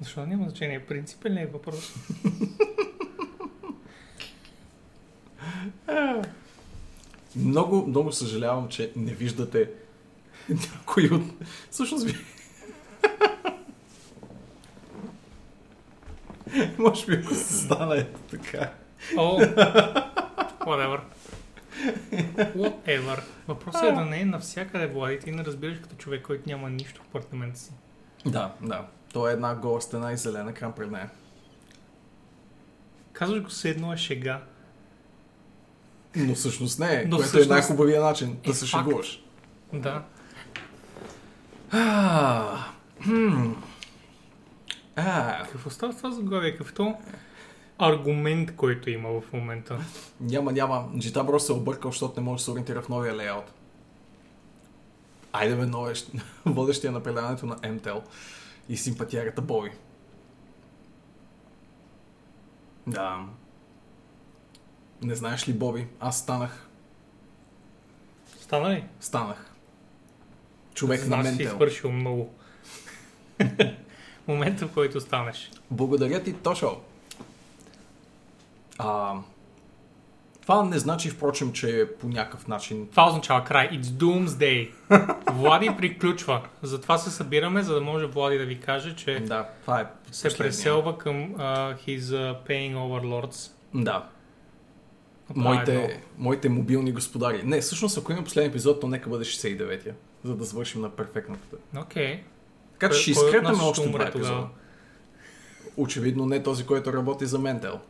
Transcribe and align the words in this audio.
Защо 0.00 0.26
няма 0.26 0.44
значение? 0.44 0.86
Принципен 0.86 1.34
ли 1.34 1.40
е 1.40 1.46
въпрос? 1.46 1.94
Много, 7.36 7.86
много 7.86 8.12
съжалявам, 8.12 8.68
че 8.68 8.92
не 8.96 9.14
виждате 9.14 9.70
някой 10.48 11.04
от... 11.04 11.22
Всъщност 11.70 12.06
ви... 12.06 12.14
Може 16.78 17.06
би 17.06 17.14
ако 17.14 17.34
се 17.34 17.64
стана 17.64 17.96
ето 17.96 18.20
така. 18.20 18.72
О, 19.16 19.40
whatever. 20.60 21.00
Whatever. 22.36 23.20
Въпросът 23.48 23.82
е 23.82 23.92
да 23.92 24.04
не 24.04 24.20
е 24.20 24.24
навсякъде, 24.24 24.86
Влади. 24.86 25.18
Ти 25.18 25.32
не 25.32 25.44
разбираш 25.44 25.78
като 25.78 25.96
човек, 25.96 26.22
който 26.26 26.48
няма 26.48 26.70
нищо 26.70 27.02
в 27.02 27.06
апартамента 27.06 27.58
си. 27.58 27.72
Да, 28.26 28.54
да. 28.60 28.86
То 29.12 29.28
е 29.28 29.32
една 29.32 29.54
гола 29.54 29.80
стена 29.80 30.12
и 30.12 30.16
зелен 30.16 30.48
екран 30.48 30.72
пред 30.72 30.90
нея. 30.90 31.10
Казваш 33.12 33.42
го 33.42 33.50
се 33.50 33.68
едно 33.70 33.92
е 33.92 33.96
шега. 33.96 34.42
Но 36.16 36.34
всъщност 36.34 36.78
не 36.78 36.94
е, 36.94 37.04
Но 37.04 37.16
което 37.16 37.28
всъщност 37.28 37.50
е 37.50 37.52
най-хубавия 37.52 38.02
начин 38.02 38.38
да 38.44 38.50
е 38.50 38.54
се 38.54 38.66
факт. 38.66 38.84
шегуваш. 38.86 39.24
Да. 39.72 40.02
А, 41.70 42.64
хм. 43.02 43.50
А, 44.96 45.42
Какво 45.52 45.70
става 45.70 45.92
това 45.94 46.10
заглавие? 46.10 46.50
Какъвто 46.50 46.94
аргумент, 47.78 48.56
който 48.56 48.90
има 48.90 49.20
в 49.20 49.32
момента. 49.32 49.78
няма, 50.20 50.52
няма. 50.52 50.88
Джитабро 50.98 51.40
се 51.40 51.52
е 51.52 51.56
объркал, 51.56 51.90
защото 51.90 52.20
не 52.20 52.26
може 52.26 52.40
да 52.40 52.44
се 52.44 52.50
ориентира 52.50 52.82
в 52.82 52.88
новия 52.88 53.16
лейаут. 53.16 53.52
Айде 55.32 55.54
бе, 55.54 55.66
новещ, 55.66 56.10
водещия 56.46 56.92
на 56.92 57.02
предаването 57.02 57.46
на 57.46 57.56
MTEL 57.56 58.00
и 58.70 58.76
симпатиарата 58.76 59.42
Боби. 59.42 59.70
Да. 62.86 63.26
Не 65.02 65.14
знаеш 65.14 65.48
ли, 65.48 65.52
Боби? 65.52 65.86
Аз 66.00 66.18
станах. 66.18 66.68
Стана 68.40 68.70
ли? 68.70 68.84
Станах. 69.00 69.54
Човек 70.74 71.00
на 71.00 71.06
Знаеш, 71.06 71.26
си 71.26 71.30
Ментел. 71.30 71.56
свършил 71.56 71.92
много. 71.92 72.34
Момента, 74.28 74.66
в 74.66 74.72
който 74.72 75.00
станеш. 75.00 75.50
Благодаря 75.70 76.22
ти, 76.22 76.32
Тошо. 76.32 76.80
А, 78.78 79.14
това 80.50 80.64
не 80.64 80.78
значи, 80.78 81.10
впрочем, 81.10 81.52
че 81.52 81.88
по 82.00 82.08
някакъв 82.08 82.48
начин... 82.48 82.88
Това 82.90 83.08
означава 83.08 83.44
край. 83.44 83.70
It's 83.70 83.82
doomsday. 83.82 84.70
Влади 85.32 85.70
приключва. 85.78 86.42
Затова 86.62 86.98
се 86.98 87.10
събираме, 87.10 87.62
за 87.62 87.74
да 87.74 87.80
може 87.80 88.06
Влади 88.06 88.38
да 88.38 88.44
ви 88.44 88.60
каже, 88.60 88.96
че 88.96 89.20
Да, 89.20 89.48
това 89.62 89.80
е 89.80 89.86
се 90.10 90.38
преселва 90.38 90.98
към 90.98 91.34
uh, 91.34 91.76
his 91.86 91.98
uh, 91.98 92.48
paying 92.48 92.74
overlords. 92.74 93.50
Да, 93.74 94.08
Това 95.28 95.50
е 95.50 95.54
моите, 95.54 96.02
моите 96.18 96.48
мобилни 96.48 96.92
господари. 96.92 97.42
Не, 97.44 97.60
всъщност, 97.60 97.98
ако 97.98 98.12
има 98.12 98.24
последен 98.24 98.50
епизод, 98.50 98.80
то 98.80 98.88
нека 98.88 99.10
бъде 99.10 99.24
69-я, 99.24 99.94
за 100.24 100.36
да 100.36 100.44
завършим 100.44 100.80
на 100.80 100.90
перфектната. 100.90 101.56
Окей. 101.76 102.22
Така 102.72 102.94
че 102.94 103.00
ще 103.00 103.10
от 103.10 103.16
изкрепнем 103.16 103.60
още 103.62 103.88
два 103.88 104.04
епизода. 104.04 104.46
Очевидно 105.76 106.26
не 106.26 106.42
този, 106.42 106.66
който 106.66 106.92
работи 106.92 107.26
за 107.26 107.38
Ментел. 107.38 107.80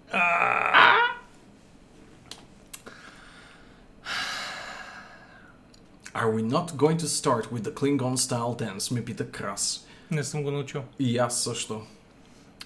Are 6.14 6.30
we 6.30 6.42
not 6.42 6.77
going 6.77 6.98
to 6.98 7.06
start 7.06 7.53
with 7.53 7.62
the 7.62 7.72
Klingon 7.72 8.16
style 8.16 8.55
dance? 8.56 8.94
Ме 8.94 9.05
пита 9.05 9.30
Крас. 9.30 9.86
Не 10.11 10.25
съм 10.25 10.42
го 10.42 10.50
научил. 10.50 10.83
И 10.98 11.19
аз 11.19 11.42
също. 11.42 11.83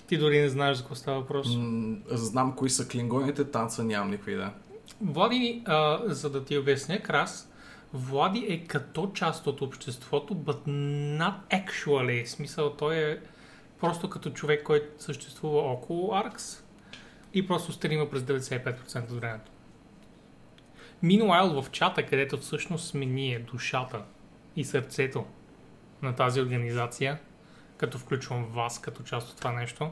Ти 0.07 0.19
дори 0.19 0.41
не 0.41 0.49
знаеш 0.49 0.77
за 0.77 0.83
какво 0.83 0.95
става 0.95 1.21
въпрос. 1.21 1.47
М- 1.57 1.97
знам 2.11 2.57
кои 2.57 2.71
са 2.71 2.89
клингоните, 2.89 3.45
танца 3.45 3.85
нямам 3.85 4.11
никаква 4.11 4.33
идея. 4.33 4.53
Влади, 5.01 5.63
а, 5.67 5.99
за 6.07 6.31
да 6.31 6.45
ти 6.45 6.59
обясня, 6.59 7.03
Крас, 7.03 7.49
Влади 7.95 8.47
е 8.49 8.65
като 8.65 9.11
част 9.15 9.47
от 9.47 9.63
обществото, 9.63 10.35
but 10.35 10.69
not 11.19 11.35
actually. 11.51 12.25
В 12.25 12.31
смисъл, 12.31 12.73
той 12.73 12.97
е 12.97 13.19
просто 13.81 14.11
като 14.11 14.31
човек, 14.31 14.63
който 14.63 14.87
съществува 14.99 15.61
около 15.61 16.15
Аркс 16.15 16.63
и 17.35 17.47
просто 17.47 17.73
стрима 17.73 18.11
през 18.11 18.23
95% 18.23 19.03
от 19.03 19.21
времето. 19.21 19.51
Meanwhile, 21.05 21.63
в 21.63 21.71
чата, 21.71 22.07
където 22.07 22.39
всъщност 22.39 22.89
сме 22.89 23.07
ние, 23.07 23.39
душата 23.39 24.05
и 24.57 24.65
сърцето 24.65 25.25
на 26.03 26.15
тази 26.15 26.41
организация, 26.41 27.19
като 27.77 27.99
включвам 27.99 28.45
вас 28.45 28.81
като 28.81 29.03
част 29.03 29.31
от 29.31 29.37
това 29.37 29.53
нещо, 29.53 29.91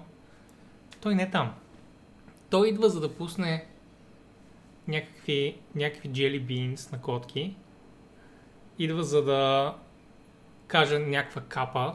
той 1.00 1.14
не 1.14 1.22
е 1.22 1.30
там. 1.30 1.54
Той 2.50 2.68
идва 2.68 2.88
за 2.88 3.00
да 3.00 3.14
пусне 3.14 3.66
някакви, 4.88 5.56
някакви 5.74 6.10
jelly 6.10 6.46
beans 6.46 6.92
на 6.92 7.00
котки. 7.00 7.56
Идва 8.78 9.02
за 9.02 9.24
да 9.24 9.74
каже 10.66 10.98
някаква 10.98 11.42
капа. 11.42 11.94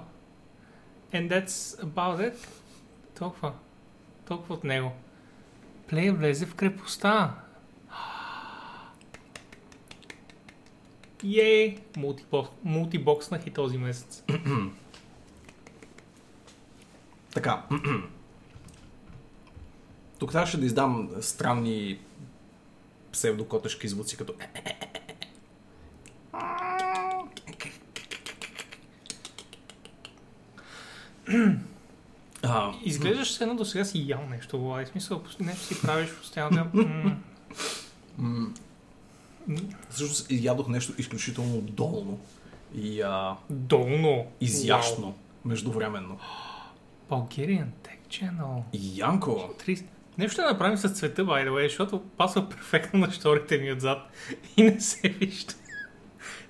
And 1.14 1.30
that's 1.30 1.84
about 1.84 2.32
it. 2.32 2.48
Толкова. 3.20 3.54
Толкова 4.26 4.56
от 4.56 4.64
него. 4.64 4.92
Плея 5.88 6.14
влезе 6.14 6.46
в 6.46 6.56
крепостта. 6.56 7.36
Ей! 11.24 11.80
Мултибокс, 11.98 12.50
мултибокснах 12.64 13.48
и 13.48 13.52
този 13.52 13.78
месец. 13.78 14.24
Така. 17.34 17.66
Тук 20.20 20.32
трябваше 20.32 20.60
да 20.60 20.66
издам 20.66 21.10
странни 21.22 22.00
псевдокотешки 23.12 23.88
звуци, 23.88 24.18
като... 24.18 24.34
А, 32.44 32.74
Изглеждаш 32.84 33.32
се 33.32 33.44
едно 33.44 33.56
до 33.56 33.66
сега 33.66 33.86
си 33.86 34.08
ял 34.08 34.22
нещо, 34.30 34.60
Влади. 34.60 34.86
В 34.86 34.90
смисъл, 34.90 35.24
нещо 35.40 35.64
си 35.64 35.82
правиш 35.82 36.10
постоянно. 36.10 36.72
Всъщност 39.90 40.28
ядох 40.32 40.68
нещо 40.68 40.94
изключително 40.98 41.62
долно 41.62 42.20
и 42.76 43.02
а, 43.02 43.36
Долно. 43.50 44.26
изящно 44.42 45.16
междувременно. 45.46 46.20
Bulgarian 47.10 47.68
Tech 47.84 47.98
Channel. 48.10 48.62
И 48.74 49.00
Янко, 49.00 49.54
30. 49.68 49.84
Нещо 50.18 50.34
ще 50.34 50.42
направим 50.42 50.78
с 50.78 50.90
цвета, 50.90 51.26
by 51.26 51.48
the 51.48 51.50
way, 51.50 51.68
защото 51.68 52.02
пасва 52.18 52.50
перфектно 52.50 53.00
на 53.00 53.12
шторите 53.12 53.58
ми 53.58 53.72
отзад 53.72 53.98
и 54.58 54.64
не 54.64 54.80
се 54.82 55.10
вижда. 55.10 55.54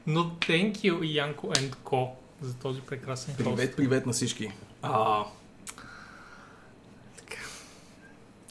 Но 0.08 0.20
thank 0.24 0.74
you, 0.76 1.04
Янко 1.04 1.48
and 1.48 1.76
Co. 1.76 2.10
за 2.42 2.54
този 2.56 2.82
прекрасен 2.82 3.36
хост. 3.36 3.46
привет, 3.46 3.76
привет 3.76 4.06
на 4.06 4.14
всички. 4.14 4.52
А, 4.82 5.24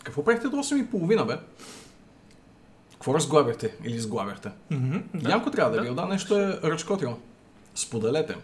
какво 0.03 0.25
правихте 0.25 0.49
до 0.49 0.57
8.30, 0.57 1.27
бе? 1.27 1.39
Какво 2.97 3.15
разглабяхте 3.15 3.75
или 3.85 3.99
сглабяхте? 3.99 4.51
Мгм, 4.71 4.99
Да, 5.15 5.31
Янко 5.31 5.51
трябва 5.51 5.71
да, 5.71 5.77
да. 5.77 5.83
ви 5.83 5.91
отда 5.91 6.07
нещо 6.07 6.39
е 6.39 6.61
ръчкотило. 6.65 7.17
Споделете. 7.75 8.37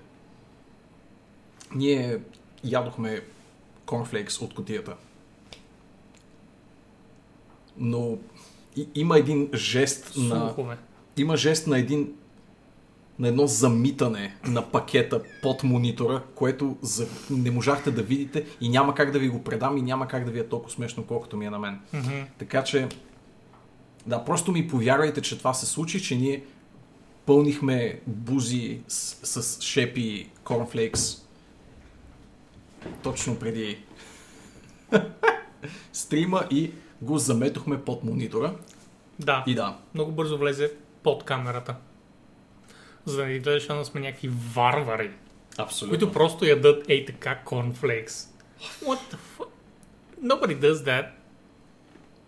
Ние 1.75 2.19
ядохме 2.65 3.21
корнфлейкс 3.87 4.41
от 4.41 4.55
котията. 4.55 4.97
Но 7.79 8.19
и, 8.77 8.89
има 8.95 9.19
един 9.19 9.49
жест 9.55 10.13
на... 10.17 10.41
Слухове. 10.41 10.77
Има 11.17 11.37
жест 11.37 11.67
на 11.67 11.79
един 11.79 12.15
на 13.19 13.29
едно 13.29 13.47
замитане 13.47 14.37
на 14.45 14.71
пакета 14.71 15.23
под 15.43 15.63
монитора, 15.63 16.23
което 16.35 16.77
за, 16.83 17.07
не 17.31 17.51
можахте 17.51 17.91
да 17.91 18.03
видите 18.03 18.47
и 18.61 18.69
няма 18.69 18.95
как 18.95 19.11
да 19.11 19.19
ви 19.19 19.29
го 19.29 19.45
предам 19.45 19.79
и 19.79 19.83
няма 19.83 20.09
как 20.09 20.25
да 20.25 20.31
ви 20.31 20.39
е 20.39 20.49
толкова 20.49 20.71
смешно, 20.73 21.05
колкото 21.07 21.37
ми 21.37 21.47
е 21.47 21.51
на 21.51 21.59
мен. 21.59 21.81
Мгм. 21.93 22.23
Така 22.39 22.65
че, 22.65 22.89
да, 24.07 24.25
просто 24.25 24.53
ми 24.53 24.69
повярвайте, 24.69 25.23
че 25.23 25.39
това 25.39 25.55
се 25.55 25.67
случи, 25.67 26.03
че 26.03 26.17
ние 26.17 26.45
пълнихме 27.27 28.01
бузи 28.07 28.81
с, 28.89 29.43
с 29.43 29.63
шепи 29.63 30.31
корнфлейкс 30.45 31.23
точно 33.03 33.39
преди 33.39 33.79
стрима 35.93 36.47
и 36.51 36.73
го 37.03 37.19
заметохме 37.19 37.85
под 37.85 38.05
монитора. 38.05 38.55
Да, 39.19 39.45
И 39.47 39.55
да, 39.55 39.79
много 39.95 40.13
бързо 40.13 40.39
влезе 40.39 40.73
под 41.03 41.25
камерата. 41.25 41.75
За 43.05 43.17
да 43.17 43.27
ни 43.27 43.39
гледаш, 43.39 43.69
но 43.69 43.85
сме 43.85 44.01
някакви 44.01 44.31
варвари, 44.55 45.11
абсолютно. 45.59 45.99
които 45.99 46.13
просто 46.13 46.45
ядат 46.45 46.85
ей 46.89 47.07
така 47.07 47.43
cornflakes. 47.47 48.29
What 48.85 48.99
the 49.13 49.17
fuck? 49.39 49.49
Nobody 50.23 50.61
does 50.61 50.75
that. 50.75 51.07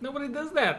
Nobody 0.03 0.29
does 0.29 0.53
that. 0.53 0.77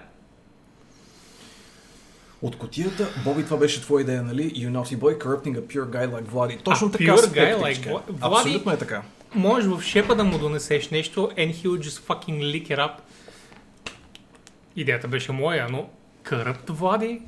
От 2.46 2.58
котията, 2.58 3.08
Боби, 3.24 3.44
това 3.46 3.58
беше 3.58 3.82
твоя 3.82 4.02
идея, 4.02 4.24
нали? 4.24 4.44
You 4.52 4.72
naughty 4.72 4.98
boy 4.98 5.18
corrupting 5.18 5.56
a 5.56 5.62
pure 5.62 5.86
guy 5.86 6.10
like 6.10 6.24
Влади. 6.24 6.58
Точно 6.58 6.88
A 6.88 6.92
така 6.92 7.04
pure 7.06 7.28
guy 7.28 7.58
like 7.58 7.76
Вла- 7.84 8.02
Влади- 8.10 8.38
Абсолютно 8.40 8.72
е 8.72 8.78
така. 8.78 9.02
можеш 9.36 9.70
в 9.70 9.82
шепа 9.82 10.16
да 10.16 10.24
му 10.24 10.38
донесеш 10.38 10.90
нещо 10.90 11.30
and 11.38 11.54
he 11.54 11.68
would 11.68 11.80
just 11.80 12.08
fucking 12.08 12.40
lick 12.40 12.68
it 12.68 12.78
up. 12.78 12.92
Идеята 14.76 15.08
беше 15.08 15.32
моя, 15.32 15.68
но 15.70 15.90
Corrupt 16.24 16.72
Влади? 16.72 17.22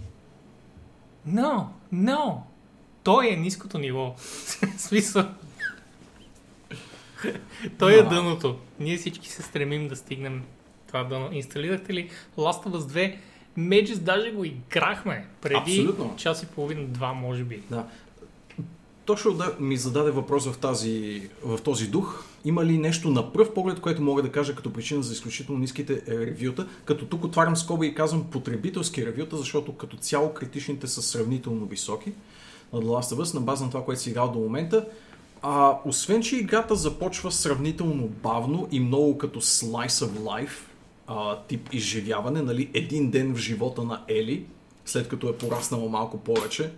No, 1.30 1.64
no. 1.94 2.36
Той 3.04 3.30
е 3.30 3.36
ниското 3.36 3.78
ниво. 3.78 4.16
Смисъл. 4.78 5.26
Той 7.80 7.94
е 7.94 8.04
дъното. 8.04 8.58
Ние 8.80 8.98
всички 8.98 9.30
се 9.30 9.42
стремим 9.42 9.88
да 9.88 9.96
стигнем 9.96 10.44
това 10.88 11.04
дъно. 11.04 11.30
Инсталирахте 11.32 11.94
ли 11.94 12.10
Last 12.38 12.66
of 12.66 12.70
Us 12.70 12.80
2? 12.80 13.16
Меджес 13.58 14.00
даже 14.00 14.32
го 14.32 14.46
играхме 14.46 15.26
преди 15.42 15.80
Абсолютно. 15.80 16.14
час 16.18 16.44
и 16.44 16.46
половина, 16.46 16.84
два 16.88 17.14
може 17.14 17.44
би. 17.44 17.62
Да. 17.70 17.86
Точно 19.06 19.34
да 19.34 19.56
ми 19.60 19.78
зададе 19.78 20.12
въпрос 20.12 20.46
в, 20.46 20.58
тази, 20.58 21.22
в 21.44 21.62
този 21.62 21.88
дух. 21.88 22.24
Има 22.46 22.66
ли 22.66 22.78
нещо 22.78 23.10
на 23.10 23.34
пръв 23.34 23.54
поглед, 23.54 23.80
което 23.80 24.02
мога 24.02 24.22
да 24.22 24.32
кажа 24.32 24.56
като 24.56 24.74
причина 24.74 25.04
за 25.04 25.14
изключително 25.14 25.60
ниските 25.60 26.02
е, 26.08 26.12
ревюта? 26.12 26.68
Като 26.86 27.06
тук 27.06 27.24
отварям 27.24 27.56
скоба 27.56 27.86
и 27.86 27.96
казвам 27.96 28.24
потребителски 28.24 29.06
ревюта, 29.06 29.38
защото 29.38 29.76
като 29.76 29.98
цяло 29.98 30.34
критичните 30.34 30.88
са 30.88 31.02
сравнително 31.02 31.66
високи 31.66 32.12
на 32.74 32.80
The 32.80 32.86
Last 32.86 33.16
of 33.16 33.24
Us, 33.24 33.34
на 33.34 33.42
база 33.42 33.64
на 33.64 33.70
това, 33.70 33.86
което 33.86 34.02
си 34.02 34.10
играл 34.10 34.32
до 34.32 34.40
момента. 34.40 34.86
А, 35.42 35.78
освен, 35.86 36.22
че 36.22 36.36
играта 36.36 36.76
започва 36.76 37.32
сравнително 37.32 38.08
бавно 38.08 38.68
и 38.72 38.80
много 38.80 39.18
като 39.18 39.42
slice 39.42 39.88
of 39.88 40.10
life, 40.10 40.58
а, 41.08 41.40
тип 41.48 41.70
изживяване, 41.74 42.42
нали, 42.42 42.70
един 42.74 43.10
ден 43.10 43.36
в 43.36 43.38
живота 43.38 43.84
на 43.84 44.04
Ели, 44.08 44.46
след 44.86 45.08
като 45.08 45.30
е 45.30 45.38
пораснала 45.38 45.90
малко 45.90 46.18
повече 46.18 46.72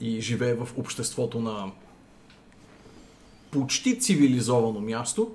и 0.00 0.20
живее 0.20 0.54
в 0.54 0.68
обществото 0.76 1.40
на 1.40 1.70
почти 3.50 3.98
цивилизовано 3.98 4.80
място, 4.80 5.34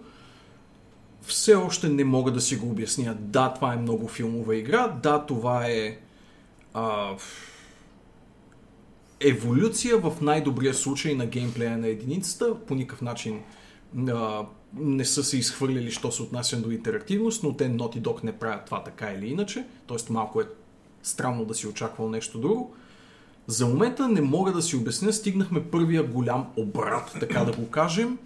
все 1.21 1.55
още 1.55 1.89
не 1.89 2.03
мога 2.03 2.31
да 2.31 2.41
си 2.41 2.55
го 2.55 2.69
обясня. 2.69 3.17
Да, 3.19 3.53
това 3.53 3.73
е 3.73 3.77
много 3.77 4.07
филмова 4.07 4.55
игра, 4.55 4.87
да, 4.87 5.25
това 5.25 5.67
е 5.67 5.97
а, 6.73 7.15
еволюция 9.19 9.97
в 9.97 10.21
най-добрия 10.21 10.73
случай 10.73 11.15
на 11.15 11.25
геймплея 11.25 11.77
на 11.77 11.87
единицата. 11.87 12.55
По 12.65 12.75
никакъв 12.75 13.01
начин 13.01 13.41
а, 14.09 14.45
не 14.75 15.05
са 15.05 15.23
се 15.23 15.37
изхвърлили, 15.37 15.91
що 15.91 16.11
се 16.11 16.21
отнася 16.21 16.57
до 16.57 16.71
интерактивност, 16.71 17.43
но 17.43 17.53
те 17.53 17.69
Naughty 17.69 18.01
Dog 18.01 18.23
не 18.23 18.31
правят 18.31 18.65
това 18.65 18.83
така 18.83 19.11
или 19.11 19.27
иначе. 19.27 19.65
Тоест 19.87 20.09
малко 20.09 20.41
е 20.41 20.45
странно 21.03 21.45
да 21.45 21.53
си 21.53 21.67
очаквал 21.67 22.09
нещо 22.09 22.39
друго. 22.39 22.73
За 23.47 23.67
момента 23.67 24.07
не 24.07 24.21
мога 24.21 24.51
да 24.51 24.61
си 24.61 24.75
обясня, 24.75 25.13
стигнахме 25.13 25.63
първия 25.63 26.03
голям 26.03 26.47
обрат, 26.57 27.17
така 27.19 27.43
да 27.43 27.51
го 27.51 27.69
кажем, 27.69 28.17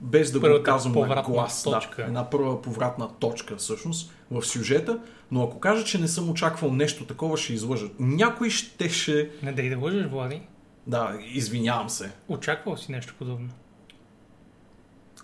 без 0.00 0.32
да 0.32 0.38
го 0.38 0.42
Първата 0.42 0.62
казвам 0.62 1.08
на 1.08 1.22
глас. 1.22 1.62
точка. 1.62 2.02
Да, 2.02 2.08
една 2.08 2.30
първа 2.30 2.62
повратна 2.62 3.08
точка 3.18 3.56
всъщност 3.56 4.12
в 4.30 4.42
сюжета, 4.42 4.98
но 5.30 5.42
ако 5.42 5.60
кажа, 5.60 5.84
че 5.84 5.98
не 6.00 6.08
съм 6.08 6.30
очаквал 6.30 6.72
нещо 6.72 7.04
такова, 7.04 7.36
ще 7.36 7.52
излъжа. 7.52 7.86
Някой 7.98 8.50
щеше... 8.50 9.30
Не 9.42 9.52
дай 9.52 9.68
да 9.70 9.78
лъжеш, 9.78 10.06
Влади. 10.06 10.40
Да, 10.86 11.18
извинявам 11.32 11.90
се. 11.90 12.12
Очаквал 12.28 12.76
си 12.76 12.92
нещо 12.92 13.14
подобно. 13.18 13.48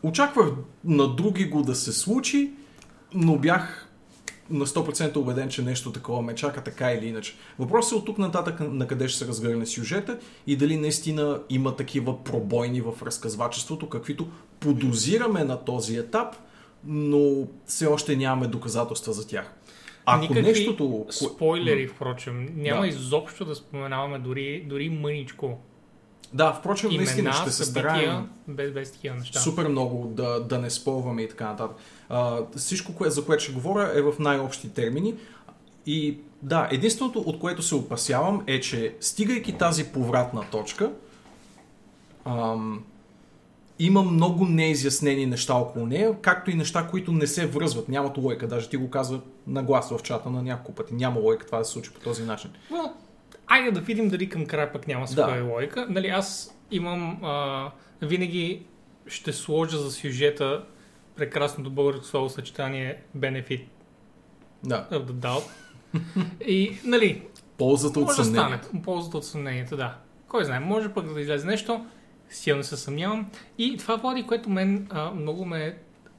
Очаквах 0.02 0.49
на 0.85 1.14
други 1.14 1.44
го 1.44 1.62
да 1.62 1.75
се 1.75 1.93
случи, 1.93 2.50
но 3.14 3.37
бях 3.37 3.87
на 4.50 4.67
100% 4.67 5.17
убеден, 5.17 5.49
че 5.49 5.62
нещо 5.62 5.93
такова 5.93 6.23
ме 6.23 6.35
чака 6.35 6.64
така 6.64 6.93
или 6.93 7.06
иначе. 7.06 7.35
Въпросът 7.58 7.93
е 7.93 7.94
от 7.94 8.06
тук 8.06 8.19
нататък 8.19 8.61
на 8.61 8.87
къде 8.87 9.08
ще 9.08 9.19
се 9.19 9.29
разгърне 9.29 9.67
сюжета 9.67 10.19
и 10.47 10.56
дали 10.56 10.76
наистина 10.76 11.41
има 11.50 11.76
такива 11.76 12.25
пробойни 12.25 12.81
в 12.81 12.93
разказвачеството, 13.02 13.88
каквито 13.88 14.29
подозираме 14.61 15.44
на 15.44 15.64
този 15.64 15.97
етап, 15.97 16.37
но 16.85 17.46
все 17.67 17.87
още 17.87 18.17
нямаме 18.17 18.46
доказателства 18.46 19.12
за 19.12 19.29
тях. 19.29 19.55
Ако 20.06 20.20
Никакви 20.20 20.43
нещото... 20.43 21.06
Спойлери, 21.11 21.87
впрочем. 21.87 22.49
Няма 22.56 22.81
Да. 22.81 22.87
изобщо 22.88 23.44
да 23.44 23.55
споменаваме 23.55 24.19
дори, 24.19 24.64
дори 24.69 24.88
мъничко. 24.88 25.58
Да, 26.32 26.53
впрочем, 26.53 26.91
наистина 26.91 27.21
Имена, 27.21 27.43
ще 27.43 27.50
се 27.50 27.65
стараем 27.65 28.29
без, 28.49 28.73
без 28.73 28.93
такива 28.93 29.17
неща. 29.17 29.41
супер 29.41 29.69
много 29.69 30.06
да, 30.06 30.41
да 30.41 30.59
не 30.59 30.71
спълваме 30.71 31.23
и 31.23 31.29
така 31.29 31.49
нататък. 31.49 31.77
А, 32.09 32.38
всичко, 32.56 32.94
кое, 32.94 33.11
за 33.11 33.25
което 33.25 33.43
ще 33.43 33.53
говоря, 33.53 33.99
е 33.99 34.03
в 34.03 34.15
най-общи 34.19 34.69
термини. 34.69 35.15
И 35.87 36.19
да, 36.43 36.69
единственото, 36.71 37.19
от 37.19 37.38
което 37.38 37.62
се 37.62 37.75
опасявам, 37.75 38.44
е, 38.47 38.61
че 38.61 38.97
стигайки 39.00 39.53
тази 39.53 39.85
повратна 39.85 40.44
точка, 40.50 40.93
ам, 42.25 42.85
има 43.79 44.03
много 44.03 44.47
неизяснени 44.47 45.27
неща 45.27 45.55
около 45.55 45.87
нея, 45.87 46.21
както 46.23 46.50
и 46.50 46.55
неща, 46.55 46.88
които 46.91 47.12
не 47.12 47.27
се 47.27 47.47
връзват, 47.47 47.88
нямат 47.88 48.19
лойка. 48.19 48.49
Даже 48.49 48.69
ти 48.69 48.77
го 48.77 48.91
казва 48.91 49.21
на 49.47 49.62
глас 49.62 49.91
в 49.91 50.03
чата 50.03 50.31
на 50.31 50.43
няколко 50.43 50.73
пъти. 50.73 50.94
Няма 50.94 51.21
лойка 51.21 51.47
това 51.47 51.59
да 51.59 51.65
се 51.65 51.73
случи 51.73 51.91
по 51.91 52.00
този 52.00 52.23
начин. 52.23 52.50
Айде 53.52 53.70
да 53.70 53.81
видим 53.81 54.08
дали 54.08 54.29
към 54.29 54.47
края 54.47 54.73
пък 54.73 54.87
няма 54.87 55.08
своя 55.08 55.44
Да. 55.44 55.52
логика. 55.52 55.87
Нали, 55.88 56.06
аз 56.08 56.58
имам... 56.70 57.25
А, 57.25 57.70
винаги 58.02 58.62
ще 59.06 59.32
сложа 59.32 59.79
за 59.79 59.93
сюжета 59.93 60.64
прекрасното 61.17 61.70
българско 61.70 62.05
словосъчетание 62.06 63.02
benefit 63.17 63.64
Да, 64.64 64.88
of 64.93 65.05
the 65.05 65.12
doubt. 65.12 65.50
И, 66.47 66.79
нали, 66.85 67.23
ползата 67.58 68.00
от 68.00 68.06
може 68.06 68.31
да. 68.31 68.61
Ползата 68.85 69.17
от 69.17 69.26
съмнението, 69.26 69.76
да. 69.76 69.96
Кой 70.29 70.44
знае, 70.44 70.61
може 70.61 70.88
пък 70.88 71.14
да 71.14 71.20
излезе 71.20 71.46
нещо. 71.46 71.87
Силно 72.29 72.62
се 72.64 72.76
съмнявам. 72.76 73.31
И 73.58 73.76
това, 73.76 73.96
Влади, 73.96 74.26
което 74.26 74.50
мен 74.50 74.87
а, 74.91 75.11
много 75.11 75.44
ме 75.44 75.79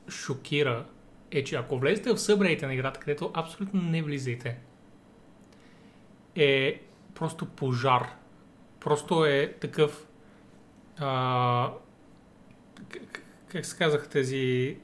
шокира, 0.09 0.85
е, 1.31 1.43
че 1.43 1.55
ако 1.55 1.79
влезете 1.79 2.13
в 2.13 2.17
събрейте 2.17 2.67
на 2.67 2.73
играта, 2.73 2.99
където 2.99 3.31
абсолютно 3.33 3.81
не 3.81 4.01
влизайте, 4.01 4.57
е 6.35 6.81
просто 7.21 7.45
пожар. 7.45 8.07
Просто 8.79 9.25
е 9.25 9.53
такъв 9.61 10.07
а, 10.99 11.71
как 13.47 13.65
се 13.65 13.77
казаха 13.77 14.09
тези 14.09 14.77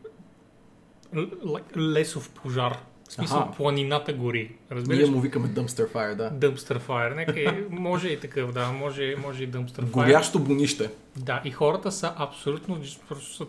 лесов 1.78 2.30
пожар. 2.30 2.78
В 3.10 3.14
смисъл, 3.14 3.40
Аха. 3.40 3.52
планината 3.52 4.14
гори. 4.14 4.56
Разбираш? 4.72 5.02
Ние 5.02 5.12
му 5.12 5.20
викаме 5.20 5.48
Dumpster 5.48 5.94
Fire, 5.94 6.16
да. 6.16 6.32
Dumpster 6.32 6.80
Fire. 6.80 7.16
Нека 7.16 7.40
и, 7.40 7.66
може 7.70 8.08
и 8.08 8.20
такъв, 8.20 8.52
да, 8.52 8.72
може, 8.72 9.16
може 9.16 9.44
и 9.44 9.52
Dumpster 9.52 9.82
Fire. 9.82 9.92
Горящо 9.92 10.40
бонище. 10.40 10.92
Да, 11.16 11.42
и 11.46 11.52
хората 11.52 11.92
са 11.92 12.14
абсолютно 12.18 12.82
просто 13.08 13.36
са 13.36 13.46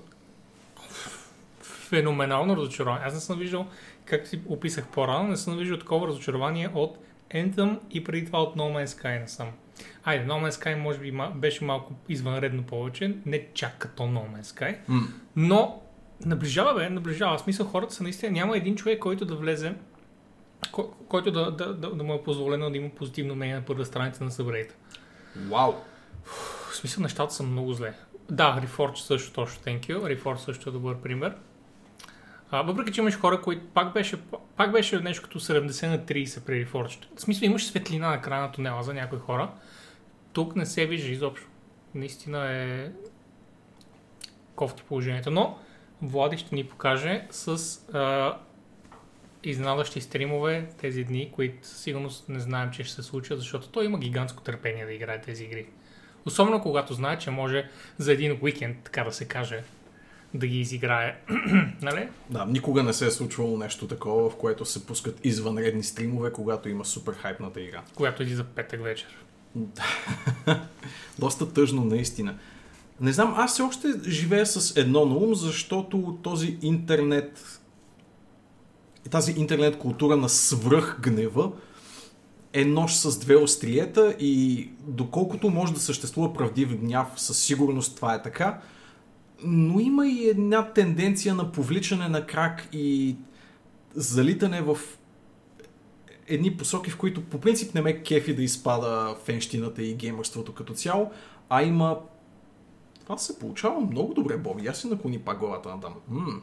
феноменално 1.63 2.57
разочаровани. 2.57 3.05
Аз 3.05 3.15
не 3.15 3.21
съм 3.21 3.39
виждал, 3.39 3.67
както 4.05 4.29
си 4.29 4.41
описах 4.49 4.89
по-рано, 4.89 5.29
не 5.29 5.37
съм 5.37 5.59
виждал 5.59 5.79
такова 5.79 6.09
разочарование 6.09 6.71
от 6.75 6.99
Anthem 7.31 7.79
и 7.91 8.05
преди 8.05 8.27
това 8.27 8.43
от 8.43 8.57
No 8.57 8.61
Man's 8.61 9.03
Sky 9.03 9.21
не 9.21 9.29
съм. 9.29 9.49
Айде, 10.05 10.27
No 10.27 10.49
Man's 10.49 10.65
Sky 10.65 10.75
може 10.75 10.99
би 10.99 11.13
беше 11.35 11.65
малко 11.65 11.93
извънредно 12.09 12.63
повече, 12.63 13.17
не 13.27 13.47
чак 13.55 13.79
като 13.79 14.03
No 14.03 14.37
Man's 14.37 14.43
Sky, 14.43 14.77
М. 14.89 15.01
но 15.37 15.83
наближава, 16.25 16.75
бе, 16.75 16.91
наближава. 16.91 17.39
В 17.39 17.41
смисъл 17.41 17.67
хората 17.67 17.95
са 17.95 18.03
наистина, 18.03 18.33
няма 18.33 18.57
един 18.57 18.77
човек, 18.77 18.99
който 18.99 19.25
да 19.25 19.37
влезе, 19.37 19.75
кой- 20.73 20.89
който 21.09 21.31
да, 21.31 21.51
да, 21.51 21.75
да, 21.75 21.91
да 21.91 22.05
му 22.05 22.15
е 22.15 22.23
позволено 22.23 22.71
да 22.71 22.77
има 22.77 22.89
позитивно 22.89 23.35
мнение 23.35 23.55
на 23.55 23.63
първа 23.63 23.85
страница 23.85 24.25
на 24.25 24.31
събрейта. 24.31 24.75
Вау. 25.37 25.73
В 26.71 26.77
смисъл 26.77 27.03
нещата 27.03 27.35
са 27.35 27.43
много 27.43 27.73
зле. 27.73 27.95
Да, 28.31 28.61
Reforge 28.63 28.95
също 28.97 29.33
точно, 29.33 29.63
thank 29.63 29.81
you. 29.81 30.19
Reforge 30.19 30.37
също 30.37 30.69
е 30.69 30.73
добър 30.73 30.97
пример. 30.97 31.35
А, 32.51 32.63
въпреки, 32.63 32.93
че 32.93 33.01
имаш 33.01 33.19
хора, 33.19 33.43
които 33.43 33.67
пак 33.67 33.95
беше, 33.95 34.17
пак 34.57 34.73
беше 34.73 35.01
нещо 35.01 35.23
като 35.23 35.41
70 35.41 35.89
на 35.89 35.99
30 35.99 36.41
при 36.41 36.67
Reforge. 36.67 37.17
В 37.17 37.21
смисъл 37.21 37.47
имаш 37.47 37.67
светлина 37.67 38.11
на 38.11 38.23
края 38.23 38.43
на 38.43 38.53
тунела 38.53 38.83
за 38.83 38.95
някои 38.95 39.19
хора. 39.19 39.51
Тук 40.33 40.57
не 40.57 40.67
се 40.67 40.87
вижда 40.87 41.09
изобщо. 41.09 41.47
Наистина 41.95 42.53
е 42.53 42.91
кофти 44.55 44.83
положението. 44.83 45.31
Но 45.31 45.59
Влади 46.03 46.39
ще 46.39 46.55
ни 46.55 46.65
покаже 46.65 47.27
с 47.31 47.79
а, 47.93 48.37
изненадащи 49.45 50.01
стримове 50.01 50.69
тези 50.81 51.05
дни, 51.05 51.33
които 51.35 51.67
със 51.67 51.79
сигурност 51.79 52.29
не 52.29 52.41
знаем, 52.41 52.71
че 52.71 52.85
ще 52.85 52.95
се 52.95 53.03
случат, 53.03 53.39
защото 53.39 53.69
той 53.69 53.85
има 53.85 53.99
гигантско 53.99 54.43
търпение 54.43 54.87
да 54.87 54.93
играе 54.93 55.21
тези 55.21 55.45
игри. 55.45 55.67
Особено 56.27 56.63
когато 56.63 56.95
знае, 56.95 57.19
че 57.19 57.31
може 57.31 57.71
за 57.99 58.13
един 58.13 58.39
уикенд, 58.43 58.77
така 58.85 59.05
да 59.05 59.13
се 59.13 59.29
каже, 59.29 59.63
да 60.35 60.47
ги 60.47 60.61
изиграе. 60.61 61.21
нали? 61.83 62.09
Да, 62.31 62.45
никога 62.45 62.83
не 62.83 62.93
се 62.93 63.07
е 63.07 63.11
случвало 63.11 63.59
нещо 63.59 63.87
такова, 63.87 64.31
в 64.31 64.37
което 64.37 64.65
се 64.65 64.87
пускат 64.87 65.21
извънредни 65.25 65.83
стримове, 65.83 66.33
когато 66.33 66.69
има 66.69 66.85
супер 66.85 67.13
хайпната 67.13 67.61
игра. 67.61 67.83
Когато 67.95 68.25
за 68.37 68.45
петък 68.45 68.83
вечер. 68.83 69.17
Доста 71.19 71.53
тъжно, 71.53 71.85
наистина. 71.85 72.39
Не 73.01 73.13
знам, 73.13 73.35
аз 73.37 73.53
все 73.53 73.63
още 73.63 73.89
живея 74.09 74.47
с 74.47 74.77
едно 74.77 75.05
на 75.05 75.15
ум, 75.15 75.35
защото 75.35 76.19
този 76.23 76.59
интернет, 76.63 77.61
тази 79.11 79.33
интернет 79.33 79.79
култура 79.79 80.17
на 80.17 80.29
свръхгнева 80.29 81.51
е 82.53 82.65
нож 82.65 82.95
с 82.95 83.19
две 83.19 83.37
остриета 83.37 84.17
и 84.21 84.69
доколкото 84.87 85.51
може 85.51 85.75
да 85.75 85.81
съществува 85.81 86.35
правдив 86.35 86.77
гняв, 86.77 87.09
със 87.17 87.39
сигурност 87.39 87.97
това 87.97 88.15
е 88.15 88.23
така, 88.23 88.61
но 89.45 89.81
има 89.81 90.09
и 90.09 90.29
една 90.29 90.73
тенденция 90.73 91.35
на 91.35 91.53
повличане 91.53 92.09
на 92.09 92.27
крак 92.27 92.69
и 92.73 93.17
залитане 93.95 94.63
в 94.63 94.79
едни 96.29 96.57
посоки, 96.57 96.91
в 96.91 96.97
които 96.97 97.25
по 97.25 97.41
принцип 97.41 97.75
не 97.75 97.81
ме 97.81 98.03
кефи 98.03 98.35
да 98.35 98.43
изпада 98.43 99.17
фенщината 99.25 99.83
и 99.83 99.95
геймърството 99.95 100.55
като 100.55 100.75
цяло, 100.75 101.11
а 101.49 101.63
има... 101.63 101.99
Това 103.03 103.19
се 103.19 103.39
получава 103.39 103.81
много 103.81 104.15
добре, 104.15 104.37
Боби. 104.37 104.67
Аз 104.67 104.81
си 104.81 104.89
наклони 104.89 105.19
пак 105.19 105.39
главата 105.39 105.69
на 105.69 105.81
там. 105.81 105.95
М- 106.09 106.41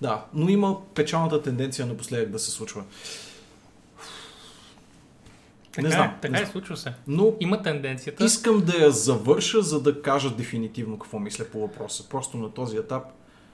да, 0.00 0.26
но 0.34 0.48
има 0.48 0.80
печалната 0.94 1.42
тенденция 1.42 1.86
напоследък 1.86 2.30
да 2.30 2.38
се 2.38 2.50
случва. 2.50 2.84
Така 5.72 5.88
не 5.88 5.94
знам. 5.94 6.06
е, 6.06 6.14
така 6.20 6.32
не 6.32 6.38
е, 6.38 6.42
знам. 6.42 6.52
случва 6.52 6.76
се. 6.76 6.92
Но 7.06 7.32
Има 7.40 7.62
тенденцията. 7.62 8.24
искам 8.24 8.60
да 8.60 8.76
я 8.76 8.90
завърша, 8.90 9.62
за 9.62 9.82
да 9.82 10.02
кажа 10.02 10.30
дефинитивно 10.30 10.98
какво 10.98 11.18
мисля 11.18 11.44
по 11.44 11.60
въпроса. 11.60 12.08
Просто 12.08 12.36
на 12.36 12.50
този 12.50 12.76
етап. 12.76 13.02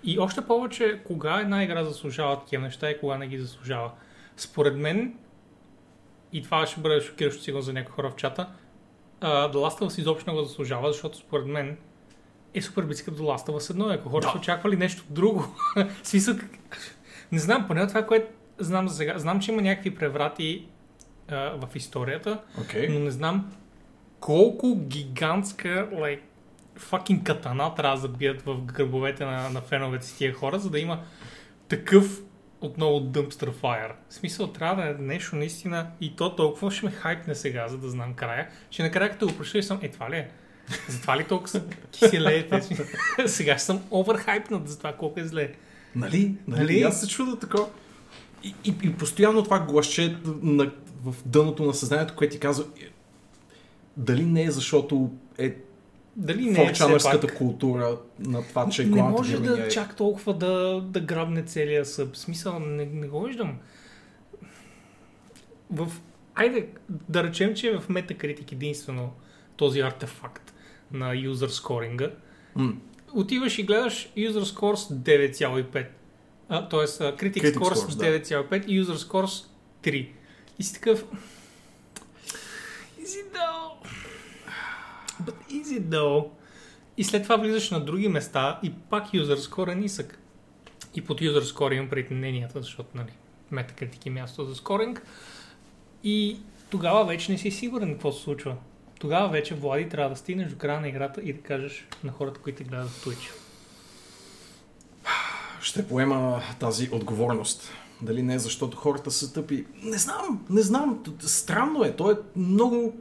И 0.04 0.18
още 0.18 0.40
повече, 0.40 1.00
кога 1.06 1.40
една 1.40 1.64
игра 1.64 1.84
заслужава 1.84 2.40
такива 2.40 2.62
неща 2.62 2.90
и 2.90 2.98
кога 3.00 3.18
не 3.18 3.26
ги 3.26 3.38
заслужава. 3.38 3.90
Според 4.36 4.76
мен, 4.76 5.14
и 6.32 6.42
това 6.42 6.66
ще 6.66 6.80
бъде 6.80 7.00
шокиращо 7.00 7.42
сигурно 7.42 7.62
за 7.62 7.72
някои 7.72 7.92
хора 7.92 8.10
в 8.10 8.16
чата, 8.16 8.46
uh, 9.20 9.26
The 9.26 9.54
Last 9.54 9.80
of 9.80 9.90
Us 9.90 9.98
изобщо 10.00 10.30
не 10.30 10.36
го 10.36 10.44
заслужава, 10.44 10.92
защото 10.92 11.18
според 11.18 11.46
мен 11.46 11.76
е 12.54 12.62
супер 12.62 12.82
близка 12.82 13.10
до 13.10 13.22
Last 13.22 13.48
of 13.48 13.60
Us 13.60 13.72
1. 13.74 13.94
Ако 13.94 14.08
хората 14.08 14.26
Да. 14.26 14.32
са 14.32 14.38
очаквали 14.38 14.76
нещо 14.76 15.04
друго, 15.10 15.44
смисъл, 16.02 16.34
не 17.32 17.38
знам, 17.38 17.64
поне 17.66 17.86
това, 17.86 18.06
което 18.06 18.26
знам 18.58 18.88
за 18.88 18.96
сега. 18.96 19.18
Знам, 19.18 19.40
че 19.40 19.52
има 19.52 19.62
някакви 19.62 19.94
преврати 19.94 20.66
в 21.30 21.68
историята, 21.74 22.40
Окей. 22.60 22.88
но 22.88 22.98
не 22.98 23.10
знам 23.10 23.52
колко 24.20 24.76
гигантска 24.76 25.88
like, 25.92 26.20
fucking 26.78 27.22
катана 27.22 27.74
трябва 27.74 27.96
да 27.96 28.00
забият 28.00 28.42
в 28.42 28.62
гърбовете 28.62 29.24
на, 29.24 29.50
на 29.50 29.60
феновете 29.60 30.06
си 30.06 30.16
тия 30.18 30.34
хора, 30.34 30.58
за 30.58 30.70
да 30.70 30.78
има 30.78 31.00
такъв 31.68 32.20
отново 32.60 33.00
dumpster 33.00 33.50
fire. 33.50 33.92
В 34.08 34.14
смисъл, 34.14 34.46
трябва 34.46 34.82
да 34.82 34.90
е 34.90 34.94
нещо 34.94 35.36
наистина 35.36 35.86
и 36.00 36.16
то 36.16 36.36
толкова 36.36 36.70
ще 36.70 36.86
ме 36.86 36.92
хайпне 36.92 37.34
сега, 37.34 37.68
за 37.68 37.78
да 37.78 37.90
знам 37.90 38.14
края, 38.14 38.48
че 38.70 38.82
накрая 38.82 39.10
като 39.10 39.26
го 39.26 39.36
прочета 39.36 39.58
и 39.58 39.62
съм, 39.62 39.78
е 39.82 39.90
това 39.90 40.10
ли 40.10 40.16
е? 40.16 40.30
Затова 40.88 41.16
ли 41.16 41.24
толкова 41.24 41.48
са 41.48 41.62
киселеете? 41.90 42.60
Сега 43.26 43.54
ще 43.54 43.64
съм 43.64 43.82
оверхайпнат 43.90 44.68
за 44.68 44.78
това 44.78 44.92
колко 44.92 45.20
е 45.20 45.24
зле. 45.24 45.52
Нали? 45.96 46.36
нали? 46.48 46.60
Нали? 46.60 46.82
Аз 46.82 47.00
се 47.00 47.08
чуда 47.08 47.38
такова. 47.38 47.66
И, 48.42 48.54
и, 48.64 48.74
и 48.82 48.94
постоянно 48.94 49.44
това 49.44 49.58
гласче 49.60 50.16
на, 50.42 50.70
в 51.04 51.14
дъното 51.26 51.64
на 51.64 51.74
съзнанието, 51.74 52.14
което 52.16 52.32
ти 52.32 52.40
казва 52.40 52.64
е, 52.64 52.84
дали 53.96 54.24
не 54.24 54.42
е 54.42 54.50
защото 54.50 55.10
е 55.38 55.56
Дали 56.16 56.50
не 56.50 56.62
е 56.62 56.66
форчанърската 56.66 57.26
пак... 57.26 57.36
култура 57.36 57.98
на 58.18 58.42
това, 58.42 58.68
че 58.68 58.84
Не 58.84 59.02
може 59.02 59.40
да 59.40 59.66
е... 59.66 59.68
чак 59.68 59.96
толкова 59.96 60.34
да, 60.34 60.80
да 60.80 61.00
грабне 61.00 61.42
целия 61.42 61.84
съб. 61.84 62.16
Смисъл, 62.16 62.58
не, 62.58 62.84
не 62.84 63.06
го 63.06 63.22
виждам. 63.22 63.58
В... 65.70 65.92
Айде, 66.34 66.68
да 66.88 67.24
речем, 67.24 67.54
че 67.54 67.68
е 67.68 67.78
в 67.78 67.88
Metacritic 67.88 68.52
единствено 68.52 69.12
този 69.56 69.80
артефакт 69.80 70.54
на 70.92 71.14
user 71.14 71.46
скоринга. 71.46 72.10
М, 72.54 72.76
Отиваш 73.14 73.58
и 73.58 73.62
гледаш 73.62 74.12
user 74.16 74.42
scores 74.42 74.94
9,5. 74.94 75.86
А, 76.48 76.68
тоест, 76.68 77.00
critic, 77.00 77.16
Critic 77.16 77.54
scores, 77.54 77.74
scores, 77.74 77.96
да. 77.96 78.04
9,5 78.04 78.66
и 78.66 78.84
user 78.84 78.96
scores 78.96 79.46
3. 79.82 80.08
И 80.58 80.62
си 80.62 80.74
такъв... 80.74 81.04
Is 83.00 83.06
it 83.06 83.32
though? 83.32 83.88
But 85.22 85.34
is 85.50 85.80
it 85.80 85.82
though? 85.82 86.30
И 86.96 87.04
след 87.04 87.22
това 87.22 87.36
влизаш 87.36 87.70
на 87.70 87.80
други 87.80 88.08
места 88.08 88.60
и 88.62 88.72
пак 88.72 89.06
user 89.06 89.36
score 89.36 89.72
е 89.72 89.74
нисък. 89.74 90.18
И 90.94 91.04
под 91.04 91.20
user 91.20 91.40
score 91.40 91.74
имам 91.74 91.90
пред 91.90 92.10
мненията, 92.10 92.62
защото 92.62 92.88
нали, 92.94 93.12
Metacritic 93.52 94.06
е 94.06 94.10
място 94.10 94.44
за 94.44 94.54
скоринг. 94.54 95.02
И 96.04 96.38
тогава 96.70 97.04
вече 97.04 97.32
не 97.32 97.38
си 97.38 97.50
сигурен 97.50 97.92
какво 97.92 98.12
се 98.12 98.22
случва. 98.22 98.56
Тогава 98.98 99.28
вече, 99.28 99.54
Влади, 99.54 99.88
трябва 99.88 100.10
да 100.10 100.16
стигнеш 100.16 100.50
до 100.50 100.58
края 100.58 100.80
на 100.80 100.88
играта 100.88 101.20
и 101.20 101.32
да 101.32 101.40
кажеш 101.40 101.86
на 102.04 102.12
хората, 102.12 102.40
които 102.40 102.58
те 102.58 102.64
гледат 102.64 102.88
в 102.88 103.04
Twitch. 103.04 103.32
Ще 105.60 105.88
поема 105.88 106.42
тази 106.60 106.88
отговорност. 106.92 107.70
Дали 108.04 108.22
не 108.22 108.38
защото 108.38 108.76
хората 108.76 109.10
са 109.10 109.32
тъпи? 109.32 109.64
Не 109.82 109.98
знам, 109.98 110.46
не 110.50 110.60
знам. 110.60 111.04
Странно 111.20 111.84
е. 111.84 111.96
То 111.96 112.10
е 112.10 112.14
много 112.36 112.94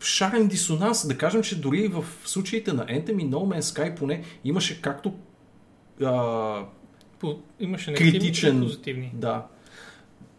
шарен 0.00 0.48
дисонанс. 0.48 1.06
Да 1.06 1.18
кажем, 1.18 1.42
че 1.42 1.60
дори 1.60 1.88
в 1.88 2.04
случаите 2.24 2.72
на 2.72 2.86
Anthem 2.86 3.22
и 3.22 3.26
No 3.26 3.58
Man's 3.58 3.60
Sky 3.60 3.96
поне 3.96 4.24
имаше 4.44 4.82
както 4.82 5.14
а, 6.04 6.64
По, 7.18 7.38
имаше 7.60 7.90
Критичен- 7.92 8.62
позитивни. 8.62 9.10
да, 9.14 9.46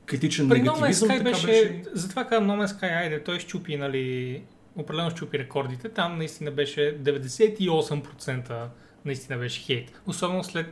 критичен 0.05 0.50
При 0.50 0.58
No 0.58 0.63
Man's 0.63 0.74
негативизъм. 0.74 1.10
Sky 1.10 1.24
беше, 1.24 1.48
беше... 1.48 1.84
затова 1.93 2.25
казвам 2.25 2.48
No 2.50 2.65
Man's 2.65 2.79
Sky, 2.79 2.98
айде, 2.98 3.24
той 3.24 3.39
щупи, 3.39 3.77
нали, 3.77 4.41
определено 4.75 5.10
щупи 5.10 5.39
рекордите. 5.39 5.89
Там 5.89 6.17
наистина 6.17 6.51
беше 6.51 6.98
98% 7.03 8.67
наистина 9.05 9.38
беше 9.39 9.62
хейт. 9.62 10.01
Особено 10.08 10.43
след, 10.43 10.67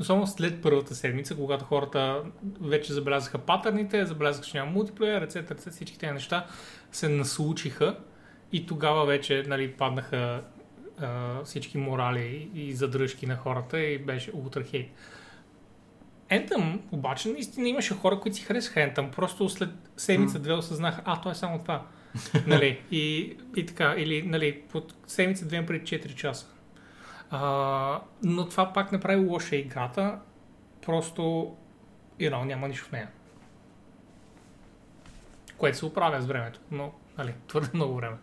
особено 0.00 0.26
след 0.26 0.62
първата 0.62 0.94
седмица, 0.94 1.36
когато 1.36 1.64
хората 1.64 2.22
вече 2.60 2.92
забелязаха 2.92 3.38
патърните, 3.38 4.06
забелязаха, 4.06 4.46
че 4.46 4.58
няма 4.58 4.70
мултиплеер, 4.70 5.20
рецет, 5.20 5.50
рецет, 5.50 5.72
всички 5.72 5.98
тези 5.98 6.12
неща 6.12 6.46
се 6.92 7.08
наслучиха 7.08 7.96
и 8.52 8.66
тогава 8.66 9.06
вече 9.06 9.44
нали, 9.46 9.72
паднаха 9.72 10.42
а, 11.00 11.44
всички 11.44 11.78
морали 11.78 12.50
и 12.54 12.72
задръжки 12.72 13.26
на 13.26 13.36
хората 13.36 13.80
и 13.80 13.98
беше 13.98 14.30
ултра 14.34 14.64
хейт. 14.64 14.90
Anthem, 16.30 16.78
обаче, 16.92 17.28
наистина 17.28 17.68
имаше 17.68 17.94
хора, 17.94 18.20
които 18.20 18.36
си 18.36 18.42
харесаха 18.44 18.80
Anthem. 18.80 19.10
Просто 19.10 19.48
след 19.48 19.70
седмица-две 19.96 20.52
осъзнаха, 20.52 21.02
а, 21.04 21.20
то 21.20 21.30
е 21.30 21.34
само 21.34 21.58
това. 21.58 21.86
нали? 22.46 22.80
И, 22.90 23.36
и 23.56 23.66
така, 23.66 23.94
или 23.98 24.22
нали, 24.22 24.62
под 24.72 24.94
седмица-две 25.06 25.66
преди 25.66 25.84
4 25.84 26.14
часа. 26.14 26.46
А, 27.30 28.00
но 28.22 28.48
това 28.48 28.72
пак 28.72 28.92
не 28.92 29.00
прави 29.00 29.24
лоша 29.24 29.56
играта. 29.56 30.18
Просто, 30.86 31.22
you 32.20 32.32
know, 32.32 32.44
няма 32.44 32.68
нищо 32.68 32.84
в 32.84 32.92
нея. 32.92 33.08
Което 35.56 35.78
се 35.78 35.86
оправя 35.86 36.22
с 36.22 36.26
времето, 36.26 36.60
но 36.70 36.92
нали, 37.18 37.34
твърде 37.48 37.70
много 37.74 37.94
време. 37.94 38.16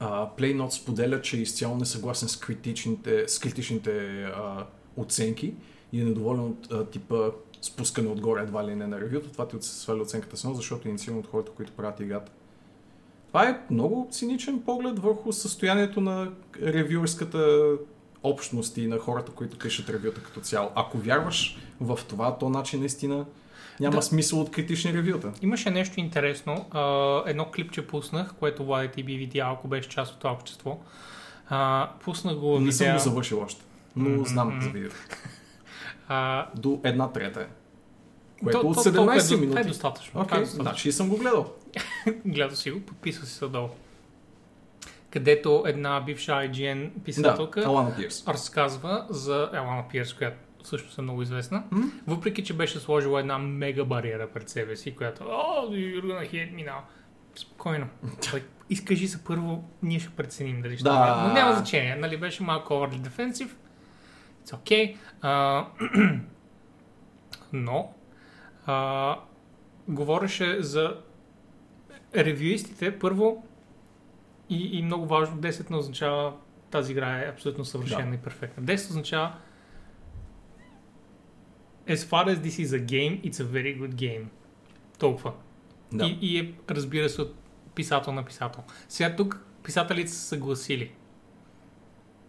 PlayNote 0.00 0.70
споделя, 0.70 1.20
че 1.20 1.36
е 1.36 1.40
изцяло 1.40 1.76
несъгласен 1.76 2.28
с 2.28 2.36
критичните, 2.36 3.28
с 3.28 3.38
критичните 3.38 4.22
а, 4.24 4.66
оценки 4.96 5.54
и 5.92 6.00
е 6.00 6.04
недоволен 6.04 6.44
от 6.44 6.72
а, 6.72 6.86
типа 6.86 7.30
спускане 7.62 8.08
отгоре 8.08 8.42
едва 8.42 8.64
ли 8.64 8.74
не 8.74 8.86
на 8.86 9.00
ревюто. 9.00 9.32
Това 9.32 9.48
ти 9.48 9.56
сваля 9.60 10.02
оценката 10.02 10.36
само, 10.36 10.54
защото 10.54 10.88
е 10.88 10.90
инициирано 10.90 11.20
от 11.20 11.26
хората, 11.26 11.52
които 11.52 11.72
правят 11.72 12.00
играта. 12.00 12.32
Това 13.36 13.48
е 13.48 13.60
много 13.70 14.08
циничен 14.10 14.60
поглед 14.60 14.98
върху 14.98 15.32
състоянието 15.32 16.00
на 16.00 16.28
ревюерската 16.62 17.72
общност 18.22 18.76
и 18.76 18.86
на 18.86 18.98
хората, 18.98 19.32
които 19.32 19.58
пишат 19.58 19.90
ревюта 19.90 20.22
като 20.22 20.40
цяло. 20.40 20.70
Ако 20.74 20.98
вярваш 20.98 21.58
в 21.80 21.98
това, 22.08 22.38
то 22.38 22.46
значи 22.46 22.78
наистина 22.78 23.24
няма 23.80 23.96
Да. 23.96 24.02
смисъл 24.02 24.40
от 24.40 24.50
критични 24.50 24.92
ревюта. 24.92 25.32
Имаше 25.42 25.70
нещо 25.70 26.00
интересно. 26.00 26.66
Едно 27.26 27.46
клипче 27.46 27.86
пуснах, 27.86 28.34
което 28.34 28.64
Влади 28.64 28.88
ти 28.88 29.02
би 29.02 29.16
видял, 29.16 29.52
ако 29.52 29.68
беше 29.68 29.88
част 29.88 30.12
от 30.12 30.18
това 30.18 30.32
общество. 30.32 30.78
Пуснах 32.00 32.36
го 32.36 32.60
Не 32.60 32.72
съм 32.72 32.84
видео. 32.84 32.94
го 32.94 33.04
завършил 33.04 33.40
още, 33.40 33.64
но 33.96 34.08
Мгм. 34.10 34.24
знам 34.24 34.60
за 34.62 34.68
видеото. 34.70 34.96
А, 36.08 36.46
До 36.54 36.80
една 36.84 37.08
трета 37.08 37.40
е. 37.40 37.46
Което 38.42 38.60
то- 38.60 38.68
от 38.68 38.74
то- 38.74 38.82
17 38.82 38.94
толкова 38.96 39.16
е 39.16 39.28
до- 39.28 39.34
минути. 39.36 39.48
Това 39.50 39.60
е 39.60 39.64
достатъчно. 39.64 40.24
Това 40.24 40.36
е 40.36 40.40
достатъчно. 40.40 40.62
значи 40.62 40.88
и 40.88 40.92
съм 40.92 41.08
го 41.08 41.16
гледал. 41.16 41.52
Гледа 42.26 42.56
си 42.56 42.70
го, 42.70 42.80
подписва 42.80 43.26
си 43.26 43.32
се 43.34 43.46
долу. 43.46 43.68
Където 45.10 45.64
една 45.66 46.00
бивша 46.00 46.32
IGN 46.32 46.90
Да, 46.94 47.04
писателка 47.04 47.92
Пирс. 47.96 48.28
разказва 48.28 49.06
за 49.10 49.50
Елана 49.52 49.84
Пирс, 49.88 50.14
която 50.14 50.36
също 50.64 51.00
е 51.00 51.02
много 51.02 51.22
известна. 51.22 51.62
М? 51.70 51.90
Въпреки, 52.06 52.44
че 52.44 52.54
беше 52.54 52.78
сложила 52.78 53.20
една 53.20 53.38
мега 53.38 53.84
бариера 53.84 54.28
пред 54.30 54.48
себе 54.48 54.76
си, 54.76 54.96
която 54.96 55.24
О, 55.24 55.66
you're 55.70 56.02
gonna 56.02 56.30
hate 56.32 56.54
me 56.54 56.66
now. 56.68 56.78
Спокойно. 57.34 57.86
Like, 58.04 58.42
изкажи 58.70 59.08
се 59.08 59.24
първо, 59.24 59.64
ние 59.82 59.98
ще 59.98 60.10
преценим 60.10 60.62
дали 60.62 60.74
ще 60.76 60.84
Да. 60.84 60.90
да. 60.90 61.28
Но 61.28 61.34
няма 61.34 61.52
значение. 61.52 61.96
Нали, 61.96 62.16
беше 62.16 62.42
малко 62.42 62.72
overly 62.72 63.00
defensive. 63.08 63.50
It's 64.44 64.54
okay. 64.56 64.96
А, 65.22 65.66
но 67.52 67.94
а, 68.66 69.16
говореше 69.88 70.62
за 70.62 70.96
ревюистите. 72.24 72.98
Първо 72.98 73.46
и, 74.50 74.78
и 74.78 74.82
много 74.82 75.06
важно, 75.06 75.36
10 75.36 75.70
не 75.70 75.76
означава 75.76 76.32
тази 76.70 76.92
игра 76.92 77.18
е 77.18 77.28
абсолютно 77.28 77.64
съвършена 77.64 78.10
Да. 78.10 78.14
и 78.14 78.18
перфектна. 78.18 78.62
10 78.62 78.90
означава 78.90 79.32
as 81.88 82.04
far 82.04 82.28
as 82.28 82.38
this 82.40 82.58
is 82.58 82.72
a 82.72 82.80
game, 82.80 83.20
it's 83.22 83.40
a 83.40 83.44
very 83.44 83.80
good 83.80 83.94
game. 83.94 84.24
Толкова. 84.98 85.32
Да. 85.92 86.06
И, 86.06 86.18
и 86.20 86.38
е, 86.38 86.52
разбира 86.70 87.08
се, 87.08 87.22
от 87.22 87.34
писател 87.74 88.12
на 88.12 88.24
писател. 88.24 88.62
Сега 88.88 89.16
тук 89.16 89.46
писателите 89.62 90.10
са 90.10 90.18
съгласили. 90.18 90.92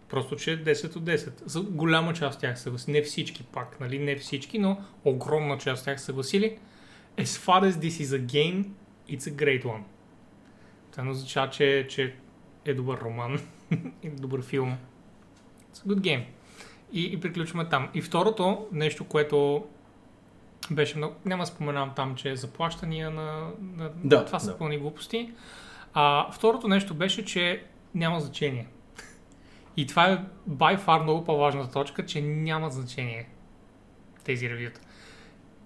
Просто, 0.08 0.36
че 0.36 0.52
е 0.52 0.64
10 0.64 0.96
от 0.96 1.04
10. 1.04 1.32
За 1.46 1.60
голяма 1.60 2.14
част 2.14 2.34
от 2.34 2.40
тях 2.40 2.60
съгласили. 2.60 2.92
Не 2.92 3.02
всички 3.02 3.42
пак, 3.42 3.80
нали? 3.80 3.98
Не 3.98 4.16
всички, 4.16 4.58
но 4.58 4.80
огромна 5.04 5.58
част 5.58 5.80
от 5.80 5.84
тях 5.84 6.00
съгласили. 6.00 6.58
As 7.16 7.24
far 7.24 7.70
as 7.70 7.70
this 7.70 8.02
is 8.04 8.20
a 8.20 8.26
game, 8.26 8.66
it's 9.08 9.32
a 9.32 9.34
great 9.34 9.64
one. 9.64 9.82
Това 10.90 11.04
не 11.04 11.10
означава, 11.10 11.50
че, 11.50 11.86
че 11.90 12.14
е 12.64 12.74
добър 12.74 12.98
роман 13.00 13.40
и 14.02 14.10
добър 14.10 14.42
филм. 14.42 14.78
It's 15.72 15.86
a 15.86 15.86
good 15.86 16.00
game. 16.00 16.24
И, 16.92 17.04
и 17.04 17.20
приключваме 17.20 17.68
там. 17.68 17.88
И 17.94 18.02
второто 18.02 18.66
нещо, 18.72 19.04
което 19.04 19.66
беше 20.70 20.96
много... 20.96 21.14
Няма 21.24 21.46
споменавам 21.46 21.92
там, 21.96 22.14
че 22.14 22.30
е 22.30 22.36
заплащания 22.36 23.10
на... 23.10 23.50
на 23.76 23.90
Да, 24.04 24.24
това 24.24 24.38
са 24.38 24.50
да. 24.50 24.58
пълни 24.58 24.78
глупости. 24.78 25.32
А, 25.94 26.32
второто 26.32 26.68
нещо 26.68 26.94
беше, 26.94 27.24
че 27.24 27.64
няма 27.94 28.20
значение. 28.20 28.68
И 29.76 29.86
това 29.86 30.10
е 30.10 30.24
by 30.50 30.78
far 30.78 31.02
много 31.02 31.24
по-важната 31.24 31.72
точка, 31.72 32.06
че 32.06 32.20
няма 32.20 32.70
значение 32.70 33.28
тези 34.24 34.50
ревюта. 34.50 34.80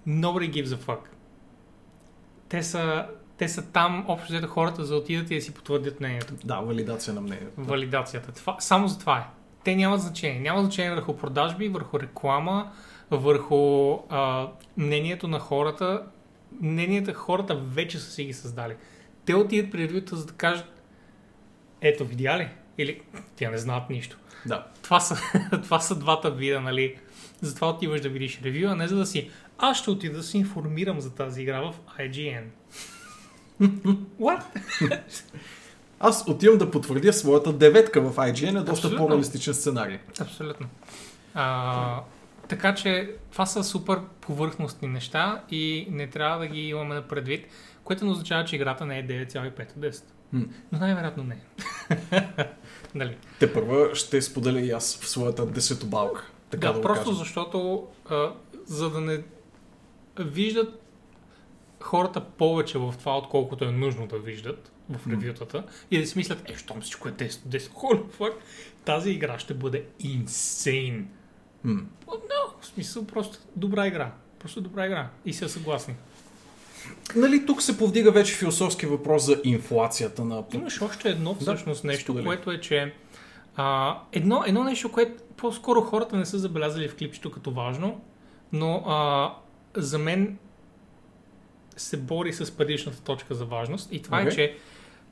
Nobody 0.09 0.51
gives 0.51 0.65
a 0.65 0.77
fuck. 0.77 0.99
Те 2.49 2.63
са, 2.63 3.07
те 3.43 3.49
са 3.49 3.73
там, 3.73 4.05
общо 4.09 4.33
взето 4.33 4.47
хората 4.47 4.85
за 4.85 4.95
да 4.95 5.01
отидат 5.01 5.31
и 5.31 5.35
да 5.35 5.41
си 5.41 5.55
потвърдят 5.55 6.01
мнението. 6.01 6.35
Да, 6.45 6.61
валидация 6.61 7.15
на 7.15 7.21
мнението. 7.21 7.53
Валидацията. 7.57 8.33
Това, 8.33 8.57
само 8.59 8.89
за 8.89 8.99
това 8.99 9.19
е. 9.19 9.25
Те 9.65 9.77
нямат 9.77 10.01
значение. 10.01 10.41
Няма 10.41 10.61
значение 10.61 10.95
върху 10.95 11.17
продажби, 11.17 11.69
върху 11.69 12.01
реклама, 12.01 12.73
върху 13.11 13.93
а, 14.09 14.49
мнението 14.77 15.29
на 15.29 15.39
хората. 15.39 16.03
Мненията 16.61 17.15
хората 17.15 17.55
вече 17.55 17.99
са 17.99 18.11
си 18.11 18.25
ги 18.25 18.33
създали. 18.33 18.77
Те 19.25 19.35
отидат 19.35 19.71
при 19.71 19.89
ревюта, 19.89 20.17
за 20.17 20.27
да 20.27 20.33
кажат 20.33 20.83
ето, 21.81 22.05
видя 22.05 22.39
ли? 22.39 22.49
Или 22.79 23.01
тя 23.37 23.51
не 23.51 23.59
знаят 23.59 23.91
нищо. 23.91 24.19
Да. 24.47 24.67
Това 24.83 25.01
са, 25.01 25.17
това 25.63 25.81
са 25.81 25.99
двата 25.99 26.31
вида, 26.31 26.61
нали? 26.61 26.97
Затова 27.41 27.69
отиваш 27.69 28.01
да 28.01 28.09
видиш 28.09 28.41
ревю, 28.43 28.69
а 28.69 28.75
не 28.75 28.89
за 28.89 28.97
да 28.97 29.07
си 29.07 29.31
аз 29.59 29.79
ще 29.79 29.91
отида 29.91 30.17
да 30.17 30.23
се 30.23 30.39
информирам 30.39 31.01
за 31.01 31.15
тази 31.15 31.43
игра 31.43 31.61
в 31.61 31.75
IGN. 31.99 32.45
What? 34.21 34.43
Аз 36.01 36.25
отивам 36.29 36.59
да 36.59 36.71
потвърдя 36.71 37.13
своята 37.13 37.53
деветка 37.53 38.01
в 38.01 38.17
IGN, 38.17 38.61
е 38.61 38.65
доста 38.65 38.97
по-реалистичен 38.97 39.55
сценарий. 39.55 39.99
Абсолютно. 40.21 40.67
А, 41.35 42.01
така 42.49 42.75
че 42.75 43.11
това 43.33 43.47
са 43.47 43.65
супер 43.65 44.01
повърхностни 44.21 44.89
неща 44.89 45.43
и 45.51 45.87
не 45.91 46.07
трябва 46.07 46.39
да 46.39 46.47
ги 46.47 46.69
имаме 46.69 46.95
на 46.95 47.03
предвид, 47.03 47.47
което 47.85 48.05
не 48.05 48.11
означава, 48.11 48.45
че 48.45 48.57
играта 48.57 48.87
не 48.87 48.99
е 48.99 49.07
9,5 49.07 49.77
от 49.77 49.83
10. 49.83 50.03
М. 50.33 50.45
Но 50.73 50.79
най-вероятно 50.79 51.25
не. 51.25 51.37
нали? 52.95 53.17
Те 53.39 53.53
първа 53.53 53.95
ще 53.95 54.23
споделя 54.23 54.61
и 54.61 54.71
аз 54.71 54.99
в 55.03 55.09
своята 55.09 55.47
десетобалка. 55.47 56.31
Така 56.51 56.69
да, 56.69 56.73
да, 56.75 56.81
просто 56.81 57.05
кажа. 57.05 57.19
защото 57.19 57.87
а, 58.11 58.33
за 58.67 58.91
да 58.91 59.01
не 59.01 59.23
виждат 60.19 60.82
хората 61.83 62.25
повече 62.25 62.79
в 62.79 62.95
това, 62.99 63.19
отколкото 63.19 63.65
е 63.65 63.71
нужно 63.71 64.07
да 64.07 64.19
виждат 64.19 64.73
в 64.91 65.11
ревютата 65.11 65.65
и 65.91 65.99
да 65.99 66.07
си 66.07 66.19
мислят, 66.19 66.51
е, 66.51 66.57
щом 66.57 66.81
всичко 66.81 67.09
е 67.09 67.13
10 67.13 67.47
от 67.47 67.53
10, 67.53 67.59
holy 67.59 68.03
fuck, 68.19 68.33
тази 68.85 69.11
игра 69.11 69.39
ще 69.39 69.55
бъде 69.55 69.85
insane. 70.01 71.05
М. 71.65 71.83
О, 72.07 72.13
No, 72.13 72.61
в 72.61 72.67
смисъл 72.67 73.05
просто 73.05 73.39
добра 73.57 73.87
игра. 73.87 74.13
Просто 74.39 74.61
добра 74.61 74.87
игра. 74.87 75.11
И 75.25 75.33
са 75.33 75.49
съгласни. 75.49 75.95
Нали, 77.17 77.47
тук 77.47 77.63
се 77.63 77.79
повдига 77.79 78.13
вече 78.13 78.35
философски 78.35 78.87
въпрос 78.87 79.27
за 79.27 79.41
инфлацията 79.45 80.25
на... 80.25 80.45
Имаш 80.53 80.83
още 80.83 81.09
едно 81.09 81.35
всъщност 81.35 81.85
нещо, 81.85 82.05
сподели. 82.05 82.25
което 82.25 82.51
е, 82.51 82.61
че 82.61 82.95
а, 83.57 83.99
едно, 84.13 84.43
едно 84.47 84.65
нещо, 84.65 84.93
което 84.93 85.23
по-скоро 85.37 85.81
хората 85.81 86.17
не 86.17 86.27
са 86.27 86.39
забелязали 86.39 86.89
в 86.89 86.97
клипчето 86.97 87.31
като 87.31 87.51
важно, 87.51 88.01
но 88.53 88.85
а, 88.87 89.31
за 89.77 89.99
мен 89.99 90.39
се 91.77 91.97
бори 91.97 92.33
с 92.33 92.57
предишната 92.57 93.03
точка 93.03 93.35
за 93.35 93.45
важност 93.45 93.93
и 93.93 94.03
това 94.03 94.17
Окей. 94.17 94.29
е, 94.29 94.35
че 94.35 94.57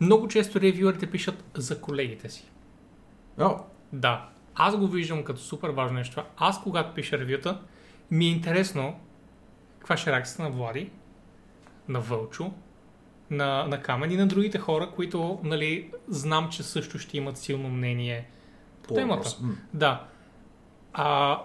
много 0.00 0.28
често 0.28 0.60
ревюерите 0.60 1.10
пишат 1.10 1.44
за 1.54 1.80
колегите 1.80 2.28
си. 2.28 2.44
О, 3.38 3.56
Да, 3.92 4.28
аз 4.54 4.76
го 4.76 4.86
виждам 4.86 5.24
като 5.24 5.40
супер 5.40 5.68
важно 5.68 5.98
нещо. 5.98 6.22
Аз, 6.36 6.62
когато 6.62 6.94
пиша 6.94 7.18
ревюта, 7.18 7.60
ми 8.10 8.24
е 8.24 8.30
интересно 8.30 9.00
каква 9.80 9.96
ще 9.96 10.10
е 10.10 10.12
реакцията 10.12 10.42
на 10.42 10.50
Влади, 10.50 10.90
на 11.88 12.00
Вълчо, 12.00 12.52
на, 13.30 13.66
на 13.66 13.82
Камен 13.82 14.10
и 14.10 14.16
на 14.16 14.26
другите 14.26 14.58
хора, 14.58 14.90
които 14.96 15.40
нали, 15.42 15.90
знам, 16.08 16.48
че 16.48 16.62
също 16.62 16.98
ще 16.98 17.16
имат 17.16 17.38
силно 17.38 17.68
мнение 17.68 18.28
по, 18.82 18.88
по 18.88 18.94
темата. 18.94 19.36
М. 19.40 19.54
Да. 19.74 20.04
А, 20.92 21.38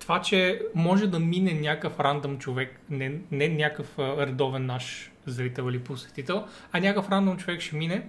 това, 0.00 0.20
че 0.20 0.62
може 0.74 1.06
да 1.06 1.18
мине 1.18 1.52
някакъв 1.52 2.00
рандъм 2.00 2.38
човек, 2.38 2.80
не, 2.90 3.12
не 3.30 3.48
някакъв 3.48 3.98
редовен 3.98 4.66
наш 4.66 5.10
зрител 5.26 5.70
или 5.70 5.78
посетител, 5.78 6.44
а 6.72 6.80
някакъв 6.80 7.10
рандъм 7.10 7.36
човек 7.36 7.60
ще 7.60 7.76
мине 7.76 8.08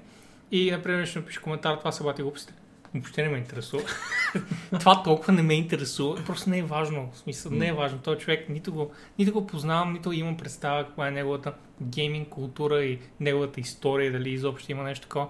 и, 0.52 0.72
например, 0.72 1.06
ще 1.06 1.20
напише 1.20 1.42
коментар, 1.42 1.76
това 1.76 1.92
са 1.92 2.04
бати 2.04 2.22
глупости. 2.22 2.54
Въобще 2.94 3.24
не 3.24 3.30
ме 3.30 3.38
интересува. 3.38 3.84
това 4.80 5.04
толкова 5.04 5.34
не 5.34 5.42
ме 5.42 5.54
интересува. 5.54 6.24
Просто 6.26 6.50
не 6.50 6.58
е 6.58 6.64
важно. 6.64 7.10
В 7.14 7.18
смисъл, 7.18 7.52
не 7.52 7.68
е 7.68 7.74
важно. 7.74 8.00
Той 8.00 8.18
човек 8.18 8.50
нито 8.50 8.74
го, 8.74 8.92
нито 9.20 9.34
го 9.34 9.48
познавам, 9.48 9.94
нито 9.94 10.12
имам 10.12 10.38
представа 10.38 10.86
каква 10.86 11.08
е 11.08 11.12
неговата 11.12 11.54
гейминг 11.82 12.30
култура 12.30 12.84
и 12.84 13.00
неговата 13.20 13.60
история, 13.60 14.12
дали 14.12 14.30
изобщо 14.30 14.72
има 14.72 14.84
нещо 14.84 15.04
такова. 15.04 15.28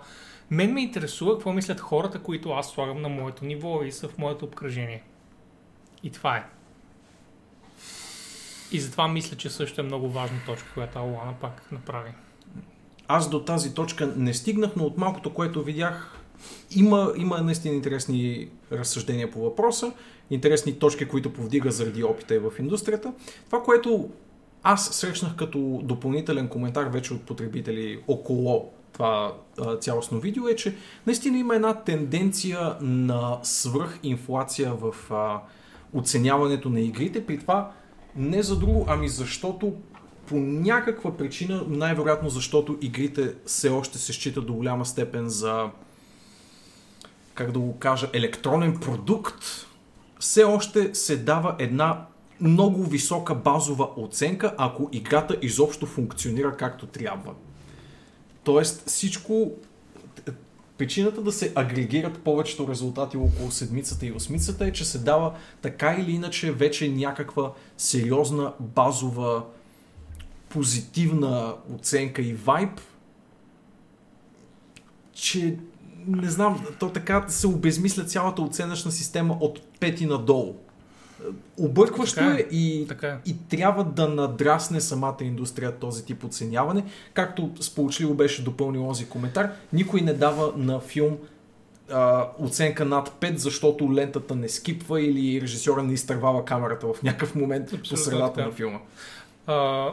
Мен 0.52 0.74
ме 0.74 0.82
интересува 0.82 1.34
какво 1.34 1.54
мислят 1.54 1.80
хората, 1.80 2.20
които 2.20 2.52
аз 2.52 2.72
слагам 2.72 3.02
на 3.02 3.10
моето 3.10 3.46
ниво 3.46 3.84
и 3.84 3.92
са 3.92 4.08
в 4.08 4.18
моето 4.18 4.46
обкръжение. 4.46 5.04
И 6.04 6.12
това 6.12 6.38
е. 6.38 6.46
И 8.72 8.80
затова 8.80 9.08
мисля, 9.08 9.38
че 9.38 9.50
също 9.50 9.82
е 9.82 9.84
много 9.84 10.10
важна 10.10 10.38
точка, 10.46 10.70
която 10.74 11.00
Алана 11.00 11.34
пак 11.42 11.72
направи. 11.72 12.12
Аз 13.08 13.30
до 13.30 13.44
тази 13.44 13.74
точка 13.74 14.14
не 14.16 14.34
стигнах, 14.34 14.72
но 14.76 14.84
от 14.84 14.98
малкото, 14.98 15.34
което 15.34 15.64
видях, 15.64 16.18
има, 16.76 17.14
има 17.18 17.42
наистина 17.42 17.76
интересни 17.76 18.50
разсъждения 18.72 19.32
по 19.32 19.42
въпроса, 19.42 19.94
интересни 20.30 20.80
точки, 20.80 21.08
които 21.08 21.34
повдига 21.34 21.72
заради 21.72 22.04
опита 22.04 22.36
и 22.36 22.40
в 22.40 22.52
индустрията. 22.60 23.14
Това, 23.46 23.64
което 23.64 24.10
аз 24.64 24.86
срещнах 24.86 25.36
като 25.36 25.80
допълнителен 25.84 26.48
коментар 26.48 26.86
вече 26.86 27.14
от 27.14 27.22
потребители 27.22 28.04
около 28.08 28.72
това 28.94 29.34
а, 29.60 29.76
цялостно 29.76 30.20
видео 30.20 30.48
е, 30.48 30.56
че 30.56 30.76
наистина 31.08 31.38
има 31.38 31.56
една 31.56 31.74
тенденция 31.74 32.76
на 32.82 33.40
свръхинфлация 33.44 34.74
в 34.74 35.14
а, 35.14 35.42
оценяването 35.94 36.70
на 36.70 36.80
игрите, 36.80 37.26
при 37.26 37.40
това 37.40 37.72
не 38.16 38.44
за 38.44 38.60
друго, 38.60 38.86
ами 38.88 39.10
защото 39.10 39.74
по 40.26 40.36
някаква 40.38 41.18
причина, 41.18 41.64
най-вероятно 41.68 42.30
защото 42.30 42.78
игрите 42.82 43.34
все 43.46 43.70
още 43.70 43.98
се 43.98 44.14
считат 44.14 44.46
до 44.46 44.54
голяма 44.54 44.86
степен 44.86 45.30
за 45.30 45.70
как 47.34 47.52
да 47.52 47.60
го 47.60 47.80
кажа, 47.80 48.10
електронен 48.14 48.80
продукт, 48.80 49.44
все 50.20 50.44
още 50.44 50.96
се 50.96 51.18
дава 51.18 51.56
една 51.60 52.06
много 52.42 52.84
висока 52.84 53.36
базова 53.36 53.90
оценка, 53.98 54.56
ако 54.58 54.90
играта 54.92 55.38
изобщо 55.42 55.86
функционира 55.86 56.58
както 56.58 56.88
трябва. 56.88 57.34
Тоест 58.44 58.88
всичко 58.88 59.52
причината 60.82 61.22
да 61.22 61.32
се 61.32 61.52
агрегират 61.56 62.20
повечето 62.24 62.68
резултати 62.68 63.18
около 63.18 63.52
седмицата 63.52 64.06
и 64.06 64.12
осмицата 64.12 64.66
е, 64.66 64.72
че 64.72 64.86
се 64.86 65.00
дава 65.00 65.34
така 65.62 65.96
или 66.00 66.12
иначе 66.12 66.52
вече 66.52 66.90
някаква 66.90 67.54
сериозна 67.78 68.54
базова 68.60 69.44
позитивна 70.50 71.56
оценка 71.76 72.22
и 72.22 72.34
вайб, 72.34 72.82
че 75.14 75.58
не 76.08 76.30
знам, 76.30 76.66
то 76.80 76.90
така 76.90 77.26
се 77.28 77.48
обезмисля 77.48 78.06
цялата 78.06 78.42
оценъчна 78.42 78.92
система 78.92 79.38
от 79.40 79.62
пети 79.80 80.06
надолу. 80.06 80.56
Объркващо 81.58 82.16
Така 82.16 82.36
е. 82.38 82.40
е 82.40 82.48
и, 82.52 82.86
Така 82.88 83.08
е. 83.08 83.18
и 83.26 83.36
трябва 83.50 83.84
да 83.84 84.08
надрасне 84.08 84.82
самата 84.82 85.18
индустрия 85.22 85.76
този 85.80 86.06
тип 86.06 86.24
оценяване. 86.24 86.86
Както 87.14 87.52
сполучливо 87.60 88.14
беше 88.14 88.44
допълнил 88.44 88.88
този 88.88 89.10
коментар, 89.10 89.52
никой 89.74 90.02
не 90.02 90.14
дава 90.14 90.54
на 90.58 90.80
филм 90.80 91.18
а, 91.92 92.28
оценка 92.40 92.86
над 92.86 93.10
5, 93.10 93.36
защото 93.36 93.94
лентата 93.94 94.36
не 94.36 94.50
скипва 94.50 95.02
или 95.02 95.42
режисьора 95.42 95.84
не 95.84 95.94
изтървава 95.94 96.46
камерата 96.46 96.94
в 96.94 97.04
някакъв 97.04 97.36
момент 97.36 97.70
по 97.90 97.98
средата 97.98 98.34
така. 98.34 98.48
на 98.48 98.54
филма. 98.54 98.80
А, 99.48 99.88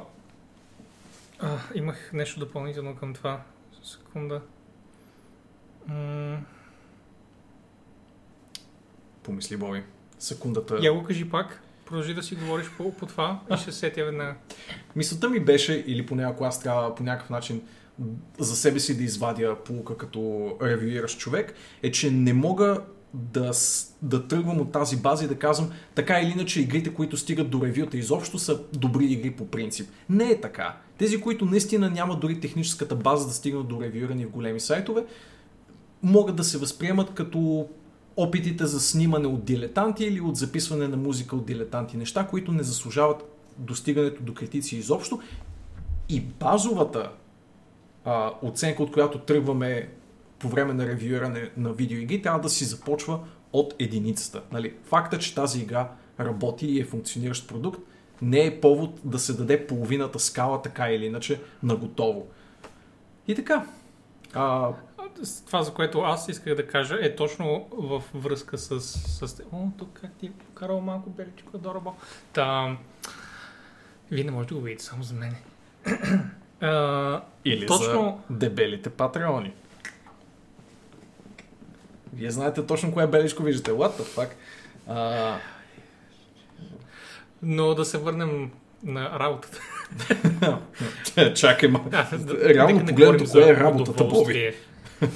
а, 1.41 1.59
имах 1.75 2.11
нещо 2.13 2.41
допълнително 2.41 2.97
към 2.97 3.15
това. 3.15 3.41
Секунда. 3.83 4.41
М- 5.87 6.39
Помисли, 9.23 9.57
Боби. 9.57 9.83
Секундата. 10.19 10.79
Я 10.83 10.93
го 10.93 11.05
кажи 11.05 11.31
пак. 11.31 11.63
Продължи 11.87 12.15
да 12.15 12.23
си 12.23 12.35
говориш 12.35 12.67
по, 12.77 12.93
по 12.93 13.07
това 13.07 13.41
и 13.55 13.57
ще 13.57 13.73
сетя 13.73 14.05
веднага. 14.05 14.35
Мисълта 14.97 15.29
ми 15.29 15.41
беше, 15.41 15.85
или 15.87 16.07
поне 16.07 16.25
ако 16.25 16.45
аз 16.45 16.61
трябва 16.63 16.95
по 16.95 17.03
някакъв 17.03 17.31
начин 17.31 17.63
за 18.39 18.57
себе 18.57 18.81
си 18.81 18.97
да 18.97 19.05
извадя 19.05 19.57
полука 19.65 19.97
като 19.97 20.53
ревюиращ 20.63 21.19
човек, 21.19 21.55
е, 21.83 21.91
че 21.91 22.11
не 22.11 22.33
мога 22.33 22.81
да, 23.15 23.53
да 24.03 24.29
тръгвам 24.29 24.61
от 24.61 24.73
тази 24.73 24.97
база 24.97 25.25
и 25.25 25.29
да 25.29 25.39
казвам 25.39 25.71
така 25.95 26.21
или 26.21 26.31
иначе 26.31 26.61
игрите, 26.61 26.95
които 26.95 27.17
стигат 27.17 27.51
до 27.51 27.63
ревюта 27.63 27.97
изобщо 27.97 28.39
са 28.39 28.61
добри 28.73 29.05
игри 29.05 29.31
по 29.31 29.47
принцип. 29.47 29.91
Не 30.09 30.31
е 30.31 30.41
така. 30.41 30.77
Тези, 30.99 31.21
които 31.21 31.45
наистина 31.45 31.91
нямат 31.91 32.21
дори 32.21 32.41
техническата 32.41 32.97
база 32.97 33.27
да 33.27 33.33
стигнат 33.33 33.69
до 33.69 33.81
ревюирани 33.81 34.27
в 34.27 34.31
големи 34.31 34.61
сайтове, 34.61 35.05
могат 36.03 36.37
да 36.37 36.45
се 36.45 36.59
възприемат 36.59 37.15
като 37.15 37.69
опитите 38.19 38.67
за 38.67 38.81
снимане 38.81 39.27
от 39.27 39.45
дилетанти 39.45 40.05
или 40.05 40.21
от 40.21 40.37
записване 40.37 40.89
на 40.89 40.97
музика 40.97 41.37
от 41.37 41.47
дилетанти. 41.47 41.97
Неща, 41.97 42.27
които 42.27 42.53
не 42.53 42.63
заслужават 42.63 43.25
достигането 43.59 44.23
до 44.23 44.35
критици 44.35 44.77
изобщо. 44.77 45.21
И 46.09 46.21
базовата 46.21 47.11
а, 48.05 48.33
оценка, 48.43 48.83
от 48.83 48.93
която 48.93 49.19
тръгваме 49.19 49.89
по 50.39 50.49
време 50.49 50.75
на 50.75 50.87
ревюиране 50.87 51.51
на 51.57 51.73
видеоигри, 51.73 52.23
трябва 52.23 52.41
да 52.41 52.49
си 52.49 52.65
започва 52.65 53.21
от 53.53 53.75
единицата. 53.79 54.43
Нали? 54.53 54.75
Факта, 54.85 55.19
че 55.19 55.35
тази 55.35 55.61
игра 55.61 55.91
работи 56.21 56.67
и 56.67 56.81
е 56.81 56.85
функциониращ 56.85 57.49
продукт, 57.49 57.81
не 58.23 58.47
е 58.47 58.61
повод 58.61 59.01
да 59.05 59.19
се 59.19 59.33
даде 59.33 59.67
половината 59.67 60.19
скала 60.19 60.63
така 60.63 60.91
или 60.91 61.07
иначе 61.07 61.41
на 61.63 61.77
готово. 61.77 62.27
И 63.29 63.35
така. 63.35 63.67
А, 64.35 64.73
Това, 65.47 65.63
за 65.63 65.75
което 65.75 66.01
аз 66.01 66.29
исках 66.29 66.55
да 66.55 66.67
кажа, 66.67 66.99
е 67.01 67.17
точно 67.17 67.67
в 67.73 68.03
връзка 68.15 68.59
с... 68.59 68.81
с... 68.81 69.43
О, 69.53 69.69
тук 69.79 69.99
как 70.03 70.11
ти 70.21 70.27
е 70.27 70.31
покарал 70.31 70.81
малко 70.81 71.11
беличко, 71.11 71.57
адорабо. 71.57 71.95
Та... 72.33 72.77
Вие 74.11 74.25
не 74.25 74.31
можете 74.31 74.55
да 74.55 74.61
го 74.61 74.67
видите, 74.67 74.85
само 74.85 75.03
за 75.03 75.15
мен. 75.15 75.37
А, 76.61 77.23
или 77.45 77.67
Точно- 77.67 78.23
за 78.31 78.37
дебелите 78.37 78.91
патреони. 78.91 79.53
Вие 82.13 82.31
знаете 82.31 82.67
точно 82.67 82.93
кое 82.93 83.07
беличко 83.07 83.43
виждате. 83.43 83.71
What 83.71 84.01
the 84.01 84.03
fuck? 84.03 84.29
А, 84.89 85.37
но 87.43 87.75
да 87.75 87.85
се 87.85 87.99
върнем 87.99 88.51
на 88.85 89.19
работата. 89.19 89.61
чакай, 91.35 91.69
ма. 91.69 91.81
Да, 91.87 92.09
Реално 92.45 92.87
погледнато, 92.87 93.31
кое 93.31 93.51
е 93.51 93.57
работата, 93.57 94.05
Боби? 94.05 94.55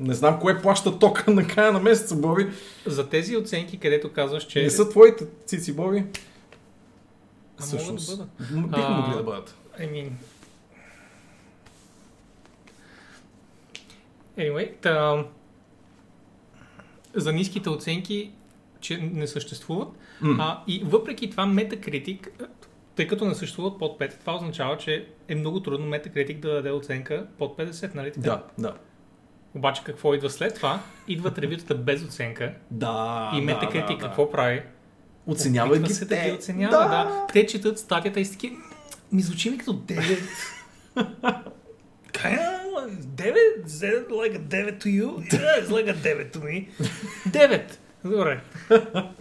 Не 0.00 0.14
знам 0.14 0.40
кое 0.40 0.62
плаща 0.62 0.98
тока 0.98 1.30
на 1.30 1.46
края 1.46 1.72
на 1.72 1.80
месеца, 1.80 2.16
Боби. 2.16 2.50
За 2.86 3.08
тези 3.08 3.36
оценки, 3.36 3.78
където 3.78 4.12
казваш, 4.12 4.46
че... 4.46 4.62
Не 4.62 4.70
са 4.70 4.90
твоите 4.90 5.26
цици, 5.46 5.72
Боби. 5.76 6.04
А, 7.58 7.76
могат 7.76 8.06
да 8.06 8.16
бъдат. 8.16 8.28
Биха 8.70 8.86
А, 8.86 8.90
могли 8.90 9.16
да 9.16 9.22
бъдат. 9.22 9.56
I 9.80 9.92
mean... 9.92 10.10
Anyway, 14.38 14.72
та... 14.80 15.24
За 17.14 17.32
ниските 17.32 17.70
оценки, 17.70 18.30
че 18.80 18.96
не 18.98 19.26
съществуват. 19.26 19.88
М. 20.20 20.36
А, 20.40 20.62
и 20.66 20.82
въпреки 20.84 21.30
това 21.30 21.46
Metacritic, 21.46 22.28
тъй 22.96 23.06
като 23.06 23.24
не 23.24 23.34
съществуват 23.34 23.78
под 23.78 24.00
5, 24.00 24.18
това 24.18 24.34
означава, 24.34 24.78
че 24.78 25.06
е 25.28 25.34
много 25.34 25.62
трудно 25.62 25.86
Metacritic 25.86 26.40
да 26.40 26.52
даде 26.52 26.70
оценка 26.70 27.26
под 27.38 27.58
50, 27.58 27.94
нали 27.94 28.12
така? 28.12 28.20
Да, 28.20 28.42
да. 28.58 28.74
Обаче 29.54 29.82
какво 29.84 30.14
идва 30.14 30.30
след 30.30 30.54
това? 30.54 30.82
Идват 31.08 31.38
ревютата 31.38 31.74
без 31.74 32.04
оценка. 32.04 32.54
Да, 32.70 33.32
и 33.34 33.46
да, 33.46 33.52
Metacritic 33.52 33.88
да, 33.88 33.96
да. 33.96 33.98
какво 33.98 34.30
прави? 34.30 34.62
Оценява 35.26 35.78
ги 35.78 35.94
се 35.94 36.04
да 36.04 36.14
те. 36.14 36.30
ги 36.30 36.36
оценява, 36.36 36.70
да. 36.70 36.88
да. 36.88 37.26
Те 37.32 37.46
четат 37.46 37.78
статията 37.78 38.20
и 38.20 38.24
си 38.24 38.32
таки, 38.32 38.52
ми 39.12 39.22
звучи 39.22 39.50
ми 39.50 39.58
като 39.58 39.72
9. 39.72 40.18
Kinda 42.12 42.62
like 42.76 43.04
9? 43.16 43.64
Is 43.64 43.80
that 43.80 44.08
like 44.10 44.34
a 44.34 44.38
9 44.38 44.78
to 44.82 44.88
you? 44.88 45.08
Yeah, 45.32 45.60
it's 45.60 45.70
like 45.70 45.88
a 45.88 45.94
9 45.94 46.30
to 46.32 46.40
me. 46.40 46.68
9! 47.28 47.78
Добре. 48.04 48.40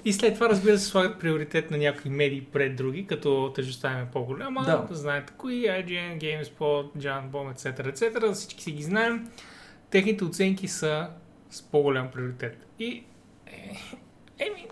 И 0.05 0.13
след 0.13 0.33
това, 0.33 0.49
разбира 0.49 0.77
се, 0.77 0.85
слагат 0.85 1.19
приоритет 1.19 1.71
на 1.71 1.77
някои 1.77 2.11
медии 2.11 2.41
пред 2.41 2.75
други, 2.75 3.07
като 3.07 3.51
тежестта 3.55 3.91
им 3.91 3.97
е 3.97 4.07
по-голяма. 4.11 4.63
Да. 4.63 4.87
Знаете 4.91 5.33
кои, 5.37 5.63
IGN, 5.63 6.19
GameSpot, 6.19 6.97
John 6.97 7.29
Bomb, 7.29 7.55
etc., 7.55 7.95
etc. 7.95 8.33
Всички 8.33 8.63
си 8.63 8.71
ги 8.71 8.83
знаем. 8.83 9.27
Техните 9.89 10.23
оценки 10.23 10.67
са 10.67 11.09
с 11.49 11.61
по-голям 11.61 12.11
приоритет. 12.11 12.67
И, 12.79 13.03
е, 13.47 13.77
еми, 14.39 14.67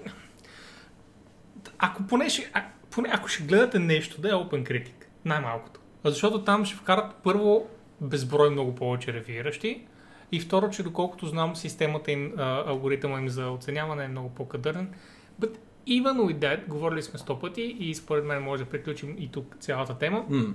ако 1.77 2.03
поне 2.03 2.29
ще, 2.29 2.51
а, 2.53 2.63
поне 2.91 3.09
ако 3.13 3.27
ще 3.27 3.43
гледате 3.43 3.79
нещо, 3.79 4.21
да 4.21 4.29
е 4.29 4.31
Open 4.31 4.71
Critic, 4.71 5.05
най-малкото. 5.25 5.79
Защото 6.05 6.43
там 6.43 6.65
ще 6.65 6.75
вкарат 6.75 7.15
първо 7.23 7.69
безброй 8.01 8.49
много 8.49 8.75
повече 8.75 9.13
ревюиращи 9.13 9.87
и 10.31 10.39
второ, 10.39 10.69
че 10.69 10.83
доколкото 10.83 11.27
знам 11.27 11.55
системата 11.55 12.11
им, 12.11 12.33
а, 12.37 12.63
алгоритъма 12.69 13.19
им 13.19 13.29
за 13.29 13.49
оценяване 13.49 14.05
е 14.05 14.07
много 14.07 14.29
по-кадърен. 14.29 14.93
But 15.41 15.57
even 15.87 16.17
with 16.17 16.37
that, 16.37 16.67
говорили 16.67 17.01
сме 17.01 17.19
сто 17.19 17.39
пъти 17.39 17.61
и 17.79 17.95
според 17.95 18.25
мен 18.25 18.43
може 18.43 18.63
да 18.63 18.69
приключим 18.69 19.15
и 19.19 19.31
тук 19.31 19.55
цялата 19.59 19.97
тема, 19.97 20.25
М. 20.29 20.53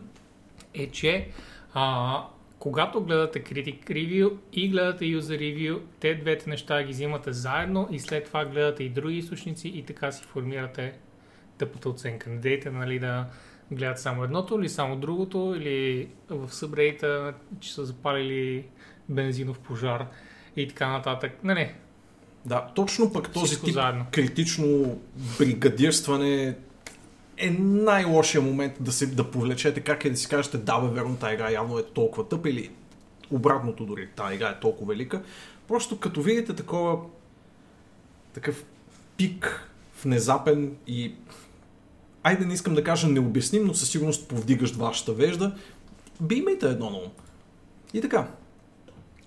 е, 0.74 0.90
че 0.90 1.28
а, 1.74 2.24
когато 2.58 3.04
гледате 3.04 3.44
Critic 3.44 3.84
Review 3.84 4.32
и 4.52 4.68
гледате 4.68 5.04
User 5.04 5.38
Review, 5.38 5.80
те 6.00 6.14
двете 6.14 6.50
неща 6.50 6.82
ги 6.82 6.92
взимате 6.92 7.32
заедно 7.32 7.88
и 7.90 7.98
след 7.98 8.24
това 8.24 8.44
гледате 8.44 8.84
и 8.84 8.88
други 8.88 9.16
източници 9.16 9.68
и 9.68 9.82
така 9.82 10.12
си 10.12 10.24
формирате 10.24 10.94
тъпата 11.58 11.88
оценка. 11.88 12.30
Не 12.30 12.37
дейте 12.37 12.70
нали, 12.70 12.98
да 12.98 13.26
гледат 13.70 13.98
само 13.98 14.24
едното 14.24 14.58
или 14.60 14.68
само 14.68 14.96
другото 14.96 15.54
или 15.58 16.08
в 16.30 16.54
събрейта, 16.54 17.34
че 17.60 17.74
са 17.74 17.84
запалили 17.84 18.64
бензинов 19.08 19.58
пожар 19.58 20.06
и 20.56 20.68
така 20.68 20.88
нататък. 20.88 21.32
Не, 21.44 21.54
не. 21.54 21.74
Да, 22.46 22.66
точно 22.74 23.12
пък 23.12 23.32
този 23.32 23.60
тип 23.60 23.74
заедно. 23.74 24.06
критично 24.12 24.98
бригадирстване 25.38 26.56
е 27.36 27.50
най-лошия 27.60 28.42
момент 28.42 28.72
да, 28.80 28.92
се, 28.92 29.06
да 29.06 29.30
повлечете 29.30 29.80
как 29.80 30.04
е 30.04 30.10
да 30.10 30.16
си 30.16 30.28
кажете 30.28 30.58
да 30.58 30.80
бе, 30.80 30.88
верно, 30.88 31.16
тази 31.16 31.34
игра 31.34 31.50
явно 31.50 31.78
е 31.78 31.82
толкова 31.82 32.28
тъпа 32.28 32.50
или 32.50 32.70
обратното 33.30 33.86
дори, 33.86 34.08
тази 34.16 34.34
игра 34.34 34.48
е 34.48 34.60
толкова 34.60 34.92
велика. 34.94 35.22
Просто 35.68 35.98
като 35.98 36.22
видите 36.22 36.54
такова 36.54 36.98
такъв 38.34 38.64
пик 39.16 39.68
внезапен 40.02 40.76
и 40.86 41.14
айде 42.22 42.44
не 42.44 42.54
искам 42.54 42.74
да 42.74 42.84
кажа 42.84 43.08
необясним, 43.08 43.64
но 43.64 43.74
със 43.74 43.90
сигурност 43.90 44.28
повдигащ 44.28 44.76
вашата 44.76 45.12
вежда, 45.12 45.54
би 46.20 46.34
имайте 46.34 46.66
едно 46.66 46.90
на 46.90 46.96
ум. 46.96 47.10
И 47.94 48.00
така, 48.00 48.28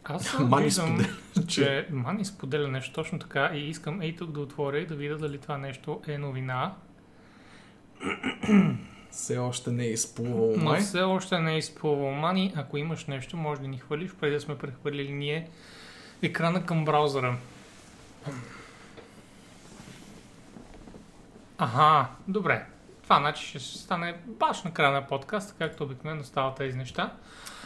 Аз 0.07 0.33
Мани 0.39 0.63
виждам, 0.63 0.97
споделя, 0.97 1.47
че 1.47 1.87
Мани 1.91 2.25
споделя 2.25 2.67
нещо 2.67 2.93
точно 2.93 3.19
така 3.19 3.51
и 3.53 3.59
искам 3.59 4.01
ей 4.01 4.15
тук 4.15 4.31
да 4.31 4.39
отворя 4.39 4.79
и 4.79 4.85
да 4.85 4.95
видя 4.95 5.17
дали 5.17 5.37
това 5.37 5.57
нещо 5.57 6.01
е 6.07 6.17
новина. 6.17 6.73
все 9.11 9.37
още 9.37 9.71
не 9.71 9.83
е 9.83 9.89
изплувал 9.89 10.53
Но 10.57 10.63
май. 10.63 10.79
все 10.81 11.01
още 11.01 11.39
не 11.39 11.53
е 11.53 11.57
изплувал 11.57 12.11
Мани. 12.11 12.53
Ако 12.55 12.77
имаш 12.77 13.05
нещо, 13.05 13.37
може 13.37 13.61
да 13.61 13.67
ни 13.67 13.77
хвалиш, 13.77 14.11
преди 14.11 14.33
да 14.33 14.41
сме 14.41 14.57
прехвърлили 14.57 15.11
ние 15.11 15.49
екрана 16.21 16.65
към 16.65 16.85
браузъра. 16.85 17.37
Ага, 21.57 22.07
добре. 22.27 22.65
Това 23.03 23.19
значи 23.19 23.45
ще 23.45 23.59
стане 23.59 24.15
баш 24.27 24.63
на 24.63 24.73
края 24.73 24.91
на 24.91 25.07
подкаста, 25.07 25.53
както 25.57 25.83
обикновено 25.83 26.23
стават 26.23 26.55
тези 26.55 26.77
неща. 26.77 27.13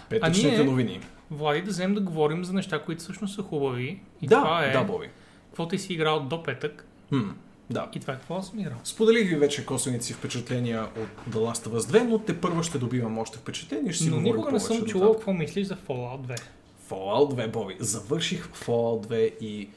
Петъчните 0.09 0.47
А 0.49 0.51
ние- 0.53 0.63
новини. 0.63 1.01
Влади, 1.31 1.61
да 1.61 1.71
вземем 1.71 1.95
да 1.95 2.01
говорим 2.01 2.45
за 2.45 2.53
неща, 2.53 2.81
които 2.81 3.01
всъщност 3.01 3.35
са 3.35 3.41
хубави. 3.41 4.01
И 4.21 4.27
да, 4.27 4.35
това 4.35 4.65
е 4.65 4.71
да, 4.71 4.83
Боби. 4.83 5.09
какво 5.47 5.67
ти 5.67 5.77
си 5.77 5.93
играл 5.93 6.19
до 6.19 6.43
петък. 6.43 6.85
Хм, 7.09 7.29
да. 7.69 7.89
И 7.95 7.99
това 7.99 8.13
е 8.13 8.15
какво 8.15 8.41
съм 8.41 8.59
играл. 8.59 8.77
Споделих 8.83 9.29
ви 9.29 9.35
вече 9.35 9.65
косвените 9.65 10.05
си 10.05 10.13
впечатления 10.13 10.83
от 10.83 11.33
The 11.33 11.37
Last 11.37 11.69
of 11.69 11.79
Us 11.79 11.99
2, 11.99 12.03
но 12.03 12.19
те 12.19 12.41
първо 12.41 12.63
ще 12.63 12.77
добивам 12.77 13.17
още 13.17 13.37
впечатления 13.37 13.93
ще 13.93 14.03
си 14.03 14.09
Но 14.09 14.21
никога 14.21 14.51
не 14.51 14.59
съм 14.59 14.85
чувал 14.85 15.13
какво 15.13 15.33
мислиш 15.33 15.67
за 15.67 15.75
Fallout 15.75 16.27
2. 16.27 16.41
Fallout 16.89 17.47
2, 17.47 17.51
Боби. 17.51 17.75
Завърших 17.79 18.49
Fallout 18.49 19.07
2 19.07 19.15
и 19.41 19.69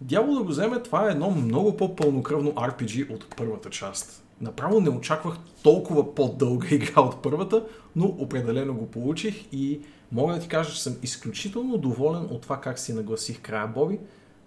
дявол 0.00 0.34
да 0.34 0.42
го 0.42 0.48
вземе, 0.48 0.82
това 0.82 1.08
е 1.08 1.10
едно 1.10 1.30
много 1.30 1.76
по-пълнокръвно 1.76 2.52
RPG 2.52 3.14
от 3.14 3.36
първата 3.36 3.70
част. 3.70 4.24
Направо 4.40 4.80
не 4.80 4.90
очаквах 4.90 5.36
толкова 5.62 6.14
по-дълга 6.14 6.66
игра 6.70 7.00
от 7.00 7.22
първата, 7.22 7.64
но 7.96 8.06
определено 8.06 8.74
го 8.74 8.86
получих 8.86 9.44
и 9.52 9.80
мога 10.12 10.34
да 10.34 10.40
ти 10.40 10.48
кажа, 10.48 10.72
че 10.74 10.82
съм 10.82 10.96
изключително 11.02 11.78
доволен 11.78 12.22
от 12.22 12.42
това 12.42 12.60
как 12.60 12.78
си 12.78 12.92
нагласих 12.92 13.40
края, 13.40 13.66
Боби. 13.68 13.98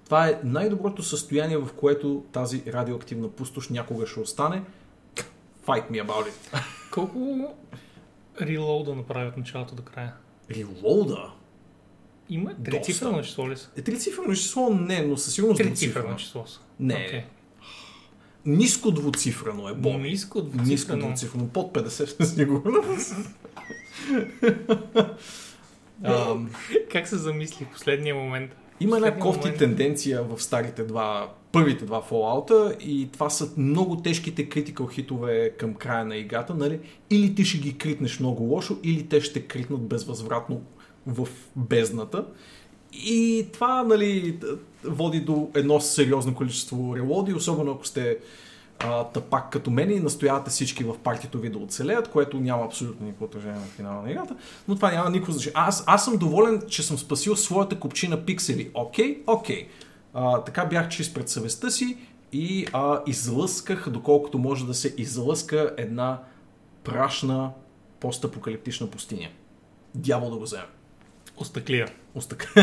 Това 0.06 0.28
е 0.28 0.40
най-доброто 0.44 1.04
състояние, 1.04 1.58
в 1.58 1.70
което 1.78 2.24
тази 2.32 2.64
радиоактивна 2.68 3.30
пустош 3.30 3.70
някога 3.70 4.08
ще 4.08 4.20
остане. 4.20 4.64
Fight 5.66 5.92
me 5.92 6.06
about 6.06 6.28
it. 6.28 6.62
Колко 6.92 7.48
релоуда 8.42 8.96
направи 8.96 9.28
от 9.28 9.38
началото 9.38 9.76
до 9.76 9.84
края? 9.84 10.14
Релоуда? 10.52 11.32
Има 12.30 12.52
трицифрено 12.64 13.22
число 13.22 13.50
ли 13.50 13.58
са? 13.58 13.70
Е, 13.78 13.82
трицифрено 13.82 14.34
число 14.36 14.70
не, 14.70 15.02
но 15.02 15.18
със 15.18 15.34
сигурност 15.34 15.58
Трицифрено 15.58 16.08
двуцифрено. 16.08 16.18
число 16.18 16.48
са. 16.48 16.60
Не. 16.80 17.06
Окей. 17.08 17.24
Ниско 18.46 18.92
двуцифрено 18.92 19.70
е, 19.70 19.74
Боби. 19.74 19.98
Ниско 19.98 20.42
Ниско 20.42 20.48
двуцифрено. 20.58 21.08
двуцифрено. 21.08 21.48
Под 21.48 21.74
50 21.74 21.90
сме 22.06 22.26
сигурност. 22.26 23.14
Ам, 26.04 26.50
Как 26.92 27.08
се 27.08 27.18
замисли 27.18 27.66
последния 27.74 28.16
момент? 28.16 28.56
Има 28.80 28.98
една 28.98 29.20
кофти 29.20 29.48
момент- 29.48 29.58
тенденция 29.60 30.24
в 30.24 30.44
старите 30.44 30.84
два, 30.84 31.34
първите 31.52 31.86
два 31.86 32.02
Fallout 32.02 32.78
и 32.80 33.10
това 33.12 33.30
са 33.30 33.50
много 33.58 33.96
тежките 33.98 34.50
критикал 34.50 34.88
хитове 34.88 35.50
към 35.50 35.74
края 35.74 36.06
на 36.06 36.18
играта, 36.18 36.54
нали? 36.54 36.80
Или 37.10 37.36
ти 37.36 37.46
ще 37.46 37.58
ги 37.58 37.78
критнеш 37.78 38.20
много 38.20 38.44
лошо, 38.44 38.78
или 38.84 39.08
те 39.08 39.22
ще 39.22 39.42
критнат 39.42 39.88
безвъзвратно 39.88 40.62
в 41.08 41.28
бездната. 41.56 42.26
И 42.94 43.48
това, 43.54 43.84
нали, 43.84 44.40
води 44.84 45.20
до 45.20 45.50
едно 45.56 45.80
сериозно 45.80 46.36
количество 46.36 46.96
релоди, 46.96 47.34
особено 47.34 47.72
ако 47.72 47.88
сте 47.88 48.18
а, 48.80 49.04
тъпак 49.04 49.52
като 49.52 49.72
мен 49.72 49.92
и 49.92 50.00
настоявате 50.00 50.50
всички 50.50 50.84
в 50.84 50.96
партито 51.04 51.40
ви 51.40 51.50
да 51.50 51.58
оцелеят, 51.58 52.08
което 52.08 52.40
няма 52.40 52.66
абсолютно 52.66 53.06
никакво 53.06 53.26
отражение 53.26 53.60
на 53.60 53.66
финала 53.66 54.02
на 54.02 54.12
играта, 54.12 54.36
но 54.68 54.76
това 54.76 54.92
няма 54.92 55.10
никакво 55.10 55.32
значение. 55.32 55.54
Аз, 55.56 55.84
аз 55.88 56.06
съм 56.06 56.18
доволен, 56.18 56.62
че 56.68 56.84
съм 56.84 56.98
спасил 56.98 57.36
своята 57.36 57.80
купчина 57.80 58.26
пиксели. 58.26 58.72
Окей, 58.74 59.24
окей. 59.28 59.68
А, 60.14 60.42
така 60.42 60.66
бях 60.66 60.90
чист 60.90 61.14
пред 61.14 61.30
съвестта 61.30 61.70
си 61.70 61.98
и 62.32 62.68
а, 62.74 63.02
излъсках, 63.08 63.90
доколкото 63.90 64.38
може 64.38 64.66
да 64.66 64.74
се 64.74 64.96
излъска 64.98 65.74
една 65.78 66.20
прашна 66.84 67.52
постапокалиптична 68.00 68.88
пустиня. 68.88 69.28
Дявол 69.96 70.30
да 70.30 70.38
го 70.38 70.44
вземе. 70.44 70.66
Остъклия. 71.38 71.88
Остък... 72.16 72.54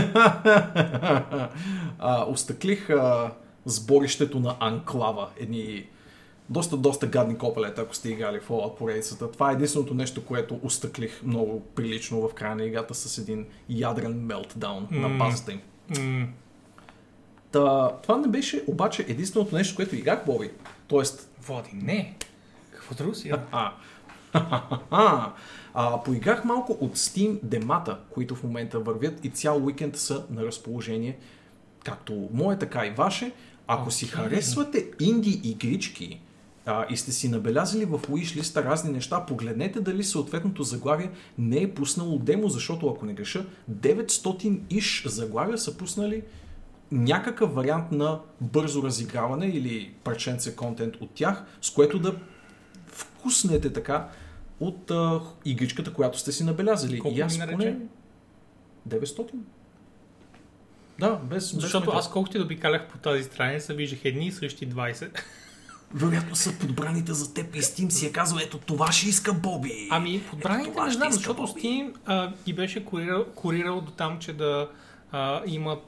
а, 1.98 2.24
остъклих 2.28 2.90
а, 2.90 3.30
сборището 3.64 4.40
на 4.40 4.56
Анклава. 4.60 5.28
Едни 5.38 5.86
доста, 6.50 6.76
доста 6.76 7.06
гадни 7.06 7.38
копелета, 7.38 7.82
ако 7.82 7.94
сте 7.94 8.08
играли 8.08 8.40
в 8.40 8.48
Fallout 8.48 8.76
поредицата. 8.76 9.32
Това 9.32 9.50
е 9.50 9.54
единственото 9.54 9.94
нещо, 9.94 10.24
което 10.24 10.60
остъклих 10.62 11.22
много 11.22 11.60
прилично 11.60 12.28
в 12.28 12.34
края 12.34 12.56
на 12.56 12.64
играта 12.64 12.94
с 12.94 13.18
един 13.18 13.46
ядрен 13.68 14.24
мелтдаун 14.26 14.88
на 14.90 15.08
М. 15.08 15.18
базата 15.24 15.52
им. 15.52 15.60
М- 15.98 16.26
Та, 17.52 17.88
това 18.02 18.16
не 18.16 18.28
беше 18.28 18.64
обаче 18.66 19.06
единственото 19.08 19.54
нещо, 19.56 19.76
което 19.76 19.96
играх, 19.96 20.24
Боби. 20.26 20.50
Тоест, 20.88 21.30
Води, 21.42 21.70
не. 21.72 22.16
Какво 22.70 22.94
друго 22.94 23.14
си? 23.14 23.32
А, 23.52 23.72
а, 24.90 25.32
а, 25.74 26.02
поиграх 26.02 26.44
малко 26.44 26.72
от 26.80 26.96
Steam 26.96 27.38
демата, 27.42 27.98
които 28.10 28.34
в 28.34 28.42
момента 28.42 28.78
вървят 28.78 29.24
и 29.24 29.30
цял 29.30 29.64
уикенд 29.64 29.96
са 29.96 30.24
на 30.30 30.44
разположение, 30.44 31.18
както 31.84 32.28
мое, 32.32 32.58
така 32.58 32.86
и 32.86 32.90
ваше. 32.90 33.32
Ако 33.66 33.90
си 33.90 34.04
Окей. 34.04 34.14
харесвате 34.16 34.86
инди 35.00 35.40
игрички 35.44 36.20
а, 36.66 36.86
и 36.90 36.96
сте 36.96 37.12
си 37.12 37.28
набелязали 37.28 37.84
в 37.84 37.98
wishlist 37.98 38.64
разни 38.64 38.92
неща, 38.92 39.26
погледнете 39.26 39.80
дали 39.80 40.04
съответното 40.04 40.62
заглавие 40.62 41.10
не 41.38 41.62
е 41.62 41.74
пуснало 41.74 42.18
демо, 42.18 42.48
защото 42.48 42.88
ако 42.88 43.06
не 43.06 43.12
греша, 43.12 43.46
900 43.72 44.60
иш 44.70 45.04
заглавия 45.06 45.58
са 45.58 45.76
пуснали 45.76 46.22
някакъв 46.92 47.54
вариант 47.54 47.92
на 47.92 48.20
бързо 48.40 48.82
разиграване 48.82 49.46
или 49.46 49.94
парченце 50.04 50.56
контент 50.56 50.96
от 50.96 51.10
тях, 51.10 51.44
с 51.62 51.70
което 51.70 51.98
да 51.98 52.16
вкуснете 52.86 53.72
така 53.72 54.08
от 54.60 54.90
а, 54.90 55.20
игричката, 55.44 55.92
която 55.92 56.18
сте 56.18 56.32
си 56.32 56.44
набелязали. 56.44 56.98
Колко 56.98 57.18
и 57.18 57.20
аз 57.20 57.38
поне 57.38 57.78
900. 58.88 59.30
Да, 60.98 61.16
без, 61.16 61.52
без 61.54 61.60
Защото 61.62 61.86
метал. 61.86 61.98
аз 61.98 62.10
колкото 62.10 62.36
и 62.36 62.38
да 62.38 62.44
обикалях 62.44 62.88
по 62.88 62.98
тази 62.98 63.24
страница, 63.24 63.74
виждах 63.74 64.04
едни 64.04 64.26
и 64.26 64.32
същи 64.32 64.68
20. 64.68 65.20
Вероятно 65.94 66.36
са 66.36 66.58
подбраните 66.58 67.12
за 67.12 67.34
теб 67.34 67.56
и 67.56 67.62
Steam 67.62 67.88
си 67.88 68.06
е 68.06 68.12
казал, 68.12 68.38
ето 68.42 68.58
това 68.58 68.92
ще 68.92 69.08
иска 69.08 69.32
Боби. 69.32 69.88
Ами, 69.90 70.22
подбраните 70.30 70.80
не 70.80 70.90
знам, 70.90 71.12
защото 71.12 71.42
Боби. 71.42 71.60
Steam 71.60 71.94
а, 72.06 72.32
ги 72.44 72.52
беше 72.52 72.84
курирал, 72.84 73.24
курирал 73.34 73.80
до 73.80 73.90
там, 73.90 74.18
че 74.18 74.32
да 74.32 74.70
а, 75.12 75.42
има 75.46 75.78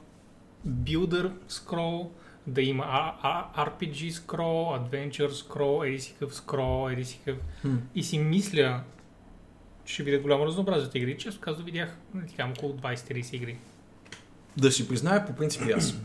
Builder 0.67 1.31
scroll, 1.49 2.09
да 2.47 2.61
има 2.61 2.83
а, 2.87 3.15
а, 3.55 3.69
RPG 3.69 4.11
scroll, 4.11 4.79
Adventure 4.79 5.29
scroll, 5.31 5.87
еди 5.87 5.99
си 5.99 6.15
къв 6.19 6.33
scroll, 6.33 6.93
еди 6.93 7.05
си 7.05 7.19
къв... 7.25 7.37
Хм. 7.61 7.75
И 7.95 8.03
си 8.03 8.19
мисля, 8.19 8.83
че 9.85 9.93
ще 9.93 10.03
видя 10.03 10.19
голямо 10.19 10.45
разнообразие 10.45 10.87
от 10.87 10.95
игри. 10.95 11.17
Често 11.17 11.41
казвам, 11.41 11.65
видях 11.65 11.97
ти 12.27 12.35
казвам, 12.35 12.53
около 12.57 12.73
20-30 12.73 13.33
игри. 13.33 13.57
Да 14.57 14.71
си 14.71 14.87
призная, 14.87 15.25
по 15.25 15.35
принцип 15.35 15.61
и 15.69 15.71
аз. 15.71 15.95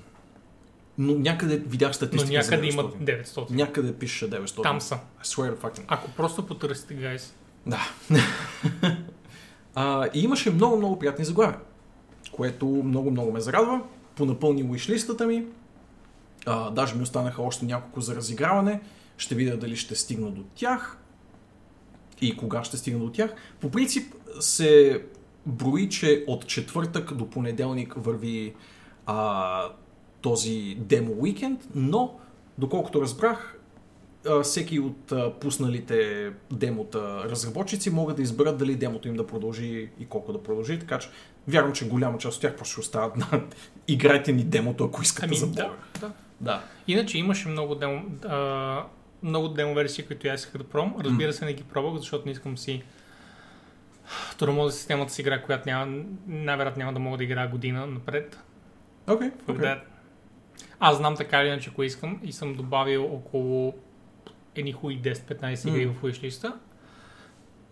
Но 0.99 1.15
някъде 1.19 1.57
видях 1.57 1.89
Но 1.89 1.95
статистика 1.95 2.33
някъде 2.33 2.71
за 2.71 2.79
има 2.79 2.83
900. 2.83 3.25
900. 3.25 3.51
Някъде 3.51 3.95
пише 3.95 4.31
900. 4.31 4.63
Там 4.63 4.81
са. 4.81 4.95
I 4.95 5.25
swear 5.25 5.55
to 5.55 5.59
fucking. 5.59 5.85
Ако 5.89 6.11
просто 6.11 6.47
потърсите, 6.47 6.95
гайс. 6.95 7.35
Да. 7.67 7.81
а, 9.75 10.09
и 10.15 10.21
имаше 10.21 10.51
много, 10.51 10.77
много 10.77 10.99
приятни 10.99 11.25
заглавия, 11.25 11.59
което 12.33 12.67
много, 12.67 13.11
много 13.11 13.33
ме 13.33 13.41
зарадва. 13.41 13.81
Понапълни 14.17 14.63
уишлистата 14.63 15.27
ми. 15.27 15.47
А, 16.47 16.71
даже 16.71 16.95
ми 16.95 17.03
останаха 17.03 17.43
още 17.43 17.65
няколко 17.65 18.01
за 18.01 18.17
разиграване. 18.17 18.81
Ще 19.17 19.35
видя 19.35 19.57
дали 19.57 19.77
ще 19.77 19.95
стигна 19.95 20.31
до 20.31 20.43
тях 20.55 20.99
и 22.21 22.37
кога 22.37 22.65
ще 22.65 22.77
стигна 22.77 23.01
до 23.01 23.11
тях. 23.11 23.35
По 23.61 23.71
принцип 23.71 24.15
се 24.41 25.03
брои, 25.47 25.89
че 25.89 26.25
от 26.27 26.47
четвъртък 26.47 27.15
до 27.15 27.31
понеделник 27.31 27.95
върви 27.97 28.55
а, 29.07 29.69
този 30.29 30.77
демо 30.79 31.13
уикенд, 31.19 31.61
но 31.75 32.19
доколкото 32.59 33.01
разбрах, 33.03 33.59
всеки 34.43 34.81
от 34.81 35.13
пусналите 35.41 36.31
демота 36.53 37.25
разработчици 37.25 37.91
могат 37.91 38.17
да 38.17 38.23
изберат 38.23 38.59
дали 38.59 38.75
демото 38.75 39.09
им 39.09 39.17
да 39.17 39.27
продължи 39.27 39.91
и 40.01 40.07
колко 40.07 40.33
да 40.33 40.43
продължи, 40.43 40.79
така 40.79 40.99
че 40.99 41.09
вярвам, 41.49 41.73
че 41.73 41.89
голяма 41.89 42.19
част 42.19 42.37
от 42.37 42.43
тях 42.43 42.57
просто 42.57 42.73
ще 42.73 42.81
остават 42.81 43.17
на 43.17 43.27
играйте 43.89 44.33
ни 44.33 44.45
демото, 44.45 44.85
ако 44.85 45.03
искате 45.03 45.27
Ами, 45.27 45.37
за 45.37 45.47
да, 45.47 45.71
да. 46.01 46.13
да. 46.41 46.63
Иначе 46.89 47.19
имаше 47.19 47.49
много 47.49 47.75
демо, 47.75 48.05
а, 48.29 48.85
много 49.23 49.49
демо 49.49 49.75
версии, 49.75 50.07
които 50.07 50.29
аз 50.29 50.41
исках 50.41 50.59
да 50.59 50.69
пробвам. 50.69 50.95
Разбира 51.01 51.33
се, 51.33 51.45
не 51.45 51.53
ги 51.53 51.63
пробвах, 51.63 52.01
защото 52.01 52.27
не 52.27 52.33
искам 52.33 52.59
си 52.59 52.83
тормоза 54.39 54.77
системата 54.77 55.13
с 55.13 55.19
игра, 55.19 55.43
която 55.43 55.69
няма, 55.69 56.03
най-вероятно 56.27 56.81
няма 56.81 56.93
да 56.93 56.99
мога 56.99 57.17
да 57.17 57.25
играя 57.25 57.49
година 57.49 57.87
напред. 57.87 58.39
Окей, 59.07 59.31
For 59.31 59.57
окей. 59.57 59.98
Аз 60.81 60.97
знам 60.97 61.17
така 61.17 61.41
или 61.41 61.49
иначе, 61.49 61.71
ако 61.71 61.83
искам 61.83 62.21
и 62.23 62.33
съм 62.33 62.55
добавил 62.55 63.05
около 63.15 63.75
едни 64.55 64.73
хуи 64.73 65.03
10-15 65.03 65.69
игри 65.69 65.87
М. 65.87 65.93
в 65.93 66.03
wishlist 66.03 66.53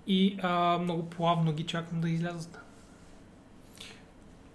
и 0.07 0.39
а, 0.43 0.79
много 0.79 1.03
плавно 1.11 1.53
ги 1.53 1.67
чакам 1.67 2.01
да 2.01 2.11
излязат. 2.11 2.59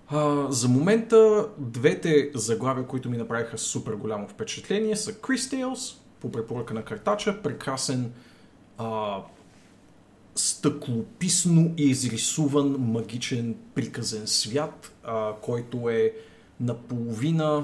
А, 0.08 0.52
за 0.52 0.70
момента 0.70 1.48
двете 1.58 2.32
заглавия, 2.36 2.88
които 2.88 3.10
ми 3.10 3.18
направиха 3.18 3.58
супер 3.58 3.94
голямо 3.94 4.28
впечатление 4.28 4.96
са 4.96 5.14
Chris 5.14 5.36
Tales, 5.36 5.98
по 6.20 6.32
препоръка 6.32 6.74
на 6.74 6.84
картача, 6.84 7.42
прекрасен 7.42 8.14
а, 8.78 9.18
стъклописно 10.36 11.74
изрисуван 11.78 12.76
магичен 12.80 13.56
приказен 13.76 14.28
свят, 14.28 14.92
а, 15.04 15.34
който 15.42 15.90
е 15.90 16.14
наполовина 16.60 17.64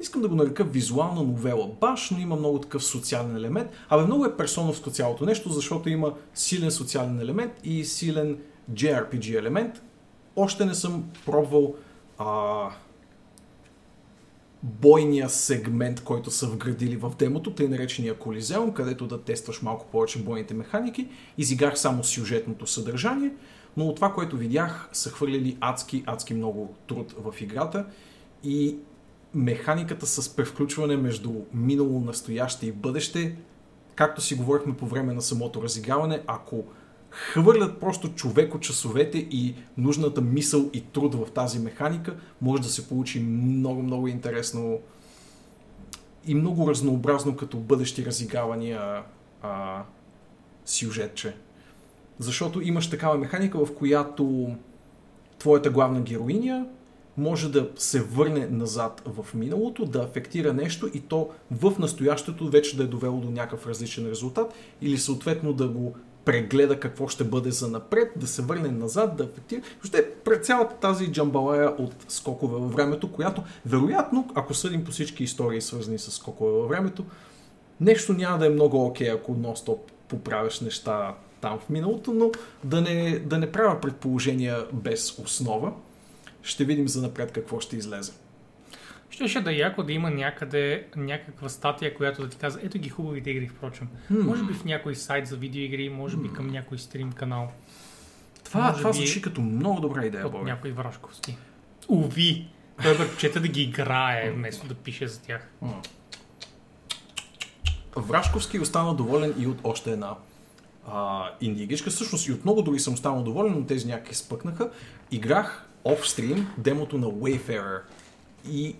искам 0.00 0.22
да 0.22 0.28
го 0.28 0.34
нарека 0.34 0.64
визуална 0.64 1.22
новела 1.22 1.68
баш, 1.80 2.10
но 2.10 2.18
има 2.18 2.36
много 2.36 2.60
такъв 2.60 2.84
социален 2.84 3.36
елемент. 3.36 3.70
Абе 3.88 4.04
много 4.04 4.24
е 4.24 4.36
персоновско 4.36 4.90
цялото 4.90 5.24
нещо, 5.24 5.48
защото 5.48 5.88
има 5.88 6.14
силен 6.34 6.70
социален 6.70 7.20
елемент 7.20 7.52
и 7.64 7.84
силен 7.84 8.38
JRPG 8.72 9.38
елемент. 9.38 9.82
Още 10.36 10.64
не 10.64 10.74
съм 10.74 11.04
пробвал 11.26 11.74
а, 12.18 12.70
бойния 14.62 15.30
сегмент, 15.30 16.04
който 16.04 16.30
са 16.30 16.46
вградили 16.46 16.96
в 16.96 17.12
демото, 17.18 17.54
тъй 17.54 17.68
наречения 17.68 18.14
Колизеум, 18.14 18.72
където 18.72 19.06
да 19.06 19.22
тестваш 19.22 19.62
малко 19.62 19.86
повече 19.86 20.22
бойните 20.22 20.54
механики. 20.54 21.08
Изиграх 21.38 21.78
само 21.78 22.04
сюжетното 22.04 22.66
съдържание, 22.66 23.30
но 23.76 23.86
от 23.86 23.96
това, 23.96 24.12
което 24.12 24.36
видях, 24.36 24.88
са 24.92 25.10
хвърлили 25.10 25.56
адски, 25.60 26.04
адски 26.06 26.34
много 26.34 26.74
труд 26.86 27.14
в 27.18 27.40
играта 27.40 27.86
и 28.44 28.76
механиката 29.36 30.06
с 30.06 30.36
превключване 30.36 30.96
между 30.96 31.32
минало, 31.54 32.00
настояще 32.00 32.66
и 32.66 32.72
бъдеще, 32.72 33.36
както 33.94 34.20
си 34.20 34.34
говорихме 34.34 34.76
по 34.76 34.86
време 34.86 35.14
на 35.14 35.22
самото 35.22 35.62
разиграване, 35.62 36.22
ако 36.26 36.64
хвърлят 37.10 37.80
просто 37.80 38.14
човеко 38.14 38.60
часовете 38.60 39.18
и 39.18 39.54
нужната 39.76 40.20
мисъл 40.20 40.70
и 40.72 40.80
труд 40.80 41.14
в 41.14 41.30
тази 41.30 41.58
механика, 41.58 42.16
може 42.40 42.62
да 42.62 42.68
се 42.68 42.88
получи 42.88 43.20
много, 43.20 43.82
много 43.82 44.08
интересно 44.08 44.78
и 46.26 46.34
много 46.34 46.70
разнообразно 46.70 47.36
като 47.36 47.56
бъдещи 47.56 48.04
разигравания 48.04 49.02
а, 49.42 49.82
сюжетче. 50.64 51.36
Защото 52.18 52.60
имаш 52.60 52.90
такава 52.90 53.18
механика, 53.18 53.66
в 53.66 53.74
която 53.74 54.54
твоята 55.38 55.70
главна 55.70 56.00
героиня 56.00 56.66
може 57.16 57.52
да 57.52 57.68
се 57.76 58.00
върне 58.02 58.46
назад 58.46 59.02
в 59.06 59.34
миналото, 59.34 59.84
да 59.84 59.98
афектира 59.98 60.52
нещо 60.52 60.90
и 60.94 61.00
то 61.00 61.30
в 61.50 61.78
настоящето 61.78 62.48
вече 62.48 62.76
да 62.76 62.82
е 62.82 62.86
довело 62.86 63.20
до 63.20 63.30
някакъв 63.30 63.66
различен 63.66 64.08
резултат 64.08 64.54
или 64.82 64.98
съответно 64.98 65.52
да 65.52 65.68
го 65.68 65.94
прегледа 66.24 66.80
какво 66.80 67.08
ще 67.08 67.24
бъде 67.24 67.50
за 67.50 67.68
напред, 67.68 68.12
да 68.16 68.26
се 68.26 68.42
върне 68.42 68.68
назад, 68.68 69.16
да 69.16 69.24
ефектира. 69.24 69.60
Въобще, 69.74 70.10
пред 70.10 70.44
цялата 70.44 70.74
тази 70.76 71.12
джамбалая 71.12 71.74
от 71.78 71.94
скокове 72.08 72.58
във 72.58 72.72
времето, 72.72 73.12
която, 73.12 73.42
вероятно, 73.66 74.28
ако 74.34 74.54
съдим 74.54 74.84
по 74.84 74.90
всички 74.90 75.24
истории, 75.24 75.60
свързани 75.60 75.98
с 75.98 76.10
скокове 76.10 76.52
във 76.52 76.68
времето, 76.68 77.04
нещо 77.80 78.12
няма 78.12 78.38
да 78.38 78.46
е 78.46 78.50
много 78.50 78.86
окей, 78.86 79.10
ако 79.10 79.32
нон-стоп 79.32 79.78
поправяш 80.08 80.60
неща 80.60 81.14
там 81.40 81.58
в 81.58 81.68
миналото, 81.68 82.12
но 82.12 82.30
да 82.64 82.80
не, 82.80 83.18
да 83.18 83.38
не 83.38 83.52
правя 83.52 83.80
предположения 83.80 84.66
без 84.72 85.18
основа. 85.18 85.72
Ще 86.46 86.64
видим 86.64 86.88
за 86.88 87.02
напред 87.02 87.32
какво 87.32 87.60
ще 87.60 87.76
излезе. 87.76 88.12
Щеше 89.10 89.40
да 89.40 89.52
е 89.52 89.56
яко 89.56 89.82
да 89.82 89.92
има 89.92 90.10
някъде 90.10 90.86
някаква 90.96 91.48
статия, 91.48 91.94
която 91.94 92.22
да 92.22 92.28
ти 92.28 92.36
казва, 92.36 92.60
ето 92.64 92.78
ги 92.78 92.88
хубавите 92.88 93.30
игри, 93.30 93.48
впрочем. 93.48 93.88
Hmm. 94.12 94.22
Може 94.22 94.44
би 94.44 94.52
в 94.52 94.64
някой 94.64 94.94
сайт 94.94 95.26
за 95.26 95.36
видеоигри, 95.36 95.88
може 95.88 96.16
би 96.16 96.32
към 96.32 96.46
някой 96.46 96.78
стрим 96.78 97.12
канал. 97.12 97.52
Това, 98.44 98.60
Може 98.68 98.78
това 98.78 98.90
би 98.90 98.96
звучи 98.96 99.22
като 99.22 99.40
много 99.40 99.80
добра 99.80 100.04
идея, 100.04 100.26
от 100.26 100.32
Боби. 100.32 100.44
някой 100.44 100.70
Врашковски. 100.70 101.36
Уви! 101.88 102.48
Той 102.82 102.96
предпочита 102.96 103.40
да 103.40 103.48
ги 103.48 103.62
играе, 103.62 104.30
вместо 104.30 104.66
да 104.66 104.74
пише 104.74 105.06
за 105.08 105.20
тях. 105.20 105.50
Врашковски 107.96 108.58
остана 108.58 108.94
доволен 108.94 109.34
и 109.38 109.46
от 109.46 109.58
още 109.64 109.92
една 109.92 110.14
а, 110.88 111.30
инди 111.40 111.62
игричка. 111.62 111.90
Всъщност 111.90 112.28
и 112.28 112.32
от 112.32 112.44
много 112.44 112.62
други 112.62 112.78
съм 112.78 112.94
останал 112.94 113.22
доволен, 113.22 113.52
но 113.52 113.66
тези 113.66 113.86
някакви 113.86 114.14
спъкнаха. 114.14 114.70
Играх 115.10 115.65
офстрим 115.92 116.46
демото 116.58 116.98
на 116.98 117.06
Wayfarer. 117.06 117.80
И 118.50 118.76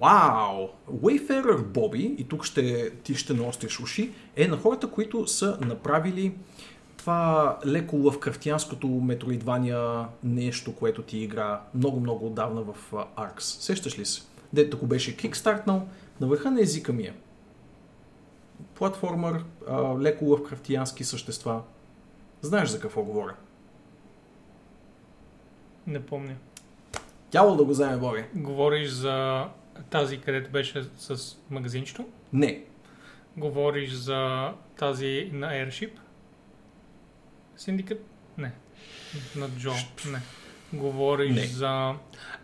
Вау! 0.00 0.68
Wayfarer 0.90 1.56
Bobby, 1.56 2.16
и 2.16 2.24
тук 2.24 2.44
ще, 2.44 2.90
ти 2.90 3.14
ще 3.14 3.34
наостриш 3.34 3.80
уши, 3.80 4.12
е 4.36 4.48
на 4.48 4.56
хората, 4.56 4.90
които 4.90 5.26
са 5.26 5.58
направили 5.60 6.34
това 6.96 7.58
леко 7.66 7.96
лъвкрафтянското 7.96 8.88
метроидвания 8.88 10.06
нещо, 10.24 10.74
което 10.74 11.02
ти 11.02 11.18
игра 11.18 11.60
много-много 11.74 12.26
отдавна 12.26 12.62
в 12.62 12.92
Arx. 12.92 13.40
Сещаш 13.40 13.98
ли 13.98 14.06
се? 14.06 14.22
Дето 14.52 14.78
го 14.78 14.86
беше 14.86 15.16
кикстартнал, 15.16 15.88
на 16.20 16.26
върха 16.26 16.50
на 16.50 16.60
езика 16.60 16.92
ми 16.92 17.02
е. 17.02 17.14
Платформер, 18.74 19.44
а, 19.68 19.98
леко 19.98 20.24
лъвкрафтиянски 20.24 21.04
същества. 21.04 21.62
Знаеш 22.42 22.68
за 22.68 22.80
какво 22.80 23.02
говоря? 23.02 23.34
Не 25.88 26.06
помня. 26.06 26.34
Тяло 27.30 27.56
да 27.56 27.64
го 27.64 27.70
вземе, 27.70 27.96
Боби. 27.96 28.24
Говориш 28.34 28.88
за 28.90 29.46
тази, 29.90 30.18
където 30.20 30.50
беше 30.50 30.84
с 30.96 31.36
магазинчето? 31.50 32.08
Не. 32.32 32.64
Говориш 33.36 33.92
за 33.92 34.52
тази 34.76 35.30
на 35.32 35.46
Airship? 35.46 35.90
Синдикат? 37.56 37.98
Не. 38.38 38.52
На 39.36 39.48
Джо? 39.48 39.72
Не. 40.12 40.20
Говориш 40.72 41.34
Не. 41.34 41.46
за... 41.46 41.94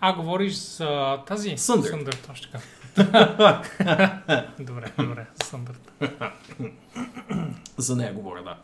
А, 0.01 0.17
говориш 0.17 0.55
за 0.55 1.19
тази? 1.27 1.57
Съндърт. 1.57 1.91
Съндърт, 1.91 2.27
точно 2.27 2.53
така. 2.53 3.63
добре, 4.61 4.93
добре. 4.99 5.27
Съндърт. 5.45 5.93
За 7.77 7.97
нея 7.97 8.15
говоря, 8.15 8.43
да. 8.43 8.59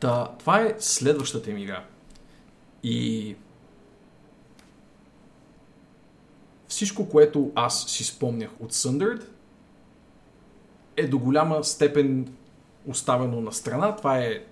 Та, 0.00 0.28
това 0.38 0.60
е 0.60 0.74
следващата 0.78 1.50
им 1.50 1.58
игра. 1.58 1.84
И 2.82 3.36
всичко, 6.68 7.08
което 7.08 7.52
аз 7.54 7.84
си 7.84 8.04
спомнях 8.04 8.50
от 8.60 8.72
Sundered, 8.72 9.22
е 10.96 11.06
до 11.08 11.18
голяма 11.18 11.64
степен 11.64 12.28
оставено 12.86 13.40
на 13.40 13.52
страна. 13.52 13.96
Това 13.96 14.18
е 14.18 14.44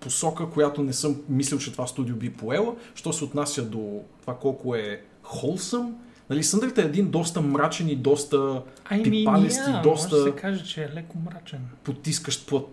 посока, 0.00 0.50
която 0.50 0.82
не 0.82 0.92
съм 0.92 1.22
мислил, 1.28 1.58
че 1.58 1.72
това 1.72 1.86
студио 1.86 2.16
би 2.16 2.32
поела. 2.32 2.76
Що 2.94 3.12
се 3.12 3.24
отнася 3.24 3.64
до 3.64 4.02
това 4.20 4.38
колко 4.38 4.74
е 4.74 5.02
холсъм, 5.22 5.96
Нали, 6.30 6.42
Sundered 6.42 6.78
е 6.78 6.86
един 6.86 7.10
доста 7.10 7.40
мрачен 7.40 7.88
и 7.88 7.96
доста 7.96 8.62
Ай, 8.84 8.98
ми, 8.98 9.10
пипалести, 9.10 9.70
няма. 9.70 9.82
доста 9.82 10.16
Може 10.16 10.24
да 10.24 10.30
се 10.30 10.36
каже, 10.36 10.64
че 10.64 10.84
е 10.84 10.88
леко 10.94 11.18
мрачен. 11.18 11.60
потискащ 11.84 12.46
плат 12.46 12.66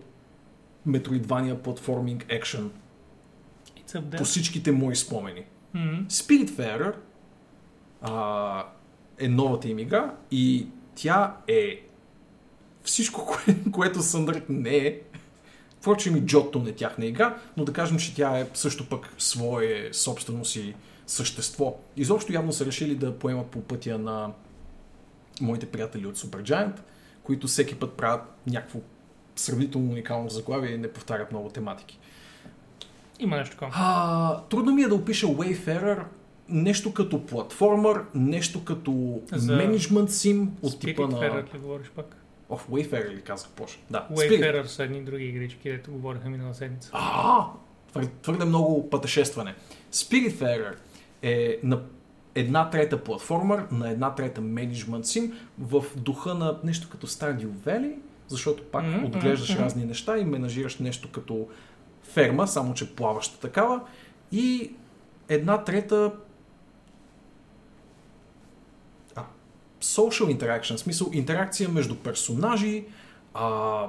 метроидвания 0.86 1.62
платформинг 1.62 2.26
екшен 2.28 2.70
по 4.16 4.24
всичките 4.24 4.72
мои 4.72 4.96
спомени. 4.96 5.44
Мгм. 5.74 6.06
Spiritfarer 6.08 6.94
а, 8.02 8.64
е 9.18 9.28
новата 9.28 9.68
им 9.68 9.78
игра 9.78 10.14
и 10.30 10.66
тя 10.94 11.36
е 11.48 11.82
всичко, 12.84 13.26
кое, 13.26 13.56
което 13.72 14.02
Sundered 14.02 14.44
не 14.48 14.76
е. 14.76 15.00
Впрочем 15.80 16.16
и 16.16 16.20
Джотто 16.20 16.58
не 16.58 16.70
е 16.70 16.74
тяхна 16.74 17.06
игра, 17.06 17.36
но 17.56 17.64
да 17.64 17.72
кажем, 17.72 17.98
че 17.98 18.14
тя 18.14 18.38
е 18.38 18.48
също 18.54 18.88
пък 18.88 19.14
свое 19.18 19.88
собствено 19.92 20.44
си 20.44 20.74
същество. 21.06 21.76
Изобщо 21.96 22.32
явно 22.32 22.52
са 22.52 22.66
решили 22.66 22.94
да 22.94 23.18
поемат 23.18 23.46
по 23.46 23.60
пътя 23.60 23.98
на 23.98 24.32
моите 25.40 25.66
приятели 25.66 26.06
от 26.06 26.18
Supergiant, 26.18 26.80
които 27.22 27.46
всеки 27.46 27.74
път 27.74 27.92
правят 27.92 28.22
някакво 28.46 28.78
сравнително 29.36 29.90
уникално 29.90 30.28
заглавие 30.28 30.70
и 30.74 30.78
не 30.78 30.92
повтарят 30.92 31.32
много 31.32 31.48
тематики. 31.48 31.98
Има 33.18 33.36
нещо 33.36 33.52
такова. 33.52 33.72
А, 33.74 34.40
трудно 34.40 34.72
ми 34.72 34.82
е 34.82 34.88
да 34.88 34.94
опиша 34.94 35.26
Wayfarer 35.26 36.04
нещо 36.48 36.94
като 36.94 37.26
платформер, 37.26 38.02
нещо 38.14 38.64
като 38.64 39.20
За 39.32 39.56
менеджмент 39.56 40.10
сим 40.10 40.50
от 40.62 40.80
типа 40.80 41.02
на... 41.02 41.08
Spiritfarer 41.08 41.54
ли 41.54 41.58
говориш 41.58 41.90
пак? 41.96 42.16
Оф, 42.48 42.68
Wayfarer 42.68 43.14
ли 43.14 43.20
казах 43.20 43.50
Пош? 43.50 43.78
Да, 43.90 44.08
Spirit. 44.12 44.40
Wayfarer 44.40 44.64
са 44.64 44.84
едни 44.84 45.04
други 45.04 45.24
игрички, 45.24 45.60
където 45.62 45.90
говориха 45.90 46.30
минала 46.30 46.54
седмица. 46.54 46.90
А, 46.92 47.46
твърде, 48.22 48.44
много 48.44 48.90
пътешестване. 48.90 49.54
Spiritfarer 49.92 50.74
е 51.22 51.58
на 51.62 51.82
една 52.34 52.70
трета 52.70 53.04
платформер, 53.04 53.66
на 53.70 53.90
една 53.90 54.14
трета 54.14 54.40
менеджмент 54.40 55.06
сим 55.06 55.32
в 55.58 55.84
духа 55.96 56.34
на 56.34 56.58
нещо 56.64 56.88
като 56.90 57.06
Stardew 57.06 57.46
Valley, 57.46 57.94
защото 58.28 58.62
пак 58.62 58.84
Мгм, 58.84 59.04
отглеждаш 59.04 59.54
мгм, 59.54 59.62
разни 59.62 59.84
неща 59.84 60.18
и 60.18 60.24
менажираш 60.24 60.78
нещо 60.78 61.08
като 61.12 61.48
ферма, 62.02 62.46
само 62.46 62.74
че 62.74 62.94
плаваща 62.94 63.40
такава. 63.40 63.80
И 64.32 64.72
една 65.28 65.64
трета 65.64 66.12
social 69.82 70.38
interaction, 70.38 70.76
смисъл 70.76 71.10
интеракция 71.12 71.68
между 71.68 71.96
персонажи, 71.96 72.84
а, 73.34 73.86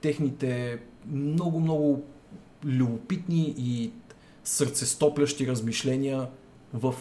техните 0.00 0.78
много-много 1.12 2.04
любопитни 2.64 3.54
и 3.58 3.90
сърцестоплящи 4.44 5.46
размишления 5.46 6.28
в 6.74 6.94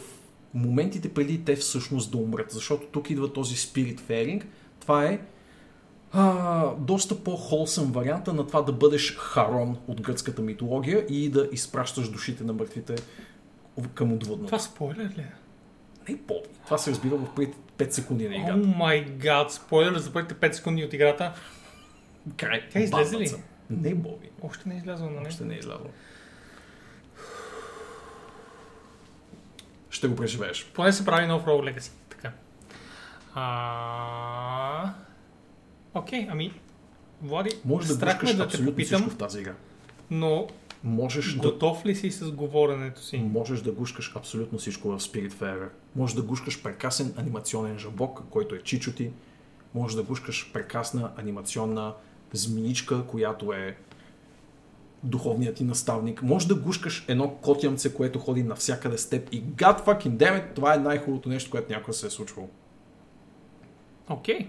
моментите 0.53 1.13
преди 1.13 1.43
те 1.43 1.55
всъщност 1.55 2.11
да 2.11 2.17
умрат. 2.17 2.51
Защото 2.51 2.87
тук 2.87 3.09
идва 3.09 3.33
този 3.33 3.55
spirit 3.55 3.99
faring. 3.99 4.43
Това 4.79 5.05
е 5.05 5.21
а, 6.11 6.75
доста 6.75 7.23
по-холсъм 7.23 7.91
варианта 7.91 8.33
на 8.33 8.47
това 8.47 8.61
да 8.61 8.71
бъдеш 8.71 9.17
Харон 9.17 9.77
от 9.87 10.01
гръцката 10.01 10.41
митология 10.41 11.05
и 11.09 11.29
да 11.29 11.49
изпращаш 11.51 12.09
душите 12.09 12.43
на 12.43 12.53
мъртвите 12.53 12.95
към 13.93 14.13
отвъдното. 14.13 14.45
Това 14.45 14.59
спойлер 14.59 15.13
ли 15.17 15.21
е? 15.21 15.33
Не 16.09 16.17
по. 16.27 16.43
Това 16.65 16.77
се 16.77 16.91
разбира 16.91 17.15
в 17.15 17.35
преди 17.35 17.53
5 17.77 17.89
секунди 17.89 18.29
на 18.29 18.35
О 18.35 18.39
играта. 18.39 18.67
май 18.77 19.05
гад, 19.05 19.51
спойлер 19.51 19.97
за 19.97 20.13
първите 20.13 20.33
5 20.35 20.51
секунди 20.51 20.83
от 20.85 20.93
играта. 20.93 21.33
Край. 22.37 22.69
Тя 22.71 22.79
излезе 22.79 23.17
ли? 23.17 23.31
Не, 23.69 23.95
Боби. 23.95 24.29
Още 24.41 24.69
не 24.69 24.75
е 24.75 24.77
излязъл 24.77 25.09
на 25.09 25.21
Още 25.27 25.43
не 25.43 25.55
е 25.55 25.57
излязъл. 25.57 25.87
Ще 29.89 30.07
го 30.07 30.15
преживееш. 30.15 30.65
Поне 30.73 30.91
се 30.91 31.05
прави 31.05 31.27
нов 31.27 31.45
Rogue 31.45 31.73
Legacy. 31.73 31.91
Така. 32.09 32.31
А... 33.35 34.93
Окей, 35.93 36.27
ами... 36.31 36.53
Влади, 37.23 37.49
Може 37.65 37.87
да 37.87 37.93
гушкаш 37.93 38.35
да 38.35 38.47
те 38.47 38.65
попитам, 38.65 38.99
всичко 39.01 39.09
в 39.09 39.17
тази 39.17 39.39
игра. 39.39 39.53
но 40.11 40.47
Можеш 40.83 41.33
да, 41.33 41.41
готов 41.41 41.85
ли 41.85 41.95
си 41.95 42.11
с 42.11 42.31
говоренето 42.31 43.01
си? 43.01 43.17
можеш 43.17 43.61
да 43.61 43.71
гушкаш 43.71 44.15
абсолютно 44.15 44.57
всичко 44.57 44.87
в 44.89 44.99
Spiritfarer. 44.99 45.69
Можеш 45.95 46.15
да 46.15 46.21
гушкаш 46.21 46.63
прекрасен 46.63 47.13
анимационен 47.17 47.79
жабок, 47.79 48.23
който 48.29 48.55
е 48.55 48.61
чичоти. 48.61 49.11
Можеш 49.73 49.95
да 49.95 50.03
гушкаш 50.03 50.51
прекрасна 50.53 51.11
анимационна 51.17 51.93
змиичка, 52.33 53.07
която 53.07 53.53
е 53.53 53.77
духовният 55.03 55.55
ти 55.55 55.63
наставник. 55.63 56.21
Може 56.21 56.47
да 56.47 56.55
гушкаш 56.55 57.05
едно 57.07 57.35
котямце, 57.35 57.93
което 57.93 58.19
ходи 58.19 58.43
навсякъде 58.43 58.97
с 58.97 59.09
теб 59.09 59.29
и 59.31 59.43
God 59.43 59.85
fucking 59.85 60.17
damn 60.17 60.41
it, 60.41 60.55
това 60.55 60.73
е 60.73 60.77
най-хубавото 60.77 61.29
нещо, 61.29 61.51
което 61.51 61.71
някога 61.71 61.93
се 61.93 62.07
е 62.07 62.09
случвало. 62.09 62.49
Окей. 64.09 64.47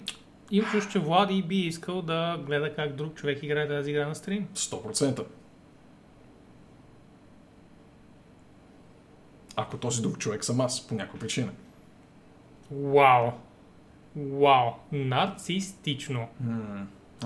Им 0.51 0.65
чуш, 0.65 0.89
че 0.89 0.99
Влади 0.99 1.43
би 1.43 1.57
искал 1.57 2.03
да 2.03 2.39
гледа 2.47 2.75
как 2.75 2.95
друг 2.95 3.15
човек 3.15 3.43
играе 3.43 3.69
тази 3.69 3.91
игра 3.91 4.09
на 4.09 4.15
стрим. 4.15 4.49
100%. 4.55 5.25
Ако 9.57 9.77
този 9.77 10.03
друг 10.03 10.19
човек 10.19 10.45
съм 10.45 10.61
аз, 10.61 10.87
по 10.87 10.95
някаква 10.95 11.19
причина. 11.19 11.53
Вау. 12.71 13.31
Вау. 14.17 14.71
Нацистично. 14.93 16.29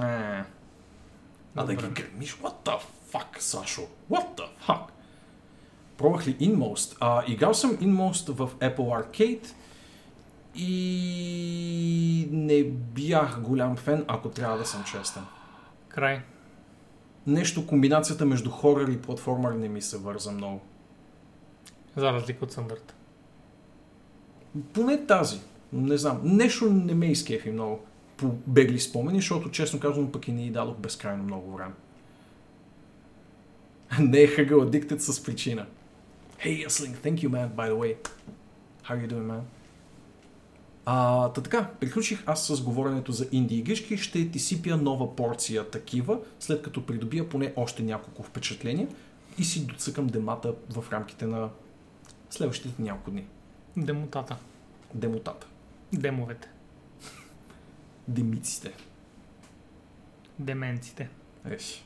Е. 0.02 0.44
А 1.56 1.64
да 1.64 1.74
ги 1.74 1.86
гремиш? 1.86 2.36
What 2.36 2.54
the 2.64 2.78
fuck, 3.12 3.38
Сашо? 3.38 3.82
What 4.10 4.38
the 4.38 4.46
fuck? 4.68 4.82
Пробвах 5.96 6.26
ли 6.26 6.36
Inmost? 6.36 6.96
А, 7.00 7.22
играл 7.26 7.54
съм 7.54 7.76
Inmost 7.76 8.32
в 8.32 8.50
Apple 8.54 8.76
Arcade 8.76 9.46
и 10.54 12.28
не 12.30 12.64
бях 12.64 13.40
голям 13.40 13.76
фен, 13.76 14.04
ако 14.08 14.28
трябва 14.28 14.58
да 14.58 14.66
съм 14.66 14.84
честен. 14.84 15.22
Край. 15.88 16.22
Нещо, 17.26 17.66
комбинацията 17.66 18.26
между 18.26 18.50
хорър 18.50 18.88
и 18.88 19.02
платформер 19.02 19.52
не 19.52 19.68
ми 19.68 19.82
се 19.82 19.98
върза 19.98 20.32
много. 20.32 20.60
За 21.96 22.12
разлика 22.12 22.44
от 22.44 22.52
Съндърт. 22.52 22.94
Поне 24.72 25.06
тази. 25.06 25.40
Не 25.72 25.96
знам. 25.96 26.20
Нещо 26.24 26.70
не 26.70 26.94
ме 26.94 27.06
изкефи 27.06 27.50
много 27.50 27.80
по 28.16 28.26
бегли 28.46 28.80
спомени, 28.80 29.18
защото 29.18 29.50
честно 29.50 29.80
казвам 29.80 30.12
пък 30.12 30.28
и 30.28 30.32
не 30.32 30.46
й 30.46 30.50
дадох 30.50 30.76
безкрайно 30.76 31.24
много 31.24 31.56
време. 31.56 31.74
не 34.00 34.20
е 34.20 34.26
хъгъл 34.26 34.60
Addicted 34.60 34.98
с 34.98 35.22
причина. 35.24 35.66
Hey, 36.44 36.66
Yesling, 36.66 36.96
thank 36.96 37.14
you, 37.14 37.28
man, 37.28 37.48
by 37.48 37.70
the 37.70 37.76
way. 37.76 37.96
How 38.84 39.06
you 39.06 39.12
doing, 39.12 39.26
man? 39.26 39.40
А, 40.88 41.28
та 41.32 41.40
така, 41.40 41.70
приключих 41.80 42.22
аз 42.26 42.46
с 42.46 42.62
говоренето 42.62 43.12
за 43.12 43.26
инди 43.32 43.58
игришки. 43.58 43.96
Ще 43.96 44.30
ти 44.30 44.38
сипя 44.38 44.76
нова 44.76 45.16
порция 45.16 45.70
такива, 45.70 46.18
след 46.40 46.62
като 46.62 46.86
придобия 46.86 47.28
поне 47.28 47.52
още 47.56 47.82
няколко 47.82 48.22
впечатления 48.22 48.88
и 49.38 49.44
си 49.44 49.66
доцъкам 49.66 50.06
демата 50.06 50.54
в 50.70 50.92
рамките 50.92 51.26
на 51.26 51.48
следващите 52.30 52.82
няколко 52.82 53.10
дни. 53.10 53.26
Демотата. 53.76 54.36
Демотата. 54.94 55.46
Демовете. 55.92 56.48
Демиците. 58.08 58.72
Деменците. 60.38 61.08
Еш. 61.50 61.84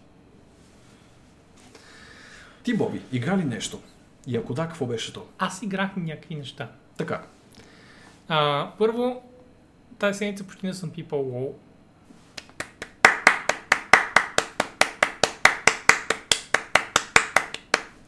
Ти, 2.62 2.76
Боби, 2.76 3.02
игра 3.12 3.36
ли 3.36 3.44
нещо? 3.44 3.80
И 4.26 4.36
ако 4.36 4.54
да, 4.54 4.68
какво 4.68 4.86
беше 4.86 5.12
то? 5.12 5.26
Аз 5.38 5.62
играх 5.62 5.96
някакви 5.96 6.34
неща. 6.34 6.72
Така. 6.96 7.22
А, 8.28 8.72
първо, 8.78 9.22
тази 9.98 10.18
седмица 10.18 10.44
почти 10.44 10.66
не 10.66 10.74
съм 10.74 10.90
пипал 10.90 11.24
WoW. 11.24 11.52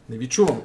Не 0.09 0.17
ви 0.17 0.29
чувам. 0.29 0.61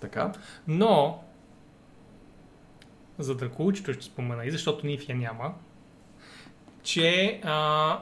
Така. 0.00 0.32
Но, 0.68 1.24
за 3.18 3.34
Дракулчето 3.34 3.92
ще 3.92 4.04
спомена 4.04 4.46
и 4.46 4.50
защото 4.50 4.86
Ниф 4.86 5.08
я 5.08 5.16
няма, 5.16 5.54
че 6.82 7.40
а, 7.44 8.00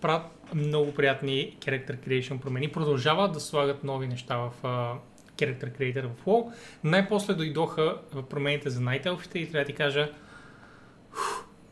правят 0.00 0.54
много 0.54 0.94
приятни 0.94 1.56
character 1.60 2.08
creation 2.08 2.40
промени. 2.40 2.72
Продължават 2.72 3.32
да 3.32 3.40
слагат 3.40 3.84
нови 3.84 4.06
неща 4.06 4.36
в 4.36 4.52
а, 4.62 4.94
character 5.36 5.78
creator 5.78 6.08
в 6.08 6.24
WoW. 6.24 6.52
Най-после 6.84 7.34
дойдоха 7.34 7.98
промените 8.30 8.70
за 8.70 8.80
Night 8.80 9.34
и 9.34 9.50
трябва 9.50 9.64
да 9.64 9.64
ти 9.64 9.72
кажа 9.72 10.12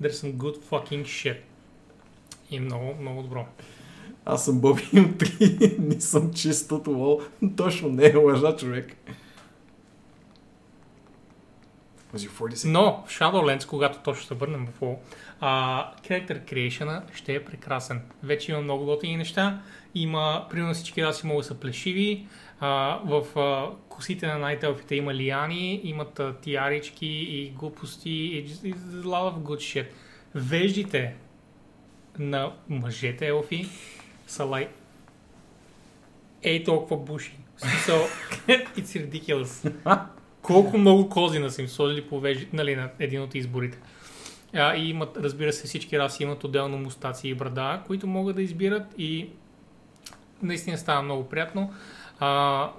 there's 0.02 0.16
some 0.16 0.36
good 0.36 0.56
fucking 0.70 1.04
shit. 1.04 1.38
И 2.50 2.60
много, 2.60 2.94
много 3.00 3.22
добро. 3.22 3.46
Аз 4.24 4.44
съм 4.44 4.60
Боби 4.60 4.82
от 4.82 4.90
3. 4.90 5.78
не 5.78 6.00
съм 6.00 6.32
чистото 6.32 6.90
лол. 6.90 7.20
Точно 7.56 7.88
не 7.88 8.06
е 8.06 8.16
лъжа, 8.16 8.56
човек. 8.56 8.96
40 12.18 12.70
Но 12.70 13.04
в 13.06 13.10
Shadowlands, 13.10 13.66
когато 13.66 13.98
точно 13.98 14.26
се 14.26 14.34
върнем 14.34 14.66
в 14.66 14.80
WoW, 14.80 14.96
character 16.02 16.52
creation 16.52 17.14
ще 17.14 17.34
е 17.34 17.44
прекрасен. 17.44 18.02
Вече 18.22 18.52
има 18.52 18.60
много 18.60 18.84
готини 18.84 19.16
неща. 19.16 19.62
Има, 19.94 20.46
примерно 20.50 20.74
всички 20.74 21.04
раси 21.04 21.26
могат 21.26 21.42
да 21.42 21.46
са 21.48 21.60
плешиви. 21.60 22.26
А, 22.60 23.00
в 23.04 23.38
а, 23.38 23.70
косите 23.88 24.26
на 24.26 24.38
най-телфите 24.38 24.94
има 24.94 25.14
лиани, 25.14 25.80
имат 25.84 26.20
а, 26.20 26.34
тиарички 26.34 27.06
и 27.06 27.50
глупости 27.50 28.10
и 28.10 28.48
just- 28.48 28.74
of 29.04 29.34
good 29.34 29.56
shit. 29.56 29.86
Веждите 30.34 31.14
на 32.18 32.52
мъжете 32.68 33.26
елфи 33.26 33.68
са 34.26 34.44
лай 34.44 34.68
ей 36.42 36.64
толкова 36.64 36.96
буши. 36.96 37.36
Смисъл, 37.56 37.98
it's 38.48 39.10
ridiculous 39.10 39.72
колко 40.42 40.78
много 40.78 41.08
козина 41.08 41.50
са 41.50 41.62
им 41.62 41.68
сложили 41.68 42.08
по 42.08 42.20
вежи, 42.20 42.48
нали, 42.52 42.76
на 42.76 42.90
един 42.98 43.22
от 43.22 43.34
изборите. 43.34 43.78
А, 44.54 44.76
и 44.76 44.88
имат, 44.88 45.16
разбира 45.16 45.52
се, 45.52 45.66
всички 45.66 45.98
раси 45.98 46.22
имат 46.22 46.44
отделно 46.44 46.78
мустаци 46.78 47.28
и 47.28 47.34
брада, 47.34 47.82
които 47.86 48.06
могат 48.06 48.36
да 48.36 48.42
избират 48.42 48.94
и 48.98 49.30
наистина 50.42 50.78
става 50.78 51.02
много 51.02 51.28
приятно. 51.28 51.74
А, 52.20 52.70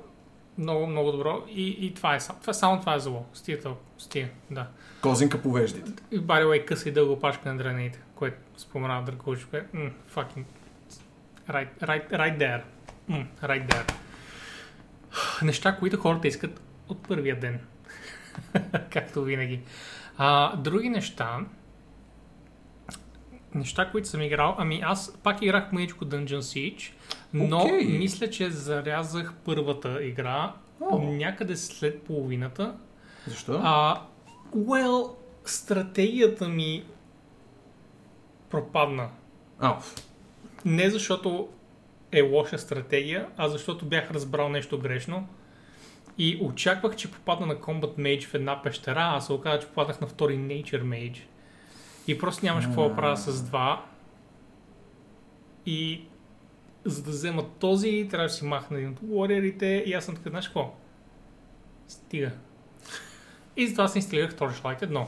много, 0.57 0.87
много 0.87 1.11
добро. 1.11 1.43
И, 1.49 1.67
и 1.67 1.93
това 1.93 2.15
е 2.15 2.19
само. 2.19 2.39
Това, 2.39 2.53
само 2.53 2.79
това 2.79 2.95
е 2.95 2.99
зло. 2.99 3.25
Стига. 3.33 3.71
Стига, 3.97 4.27
да. 4.51 4.67
Козинка 5.01 5.41
по 5.41 5.51
веждите. 5.51 5.91
И 6.11 6.19
by 6.19 6.43
the 6.43 6.45
way, 6.45 6.65
къса 6.65 6.89
и 6.89 6.91
дълго 6.91 7.19
пашка 7.19 7.49
на 7.49 7.57
драните, 7.57 7.99
което 8.15 8.37
споменава 8.57 9.05
Дракоч, 9.05 9.45
което 9.45 9.77
mm, 9.77 9.91
fucking 10.15 10.43
right, 11.49 11.67
right, 11.81 12.11
right 12.11 12.37
there. 12.37 12.61
Mm, 13.11 13.25
right 13.43 13.67
there. 13.73 13.93
Неща, 15.43 15.75
които 15.75 15.97
хората 15.97 16.27
искат 16.27 16.61
от 16.93 17.07
първия 17.07 17.39
ден. 17.39 17.59
Както 18.89 19.23
винаги. 19.23 19.59
А, 20.17 20.55
други 20.55 20.89
неща, 20.89 21.39
неща, 23.55 23.89
които 23.91 24.07
съм 24.07 24.21
играл, 24.21 24.55
ами 24.57 24.81
аз 24.83 25.17
пак 25.23 25.41
играх 25.41 25.71
мъничко 25.71 26.05
Dungeon 26.05 26.39
Siege, 26.39 26.91
но 27.33 27.57
Окей. 27.57 27.97
мисля, 27.97 28.29
че 28.29 28.49
зарязах 28.49 29.33
първата 29.45 30.03
игра 30.03 30.53
О. 30.81 30.99
някъде 30.99 31.55
след 31.55 32.01
половината. 32.01 32.75
Защо? 33.27 33.59
А, 33.63 34.01
well, 34.55 35.15
стратегията 35.45 36.47
ми 36.47 36.83
пропадна. 38.49 39.09
А, 39.59 39.77
Не 40.65 40.89
защото 40.89 41.49
е 42.11 42.21
лоша 42.21 42.57
стратегия, 42.57 43.27
а 43.37 43.49
защото 43.49 43.85
бях 43.85 44.11
разбрал 44.11 44.49
нещо 44.49 44.79
грешно. 44.79 45.27
И 46.17 46.39
очаквах, 46.41 46.95
че 46.95 47.11
попадна 47.11 47.45
на 47.45 47.55
Combat 47.55 47.97
Mage 47.97 48.25
в 48.27 48.33
една 48.33 48.61
пещера, 48.61 49.11
а 49.15 49.21
се 49.21 49.33
оказа, 49.33 49.59
че 49.59 49.67
попаднах 49.67 50.01
на 50.01 50.07
втори 50.07 50.37
Nature 50.37 50.83
Mage. 50.83 51.21
И 52.07 52.17
просто 52.17 52.45
нямаш 52.45 52.65
какво 52.65 52.89
да 52.89 52.95
правя 52.95 53.17
с 53.17 53.43
два. 53.43 53.85
И 55.65 56.01
за 56.85 57.03
да 57.03 57.09
взема 57.09 57.45
този, 57.59 58.07
трябва 58.09 58.27
да 58.27 58.33
си 58.33 58.45
махна 58.45 58.77
един 58.77 58.89
от 58.89 58.99
warriorите 58.99 59.83
и 59.83 59.93
аз 59.93 60.05
съм 60.05 60.15
така, 60.15 60.29
знаеш 60.29 60.45
какво? 60.45 60.75
Стига. 61.87 62.31
И 63.57 63.67
затова 63.67 63.87
си 63.87 63.97
инсталирах 63.97 64.35
Torchlight 64.35 65.05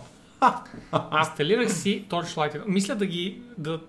1. 0.93 1.19
Инсталирах 1.19 1.73
си 1.73 2.05
Torchlight 2.09 2.53
1. 2.55 2.63
Мисля 2.65 2.95
да 2.95 3.05
ги, 3.05 3.41
да 3.57 3.81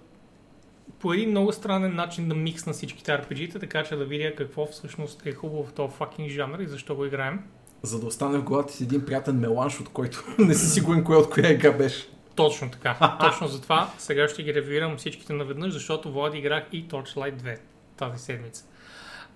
по 1.00 1.12
един 1.12 1.30
много 1.30 1.52
странен 1.52 1.94
начин 1.94 2.28
да 2.28 2.34
миксна 2.34 2.72
всичките 2.72 3.12
RPG-та, 3.12 3.58
така 3.58 3.84
че 3.84 3.96
да 3.96 4.04
видя 4.04 4.34
какво 4.34 4.66
всъщност 4.66 5.26
е 5.26 5.32
хубаво 5.32 5.64
в 5.64 5.72
този 5.72 5.94
fucking 5.94 6.28
жанр 6.28 6.58
и 6.58 6.66
защо 6.66 6.96
го 6.96 7.04
играем. 7.04 7.40
за 7.82 8.00
да 8.00 8.06
остане 8.06 8.38
в 8.38 8.42
главата 8.42 8.72
си 8.72 8.82
един 8.84 9.04
приятен 9.06 9.38
меланж, 9.38 9.80
от 9.80 9.88
който 9.88 10.24
не 10.38 10.54
си 10.54 10.66
сигурен 10.66 11.04
кое 11.04 11.16
от 11.16 11.30
коя 11.30 11.50
игра 11.50 11.72
беше. 11.72 12.08
Точно 12.34 12.70
така. 12.70 13.16
Точно 13.20 13.48
затова 13.48 13.90
сега 13.98 14.28
ще 14.28 14.42
ги 14.42 14.54
ревюирам 14.54 14.96
всичките 14.96 15.32
наведнъж, 15.32 15.72
защото 15.72 16.12
Влади 16.12 16.38
играх 16.38 16.64
и 16.72 16.88
Torchlight 16.88 17.42
2 17.42 17.58
тази 17.96 18.24
седмица. 18.24 18.64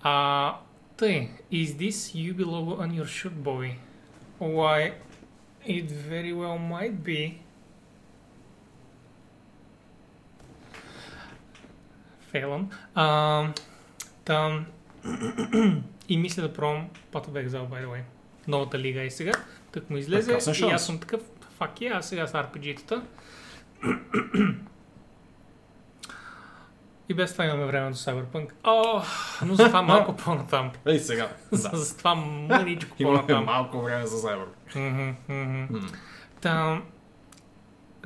А, 0.02 0.54
тъй, 0.96 1.28
is 1.52 1.66
this 1.66 2.14
UB 2.14 2.44
logo 2.44 2.78
on 2.80 3.00
your 3.00 3.04
shirt, 3.04 3.34
boy? 3.44 3.70
Why, 4.40 4.92
it 5.66 5.90
very 5.90 6.32
well 6.32 6.58
might 6.58 6.96
be. 7.04 7.32
Фейлън. 12.30 12.70
А, 12.94 13.46
там, 14.24 14.66
и 16.08 16.18
мисля 16.18 16.42
да 16.42 16.52
пробвам 16.52 16.88
Path 17.12 17.28
of 17.28 17.46
Exile, 17.46 17.68
by 17.68 17.84
the 17.84 17.88
way. 17.88 18.00
Новата 18.48 18.78
лига 18.78 19.02
е 19.02 19.10
сега. 19.10 19.32
Тък 19.72 19.90
му 19.90 19.96
излезе 19.96 20.32
и 20.60 20.64
аз 20.64 20.86
съм 20.86 20.98
такъв, 20.98 21.20
фак 21.50 21.80
е, 21.80 21.86
а 21.86 22.02
сега 22.02 22.26
с 22.26 22.32
RPG-тата. 22.32 23.02
И 27.08 27.14
без 27.14 27.32
това 27.32 27.44
имаме 27.44 27.64
време 27.66 27.90
до 27.90 27.96
Cyberpunk. 27.96 28.50
О, 28.64 29.02
но 29.44 29.54
за 29.54 29.64
това 29.64 29.82
малко 29.82 30.16
по-натам. 30.24 30.70
Ей 30.86 30.98
сега. 30.98 31.28
За, 31.50 31.70
за 31.72 31.96
това 31.98 32.14
мъничко 32.14 32.96
Имаме 32.98 33.18
по-натам. 33.18 33.44
малко 33.44 33.82
време 33.82 34.06
за 34.06 34.16
Cyber. 34.18 34.46
Мгм, 34.76 35.14
мгм. 35.28 35.66
М. 35.70 35.88
Та, 36.40 36.82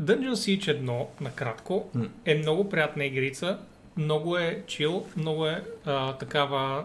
Dungeon 0.01 0.33
Siege 0.33 0.83
1, 0.83 1.07
накратко, 1.21 1.91
М. 1.95 2.05
е 2.25 2.35
много 2.35 2.69
приятна 2.69 3.05
игрица, 3.05 3.59
много 3.97 4.37
е 4.37 4.63
чил, 4.67 5.07
много 5.17 5.47
е 5.47 5.65
а, 5.85 6.13
такава... 6.13 6.85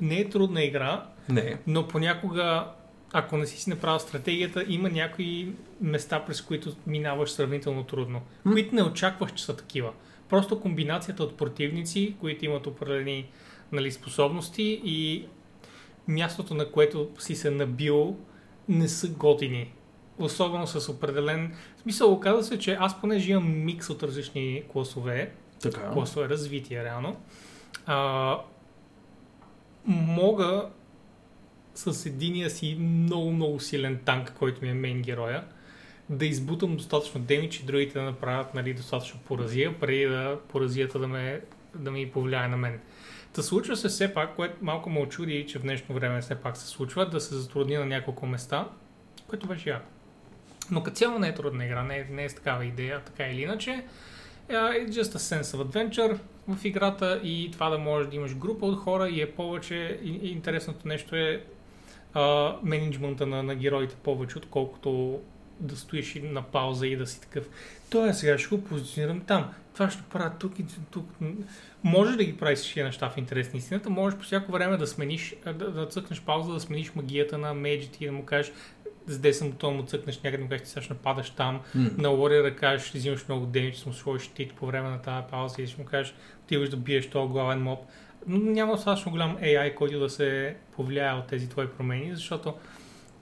Не 0.00 0.18
е 0.20 0.28
трудна 0.28 0.62
игра, 0.62 1.06
Не. 1.28 1.58
но 1.66 1.88
понякога 1.88 2.70
ако 3.12 3.36
не 3.36 3.46
си 3.46 3.58
си 3.58 3.70
направил 3.70 3.98
стратегията, 3.98 4.64
има 4.68 4.88
някои 4.88 5.52
места, 5.80 6.24
през 6.24 6.40
които 6.40 6.72
минаваш 6.86 7.30
сравнително 7.30 7.84
трудно, 7.84 8.20
М. 8.44 8.52
които 8.52 8.74
не 8.74 8.82
очакваш, 8.82 9.32
че 9.32 9.44
са 9.44 9.56
такива. 9.56 9.92
Просто 10.28 10.60
комбинацията 10.60 11.22
от 11.22 11.36
противници, 11.36 12.16
които 12.20 12.44
имат 12.44 12.66
определени 12.66 13.28
нали, 13.72 13.92
способности 13.92 14.80
и 14.84 15.26
мястото, 16.08 16.54
на 16.54 16.70
което 16.70 17.10
си 17.18 17.34
се 17.34 17.50
набил, 17.50 18.16
не 18.68 18.88
са 18.88 19.08
готини. 19.08 19.72
Особено 20.18 20.66
с 20.66 20.88
определен... 20.88 21.54
В 21.76 21.80
смисъл, 21.80 22.12
оказва 22.12 22.42
се, 22.42 22.58
че 22.58 22.76
аз 22.80 23.00
понеже 23.00 23.32
имам 23.32 23.64
микс 23.64 23.90
от 23.90 24.02
различни 24.02 24.62
класове, 24.72 25.32
Така. 25.62 25.90
класове 25.90 26.28
развитие 26.28 26.84
реално, 26.84 27.20
а, 27.86 28.38
мога 29.86 30.68
с 31.74 32.06
единия 32.06 32.50
си 32.50 32.76
много, 32.80 33.32
много 33.32 33.60
силен 33.60 34.00
танк, 34.04 34.32
който 34.38 34.64
ми 34.64 34.70
е 34.70 34.74
мейн 34.74 35.02
героя, 35.02 35.44
да 36.10 36.26
избутам 36.26 36.76
достатъчно 36.76 37.20
демидж 37.20 37.60
и 37.60 37.64
другите 37.64 37.98
да 37.98 38.04
направят 38.04 38.54
нали, 38.54 38.74
достатъчно 38.74 39.20
поразия, 39.20 39.80
преди 39.80 40.04
да 40.04 40.38
поразията 40.48 40.98
да, 40.98 41.08
ме, 41.08 41.40
да 41.74 41.90
ми 41.90 42.10
повлияе 42.10 42.48
на 42.48 42.56
мен. 42.56 42.80
Та 43.32 43.42
случва 43.42 43.76
се 43.76 43.88
все 43.88 44.14
пак, 44.14 44.36
което 44.36 44.56
малко 44.60 44.90
ме 44.90 45.00
очуди, 45.00 45.46
че 45.48 45.58
в 45.58 45.62
днешно 45.62 45.94
време 45.94 46.20
все 46.20 46.34
пак 46.34 46.56
се 46.56 46.66
случва, 46.66 47.08
да 47.08 47.20
се 47.20 47.34
затрудни 47.34 47.76
на 47.76 47.86
няколко 47.86 48.26
места, 48.26 48.68
което 49.28 49.46
беше 49.46 49.70
яко. 49.70 49.86
Но 50.70 50.82
като 50.82 50.96
цяло 50.96 51.18
не 51.18 51.28
е 51.28 51.34
трудна 51.34 51.64
игра, 51.64 51.82
не 51.82 51.98
е, 51.98 52.06
не 52.10 52.24
е 52.24 52.28
с 52.28 52.34
такава 52.34 52.64
идея, 52.64 53.00
така 53.04 53.28
или 53.28 53.42
иначе. 53.42 53.84
It's 54.48 54.94
just 54.94 55.14
a 55.14 55.18
sense 55.18 55.54
of 55.54 55.60
adventure 55.60 56.18
в 56.48 56.64
играта 56.64 57.20
и 57.24 57.50
това 57.52 57.70
да 57.70 57.78
можеш 57.78 58.08
да 58.08 58.16
имаш 58.16 58.34
група 58.34 58.66
от 58.66 58.78
хора 58.78 59.08
и 59.08 59.20
е 59.20 59.30
повече, 59.30 60.00
и, 60.02 60.28
интересното 60.30 60.88
нещо 60.88 61.16
е 61.16 61.42
uh, 62.14 62.56
менеджмента 62.62 63.26
на, 63.26 63.42
на 63.42 63.54
героите 63.54 63.96
повече, 63.96 64.38
отколкото 64.38 65.20
да 65.60 65.76
стоиш 65.76 66.16
и 66.16 66.22
на 66.22 66.42
пауза 66.42 66.86
и 66.86 66.96
да 66.96 67.06
си 67.06 67.20
такъв. 67.20 67.48
Той 67.90 68.14
сега 68.14 68.38
ще 68.38 68.56
го 68.56 68.64
позиционирам 68.64 69.20
там. 69.20 69.50
Това 69.74 69.90
ще 69.90 70.02
правя 70.02 70.32
тук 70.38 70.58
и 70.58 70.64
тук. 70.90 71.08
Можеш 71.84 72.16
да 72.16 72.24
ги 72.24 72.36
правиш 72.36 72.58
всички 72.58 72.82
неща 72.82 73.10
в 73.10 73.18
интерес 73.18 73.52
на 73.52 73.58
истината. 73.58 73.90
Можеш 73.90 74.18
по 74.18 74.24
всяко 74.24 74.52
време 74.52 74.76
да 74.76 74.86
смениш, 74.86 75.34
да, 75.44 75.70
да 75.70 75.86
цъкнеш 75.86 76.22
пауза, 76.22 76.52
да 76.52 76.60
смениш 76.60 76.94
магията 76.94 77.38
на 77.38 77.54
мейджите 77.54 78.04
и 78.04 78.06
да 78.06 78.12
му 78.12 78.24
кажеш 78.24 78.52
с 79.06 79.18
десен 79.18 79.50
бутон 79.50 79.76
му 79.76 79.82
цъкнеш 79.82 80.20
някъде, 80.20 80.42
му 80.42 80.48
кажеш, 80.48 80.64
ти 80.66 80.68
сега 80.72 80.86
нападаш 80.90 81.30
там, 81.30 81.60
М. 81.74 81.90
на 81.98 82.08
Warrior 82.08 82.54
кажеш, 82.54 82.92
взимаш 82.94 83.28
много 83.28 83.46
демидж, 83.46 83.76
ще 83.76 83.88
му 83.88 83.94
сложиш 83.94 84.28
тит 84.28 84.54
по 84.54 84.66
време 84.66 84.88
на 84.88 85.02
тази 85.02 85.26
пауза 85.30 85.62
и 85.62 85.66
ще 85.66 85.80
му 85.80 85.86
кажеш, 85.86 86.14
отиваш 86.44 86.68
да 86.68 86.76
биеш 86.76 87.10
този 87.10 87.32
главен 87.32 87.62
моб. 87.62 87.78
Но 88.26 88.38
няма 88.38 88.72
достатъчно 88.72 89.12
голям 89.12 89.36
AI, 89.38 89.74
който 89.74 89.98
да 89.98 90.10
се 90.10 90.56
повлияе 90.76 91.12
от 91.12 91.26
тези 91.26 91.48
твои 91.48 91.68
промени, 91.68 92.14
защото 92.14 92.54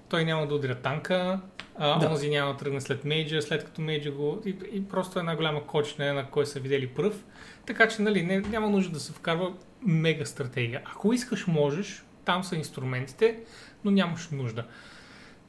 той 0.08 0.24
няма 0.24 0.46
да 0.46 0.54
удря 0.54 0.74
танка, 0.74 1.40
а 1.78 1.98
Да. 1.98 2.10
онзи 2.10 2.30
няма 2.30 2.52
да 2.52 2.58
тръгне 2.58 2.80
след 2.80 3.04
мейджа, 3.04 3.42
след 3.42 3.64
като 3.64 3.80
мейджа 3.80 4.10
го... 4.10 4.42
И, 4.46 4.56
и 4.72 4.88
просто 4.88 5.18
една 5.18 5.36
голяма 5.36 5.66
кочна, 5.66 6.14
на 6.14 6.30
кой 6.30 6.46
са 6.46 6.60
видели 6.60 6.86
пръв. 6.86 7.24
Така 7.66 7.88
че, 7.88 8.02
нали, 8.02 8.22
не, 8.22 8.40
няма 8.40 8.70
нужда 8.70 8.92
да 8.92 9.00
се 9.00 9.12
вкарва 9.12 9.52
мега 9.82 10.24
стратегия. 10.24 10.82
Ако 10.84 11.12
искаш, 11.12 11.46
можеш, 11.46 12.04
там 12.24 12.44
са 12.44 12.56
инструментите, 12.56 13.40
но 13.84 13.90
нямаш 13.90 14.28
нужда. 14.32 14.64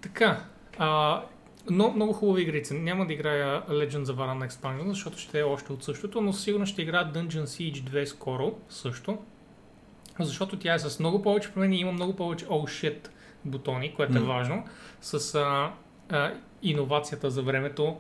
Така, 0.06 0.46
а, 0.78 1.22
но 1.70 1.92
много 1.92 2.14
хубави 2.14 2.42
игрици. 2.42 2.74
Няма 2.74 3.06
да 3.06 3.14
играя 3.14 3.62
Legends 3.70 4.04
of 4.04 4.16
Arana 4.16 4.50
Expansion, 4.50 4.88
защото 4.88 5.18
ще 5.18 5.40
е 5.40 5.44
още 5.44 5.74
от 5.74 5.84
същото, 5.84 6.22
но 6.22 6.34
сигурно 6.34 6.66
ще 6.66 6.82
играя 6.82 7.12
Dungeon 7.14 7.44
Siege 7.44 7.84
2 7.84 8.06
скоро 8.06 8.54
също. 8.70 9.18
Защото 10.20 10.60
тя 10.60 10.74
е 10.74 10.80
с 10.80 11.00
много 11.00 11.22
повече 11.22 11.54
промени 11.54 11.78
и 11.78 11.80
има 11.80 11.92
много 11.92 12.16
повече 12.16 12.46
oh 12.46 12.50
shit 12.50 13.08
бутони, 13.46 13.94
което 13.96 14.18
е 14.18 14.22
М. 14.22 14.26
важно. 14.26 14.64
С 15.02 15.36
а, 15.36 15.72
а, 16.10 16.34
иновацията 16.64 17.30
за 17.30 17.42
времето, 17.42 17.98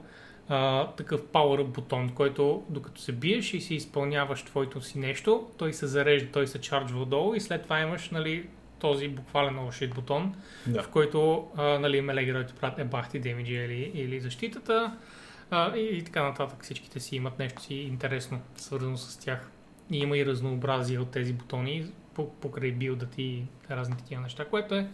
а, 0.49 0.87
такъв 0.87 1.21
power 1.21 1.61
up 1.61 1.67
бутон, 1.67 2.09
който 2.09 2.63
докато 2.69 3.01
се 3.01 3.11
биеш 3.11 3.53
и 3.53 3.61
си 3.61 3.75
изпълняваш 3.75 4.43
твоето 4.43 4.81
си 4.81 4.99
нещо, 4.99 5.47
той 5.57 5.73
се 5.73 5.87
зарежда, 5.87 6.31
той 6.31 6.47
се 6.47 6.61
чарджва 6.61 7.01
отдолу 7.01 7.35
и 7.35 7.39
след 7.39 7.63
това 7.63 7.79
имаш 7.79 8.09
нали, 8.09 8.47
този 8.85 9.07
буквален 9.07 9.55
shit 9.55 9.95
бутон, 9.95 10.35
Да. 10.67 10.83
в 10.83 10.87
който 10.89 11.47
а, 11.55 11.63
нали, 11.79 12.01
меле 12.01 12.25
героите 12.25 12.53
правят 12.53 12.79
ебахти 12.79 13.19
демиджи 13.19 13.53
или, 13.53 13.91
или 13.93 14.19
защитата 14.19 14.97
а, 15.51 15.77
и, 15.77 15.97
и 15.97 16.03
така 16.03 16.23
нататък. 16.23 16.63
Всичките 16.63 16.99
си 16.99 17.15
имат 17.15 17.39
нещо 17.39 17.61
си 17.61 17.73
интересно, 17.73 18.41
свързано 18.55 18.97
с 18.97 19.17
тях. 19.17 19.49
И 19.91 19.97
има 19.97 20.17
и 20.17 20.25
разнообразие 20.25 20.99
от 20.99 21.11
тези 21.11 21.33
бутони 21.33 21.85
по- 22.13 22.29
покрай 22.31 22.71
билдът 22.71 23.13
и 23.17 23.43
разни 23.71 23.97
такива 23.97 24.21
неща, 24.21 24.45
което 24.45 24.75
е, 24.75 24.87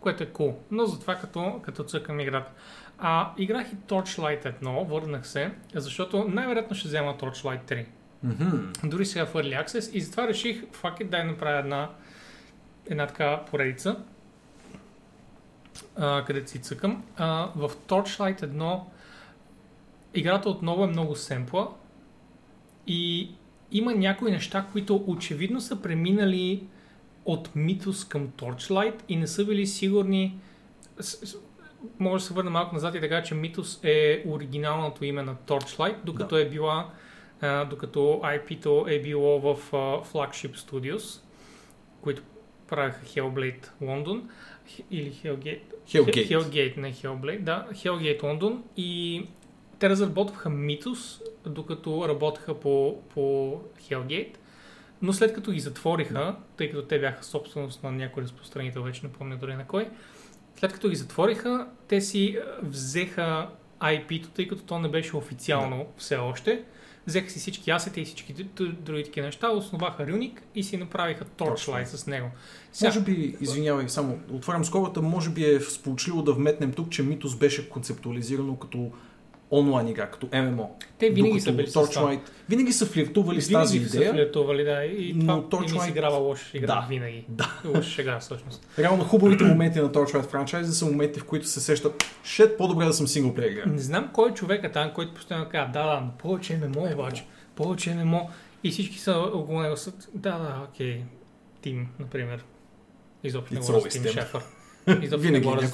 което 0.00 0.22
е 0.22 0.26
cool. 0.26 0.54
Но 0.70 0.86
затова 0.86 1.14
като, 1.14 1.60
като 1.62 1.84
цъкам 1.84 2.20
играта. 2.20 2.52
А, 2.98 3.32
играх 3.38 3.72
и 3.72 3.76
Torchlight 3.76 4.60
1, 4.62 4.84
върнах 4.84 5.26
се, 5.26 5.50
защото 5.74 6.24
най-вероятно 6.24 6.76
ще 6.76 6.88
взема 6.88 7.16
Torchlight 7.16 7.62
3 7.64 7.86
Мгм. 8.22 8.56
дори 8.84 9.06
сега 9.06 9.26
в 9.26 9.32
Early 9.32 9.64
Access 9.64 9.92
и 9.92 10.00
затова 10.00 10.28
реших, 10.28 10.62
fuck 10.62 11.00
it, 11.00 11.04
дай 11.04 11.24
направя 11.24 11.58
една, 11.58 11.90
една 12.90 13.06
така 13.06 13.44
поредица, 13.50 13.96
а, 15.96 16.24
където 16.24 16.50
си 16.50 16.58
цъкам. 16.58 17.04
А, 17.16 17.48
в 17.56 17.70
Torchlight 17.88 18.40
1 18.40 18.80
играта 20.14 20.48
отново 20.48 20.84
е 20.84 20.86
много 20.86 21.16
семпла 21.16 21.68
и 22.86 23.30
има 23.72 23.94
някои 23.94 24.30
неща, 24.30 24.66
които 24.72 25.04
очевидно 25.06 25.60
са 25.60 25.82
преминали 25.82 26.66
от 27.24 27.48
Mythos 27.48 28.08
към 28.08 28.28
Torchlight 28.28 28.94
и 29.08 29.16
не 29.16 29.26
са 29.26 29.44
били 29.44 29.66
сигурни. 29.66 30.38
Може 31.98 32.22
да 32.22 32.28
се 32.28 32.34
върна 32.34 32.50
малко 32.50 32.74
назад 32.74 32.94
и 32.94 33.00
така, 33.00 33.22
че 33.22 33.34
Mythos 33.34 33.84
е 33.84 34.24
оригиналното 34.28 35.04
име 35.04 35.22
на 35.22 35.34
Torchlight, 35.34 35.96
докато 36.04 36.36
е 36.36 36.48
била 36.48 36.90
докато 37.70 38.00
IP-то 38.24 38.86
е 38.88 38.98
било 38.98 39.40
в 39.40 39.70
Flagship 40.12 40.56
Studios, 40.56 41.22
които 42.00 42.22
правиха 42.70 43.06
Hellblade 43.06 43.68
Лондон 43.80 44.28
или 44.90 45.12
Hellgate. 45.12 45.60
Hellgate. 45.88 46.76
Не 46.76 46.92
Hellblade, 46.92 47.40
да, 47.40 47.66
Hellgate 47.72 48.22
Лондон 48.22 48.64
и 48.76 49.22
те 49.78 49.88
разработваха 49.88 50.48
Mythos, 50.48 51.22
докато 51.46 52.08
работеха 52.08 52.60
по, 52.60 53.02
по 53.14 53.54
Hellgate, 53.80 54.34
но 55.02 55.12
след 55.12 55.32
като 55.32 55.52
ги 55.52 55.60
затвориха, 55.60 56.36
тъй 56.56 56.70
като 56.70 56.82
те 56.82 57.00
бяха 57.00 57.24
собственост 57.24 57.82
на 57.82 57.92
някой 57.92 58.22
разпространител, 58.22 58.82
вече 58.82 59.06
не 59.06 59.12
помня 59.12 59.36
дори 59.36 59.54
на 59.54 59.66
кой, 59.66 59.88
след 60.56 60.72
като 60.72 60.88
ги 60.88 60.96
затвориха, 60.96 61.68
те 61.88 62.00
си 62.00 62.38
взеха 62.62 63.48
IP-то, 63.80 64.30
тъй 64.30 64.48
като 64.48 64.62
то 64.62 64.78
не 64.78 64.88
беше 64.88 65.16
официално 65.16 65.86
все 65.96 66.16
още. 66.16 66.64
Взеха 67.06 67.30
си 67.30 67.38
всички 67.38 67.70
асети 67.70 68.00
и 68.00 68.04
всички 68.04 68.32
други 68.72 69.04
такива 69.04 69.26
неща, 69.26 69.50
основаха 69.50 70.06
Рюник 70.06 70.42
и 70.54 70.62
си 70.62 70.76
направиха 70.76 71.24
Torchlight 71.24 71.84
с 71.84 72.06
него. 72.06 72.30
Може 72.82 73.00
би, 73.00 73.36
извинявай, 73.40 73.88
само 73.88 74.18
отварям 74.32 74.64
скобата, 74.64 75.02
може 75.02 75.30
би 75.30 75.44
е 75.44 75.60
сполучливо 75.60 76.22
да 76.22 76.32
вметнем 76.32 76.72
тук, 76.72 76.90
че 76.90 77.02
Митос 77.02 77.36
беше 77.36 77.68
концептуализирано 77.68 78.56
като 78.56 78.92
онлайн 79.52 79.88
игра, 79.88 80.06
като 80.06 80.28
ММО. 80.34 80.76
Те 80.98 81.10
винаги 81.10 81.32
Докато 81.32 81.44
са 81.44 81.52
били. 81.52 81.66
Torchlight, 81.66 82.20
винаги 82.48 82.72
са 82.72 82.86
флиртували 82.86 83.40
с 83.40 83.48
Винаги 83.48 83.64
тази 83.64 83.88
са 83.88 83.96
идея. 83.96 84.12
флиртували, 84.12 84.64
да, 84.64 84.84
и 84.84 85.12
но 85.16 85.42
това 85.42 85.62
ми 85.62 85.68
Torchlight- 85.68 85.84
си 85.84 85.90
играва 85.90 86.16
лоша 86.16 86.56
игра 86.58 86.66
Да. 86.66 86.86
винаги. 86.88 87.24
Да. 87.28 87.60
Лоша 87.66 88.02
игра 88.02 88.20
всъщност. 88.20 88.66
Реално 88.78 89.04
хубавите 89.04 89.44
моменти 89.44 89.80
на 89.80 89.88
Torchlight 89.88 90.22
франчайза 90.22 90.72
са 90.72 90.86
моменти, 90.86 91.20
в 91.20 91.24
които 91.24 91.46
се 91.46 91.60
сещат, 91.60 92.04
шет, 92.24 92.58
по-добре 92.58 92.84
да 92.84 92.92
съм 92.92 93.08
синглплеер 93.08 93.50
игра. 93.50 93.66
Не 93.66 93.78
знам 93.78 94.10
кой 94.12 94.30
е 94.30 94.34
човека 94.34 94.72
там, 94.72 94.90
който 94.94 95.14
постоянно 95.14 95.48
казва, 95.48 95.72
да, 95.72 95.82
да, 95.84 96.00
но 96.00 96.10
повече 96.12 96.56
ММО 96.58 96.86
е 96.86 96.94
обаче, 96.94 97.24
повече 97.56 97.94
ММО. 97.94 98.30
И 98.64 98.70
всички 98.70 98.98
са 98.98 99.12
около 99.12 99.60
него 99.60 99.76
са, 99.76 99.92
да, 100.14 100.30
да, 100.30 100.62
окей, 100.64 101.02
Тим, 101.62 101.88
например. 101.98 102.44
Изобщо 103.24 103.54
не 103.54 103.60
говоря 103.60 103.80
за 103.80 103.88
always 103.88 103.92
Тим 103.92 104.02
Tim. 104.02 104.12
Шефър. 104.12 104.42
Изобщо 105.02 105.16
не 105.16 105.16
Винаги 105.18 105.44
говоря 105.44 105.66
за, 105.66 105.72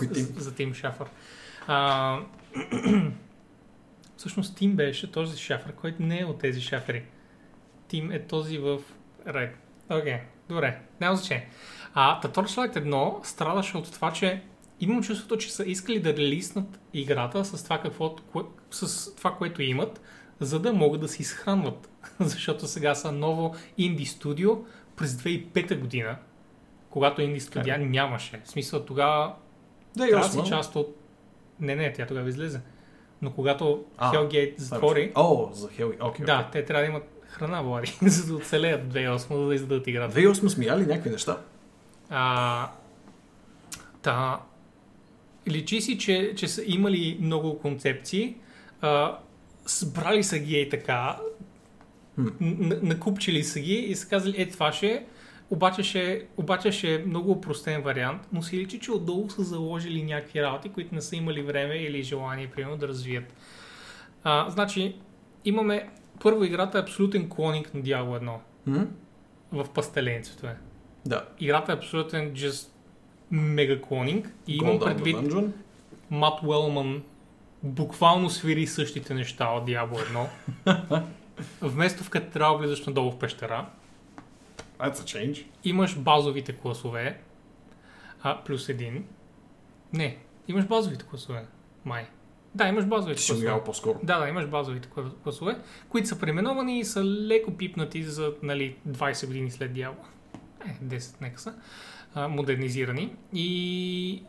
Тим. 0.56 0.74
за. 0.74 1.04
А, 1.66 2.18
всъщност 4.16 4.56
Тим 4.56 4.76
беше 4.76 5.12
този 5.12 5.38
шефър, 5.38 5.72
който 5.72 6.02
не 6.02 6.20
е 6.20 6.24
от 6.24 6.38
тези 6.38 6.60
шефери. 6.60 7.04
Тим 7.88 8.12
е 8.12 8.26
този 8.26 8.58
в 8.58 8.80
Red. 9.26 9.52
Окей, 9.90 10.20
добре, 10.48 10.80
няма 11.00 11.16
значение. 11.16 11.48
А 11.94 12.20
та 12.20 12.28
Torchlight 12.28 12.76
1 12.76 13.24
страдаше 13.24 13.76
от 13.76 13.92
това, 13.92 14.12
че 14.12 14.42
имам 14.80 15.02
чувството, 15.02 15.36
че 15.36 15.52
са 15.52 15.64
искали 15.64 16.00
да 16.00 16.16
релиснат 16.16 16.80
играта 16.92 17.44
с 17.44 17.64
това, 17.64 17.80
какво, 17.80 18.16
кое, 18.16 18.42
с 18.70 19.14
това 19.14 19.34
което 19.34 19.62
имат, 19.62 20.00
за 20.40 20.60
да 20.60 20.72
могат 20.72 21.00
да 21.00 21.08
се 21.08 21.22
изхранват. 21.22 21.90
Защото 22.20 22.66
сега 22.66 22.94
са 22.94 23.12
ново 23.12 23.54
инди 23.78 24.06
студио 24.06 24.64
през 24.96 25.12
2005 25.12 25.78
година, 25.78 26.16
когато 26.90 27.22
инди 27.22 27.40
студия 27.40 27.78
нямаше. 27.78 28.40
В 28.44 28.50
смисъл 28.50 28.84
тогава 28.84 29.34
Да, 29.96 30.08
трябва 30.08 30.28
си 30.28 30.40
част 30.48 30.76
от... 30.76 30.96
Не, 31.60 31.76
не, 31.76 31.92
тя 31.92 32.06
тогава 32.06 32.28
излезе. 32.28 32.60
Но 33.22 33.32
когато 33.32 33.84
А, 33.98 34.12
Hellgate 34.12 34.54
затвори, 34.58 35.12
О, 35.14 35.50
за 35.52 35.68
Хелги, 35.68 35.96
окей. 36.00 36.26
да, 36.26 36.48
те 36.52 36.64
трябва 36.64 36.82
да 36.82 36.88
имат 36.88 37.24
храна, 37.28 37.62
Влади, 37.62 37.98
за 38.02 38.26
да 38.26 38.34
оцелеят 38.34 38.84
в 38.84 38.94
2008, 38.94 39.16
за 39.34 39.46
да 39.46 39.54
издадат 39.54 39.86
играта. 39.86 40.20
2008 40.20 40.48
сме 40.48 40.64
яли 40.64 40.86
някакви 40.86 41.10
неща. 41.10 41.38
А, 42.10 42.68
та, 44.02 44.40
личи 45.48 45.80
си, 45.80 45.98
че, 45.98 46.32
че 46.36 46.48
са 46.48 46.62
имали 46.66 47.18
много 47.20 47.58
концепции, 47.58 48.36
а, 48.80 49.18
сбрали 49.66 50.22
са 50.22 50.38
ги 50.38 50.60
и 50.60 50.68
така, 50.68 51.18
н- 52.18 52.78
накупчили 52.82 53.44
са 53.44 53.60
ги 53.60 53.74
и 53.74 53.94
са 53.94 54.08
казали, 54.08 54.42
е 54.42 54.48
това 54.48 54.72
ще 54.72 54.86
е, 54.86 55.04
обаче 55.50 55.82
ще, 55.82 56.26
обаче 56.36 56.72
ще 56.72 56.94
е 56.94 56.98
много 56.98 57.30
упростен 57.30 57.82
вариант, 57.82 58.22
но 58.32 58.42
си 58.42 58.58
личи, 58.58 58.80
че 58.80 58.92
отдолу 58.92 59.30
са 59.30 59.42
заложили 59.42 60.02
някакви 60.02 60.42
работи, 60.42 60.68
които 60.68 60.94
не 60.94 61.00
са 61.02 61.16
имали 61.16 61.42
време 61.42 61.74
или 61.74 62.02
желание, 62.02 62.50
примерно, 62.50 62.76
да 62.76 62.88
развият. 62.88 63.34
А, 64.24 64.50
значи, 64.50 64.96
имаме 65.44 65.88
първо 66.20 66.44
играта 66.44 66.78
е 66.78 66.80
абсолютен 66.80 67.28
клонинг 67.28 67.74
на 67.74 67.80
Diablo 67.80 68.20
1 68.20 68.38
М? 68.66 68.86
в 69.52 69.68
пастелени 69.74 70.24
цветове. 70.24 70.56
Да. 71.06 71.24
Играта 71.40 71.72
е 71.72 71.74
абсолютен 71.74 72.34
just 72.34 72.68
мега 73.30 73.80
клонинг 73.80 74.32
и 74.46 74.56
имам 74.56 74.78
Go 74.78 74.82
the 74.82 74.84
предвид. 74.84 75.54
Мат 76.10 76.42
Уелман 76.42 77.02
буквално 77.62 78.30
свири 78.30 78.66
същите 78.66 79.14
неща 79.14 79.48
от 79.48 79.68
Diablo 79.68 80.28
1. 80.66 81.02
Вместо 81.60 82.04
в 82.04 82.10
катедрал 82.10 82.58
влизаш 82.58 82.86
надолу 82.86 83.10
в 83.10 83.18
пещера, 83.18 83.66
That's 84.80 84.94
a 84.94 85.04
change. 85.04 85.46
имаш 85.64 85.98
базовите 85.98 86.52
класове, 86.52 87.20
а, 88.22 88.44
плюс 88.44 88.68
един. 88.68 89.04
Не, 89.92 90.18
имаш 90.48 90.66
базовите 90.66 91.04
класове, 91.04 91.46
май. 91.84 92.06
Да, 92.54 92.68
имаш 92.68 92.84
базовите 92.86 93.20
Ти 93.20 93.26
класове. 93.26 93.46
ял 93.46 93.64
по-скоро. 93.64 94.00
Да, 94.02 94.18
да, 94.18 94.28
имаш 94.28 94.46
базовите 94.46 94.88
кла- 94.88 95.14
класове, 95.22 95.58
които 95.88 96.08
са 96.08 96.18
преименовани 96.18 96.78
и 96.80 96.84
са 96.84 97.04
леко 97.04 97.56
пипнати 97.56 98.02
за 98.02 98.34
нали, 98.42 98.76
20 98.88 99.26
години 99.26 99.50
след 99.50 99.72
дявола. 99.72 100.04
Е, 100.66 100.84
10 100.84 101.20
нека 101.20 101.40
са. 101.40 101.54
А, 102.14 102.28
модернизирани. 102.28 103.16
И, 103.32 104.22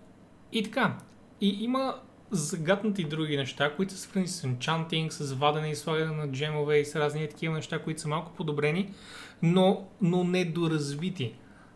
и 0.51 0.63
така. 0.63 0.97
И 1.41 1.63
има 1.63 1.99
загатнати 2.31 3.03
други 3.03 3.37
неща, 3.37 3.75
които 3.75 3.93
са 3.93 3.99
свързани 3.99 4.27
с 4.27 4.43
енчантинг, 4.43 5.13
с 5.13 5.33
вадене 5.33 5.69
и 5.69 5.75
слагане 5.75 6.15
на 6.15 6.31
джемове 6.31 6.77
и 6.77 6.85
с 6.85 6.95
разни 6.95 7.29
такива 7.29 7.53
неща, 7.53 7.79
които 7.79 8.01
са 8.01 8.07
малко 8.07 8.31
подобрени, 8.31 8.93
но, 9.41 9.87
но 10.01 10.23
недоразвити. 10.23 11.33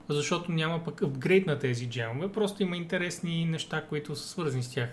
Защото 0.09 0.51
няма 0.51 0.83
пък 0.83 1.01
апгрейд 1.01 1.47
на 1.47 1.59
тези 1.59 1.89
джемове, 1.89 2.31
просто 2.31 2.63
има 2.63 2.77
интересни 2.77 3.45
неща, 3.45 3.85
които 3.89 4.15
са 4.15 4.27
свързани 4.27 4.63
с 4.63 4.71
тях. 4.71 4.89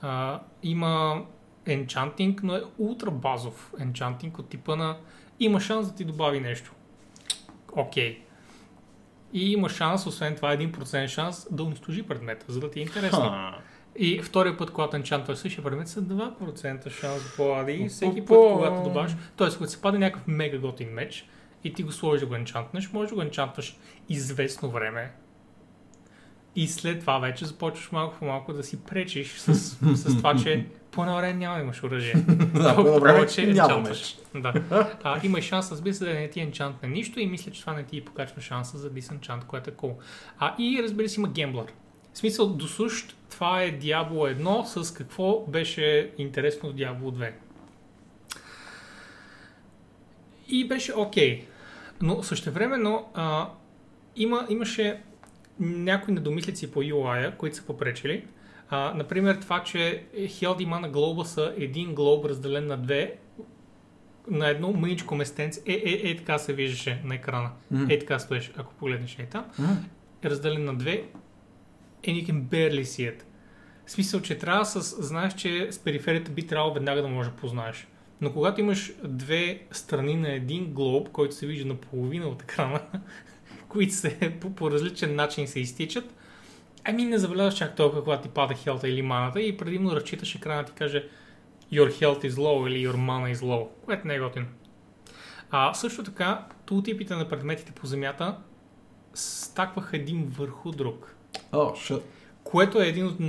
А, 0.00 0.40
има 0.62 1.24
енчантинг, 1.66 2.42
но 2.42 2.54
е 2.54 2.62
ултра 2.78 3.10
базов 3.10 3.72
енчантинг 3.80 4.38
от 4.38 4.48
типа 4.48 4.76
на 4.76 4.96
има 5.40 5.60
шанс 5.60 5.90
да 5.90 5.94
ти 5.94 6.04
добави 6.04 6.40
нещо. 6.40 6.72
Окей. 7.72 8.22
И 9.32 9.52
има 9.52 9.68
шанс, 9.68 10.06
освен 10.06 10.36
това 10.36 10.56
1% 10.56 11.06
шанс 11.06 11.46
да 11.50 11.62
унищожи 11.62 12.02
предмета, 12.02 12.46
за 12.48 12.60
да 12.60 12.70
ти 12.70 12.78
е 12.78 12.82
интересно. 12.82 13.20
Ха. 13.20 13.58
И 13.98 14.22
втория 14.22 14.56
път, 14.56 14.70
когато 14.70 14.96
енчантваш 14.96 15.38
същия 15.38 15.64
предмет, 15.64 15.88
са 15.88 16.02
2% 16.02 16.90
шанс 16.90 17.36
Влади. 17.36 17.72
И 17.72 17.88
всеки 17.88 18.24
път, 18.24 18.38
когато 18.52 18.82
добавиш, 18.82 19.12
т.е. 19.36 19.48
когато 19.50 19.72
се 19.72 19.82
паде 19.82 19.98
някакъв 19.98 20.26
мега 20.26 20.58
готин 20.58 20.88
меч 20.88 21.28
и 21.66 21.72
ти 21.72 21.82
го 21.82 21.92
сложиш 21.92 22.20
да 22.20 22.26
го 22.26 22.34
енчантнеш, 22.34 22.92
можеш 22.92 23.08
да 23.08 23.14
го 23.14 23.22
енчантваш 23.22 23.76
известно 24.08 24.70
време. 24.70 25.12
И 26.56 26.68
след 26.68 27.00
това 27.00 27.18
вече 27.18 27.44
започваш 27.44 27.92
малко 27.92 28.16
по 28.18 28.24
малко 28.24 28.52
да 28.52 28.62
си 28.62 28.82
пречиш 28.82 29.32
с, 29.38 29.54
с 29.96 30.16
това, 30.16 30.36
че 30.36 30.66
по 30.90 31.02
едно 31.02 31.16
време 31.16 31.34
няма 31.34 31.56
да 31.56 31.62
имаш 31.62 31.82
оръжие. 31.82 32.14
Да, 32.54 32.76
по 32.76 32.82
Колкото 32.82 33.00
време 33.00 33.18
повече 33.18 33.46
няма 33.46 33.72
енчантваш. 33.72 34.16
меч. 34.34 34.42
Да. 34.42 34.96
А, 35.02 35.20
има 35.22 35.38
и 35.38 35.42
шанс, 35.42 35.72
разбира 35.72 35.94
се, 35.94 36.04
да 36.04 36.14
не 36.14 36.30
ти 36.30 36.40
енчантне 36.40 36.88
нищо 36.88 37.20
и 37.20 37.26
мисля, 37.26 37.52
че 37.52 37.60
това 37.60 37.72
не 37.72 37.82
ти 37.82 38.04
покачва 38.04 38.40
шанса 38.42 38.78
за 38.78 38.90
дисенчант, 38.90 39.44
което 39.44 39.70
е 39.70 39.72
cool. 39.72 39.94
А, 40.38 40.54
и 40.58 40.82
разбира 40.82 41.08
се 41.08 41.20
има 41.20 41.28
гемблър. 41.28 41.66
В 42.12 42.18
смисъл, 42.18 42.48
до 42.48 42.66
сущ, 42.66 43.16
това 43.30 43.62
е 43.62 43.78
Diablo 43.78 44.42
1 44.42 44.64
с 44.64 44.94
какво 44.94 45.46
беше 45.46 46.10
интересно 46.18 46.72
Diablo 46.72 47.00
2. 47.00 47.32
И 50.48 50.68
беше 50.68 50.92
окей. 50.96 51.46
Но 52.02 52.22
същевременно 52.22 53.08
а, 53.14 53.50
има, 54.16 54.46
имаше 54.48 55.02
някои 55.60 56.14
недомислици 56.14 56.70
по 56.70 56.82
UI, 56.82 57.36
които 57.36 57.56
са 57.56 57.66
попречили. 57.66 58.24
А, 58.68 58.94
например, 58.94 59.34
това, 59.34 59.62
че 59.62 60.04
Health 60.14 60.62
има 60.62 60.80
на 60.80 60.88
глоба 60.88 61.24
са 61.24 61.54
един 61.56 61.94
глоб 61.94 62.24
разделен 62.24 62.66
на 62.66 62.76
две, 62.76 63.16
на 64.30 64.48
едно 64.48 64.72
мъничко 64.72 65.14
местенце. 65.14 65.62
Е, 65.66 65.72
е, 65.72 66.10
е, 66.10 66.16
така 66.16 66.38
се 66.38 66.52
виждаше 66.52 67.00
на 67.04 67.14
екрана. 67.14 67.50
Мгм. 67.70 67.86
Е, 67.90 67.98
така 67.98 68.18
стоеш, 68.18 68.52
ако 68.56 68.74
погледнеш 68.74 69.18
е 69.18 69.26
там. 69.26 69.44
Е 70.22 70.30
разделен 70.30 70.64
на 70.64 70.74
две 70.74 71.04
and 72.02 72.14
you 72.14 72.26
can 72.26 72.42
barely 72.42 72.84
see 72.84 73.12
it. 73.12 73.22
В 73.86 73.90
смисъл, 73.90 74.20
че 74.20 74.38
трябва 74.38 74.64
с... 74.64 75.02
Знаеш, 75.06 75.34
че 75.34 75.68
с 75.72 75.78
периферията 75.78 76.30
би 76.30 76.46
трябвало 76.46 76.74
веднага 76.74 77.02
да 77.02 77.08
можеш 77.08 77.32
да 77.32 77.38
познаеш. 77.38 77.86
Но 78.20 78.32
когато 78.32 78.60
имаш 78.60 78.92
две 79.04 79.62
страни 79.70 80.14
на 80.14 80.32
един 80.32 80.72
глоб, 80.72 81.08
който 81.08 81.34
се 81.34 81.46
вижда 81.46 81.68
наполовина 81.68 82.26
от 82.26 82.42
екрана, 82.42 82.80
които 83.68 83.94
се 83.94 84.36
по, 84.40 84.54
по 84.54 84.70
различен 84.70 85.14
начин 85.14 85.48
се 85.48 85.60
изтичат, 85.60 86.14
ами 86.84 87.04
не 87.04 87.18
забелязваш 87.18 87.58
чак 87.58 87.76
толкова, 87.76 88.04
когато 88.04 88.22
ти 88.22 88.28
пада 88.28 88.54
хелта 88.54 88.88
или 88.88 89.02
маната 89.02 89.40
и 89.40 89.56
предимно 89.56 89.96
разчиташ 89.96 90.34
екрана 90.34 90.64
ти 90.64 90.72
каже 90.72 91.08
Your 91.72 91.90
health 91.90 92.24
is 92.24 92.30
low 92.30 92.68
или 92.68 92.88
Your 92.88 92.96
mana 92.96 93.34
is 93.34 93.38
low, 93.38 93.68
което 93.84 94.06
не 94.06 94.14
е 94.14 94.20
готино. 94.20 94.46
А, 95.50 95.74
също 95.74 96.04
така, 96.04 96.46
тултипите 96.66 97.14
на 97.14 97.28
предметите 97.28 97.72
по 97.72 97.86
земята 97.86 98.36
стакваха 99.14 99.96
един 99.96 100.26
върху 100.26 100.70
друг. 100.70 101.16
О, 101.52 101.70
shit. 101.70 102.02
Което 102.50 102.82
е 102.82 102.86
един 102.86 103.06
от, 103.06 103.20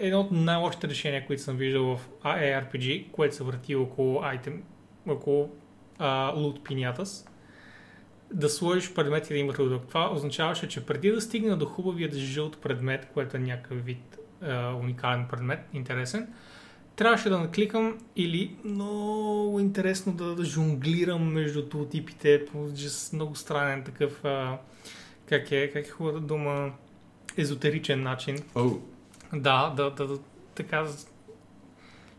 едно 0.00 0.20
от 0.20 0.30
най-лошите 0.32 0.88
решения, 0.88 1.26
които 1.26 1.42
съм 1.42 1.56
виждал 1.56 1.96
в 1.96 2.08
ARPG, 2.24 3.10
което 3.10 3.36
се 3.36 3.44
върти 3.44 3.74
около 3.74 4.22
айтем, 4.22 4.62
около 5.08 5.50
а, 5.98 6.32
лут 6.36 6.64
пинятас. 6.64 7.26
Да 8.32 8.48
сложиш 8.48 8.94
предмети 8.94 9.32
да 9.32 9.38
има 9.38 9.52
друг. 9.52 9.82
Това 9.88 10.12
означаваше, 10.12 10.68
че 10.68 10.86
преди 10.86 11.10
да 11.10 11.20
стигна 11.20 11.56
до 11.56 11.66
хубавият 11.66 12.14
жълт 12.14 12.58
предмет, 12.62 13.08
което 13.14 13.36
е 13.36 13.40
някакъв 13.40 13.84
вид 13.84 14.18
а, 14.42 14.74
уникален 14.74 15.26
предмет, 15.30 15.60
интересен, 15.72 16.28
трябваше 16.96 17.28
да 17.28 17.38
накликам 17.38 17.98
или 18.16 18.56
много 18.64 19.60
интересно 19.60 20.12
да, 20.12 20.44
жонглирам 20.44 21.32
между 21.32 21.68
тултипите 21.68 22.44
по 22.44 22.68
много 23.12 23.34
странен 23.34 23.84
такъв 23.84 24.24
а, 24.24 24.58
как 25.28 25.52
е, 25.52 25.70
как 25.72 25.86
е 25.86 25.90
хубава 25.90 26.20
дума 26.20 26.72
езотеричен 27.36 28.02
начин. 28.02 28.38
О, 28.54 28.70
Да, 29.32 29.74
да, 29.76 29.90
да, 29.90 30.06
да 30.06 30.18
така 30.54 30.86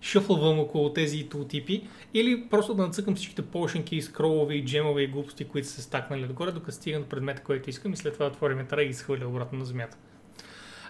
шъфълвам 0.01 0.59
около 0.59 0.93
тези 0.93 1.29
тултипи 1.29 1.87
или 2.13 2.49
просто 2.49 2.73
да 2.73 2.81
нацъкам 2.81 3.15
всичките 3.15 3.41
пошенки, 3.41 4.01
скролове 4.01 4.53
и 4.53 4.65
джемове 4.65 5.01
и 5.01 5.07
глупости, 5.07 5.45
които 5.45 5.67
са 5.67 5.81
стакнали 5.81 6.25
отгоре, 6.25 6.51
докато 6.51 6.71
стигна 6.71 6.99
до 6.99 7.09
предмета, 7.09 7.43
който 7.43 7.69
искам 7.69 7.93
и 7.93 7.97
след 7.97 8.13
това 8.13 8.25
отворя 8.25 8.55
метара 8.55 8.83
и 8.83 8.85
ги 8.85 8.91
изхвърля 8.91 9.27
обратно 9.27 9.59
на 9.59 9.65
земята. 9.65 9.97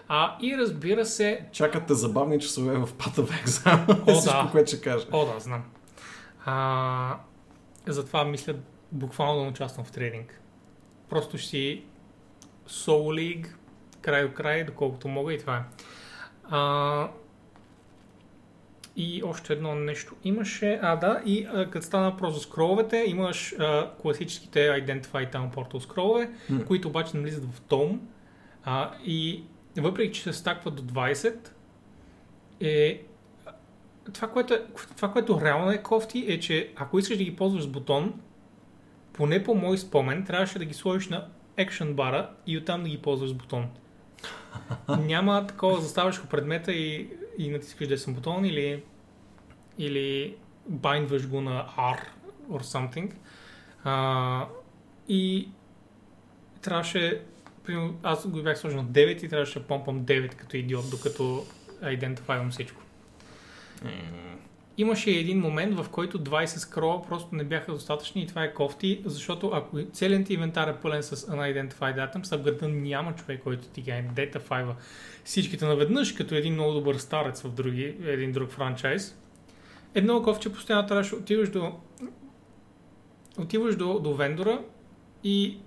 А, 0.08 0.36
и 0.42 0.56
разбира 0.56 1.06
се, 1.06 1.46
чакате 1.52 1.94
забавни 1.94 2.40
часове 2.40 2.78
в 2.78 2.88
Path 2.94 3.18
of 3.18 3.44
Exile. 3.44 4.10
О, 4.10 4.20
Всичко, 4.20 4.44
да. 4.44 4.50
което 4.50 4.68
ще 4.68 4.80
кажа. 4.80 5.06
О, 5.12 5.26
да, 5.26 5.40
знам. 5.40 5.64
А, 6.44 7.18
затова 7.86 8.24
мисля 8.24 8.54
буквално 8.92 9.42
да 9.42 9.48
участвам 9.48 9.86
в 9.86 9.92
трейдинг. 9.92 10.40
Просто 11.08 11.38
ще 11.38 11.48
си 11.48 11.82
Soul 12.68 12.86
League, 12.88 13.46
край 14.02 14.28
до 14.28 14.34
край, 14.34 14.64
доколкото 14.64 15.08
мога 15.08 15.34
и 15.34 15.38
това 15.38 15.56
е. 15.56 15.60
А, 16.50 17.08
и 18.96 19.22
още 19.24 19.52
едно 19.52 19.74
нещо 19.74 20.14
имаше. 20.24 20.78
А, 20.82 20.96
да, 20.96 21.22
и 21.24 21.46
а, 21.54 21.70
като 21.70 21.86
стана 21.86 22.10
въпрос 22.10 22.34
за 22.34 22.40
скроловете, 22.40 23.04
имаш 23.06 23.54
а, 23.58 23.90
класическите 24.02 24.58
Identify 24.58 25.32
Town 25.32 25.54
Portal 25.54 25.78
скролове, 25.78 26.30
М. 26.50 26.64
които 26.64 26.88
обаче 26.88 27.16
не 27.16 27.22
влизат 27.22 27.54
в 27.54 27.60
том. 27.60 28.00
А, 28.64 28.90
и 29.04 29.42
въпреки, 29.76 30.12
че 30.12 30.22
се 30.22 30.32
стакват 30.32 30.74
до 30.74 30.82
20, 30.82 31.48
е 32.60 33.02
това 34.12 34.28
което, 34.28 34.54
е, 34.54 34.62
това, 34.96 35.12
което 35.12 35.40
реално 35.40 35.70
е 35.70 35.82
кофти, 35.82 36.24
е, 36.28 36.40
че 36.40 36.72
ако 36.76 36.98
искаш 36.98 37.18
да 37.18 37.24
ги 37.24 37.36
ползваш 37.36 37.62
с 37.62 37.66
бутон, 37.66 38.20
поне 39.12 39.44
по 39.44 39.54
мой 39.54 39.78
спомен, 39.78 40.24
трябваше 40.24 40.58
да 40.58 40.64
ги 40.64 40.74
сложиш 40.74 41.08
на 41.08 41.26
Action 41.58 41.94
бара 41.94 42.30
и 42.46 42.58
оттам 42.58 42.82
да 42.82 42.88
ги 42.88 42.98
ползваш 42.98 43.30
с 43.30 43.34
бутон. 43.34 43.68
Няма 44.98 45.46
такова, 45.46 45.80
заставаш 45.80 46.22
го 46.22 46.28
предмета 46.28 46.72
и, 46.72 47.10
и 47.38 47.50
натискаш 47.50 47.88
десен 47.88 48.14
бутон 48.14 48.44
или, 48.44 48.82
или 49.78 50.36
байндваш 50.66 51.28
го 51.28 51.40
на 51.40 51.66
R 51.78 51.98
or 52.50 52.62
something. 52.62 53.12
А, 53.84 54.46
и 55.08 55.48
трябваше, 56.62 57.22
примерно, 57.64 57.98
аз 58.02 58.26
го 58.26 58.42
бях 58.42 58.58
сложил 58.58 58.82
на 58.82 58.88
9 58.88 59.24
и 59.24 59.28
трябваше 59.28 59.58
да 59.58 59.66
помпам 59.66 60.00
9 60.00 60.34
като 60.34 60.56
идиот, 60.56 60.90
докато 60.90 61.46
идентифайвам 61.90 62.50
всичко. 62.50 62.82
Имаше 64.78 65.10
един 65.10 65.40
момент, 65.40 65.80
в 65.80 65.88
който 65.88 66.18
20 66.18 66.46
скрола 66.46 67.02
просто 67.02 67.34
не 67.34 67.44
бяха 67.44 67.72
достатъчни 67.72 68.22
и 68.22 68.26
това 68.26 68.44
е 68.44 68.54
кофти, 68.54 69.02
защото 69.04 69.50
ако 69.54 69.78
целият 69.92 70.26
ти 70.26 70.34
инвентар 70.34 70.68
е 70.68 70.80
пълен 70.80 71.02
с 71.02 71.16
unidentified 71.16 72.14
items, 72.14 72.62
а 72.64 72.68
няма 72.68 73.14
човек, 73.14 73.42
който 73.42 73.68
ти 73.68 73.80
ги 73.80 74.04
дата 74.16 74.40
файва 74.40 74.76
всичките 75.24 75.64
наведнъж, 75.64 76.12
като 76.12 76.34
един 76.34 76.52
много 76.54 76.72
добър 76.72 76.96
старец 76.96 77.42
в 77.42 77.54
други, 77.54 77.96
един 78.04 78.32
друг 78.32 78.50
франчайз, 78.50 79.16
едно 79.94 80.22
кофче 80.22 80.52
постоянно 80.52 80.86
трябваше 80.86 81.14
отиваш 81.14 81.50
до 81.50 81.72
отиваш 83.38 83.76
до, 83.76 83.98
до 83.98 84.14
вендора 84.14 84.62
и 85.24 85.58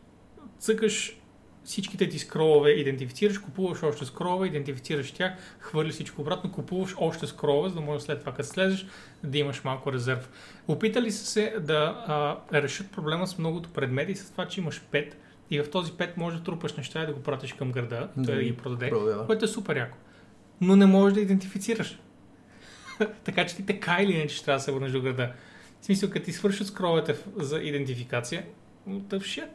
цъкаш 0.59 1.20
всичките 1.64 2.09
ти 2.09 2.20
скролове, 2.20 2.72
идентифицираш, 2.72 3.38
купуваш 3.38 3.84
още 3.84 4.05
скролове, 4.05 4.47
идентифицираш 4.47 5.12
тях, 5.12 5.34
хвърли 5.59 5.91
всичко 5.91 6.22
обратно, 6.22 6.51
купуваш 6.51 6.95
още 6.97 7.28
скролове, 7.28 7.70
за 7.70 7.76
да 7.76 7.82
може 7.82 8.03
след 8.03 8.20
това, 8.20 8.34
като 8.34 8.49
слезеш, 8.49 8.86
да 9.24 9.38
имаш 9.38 9.64
малко 9.64 9.93
резерв. 9.93 10.30
Опитали 10.68 11.12
са 11.12 11.26
се 11.26 11.55
да 11.59 12.03
а, 12.07 12.38
решат 12.62 12.91
проблема 12.91 13.28
с 13.28 13.38
многото 13.38 13.70
предмети, 13.70 14.16
с 14.16 14.32
това, 14.32 14.47
че 14.47 14.59
имаш 14.62 14.82
5 14.91 15.14
и 15.51 15.62
в 15.62 15.72
този 15.72 15.91
5 15.91 16.09
може 16.18 16.38
да 16.38 16.43
трупаш 16.43 16.74
неща 16.74 17.03
и 17.03 17.05
да 17.05 17.14
го 17.14 17.24
пратиш 17.24 17.53
към 17.53 17.72
града, 17.72 18.09
и 18.22 18.26
той 18.26 18.36
да 18.36 18.43
ги 18.43 18.57
продаде, 18.57 18.89
да. 18.89 19.24
което 19.26 19.45
е 19.45 19.47
супер 19.47 19.78
яко. 19.78 19.97
Но 20.62 20.76
не 20.76 20.86
можеш 20.86 21.14
да 21.14 21.22
идентифицираш. 21.22 21.99
така 23.24 23.45
че 23.45 23.55
ти 23.55 23.66
така 23.66 23.97
или 24.01 24.14
иначе 24.14 24.36
ще 24.36 24.45
трябва 24.45 24.57
да 24.57 24.64
се 24.64 24.72
върнеш 24.72 24.91
до 24.91 25.01
града. 25.01 25.32
В 25.82 25.86
смисъл, 25.86 26.09
като 26.09 26.26
ти 26.26 26.32
свършат 26.32 26.68
скроловете 26.68 27.14
в- 27.14 27.24
за 27.38 27.57
идентификация, 27.57 28.45
тъвше. 29.09 29.47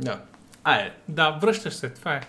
Да. 0.00 0.22
А, 0.64 0.74
е. 0.74 0.94
Да, 1.08 1.30
връщаш 1.30 1.74
се, 1.74 1.90
това 1.90 2.14
е. 2.14 2.20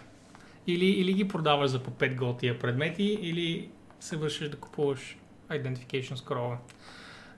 Или, 0.67 0.86
или 0.86 1.13
ги 1.13 1.27
продаваш 1.27 1.69
за 1.71 1.83
по 1.83 1.91
5 1.91 2.15
гол 2.15 2.33
тия 2.33 2.59
предмети, 2.59 3.03
или 3.03 3.69
се 3.99 4.17
вършиш 4.17 4.49
да 4.49 4.57
купуваш 4.57 5.17
Identification 5.49 6.15
скролове. 6.15 6.57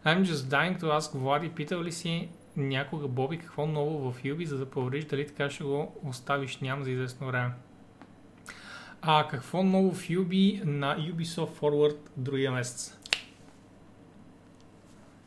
I'm 0.06 0.24
just 0.24 0.34
dying 0.34 0.80
to 0.80 1.00
ask, 1.00 1.18
Влади, 1.18 1.50
питал 1.50 1.84
ли 1.84 1.92
си 1.92 2.30
някога 2.58 3.08
Боби 3.08 3.38
какво 3.38 3.66
ново 3.66 4.12
в 4.12 4.26
Юби, 4.26 4.46
за 4.46 4.58
да 4.58 4.70
провериш 4.70 5.06
дали 5.06 5.28
така 5.28 5.50
ще 5.50 5.64
го 5.64 5.96
оставиш 6.04 6.58
ням 6.58 6.84
за 6.84 6.92
известно 6.92 7.28
време? 7.28 7.52
А 9.02 9.28
какво 9.28 9.64
ново 9.64 9.94
в 9.94 10.10
Юби 10.10 10.62
на 10.66 10.98
Ubisoft 10.98 11.60
Forward 11.60 11.98
другия 12.18 12.52
месец? 12.52 12.98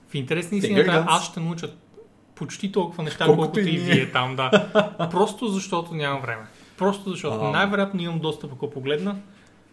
В 0.08 0.14
интерес 0.14 0.50
на 0.50 0.58
истината, 0.58 1.04
аз 1.08 1.30
ще 1.30 1.40
науча 1.40 1.70
почти 2.40 2.72
толкова 2.72 3.04
неща, 3.04 3.24
Колкото 3.24 3.42
колкото, 3.42 3.60
и 3.60 3.74
и 3.74 3.78
вие 3.78 4.12
там, 4.12 4.36
да. 4.36 4.50
Просто 5.10 5.48
защото 5.48 5.94
нямам 5.94 6.22
време. 6.22 6.42
Просто 6.78 7.10
защото 7.10 7.40
А. 7.40 7.50
най-вероятно 7.50 8.02
имам 8.02 8.18
достъп, 8.18 8.52
ако 8.52 8.70
погледна. 8.70 9.16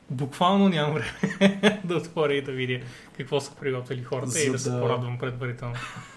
Буквално 0.10 0.70
нямам 0.70 0.94
време 0.94 1.82
да 1.84 1.96
отворя 1.96 2.34
и 2.34 2.42
да 2.42 2.52
видя 2.52 2.80
какво 3.18 3.40
са 3.40 3.52
приготвили 3.52 4.04
хората 4.04 4.40
и 4.40 4.46
За 4.46 4.52
да 4.52 4.60
се 4.60 4.70
да- 4.70 4.82
порадвам 4.82 5.18
предварително. 5.18 5.76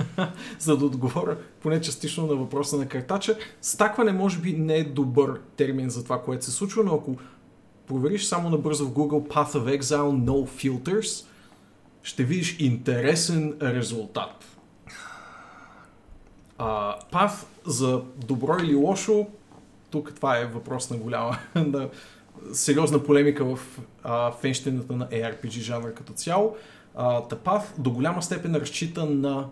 За 0.58 0.76
да 0.76 0.86
отговоря 0.86 1.36
поне 1.60 1.80
частично 1.80 2.26
на 2.26 2.34
въпроса 2.34 2.76
на 2.76 2.86
картача, 2.86 3.36
стакване 3.60 4.12
може 4.12 4.38
би 4.38 4.52
не 4.52 4.76
е 4.76 4.84
добър 4.84 5.40
термин 5.56 5.90
за 5.90 6.04
това, 6.04 6.22
което 6.22 6.44
се 6.44 6.50
случва, 6.50 6.84
но 6.84 6.94
ако 6.94 7.16
провериш 7.86 8.24
само 8.24 8.50
набързо 8.50 8.86
в 8.86 8.92
Google 8.92 9.28
Path 9.28 9.52
of 9.52 9.80
Exile 9.80 10.24
No 10.24 10.48
Filters, 10.48 11.26
ще 12.02 12.24
видиш 12.24 12.56
интересен 12.58 13.54
резултат. 13.62 14.49
А, 16.62 16.98
Path 17.12 17.44
за 17.66 18.02
добро 18.16 18.56
или 18.62 18.74
лошо, 18.74 19.26
тук 19.90 20.14
това 20.14 20.38
е 20.38 20.46
въпрос 20.46 20.90
на 20.90 20.96
голяма, 20.96 21.38
на 21.54 21.88
сериозна 22.52 23.04
полемика 23.04 23.44
в 23.44 23.58
фенщината 24.40 24.96
на 24.96 25.08
ARPG 25.08 25.60
жанра 25.60 25.94
като 25.94 26.12
цяло. 26.12 26.56
А, 26.94 27.20
та 27.20 27.36
Path 27.36 27.64
до 27.78 27.90
голяма 27.90 28.22
степен 28.22 28.54
разчита 28.54 29.06
на 29.06 29.48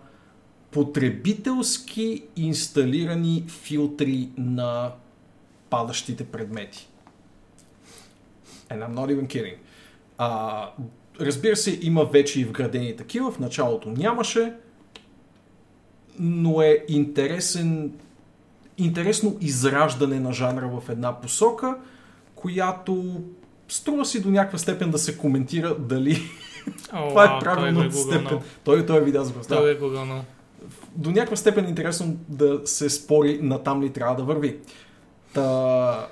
потребителски 0.71 2.23
инсталирани 2.35 3.45
филтри 3.47 4.29
на 4.37 4.91
падащите 5.69 6.25
предмети. 6.25 6.89
And 8.69 8.87
I'm 8.87 8.93
not 8.93 9.15
even 9.15 9.27
kidding. 9.27 9.55
А, 10.17 10.71
разбира 11.21 11.55
се, 11.55 11.79
има 11.81 12.05
вече 12.05 12.41
и 12.41 12.45
вградени 12.45 12.95
такива, 12.95 13.31
в 13.31 13.39
началото 13.39 13.89
нямаше, 13.89 14.53
но 16.19 16.61
е 16.61 16.85
интересен, 16.87 17.91
интересно 18.77 19.37
израждане 19.41 20.19
на 20.19 20.33
жанра 20.33 20.67
в 20.67 20.89
една 20.89 21.21
посока, 21.21 21.75
която 22.35 23.21
струва 23.67 24.05
си 24.05 24.21
до 24.21 24.29
някаква 24.29 24.57
степен 24.57 24.91
да 24.91 24.97
се 24.97 25.17
коментира 25.17 25.75
дали 25.79 26.21
О, 26.93 27.09
това 27.09 27.25
е 27.25 27.39
правилната 27.39 27.87
е 27.87 27.91
степен. 27.91 28.39
Той, 28.63 28.85
той 28.85 28.97
е 28.97 29.01
видео 29.01 29.23
за 29.23 29.33
да. 29.33 29.47
Той 29.47 29.71
е 29.71 29.75
гугълнал. 29.75 30.23
До 30.95 31.11
някаква 31.11 31.35
степен 31.35 31.65
е 31.65 31.69
интересно 31.69 32.17
да 32.27 32.61
се 32.65 32.89
спори 32.89 33.39
на 33.41 33.63
там 33.63 33.83
ли 33.83 33.89
трябва 33.89 34.15
да 34.15 34.23
върви. 34.23 34.57
Та... 35.33 36.07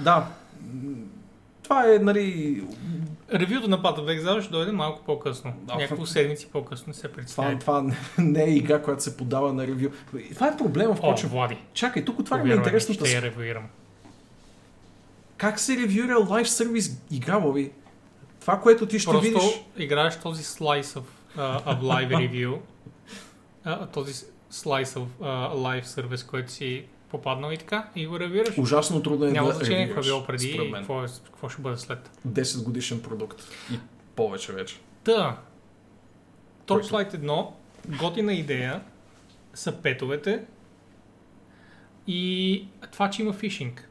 Да. 0.00 0.26
Това 1.62 1.94
е, 1.94 1.98
нали... 1.98 2.62
Ревюто 3.32 3.68
на 3.68 3.82
of 3.82 4.20
Exile 4.20 4.40
ще 4.40 4.50
дойде 4.50 4.72
малко 4.72 5.04
по-късно. 5.04 5.52
Да, 5.62 5.74
Няколко 5.74 6.06
седмици 6.06 6.48
по-късно 6.52 6.94
се 6.94 7.02
Това, 7.02 7.14
представя. 7.14 7.58
това 7.58 7.84
не 8.18 8.44
е 8.44 8.50
игра, 8.50 8.82
която 8.82 9.02
се 9.02 9.16
подава 9.16 9.52
на 9.52 9.66
ревю. 9.66 9.88
Това 10.34 10.48
е 10.48 10.56
проблема, 10.56 10.92
О, 10.92 10.96
впрочем. 10.96 11.28
Влади, 11.28 11.56
Чакай, 11.72 12.04
тук 12.04 12.16
повярвай 12.16 12.50
ми, 12.50 12.56
интересната... 12.56 13.06
ще 13.06 13.14
я 13.16 13.22
ревюирам. 13.22 13.64
Как 15.36 15.60
се 15.60 15.76
ревюира 15.76 16.18
лайв 16.18 16.50
сервис 16.50 17.00
игра, 17.10 17.40
Боби? 17.40 17.70
Това, 18.40 18.60
което 18.60 18.86
ти 18.86 18.98
ще 18.98 19.10
Просто 19.10 19.28
видиш... 19.28 19.42
играеш 19.76 20.20
този 20.20 20.44
slice 20.44 20.82
of, 20.82 21.02
uh, 21.36 21.64
of 21.64 21.80
live 21.80 22.10
review, 22.30 22.58
uh, 23.66 23.92
този 23.92 24.12
slice 24.52 24.84
of 24.84 25.06
uh, 25.20 25.54
live 25.54 25.82
сервис, 25.82 26.24
който 26.24 26.52
си 26.52 26.84
попаднал 27.10 27.52
и 27.52 27.56
така, 27.56 27.88
и 27.96 28.06
го 28.06 28.20
ревюираш. 28.20 28.58
Ужасно 28.58 29.02
трудно 29.02 29.26
е 29.26 29.30
Няма 29.30 29.48
да 29.48 29.54
значение 29.54 29.86
какво 29.86 30.00
е 30.00 30.04
било 30.04 30.26
преди 30.26 30.46
и 30.48 30.72
какво, 30.72 31.04
е, 31.04 31.06
какво 31.24 31.48
ще 31.48 31.62
бъде 31.62 31.76
след. 31.76 32.10
10 32.28 32.64
годишен 32.64 33.02
продукт. 33.02 33.42
И 33.72 33.78
повече 34.16 34.52
вече. 34.52 34.80
Та, 35.04 35.38
Който? 36.68 36.88
Torchlight 36.88 37.14
1, 37.16 37.46
готина 38.00 38.32
идея 38.32 38.80
са 39.54 39.72
петовете 39.72 40.44
и 42.06 42.64
това, 42.92 43.10
че 43.10 43.22
има 43.22 43.32
фишинг. 43.32 43.86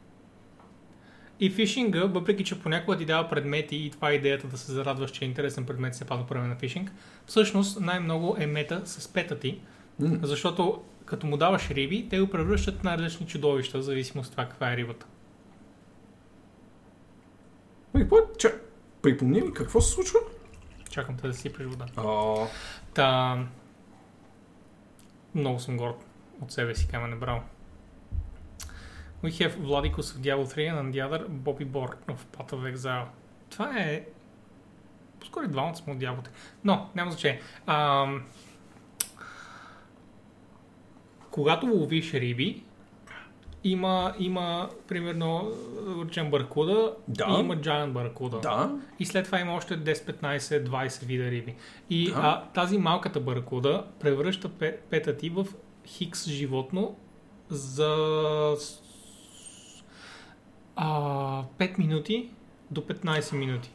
И 1.39 1.49
фишинга, 1.49 2.05
въпреки 2.05 2.43
че 2.43 2.59
понякога 2.61 2.97
ти 2.97 3.05
дава 3.05 3.29
предмети 3.29 3.75
и 3.75 3.89
това 3.89 4.09
е 4.09 4.13
идеята 4.13 4.47
да 4.47 4.57
се 4.57 4.71
зарадваш, 4.71 5.11
че 5.11 5.25
е 5.25 5.27
интересен 5.27 5.65
предмет 5.65 5.95
се 5.95 6.05
пада 6.05 6.23
по 6.23 6.33
време 6.33 6.47
на 6.47 6.55
фишинг, 6.55 6.91
всъщност 7.25 7.79
най-много 7.79 8.35
е 8.39 8.45
мета 8.45 8.81
с 8.85 9.13
пета 9.13 9.39
ти, 9.39 9.59
М. 9.99 10.17
защото 10.21 10.81
като 11.09 11.27
му 11.27 11.37
даваш 11.37 11.69
риби, 11.69 12.07
те 12.09 12.19
го 12.19 12.29
превръщат 12.29 12.79
в 12.79 12.83
най-различни 12.83 13.27
чудовища, 13.27 13.79
в 13.79 13.81
зависимост 13.81 14.27
от 14.27 14.31
това 14.31 14.45
каква 14.45 14.73
е 14.73 14.77
рибата. 14.77 15.05
Ой, 17.95 18.01
какво? 18.01 18.17
Ча... 18.37 18.49
Припомни 19.01 19.41
ми, 19.41 19.53
какво 19.53 19.81
се 19.81 19.91
случва? 19.91 20.19
Чакам 20.89 21.17
те 21.17 21.27
да 21.27 21.33
си 21.33 21.41
сипеш 21.41 21.65
вода. 21.65 21.85
О, 21.97 22.47
Та... 22.93 23.37
Много 25.35 25.59
съм 25.59 25.77
горд 25.77 26.05
от 26.41 26.51
себе 26.51 26.75
си, 26.75 26.87
каме 26.87 27.07
набрал. 27.07 27.41
We 29.23 29.31
have 29.31 29.57
Vladikos 29.57 30.07
of 30.13 30.19
Diablo 30.19 30.45
3 30.45 30.69
and 30.69 30.93
the 30.93 31.01
other 31.09 31.27
Bobby 31.27 31.65
Borg 31.65 31.95
of 32.07 32.17
Path 32.37 32.51
of 32.51 32.75
Exile. 32.75 33.05
Това 33.49 33.79
е... 33.79 34.05
По-скоро 35.19 35.47
двамата 35.47 35.75
сме 35.75 35.93
от 35.93 35.99
3. 35.99 36.27
Но, 36.63 36.89
няма 36.95 37.11
значение. 37.11 37.41
Ам... 37.67 38.23
Когато 41.31 41.65
ловиш 41.67 42.13
риби, 42.13 42.63
има, 43.63 44.13
има 44.19 44.69
примерно, 44.87 45.51
речем, 46.05 46.31
баркуда 46.31 46.93
Да. 47.07 47.25
и 47.29 47.39
има 47.39 47.55
giant 47.57 47.91
баркуда. 47.91 48.39
да. 48.39 48.71
И 48.99 49.05
след 49.05 49.25
това 49.25 49.39
има 49.39 49.53
още 49.53 49.77
10, 49.77 49.93
15, 49.93 50.37
20 50.63 51.05
вида 51.05 51.31
риби. 51.31 51.55
И 51.89 52.11
Да. 52.11 52.17
а, 52.17 52.43
тази 52.53 52.77
малката 52.77 53.19
баркуда 53.19 53.85
превръща 53.99 54.49
пе, 54.49 54.77
пета 54.89 55.17
ти 55.17 55.29
в 55.29 55.47
хикс 55.85 56.25
животно 56.25 56.95
за 57.49 57.95
а, 60.75 60.87
5 61.57 61.77
минути 61.77 62.29
до 62.71 62.81
15 62.81 63.35
минути. 63.35 63.71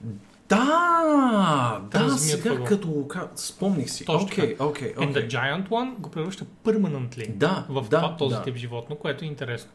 Да, 0.49 1.81
да, 1.91 2.01
Размият 2.01 2.41
сега 2.41 2.51
въгъл. 2.51 2.65
като 2.65 3.09
спомних 3.37 3.91
си. 3.91 4.05
Точно 4.05 4.27
Окей, 4.27 4.57
окей, 4.61 4.95
And 4.95 5.13
the 5.15 5.29
giant 5.29 5.69
one 5.69 5.95
го 5.95 6.11
превръща 6.11 6.45
permanently 6.65 7.33
Да, 7.33 7.67
в 7.69 7.83
да, 7.89 8.01
това, 8.03 8.17
този 8.17 8.35
да. 8.35 8.43
тип 8.43 8.57
животно, 8.57 8.97
което 8.97 9.25
е 9.25 9.29
интересно. 9.29 9.71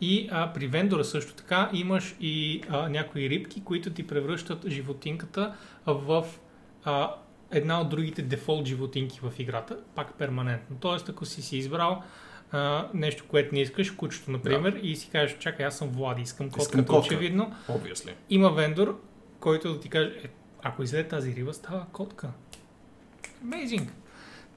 И 0.00 0.28
а, 0.32 0.52
при 0.52 0.66
вендора 0.66 1.04
също 1.04 1.34
така 1.34 1.70
имаш 1.72 2.16
и 2.20 2.62
а, 2.68 2.88
някои 2.88 3.30
рибки, 3.30 3.64
които 3.64 3.90
ти 3.90 4.06
превръщат 4.06 4.68
животинката 4.68 5.54
в 5.86 6.24
а, 6.84 7.14
една 7.50 7.80
от 7.80 7.88
другите 7.88 8.22
дефолт 8.22 8.66
животинки 8.66 9.20
в 9.22 9.32
играта, 9.38 9.76
пак 9.94 10.14
перманентно. 10.14 10.76
Тоест, 10.80 11.08
ако 11.08 11.26
си 11.26 11.42
си 11.42 11.56
избрал 11.56 12.02
а, 12.52 12.88
нещо, 12.94 13.24
което 13.28 13.54
не 13.54 13.60
искаш, 13.60 13.90
кучето, 13.90 14.30
например, 14.30 14.80
и 14.82 14.96
си 14.96 15.08
кажеш, 15.12 15.38
чакай, 15.38 15.66
аз 15.66 15.78
съм 15.78 15.88
Влади, 15.88 16.22
искам 16.22 16.50
котката, 16.50 16.96
очевидно, 16.96 17.52
Obviously. 17.68 18.12
има 18.30 18.50
вендор, 18.50 19.00
който 19.44 19.74
да 19.74 19.80
ти 19.80 19.88
каже, 19.88 20.20
е, 20.24 20.28
ако 20.62 20.82
излезе 20.82 21.08
тази 21.08 21.34
риба, 21.34 21.54
става 21.54 21.86
котка. 21.92 22.30
Amazing. 23.44 23.88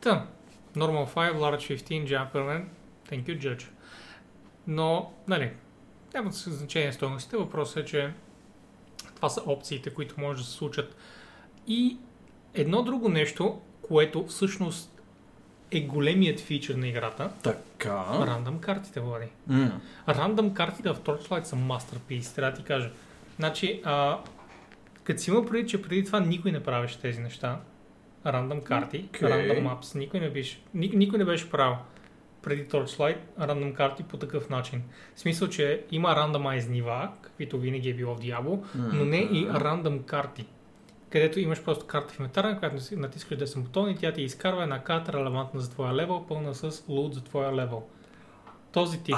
Та, 0.01 0.27
Normal 0.75 1.13
5, 1.13 1.33
Large 1.33 1.83
15, 1.83 2.07
Jumperman, 2.07 2.63
thank 3.09 3.23
you, 3.23 3.39
Judge. 3.39 3.67
Но, 4.67 5.11
нали, 5.27 5.51
няма 6.13 6.31
значение 6.31 6.93
стоеностите. 6.93 7.37
Въпросът 7.37 7.77
е, 7.77 7.85
че 7.85 8.13
това 9.15 9.29
са 9.29 9.41
опциите, 9.45 9.93
които 9.93 10.19
може 10.19 10.39
да 10.39 10.45
се 10.45 10.53
случат. 10.53 10.95
И 11.67 11.97
едно 12.53 12.83
друго 12.83 13.09
нещо, 13.09 13.61
което 13.81 14.27
всъщност 14.27 15.01
е 15.71 15.81
големият 15.81 16.39
фичър 16.39 16.75
на 16.75 16.87
играта, 16.87 17.31
Така. 17.43 18.05
рандъм 18.27 18.59
картите, 18.59 18.99
Влади. 18.99 19.27
Рандъм 20.07 20.53
картите 20.53 20.89
в 20.89 20.99
Torchlight 20.99 21.43
са 21.43 21.55
masterpiece, 21.55 22.35
трябва 22.35 22.51
да 22.51 22.57
ти 22.57 22.63
кажа. 22.63 22.91
Значи, 23.37 23.81
а, 23.85 24.19
като 25.07 25.21
си 25.21 25.29
има 25.29 25.45
преди, 25.45 25.67
че 25.67 25.81
преди 25.81 26.05
това 26.05 26.19
никой 26.19 26.51
не 26.51 26.63
правеше 26.63 26.99
тези 26.99 27.21
неща, 27.21 27.59
рандъм 28.25 28.61
карти, 28.61 29.05
Окей. 29.07 29.29
рандъм 29.29 29.63
мапс, 29.63 29.95
никой 29.95 30.19
не 30.19 30.29
беше, 30.29 30.61
ник, 30.73 30.93
никой 30.93 31.19
не 31.19 31.25
беше 31.25 31.49
правил 31.49 31.77
преди 32.41 32.65
Torchlight 32.65 33.17
рандъм 33.39 33.73
карти 33.73 34.03
по 34.03 34.17
такъв 34.17 34.49
начин. 34.49 34.83
В 35.15 35.19
смисъл, 35.19 35.47
че 35.47 35.83
има 35.91 36.15
рандомайз 36.15 36.67
нива, 36.67 37.09
каквито 37.21 37.57
винаги 37.57 37.89
е 37.89 37.93
било 37.93 38.15
в 38.15 38.19
Diablo, 38.19 38.63
но 38.75 39.05
не 39.05 39.17
и 39.17 39.47
рандъм 39.53 40.03
карти. 40.03 40.45
Където 41.09 41.39
имаш 41.39 41.63
просто 41.63 41.85
карта 41.85 42.13
в 42.13 42.19
инвентара, 42.19 42.59
която 42.59 42.75
натискаш 42.91 43.37
10 43.37 43.59
бутона 43.59 43.91
и 43.91 43.95
тя 43.95 44.11
ти 44.13 44.21
изкарва 44.21 44.63
една 44.63 44.83
карта 44.83 45.13
релевантна 45.13 45.59
за 45.59 45.69
твоя 45.69 45.93
левел, 45.93 46.25
пълна 46.27 46.55
с 46.55 46.83
лут 46.89 47.13
за 47.13 47.23
твоя 47.23 47.55
левел. 47.55 47.83
Този 48.71 49.03
тип. 49.03 49.15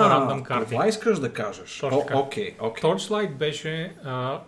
Рандъм 0.00 0.42
карти. 0.42 0.70
това 0.70 0.88
искаш 0.88 1.18
да 1.18 1.32
кажеш. 1.32 1.82
Окей, 1.82 2.54
окей. 2.60 2.82
Torchlight 2.82 3.34
беше 3.34 3.96
а, 4.04 4.40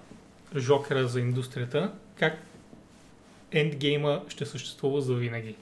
жокера 0.56 1.08
за 1.08 1.20
индустрията, 1.20 1.92
как 2.14 2.38
ендгейма 3.52 4.22
ще 4.28 4.46
съществува 4.46 5.00
за 5.00 5.14
винаги 5.14 5.56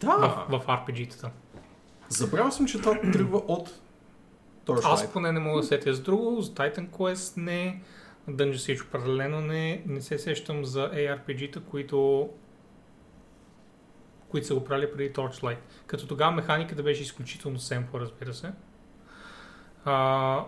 Да, 0.00 0.46
в, 0.48 0.58
в 0.58 0.66
RPG-тата. 0.66 1.30
забравял 2.08 2.50
съм, 2.50 2.66
че 2.66 2.78
това 2.78 3.00
тръгва 3.00 3.38
от 3.38 3.80
Torchlight. 4.66 4.92
Аз 4.92 5.12
поне 5.12 5.32
не 5.32 5.40
мога 5.40 5.60
да 5.60 5.66
сетя 5.66 5.94
с 5.94 6.00
друго, 6.00 6.40
за 6.40 6.50
Titan 6.50 6.88
Quest 6.88 7.36
не, 7.36 7.82
Dungeon 8.30 8.54
Siege 8.54 8.86
определено 8.86 9.40
не, 9.40 9.82
не 9.86 10.00
се 10.00 10.18
сещам 10.18 10.64
за 10.64 10.90
ARPG-та, 10.90 11.60
които 11.60 12.28
които 14.28 14.46
са 14.46 14.54
го 14.54 14.64
правили 14.64 14.92
преди 14.92 15.12
Torchlight. 15.12 15.58
Като 15.86 16.06
тогава 16.06 16.32
механиката 16.32 16.82
беше 16.82 17.02
изключително 17.02 17.58
семпла, 17.58 18.00
разбира 18.00 18.34
се. 18.34 18.52
А, 19.84 20.44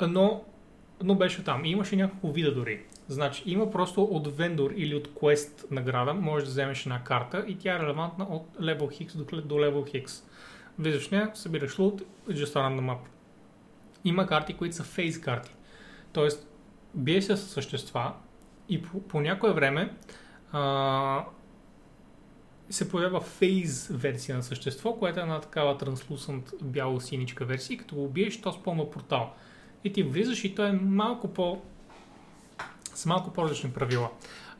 но, 0.00 0.44
но 1.02 1.14
беше 1.14 1.44
там. 1.44 1.64
И 1.64 1.70
имаше 1.70 1.96
няколко 1.96 2.32
вида 2.32 2.54
дори. 2.54 2.82
Значи 3.08 3.42
има 3.46 3.70
просто 3.70 4.02
от 4.02 4.36
вендор 4.36 4.70
или 4.76 4.94
от 4.94 5.14
квест 5.18 5.64
награда, 5.70 6.14
можеш 6.14 6.48
да 6.48 6.50
вземеш 6.50 6.86
една 6.86 7.04
карта 7.04 7.44
и 7.48 7.58
тя 7.58 7.76
е 7.76 7.78
релевантна 7.78 8.24
от 8.24 8.48
level 8.60 9.06
X 9.06 9.16
до, 9.16 9.24
до 9.42 9.54
level 9.54 10.04
X. 10.04 10.24
Влизаш 10.78 11.10
нея, 11.10 11.30
събираш 11.34 11.78
лут, 11.78 12.02
just 12.28 12.54
random 12.54 12.80
map. 12.80 12.98
Има 14.04 14.26
карти, 14.26 14.54
които 14.54 14.76
са 14.76 14.84
фейз 14.84 15.20
карти. 15.20 15.54
Тоест, 16.12 16.48
бие 16.94 17.22
се 17.22 17.36
с 17.36 17.40
същества 17.40 18.12
и 18.68 18.82
по, 18.82 19.02
по 19.02 19.20
някое 19.20 19.52
време 19.52 19.94
а, 20.52 21.24
се 22.70 22.88
появява 22.88 23.20
фейз 23.20 23.88
версия 23.88 24.36
на 24.36 24.42
същество, 24.42 24.94
което 24.94 25.18
е 25.18 25.22
една 25.22 25.40
такава 25.40 25.78
транслусант 25.78 26.50
бяло-синичка 26.62 27.44
версия 27.44 27.74
и 27.74 27.78
като 27.78 27.94
го 27.94 28.04
убиеш, 28.04 28.40
то 28.40 28.52
спомня 28.52 28.90
портал. 28.90 29.32
И 29.84 29.92
ти 29.92 30.02
влизаш 30.02 30.44
и 30.44 30.54
той 30.54 30.68
е 30.68 30.72
малко 30.72 31.28
по... 31.28 31.58
с 32.94 33.06
малко 33.06 33.32
по-различни 33.32 33.72
правила. 33.72 34.10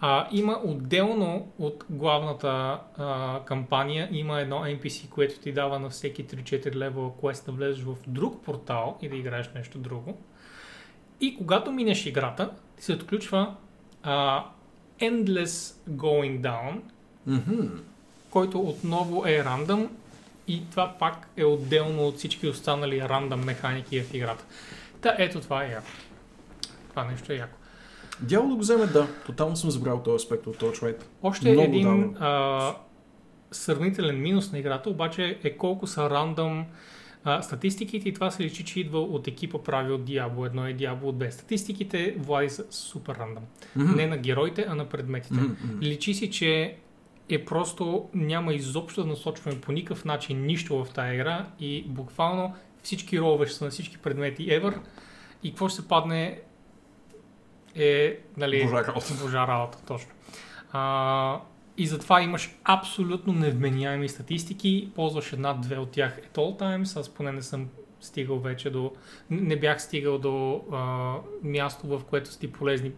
А, 0.00 0.28
има 0.32 0.60
отделно 0.64 1.48
от 1.58 1.84
главната 1.90 2.80
а, 2.98 3.40
кампания, 3.44 4.08
има 4.12 4.40
едно 4.40 4.56
NPC, 4.56 5.08
което 5.08 5.38
ти 5.40 5.52
дава 5.52 5.78
на 5.78 5.90
всеки 5.90 6.26
3-4 6.26 6.74
левела 6.74 7.12
квест 7.18 7.46
да 7.46 7.52
влезеш 7.52 7.82
в 7.84 7.94
друг 8.06 8.44
портал 8.44 8.98
и 9.02 9.08
да 9.08 9.16
играеш 9.16 9.50
нещо 9.54 9.78
друго. 9.78 10.18
И 11.20 11.36
когато 11.36 11.72
минеш 11.72 12.06
играта, 12.06 12.50
ти 12.76 12.84
се 12.84 12.92
отключва 12.92 13.54
а, 14.02 14.44
Endless 15.00 15.74
Going 15.90 16.40
Down, 16.40 16.80
Мгм. 17.26 17.66
който 18.30 18.60
отново 18.60 19.26
е 19.26 19.44
рандъм 19.44 19.88
и 20.48 20.62
това 20.70 20.94
пак 20.98 21.28
е 21.36 21.44
отделно 21.44 22.06
от 22.06 22.16
всички 22.16 22.48
останали 22.48 23.00
рандъм 23.00 23.44
механики 23.44 24.00
в 24.00 24.14
играта. 24.14 24.44
Та 25.04 25.14
ето 25.18 25.40
това 25.40 25.64
е 25.64 25.70
яко. 25.70 25.86
Това 26.90 27.04
нещо 27.04 27.32
е 27.32 27.36
яко. 27.36 27.58
Дявол 28.20 28.48
да 28.48 28.54
го 28.54 28.60
вземе, 28.60 28.86
да. 28.86 29.08
Тотално 29.26 29.56
съм 29.56 29.70
забрал 29.70 30.02
този 30.02 30.16
аспект 30.16 30.46
от 30.46 30.56
Torchlight. 30.56 31.02
Още 31.22 31.52
Много 31.52 31.62
един 31.62 32.16
а, 32.20 32.74
сравнителен 33.50 34.22
минус 34.22 34.52
на 34.52 34.58
играта, 34.58 34.90
обаче 34.90 35.38
е 35.44 35.56
колко 35.56 35.86
са 35.86 36.10
рандъм 36.10 36.66
а, 37.24 37.42
статистиките 37.42 38.08
и 38.08 38.14
това 38.14 38.30
се 38.30 38.42
личи, 38.42 38.64
че 38.64 38.80
идва 38.80 39.00
от 39.00 39.28
екипа 39.28 39.58
прави 39.58 39.92
от 39.92 40.08
Diablo 40.08 40.50
1 40.50 40.70
и 40.70 40.76
Diablo 40.76 41.12
2. 41.12 41.30
Статистиките, 41.30 42.16
Влади, 42.18 42.50
са 42.50 42.64
супер 42.70 43.14
рандъм. 43.14 43.44
Мгм. 43.76 43.96
Не 43.96 44.06
на 44.06 44.16
героите, 44.16 44.66
а 44.68 44.74
на 44.74 44.88
предметите. 44.88 45.34
Мгм. 45.34 45.80
Личи 45.82 46.14
си, 46.14 46.30
че 46.30 46.76
е 47.28 47.44
просто 47.44 48.08
няма 48.14 48.54
изобщо 48.54 49.02
да 49.02 49.08
насочваме 49.08 49.60
по 49.60 49.72
никакъв 49.72 50.04
начин 50.04 50.46
нищо 50.46 50.84
в 50.84 50.90
тази 50.90 51.14
игра 51.14 51.46
и 51.60 51.84
буквално 51.88 52.54
всички 52.84 53.20
ролове 53.20 53.46
ще 53.46 53.56
са 53.56 53.64
на 53.64 53.70
всички 53.70 53.98
предмети 53.98 54.48
ever 54.48 54.78
и 55.42 55.50
какво 55.50 55.68
ще 55.68 55.82
се 55.82 55.88
падне 55.88 56.40
е 57.74 58.18
нали, 58.36 58.62
Божа 58.62 58.84
работа. 58.86 59.14
Божа 59.22 59.46
работа, 59.46 59.78
точно. 59.86 60.10
А, 60.72 61.40
и 61.76 61.86
затова 61.86 62.22
имаш 62.22 62.56
абсолютно 62.64 63.32
невменяеми 63.32 64.08
статистики, 64.08 64.90
ползваш 64.94 65.32
една-две 65.32 65.78
от 65.78 65.90
тях 65.90 66.18
at 66.18 66.36
all 66.36 66.60
times, 66.60 67.00
аз 67.00 67.08
поне 67.08 67.32
не 67.32 67.42
съм 67.42 67.68
стигал 68.00 68.38
вече 68.38 68.70
до... 68.70 68.92
Не 69.30 69.56
бях 69.56 69.82
стигал 69.82 70.18
до 70.18 70.64
а, 70.72 71.14
място, 71.42 71.86
в 71.86 72.04
което 72.04 72.32
са 72.32 72.38
ти 72.38 72.52
полезни 72.52 72.92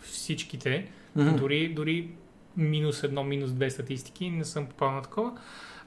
всичките, 0.00 0.90
Мгм. 1.16 1.36
дори, 1.36 1.74
дори 1.74 2.10
минус 2.56 3.02
едно, 3.02 3.24
минус 3.24 3.52
две 3.52 3.70
статистики, 3.70 4.30
не 4.30 4.44
съм 4.44 4.66
попал 4.66 4.90
на 4.90 5.02
такова. 5.02 5.32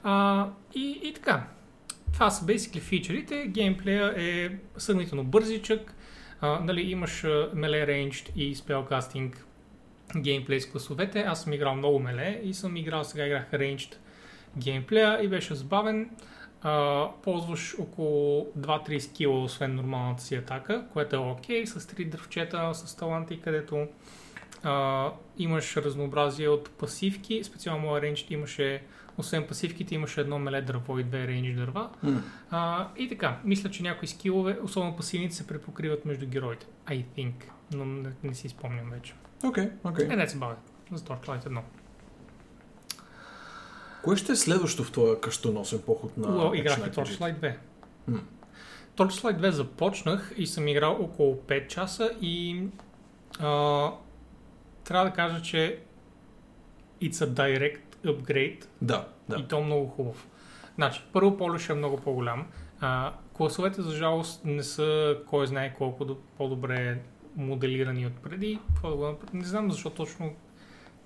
А, 0.03 0.47
и, 0.75 0.99
и 1.03 1.13
така. 1.13 1.47
Това 2.13 2.29
са 2.29 2.45
basically 2.45 2.79
фичерите. 2.79 3.47
Геймплея 3.47 4.13
е 4.17 4.49
сравнително 4.77 5.23
бързичък. 5.23 5.95
А, 6.41 6.59
нали, 6.59 6.81
имаш 6.81 7.21
melee 7.55 7.87
ranged 7.87 8.35
и 8.35 8.55
spellcasting 8.55 9.35
геймплей 10.17 10.59
с 10.59 10.71
класовете. 10.71 11.19
Аз 11.19 11.43
съм 11.43 11.53
играл 11.53 11.75
много 11.75 11.99
меле 11.99 12.41
и 12.43 12.53
съм 12.53 12.77
играл, 12.77 13.03
сега 13.03 13.25
играх 13.25 13.51
ranged 13.51 13.95
геймплея 14.57 15.23
и 15.23 15.27
беше 15.27 15.55
забавен. 15.55 16.09
А, 16.61 17.05
ползваш 17.23 17.75
около 17.79 18.47
2-3 18.59 18.99
скила, 18.99 19.43
освен 19.43 19.75
нормалната 19.75 20.23
си 20.23 20.35
атака, 20.35 20.85
което 20.93 21.15
е 21.15 21.19
окей, 21.19 21.65
с 21.65 21.79
3 21.79 22.09
дръвчета, 22.09 22.73
с 22.73 22.95
таланти, 22.95 23.41
където 23.41 23.87
а, 24.63 25.11
имаш 25.37 25.77
разнообразие 25.77 26.49
от 26.49 26.69
пасивки. 26.69 27.43
Специално 27.43 27.81
моя 27.81 28.01
рейндж 28.01 28.25
имаше, 28.29 28.83
освен 29.18 29.47
пасивките, 29.47 29.95
имаше 29.95 30.22
едно 30.22 30.39
меле 30.39 30.61
дърво 30.61 30.99
и 30.99 31.03
две 31.03 31.28
рейндж 31.28 31.55
дърва. 31.55 31.89
М. 32.03 32.24
А, 32.51 32.88
и 32.97 33.09
така, 33.09 33.39
мисля, 33.43 33.70
че 33.70 33.84
някои 33.84 34.07
скилове, 34.07 34.57
особено 34.63 34.95
пасивните, 34.95 35.36
се 35.36 35.47
препокриват 35.47 36.05
между 36.05 36.28
героите. 36.28 36.65
I 36.88 37.05
think, 37.18 37.34
но 37.74 37.86
не, 37.86 38.09
не 38.24 38.34
си 38.34 38.49
спомням 38.49 38.89
вече. 38.89 39.13
Окей, 39.43 39.70
окей. 39.84 40.05
Е, 40.05 40.15
не 40.15 40.28
се 40.28 40.38
бавя. 40.38 40.55
За 40.93 41.03
Torchlight 41.03 41.43
1. 41.43 41.61
Кое 44.03 44.18
ще 44.18 44.32
е 44.32 44.36
следващо 44.36 44.84
в 44.84 44.91
този 44.91 45.22
къщоносен 45.22 45.82
поход 45.86 46.18
на 46.18 46.38
Уау, 46.38 46.53
играх 46.53 46.78
и? 46.78 46.82
Torchlight 46.82 47.39
2. 47.39 47.55
М. 48.07 48.22
Torchlight 48.95 49.39
2 49.39 49.49
започнах 49.49 50.34
и 50.38 50.47
съм 50.47 50.68
играл 50.68 50.97
около 50.99 51.36
5 51.36 51.68
часа 51.68 52.11
и 52.22 52.63
а, 53.39 53.91
трябва 54.84 55.05
да 55.05 55.11
кажа, 55.11 55.41
че 55.41 55.80
it's 57.01 57.11
a 57.11 57.28
direct 57.28 57.86
upgrade 58.07 58.65
Да, 58.81 59.07
и 59.29 59.31
да. 59.33 59.47
то 59.47 59.61
много 59.61 59.87
хубав. 59.87 60.27
Значи, 60.75 61.03
първо 61.13 61.37
полюш 61.37 61.69
е 61.69 61.73
много 61.73 61.97
по-голям. 61.97 62.47
А, 62.79 63.13
класовете, 63.33 63.81
за 63.81 63.91
жалост, 63.91 64.45
не 64.45 64.63
са 64.63 65.17
кой 65.27 65.47
знае 65.47 65.73
колко 65.73 66.05
до- 66.05 66.17
по-добре 66.37 66.99
моделирани 67.35 68.05
от 68.05 68.13
преди. 68.13 68.59
Не 69.33 69.43
знам 69.43 69.71
защо 69.71 69.89
точно 69.89 70.33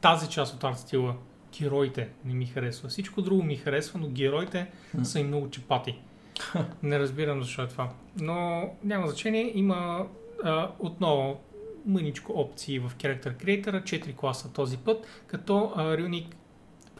тази 0.02 0.30
част 0.30 0.54
от 0.56 0.64
арт 0.64 0.78
стила, 0.78 1.16
героите 1.54 2.10
не 2.26 2.34
ми 2.34 2.46
харесва. 2.46 2.90
Всичко 2.90 3.22
друго 3.22 3.44
ми 3.44 3.56
харесва, 3.56 4.00
но 4.00 4.08
героите 4.08 4.68
М. 4.94 5.06
са 5.06 5.20
и 5.20 5.24
много 5.24 5.50
чепати. 5.50 6.00
Не 6.84 7.00
разбирам 7.00 7.44
защо 7.44 7.62
е 7.62 7.68
това. 7.68 7.90
Но 8.16 8.62
няма 8.84 9.08
значение. 9.08 9.52
Има 9.56 10.08
а, 10.44 10.70
отново 10.80 11.40
мъничко 11.86 12.34
опции 12.34 12.80
в 12.80 12.92
Character 12.92 13.36
Creator, 13.36 13.84
4 13.84 14.16
класа 14.16 14.54
този 14.54 14.78
път, 14.78 15.06
като 15.28 15.74
а, 15.76 15.84
Runic 15.88 16.26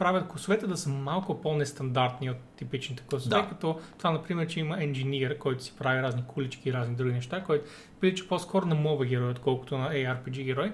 правят 0.02 0.28
класовете 0.28 0.66
да 0.66 0.76
са 0.76 0.88
малко 0.88 1.40
по-нестандартни 1.40 2.30
от 2.30 2.36
типичните 2.56 3.02
класове, 3.10 3.36
Да. 3.36 3.48
като 3.48 3.80
това, 3.98 4.10
например, 4.10 4.46
че 4.46 4.60
има 4.60 4.82
енжинир, 4.84 5.38
който 5.38 5.62
си 5.64 5.72
прави 5.78 6.02
разни 6.02 6.24
кулички 6.26 6.68
и 6.68 6.72
разни 6.72 6.94
други 6.94 7.12
неща, 7.12 7.42
който 7.44 7.64
прилича 8.00 8.28
по-скоро 8.28 8.66
на 8.66 8.74
моба 8.74 9.04
герой, 9.04 9.30
отколкото 9.30 9.78
на 9.78 9.90
ARPG 9.90 10.44
герой, 10.44 10.72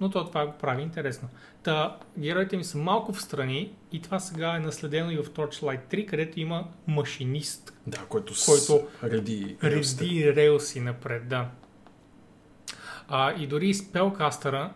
но 0.00 0.10
то 0.10 0.26
това 0.26 0.46
го 0.46 0.52
прави 0.52 0.82
интересно. 0.82 1.28
Та, 1.62 1.96
героите 2.18 2.56
ми 2.56 2.64
са 2.64 2.78
малко 2.78 3.12
в 3.12 3.22
страни 3.22 3.72
и 3.92 4.02
това 4.02 4.18
сега 4.18 4.56
е 4.56 4.60
наследено 4.60 5.10
и 5.10 5.16
в 5.16 5.24
Torchlight 5.24 5.80
3, 5.90 6.06
където 6.06 6.40
има 6.40 6.68
машинист, 6.86 7.78
Да, 7.86 7.98
който. 8.08 8.34
Който 8.46 8.88
реди... 9.04 9.56
Реди 9.62 10.34
релси 10.36 10.80
напред, 10.80 11.28
да. 11.28 11.48
А, 13.08 13.32
и 13.32 13.46
дори 13.46 13.74
спелкастъра 13.74 14.72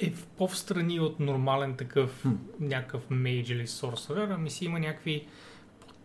е 0.00 0.10
в 0.10 0.26
по-встрани 0.26 1.00
от 1.00 1.20
нормален 1.20 1.76
такъв 1.76 2.22
Хм. 2.22 2.32
някакъв 2.60 3.10
мейдж 3.10 3.50
или 3.50 3.66
сорсърър, 3.66 4.28
ами 4.28 4.50
си 4.50 4.64
има 4.64 4.80
някакви 4.80 5.26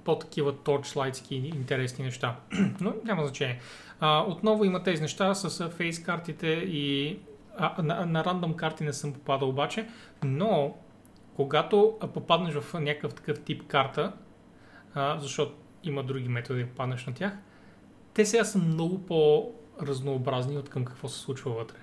по-такива 0.03 0.57
торчлайтски 0.57 1.35
интересни 1.35 2.05
неща. 2.05 2.35
Но 2.81 2.93
няма 3.03 3.23
значение. 3.23 3.59
А, 3.99 4.23
отново 4.27 4.63
има 4.63 4.83
тези 4.83 5.01
неща 5.01 5.33
с 5.33 5.69
фейс 5.69 6.03
картите 6.03 6.47
и 6.47 7.19
а, 7.57 7.81
на, 7.81 8.05
на 8.05 8.25
рандъм 8.25 8.53
карти 8.53 8.83
не 8.83 8.93
съм 8.93 9.13
попадал 9.13 9.49
обаче, 9.49 9.87
но 10.23 10.75
когато 11.35 11.97
попаднеш 12.13 12.53
в 12.53 12.73
някакъв 12.73 13.13
такъв 13.13 13.43
тип 13.43 13.67
карта, 13.67 14.13
а, 14.93 15.19
защото 15.19 15.55
има 15.83 16.03
други 16.03 16.29
методи 16.29 16.63
да 16.63 16.69
попаднеш 16.69 17.05
на 17.05 17.13
тях, 17.13 17.33
те 18.13 18.25
сега 18.25 18.43
са 18.43 18.59
много 18.59 19.05
по-разнообразни 19.05 20.57
от 20.57 20.69
към 20.69 20.85
какво 20.85 21.07
се 21.07 21.19
случва 21.19 21.51
вътре. 21.51 21.77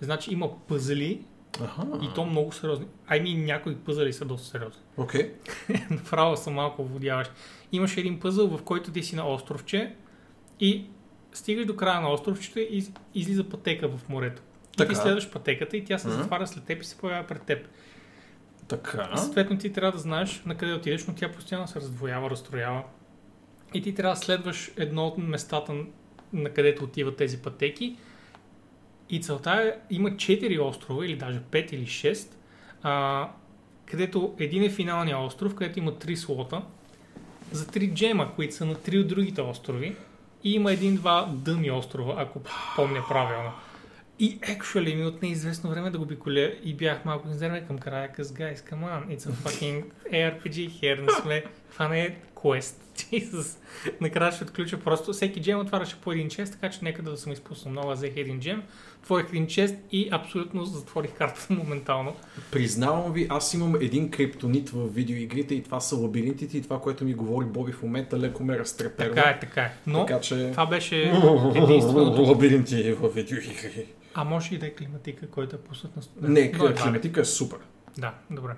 Значи 0.00 0.32
има 0.32 0.58
пъзели 0.66 1.24
Аха. 1.60 1.82
и 2.02 2.08
то 2.14 2.24
много 2.24 2.52
сериозни. 2.52 2.86
Ай 3.06 3.20
ми 3.20 3.34
някои 3.34 3.76
пъзели 3.76 4.12
са 4.12 4.24
доста 4.24 4.48
сериозни. 4.48 4.80
Окей. 4.96 5.32
Направо 5.90 6.36
са 6.36 6.50
малко 6.50 6.84
водяващи. 6.84 7.34
Имаш 7.72 7.96
един 7.96 8.20
пъзъл, 8.20 8.48
в 8.48 8.62
който 8.62 8.90
ти 8.92 9.02
си 9.02 9.16
на 9.16 9.28
островче 9.28 9.94
и 10.60 10.84
стигаш 11.32 11.66
до 11.66 11.76
края 11.76 12.00
на 12.00 12.10
островчето 12.10 12.58
и 12.58 12.68
из- 12.70 12.92
излиза 13.14 13.44
пътека 13.44 13.88
в 13.88 14.08
морето. 14.08 14.42
И 14.74 14.76
Така. 14.76 14.88
ти 14.88 14.96
следваш 14.96 15.30
пътеката 15.30 15.76
и 15.76 15.84
тя 15.84 15.98
се 15.98 16.08
Мгм. 16.08 16.16
затваря 16.16 16.46
след 16.46 16.64
теб 16.64 16.82
и 16.82 16.86
се 16.86 16.98
появява 16.98 17.26
пред 17.26 17.42
теб. 17.42 17.68
Така. 18.68 19.10
И 19.14 19.18
съответно 19.18 19.58
ти 19.58 19.72
трябва 19.72 19.92
да 19.92 19.98
знаеш 19.98 20.42
на 20.46 20.54
къде 20.54 20.72
отидеш, 20.72 21.06
но 21.06 21.14
тя 21.14 21.32
постоянно 21.32 21.68
се 21.68 21.80
раздвоява, 21.80 22.30
разстроява. 22.30 22.82
И 23.74 23.82
ти 23.82 23.94
трябва 23.94 24.14
да 24.14 24.20
следваш 24.20 24.70
едно 24.76 25.06
от 25.06 25.18
местата, 25.18 25.74
на 26.32 26.50
където 26.50 26.84
отиват 26.84 27.16
тези 27.16 27.38
пътеки. 27.38 27.96
И 29.10 29.20
целта 29.20 29.50
е, 29.50 29.94
има 29.94 30.10
4 30.10 30.60
острова, 30.60 31.06
или 31.06 31.16
даже 31.16 31.40
5 31.40 31.72
или 31.72 31.86
6, 31.86 32.28
а, 32.82 33.28
където 33.86 34.34
един 34.38 34.62
е 34.62 34.70
финалния 34.70 35.18
остров, 35.18 35.54
където 35.54 35.78
има 35.78 35.92
3 35.92 36.14
слота, 36.14 36.62
за 37.52 37.66
3 37.66 37.94
джема, 37.94 38.34
които 38.34 38.54
са 38.54 38.66
на 38.66 38.74
3 38.74 39.00
от 39.00 39.08
другите 39.08 39.40
острови. 39.40 39.96
И 40.44 40.54
има 40.54 40.72
един-два 40.72 41.28
дъми 41.32 41.70
острова, 41.70 42.14
ако 42.18 42.40
помня 42.76 43.04
правилно. 43.08 43.52
И 44.18 44.40
actually 44.40 44.94
ми 44.94 45.04
от 45.04 45.22
неизвестно 45.22 45.70
време 45.70 45.90
да 45.90 45.98
го 45.98 46.04
биколя 46.04 46.52
и 46.62 46.74
бях 46.74 47.04
малко 47.04 47.28
изнервен 47.28 47.66
към 47.66 47.78
края, 47.78 48.12
къс 48.12 48.32
guys, 48.32 48.56
come 48.56 48.84
on, 48.84 49.16
it's 49.16 49.30
a 49.30 49.32
fucking 49.32 49.84
ARPG 50.12 50.70
here, 50.70 51.00
не 51.00 51.12
сме, 51.22 51.44
това 51.72 51.88
не 51.88 52.00
е 52.00 52.16
quest, 52.34 52.74
Jesus. 52.96 53.58
Накрая 54.00 54.32
ще 54.32 54.44
отключа 54.44 54.80
просто, 54.80 55.12
всеки 55.12 55.42
джем 55.42 55.60
отваряше 55.60 55.96
по 56.00 56.12
един 56.12 56.28
чест, 56.28 56.52
така 56.52 56.70
че 56.70 56.78
нека 56.82 57.02
да 57.02 57.16
съм 57.16 57.32
изпуснал 57.32 57.72
много, 57.72 57.92
взех 57.92 58.16
един 58.16 58.40
джем, 58.40 58.62
отворих 59.08 59.28
един 59.28 59.46
чест 59.46 59.74
и 59.92 60.08
абсолютно 60.12 60.64
затворих 60.64 61.12
картата 61.12 61.46
моментално. 61.52 62.16
Признавам 62.52 63.12
ви, 63.12 63.26
аз 63.30 63.54
имам 63.54 63.74
един 63.74 64.10
криптонит 64.10 64.70
в 64.70 64.88
видеоигрите 64.88 65.54
и 65.54 65.62
това 65.62 65.80
са 65.80 65.96
лабиринтите 65.96 66.58
и 66.58 66.62
това, 66.62 66.80
което 66.80 67.04
ми 67.04 67.14
говори 67.14 67.46
Боби 67.46 67.72
в 67.72 67.82
момента, 67.82 68.18
леко 68.18 68.44
ме 68.44 68.58
разтреперва. 68.58 69.14
Така 69.14 69.30
е, 69.30 69.40
така 69.40 69.62
е. 69.62 69.72
Но 69.86 70.06
Така 70.06 70.20
че... 70.20 70.50
това 70.50 70.66
беше 70.66 71.02
единственото. 71.54 72.22
Лабиринти 72.22 72.92
в 72.92 73.08
видеоигри. 73.08 73.86
А 74.14 74.24
може 74.24 74.54
и 74.54 74.58
да 74.58 74.66
е 74.66 74.74
климатика, 74.74 75.30
който 75.30 75.56
е 75.56 75.58
пуснат 75.58 75.96
на 75.96 76.02
студент. 76.02 76.34
Не, 76.34 76.52
Но 76.58 76.68
ли. 76.68 76.74
климатика 76.74 77.20
е 77.20 77.24
супер. 77.24 77.58
Да, 77.98 78.14
добре. 78.30 78.52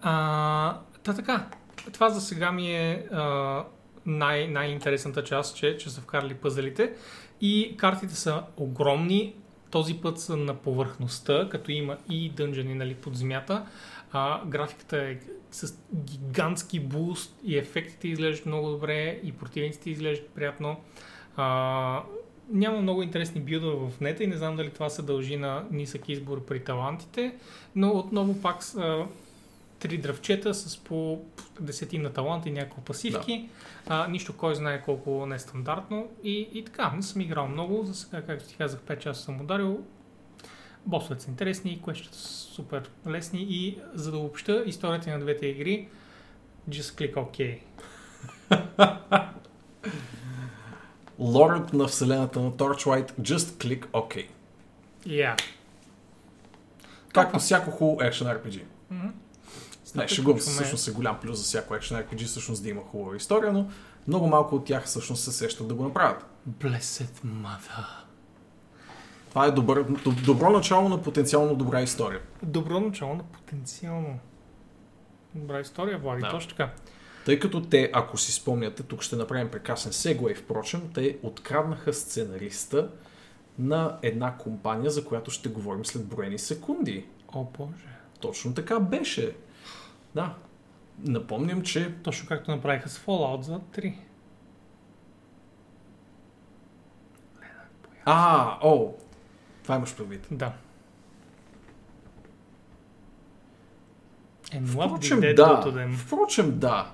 А, 0.01 0.77
та 1.03 1.13
така, 1.13 1.45
това 1.93 2.09
за 2.09 2.21
сега 2.21 2.51
ми 2.51 2.71
е 2.75 3.05
а, 3.11 3.63
най- 4.05 4.47
най-интересната 4.47 5.23
част, 5.23 5.55
че, 5.55 5.77
че 5.77 5.89
са 5.89 6.01
вкарали 6.01 6.33
пъзелите. 6.33 6.93
И 7.41 7.75
картите 7.77 8.15
са 8.15 8.43
огромни. 8.57 9.35
Този 9.71 9.93
път 9.93 10.19
са 10.19 10.37
на 10.37 10.53
повърхността, 10.53 11.49
като 11.49 11.71
има 11.71 11.97
и 12.09 12.29
дънжени 12.29 12.75
нали, 12.75 12.95
под 12.95 13.17
земята. 13.17 13.65
А, 14.11 14.45
графиката 14.45 14.97
е 14.97 15.17
с 15.51 15.77
гигантски 15.95 16.79
буст 16.79 17.35
и 17.43 17.57
ефектите 17.57 18.07
изглеждат 18.07 18.45
много 18.45 18.69
добре 18.69 19.19
и 19.23 19.31
противниците 19.31 19.89
изглеждат 19.89 20.29
приятно. 20.29 20.75
А, 21.35 22.03
няма 22.49 22.81
много 22.81 23.03
интересни 23.03 23.41
билдове 23.41 23.89
в 23.89 23.99
нета 24.01 24.23
и 24.23 24.27
не 24.27 24.37
знам 24.37 24.55
дали 24.55 24.69
това 24.69 24.89
се 24.89 25.01
дължи 25.01 25.37
на 25.37 25.65
нисък 25.71 26.09
избор 26.09 26.45
при 26.45 26.63
талантите, 26.63 27.35
но 27.75 27.89
отново 27.89 28.41
пак 28.41 28.63
са 28.63 29.05
три 29.83 29.97
дръвчета 29.97 30.53
с 30.53 30.77
по 30.77 31.21
десетина 31.59 32.13
таланта 32.13 32.49
и 32.49 32.51
няколко 32.51 32.81
пасивки. 32.81 33.49
А, 33.87 34.07
нищо 34.07 34.37
кой 34.37 34.55
знае 34.55 34.81
колко 34.81 35.25
нестандартно. 35.25 36.07
И, 36.23 36.49
и 36.53 36.65
така, 36.65 36.91
не 36.95 37.01
съм 37.01 37.21
играл 37.21 37.47
много. 37.47 37.83
За 37.83 37.93
сега, 37.93 38.21
както 38.21 38.45
ти 38.45 38.55
казах, 38.55 38.79
5 38.79 38.99
часа 38.99 39.21
съм 39.23 39.41
ударил. 39.41 39.83
Босовете 40.85 41.23
са 41.23 41.29
интересни, 41.29 41.81
квестчета 41.83 42.17
са 42.17 42.27
супер 42.27 42.89
лесни 43.07 43.45
и 43.49 43.79
за 43.93 44.11
да 44.11 44.17
обща 44.17 44.63
историята 44.65 45.09
на 45.09 45.19
двете 45.19 45.47
игри, 45.47 45.87
just 46.69 47.13
click 47.13 47.13
OK. 47.13 47.59
Лорът 51.19 51.73
на 51.73 51.87
вселената 51.87 52.39
на 52.39 52.51
Torchlight, 52.51 53.11
just 53.11 53.37
click 53.37 53.87
OK. 53.87 54.27
Yeah. 55.07 55.41
Както 57.13 57.39
всяко 57.39 57.71
хубаво 57.71 58.01
екшен 58.01 58.27
RPG. 58.27 58.63
Мгм. 58.91 59.07
Не, 59.95 60.07
шегувам 60.07 60.39
се, 60.39 60.51
всъщност 60.51 60.87
е 60.87 60.91
голям 60.91 61.19
плюс 61.19 61.37
за 61.37 61.43
всяко 61.43 61.75
екшен 61.75 61.97
RPG, 61.97 62.25
всъщност 62.25 62.63
да 62.63 62.69
има 62.69 62.81
хубава 62.81 63.15
история, 63.15 63.53
но 63.53 63.67
много 64.07 64.27
малко 64.27 64.55
от 64.55 64.65
тях 64.65 64.85
всъщност 64.85 65.23
се 65.23 65.31
сещат 65.31 65.67
да 65.67 65.73
го 65.73 65.83
направят. 65.83 66.25
Blessed 66.49 67.25
Mother. 67.25 67.85
Това 69.29 69.45
е 69.45 69.51
добър, 69.51 69.83
доб- 69.83 70.25
добро 70.25 70.49
начало 70.49 70.89
на 70.89 71.01
потенциално 71.01 71.55
добра 71.55 71.81
история. 71.81 72.19
Добро 72.43 72.79
начало 72.79 73.15
на 73.15 73.23
потенциално. 73.23 74.19
Добра 75.35 75.59
история, 75.59 75.97
Влади, 75.97 76.21
Да. 76.21 76.29
точно 76.29 76.49
така. 76.49 76.71
Тъй 77.25 77.39
като 77.39 77.61
те, 77.61 77.89
ако 77.93 78.17
си 78.17 78.31
спомняте, 78.31 78.83
тук 78.83 79.01
ще 79.01 79.15
направим 79.15 79.51
прекрасен 79.51 79.93
сегуей, 79.93 80.35
впрочем, 80.35 80.81
те 80.93 81.17
откраднаха 81.23 81.93
сценариста 81.93 82.89
на 83.59 83.97
една 84.01 84.37
компания, 84.37 84.91
за 84.91 85.05
която 85.05 85.31
ще 85.31 85.49
говорим 85.49 85.85
след 85.85 86.05
броени 86.05 86.39
секунди. 86.39 87.05
О, 87.33 87.43
Боже. 87.57 87.87
Точно 88.19 88.53
така 88.53 88.79
беше. 88.79 89.35
Да. 90.15 90.35
Напомням, 90.99 91.61
че 91.61 91.95
Точно 92.03 92.27
както 92.27 92.51
направиха 92.51 92.89
с 92.89 92.99
Fallout 92.99 93.41
за 93.41 93.59
3. 93.59 93.95
А, 98.05 98.57
о, 98.61 98.93
това 99.63 99.75
имаш 99.75 99.95
предвид. 99.95 100.27
Да. 100.31 100.53
And 104.45 104.65
what 104.65 104.87
Впрочем, 104.87 105.19
да. 105.19 105.63
them? 105.65 105.97
Впрочем, 105.97 106.59
да. 106.59 106.91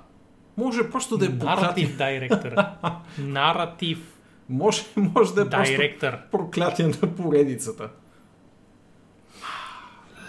Може 0.57 0.89
просто 0.91 1.17
да 1.17 1.26
е. 1.26 1.30
Наратив 1.30 1.97
директор. 1.97 2.51
Наратив 3.17 4.20
Може, 4.49 4.84
може 4.95 5.34
да 5.36 5.41
е 5.41 5.49
просто 5.49 5.72
директор. 5.72 6.17
проклятие 6.32 6.88
на 6.88 7.15
поредицата. 7.15 7.89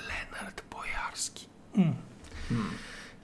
Ленард 0.09 0.65
Боярски. 0.71 1.49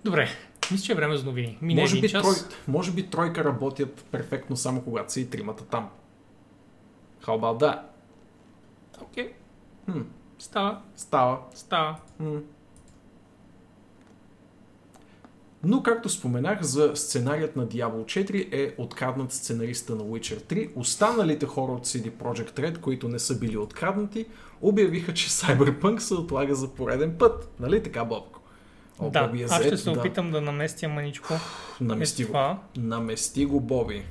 Добре, 0.06 0.28
мисля, 0.70 0.84
че 0.84 0.92
е 0.92 0.94
време 0.94 1.16
за 1.16 1.24
новини. 1.24 1.58
Мине 1.62 1.80
Може 1.80 2.00
би, 2.00 2.08
час. 2.08 2.22
трой, 2.22 2.34
може 2.68 2.92
би 2.92 3.06
тройка 3.06 3.44
работят 3.44 4.04
перфектно 4.10 4.56
само 4.56 4.82
когато 4.82 5.12
са 5.12 5.20
и 5.20 5.30
тримата 5.30 5.64
там. 5.64 5.88
How 7.22 7.28
about 7.40 7.60
that? 7.60 7.80
Окей, 9.02 9.32
Хм, 9.90 10.00
става, 10.38 10.80
става. 10.96 11.38
става. 11.54 11.96
М. 12.18 12.40
Но, 15.64 15.82
както 15.82 16.08
споменах, 16.08 16.62
за 16.62 16.92
сценарият 16.94 17.56
на 17.56 17.66
Diablo 17.66 18.04
4 18.04 18.48
е 18.52 18.74
откраднат 18.78 19.32
сценариста 19.32 19.94
на 19.94 20.02
Witcher 20.02 20.40
3. 20.42 20.70
Останалите 20.76 21.46
хора 21.46 21.72
от 21.72 21.86
CD 21.86 22.10
Projekt 22.10 22.60
Red, 22.60 22.80
които 22.80 23.08
не 23.08 23.18
са 23.18 23.38
били 23.38 23.56
откраднати, 23.56 24.26
обявиха, 24.60 25.14
че 25.14 25.28
Cyberpunk 25.28 25.98
се 25.98 26.14
отлага 26.14 26.54
за 26.54 26.74
пореден 26.74 27.16
път. 27.18 27.54
Нали 27.60 27.82
така, 27.82 28.04
Бобко? 28.04 28.35
О, 28.98 29.10
да, 29.10 29.22
Боби 29.22 29.42
е 29.42 29.44
аз 29.44 29.60
ще 29.60 29.76
се 29.76 29.90
опитам 29.90 30.30
да 30.30 30.40
наместя 30.40 30.88
маничко. 30.88 31.34
Намести 31.80 32.22
Е 32.22 32.24
го. 32.24 32.28
това. 32.28 32.58
Намести 32.76 33.44
го, 33.44 33.60
Боби. 33.60 34.04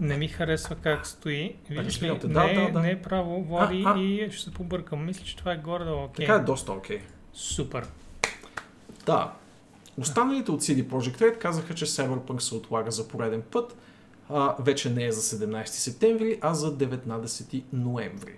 Не 0.00 0.16
ми 0.16 0.28
харесва 0.28 0.74
как 0.74 1.06
стои. 1.06 1.54
Виждаш 1.70 1.84
ли? 2.02 2.08
разбирам 2.08 2.18
те. 2.18 2.26
Не, 2.26 2.32
Да, 2.32 2.50
е- 2.52 2.54
да, 2.56 2.72
да. 2.72 2.80
не 2.80 2.90
е 2.90 3.02
право, 3.02 3.42
Влади, 3.42 3.82
А, 3.86 3.94
а. 3.94 4.00
и 4.00 4.30
ще 4.30 4.44
се 4.44 4.50
побъркам. 4.50 5.06
Мисля, 5.06 5.24
че 5.24 5.36
това 5.36 5.52
е 5.52 5.56
горе-долу 5.56 6.04
окей. 6.04 6.26
Така 6.26 6.38
е 6.38 6.44
доста 6.44 6.72
окей. 6.72 7.00
Супер. 7.32 7.86
Да. 9.06 9.32
Останалите 9.98 10.50
от 10.50 10.60
CD 10.60 10.84
Projekt 10.84 11.20
Red 11.20 11.38
казаха, 11.38 11.74
че 11.74 11.86
Cyberpunk 11.86 12.38
се 12.38 12.54
отлага 12.54 12.90
за 12.90 13.08
пореден 13.08 13.42
път. 13.42 13.76
А, 14.28 14.54
вече 14.58 14.90
не 14.90 15.04
е 15.04 15.12
за 15.12 15.38
17 15.38 15.66
септември, 15.66 16.38
а 16.40 16.54
за 16.54 16.72
19 16.72 17.62
ноември. 17.72 18.32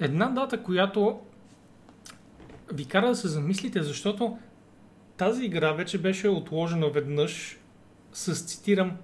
Една 0.00 0.26
дата, 0.26 0.62
която 0.62 1.20
ви 2.72 2.84
кара 2.84 3.08
да 3.08 3.14
се 3.14 3.28
замислите, 3.28 3.82
защото 3.82 4.38
тази 5.16 5.44
игра 5.44 5.72
вече 5.72 5.98
беше 5.98 6.28
отложена 6.28 6.90
веднъж 6.90 7.58
с 8.12 8.34
цитирам 8.34 8.96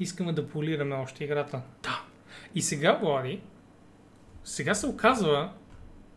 искаме 0.00 0.32
да 0.32 0.48
полираме 0.48 0.94
още 0.94 1.24
играта. 1.24 1.62
Да. 1.82 2.02
И 2.54 2.62
сега, 2.62 2.98
Влади, 3.02 3.40
сега 4.44 4.74
се 4.74 4.86
оказва, 4.86 5.52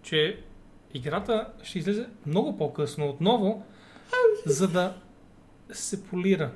че 0.02 0.40
играта 0.94 1.48
ще 1.64 1.80
излезе 1.80 2.08
много 2.26 2.58
по-късно 2.58 3.10
отново, 3.10 3.66
за 4.46 4.68
да 4.68 4.96
се 5.72 6.04
полира. 6.04 6.52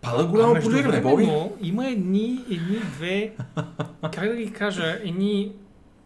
Пада 0.00 0.26
голямо 0.26 0.54
полиране, 0.62 1.00
Боби. 1.00 1.30
има 1.60 1.88
едни, 1.88 2.44
едни 2.50 2.78
две, 2.78 3.34
как 4.02 4.28
да 4.28 4.36
ги 4.36 4.52
кажа, 4.52 4.98
едни 5.02 5.52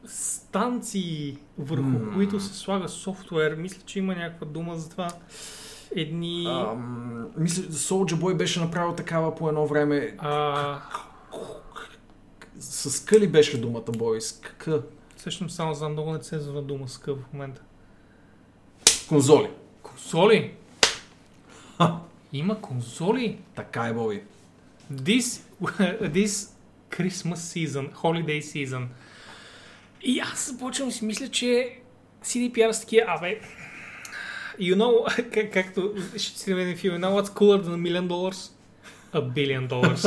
станции, 0.06 1.38
върху 1.58 1.82
М. 1.82 2.14
които 2.14 2.40
се 2.40 2.54
слага 2.54 2.88
софтуер. 2.88 3.54
Мисля, 3.54 3.82
че 3.86 3.98
има 3.98 4.14
някаква 4.14 4.46
дума 4.46 4.76
за 4.76 4.90
това. 4.90 5.08
Едни... 5.96 6.46
Ам, 6.46 7.26
мисля, 7.36 7.62
Soulja 7.62 8.14
Boy 8.14 8.36
беше 8.36 8.60
направил 8.60 8.94
такава 8.94 9.34
по 9.34 9.48
едно 9.48 9.66
време. 9.66 10.14
А, 10.18 10.80
С 12.60 13.04
къли 13.04 13.28
беше 13.28 13.60
думата, 13.60 13.82
Бой? 13.98 14.20
С 14.20 14.40
к. 14.40 14.68
всъщност 15.16 15.56
само 15.56 15.74
знам 15.74 15.92
много 15.92 16.12
нецензурна 16.12 16.62
дума 16.62 16.88
с 16.88 16.98
къв 16.98 17.18
в 17.18 17.32
момента. 17.32 17.62
Конзоли. 19.08 19.50
Консоли! 19.82 20.54
Ха. 21.78 21.98
Има 22.32 22.60
конзоли! 22.60 23.38
Така 23.54 23.86
е, 23.86 23.92
Боби. 23.92 24.22
This, 24.92 25.42
this 26.02 26.50
Christmas 26.90 27.34
season, 27.66 27.92
holiday 27.94 28.40
season. 28.40 28.86
И 30.02 30.20
аз 30.20 30.50
започвам 30.50 30.92
си 30.92 31.04
мисля, 31.04 31.28
че 31.28 31.78
CDPR 32.24 32.70
са 32.70 32.80
такива, 32.80 33.04
абе, 33.08 33.40
you 34.60 34.76
know, 34.76 35.30
как, 35.34 35.52
както 35.52 35.94
ще 36.16 36.38
си 36.38 36.52
един 36.52 36.76
филм, 36.76 36.94
you 36.94 37.00
know 37.00 37.22
what's 37.22 37.32
cooler 37.34 37.62
than 37.62 37.74
a 37.74 37.76
million 37.76 38.08
dollars? 38.08 38.52
A 39.12 39.20
billion 39.20 39.68
dollars. 39.68 40.02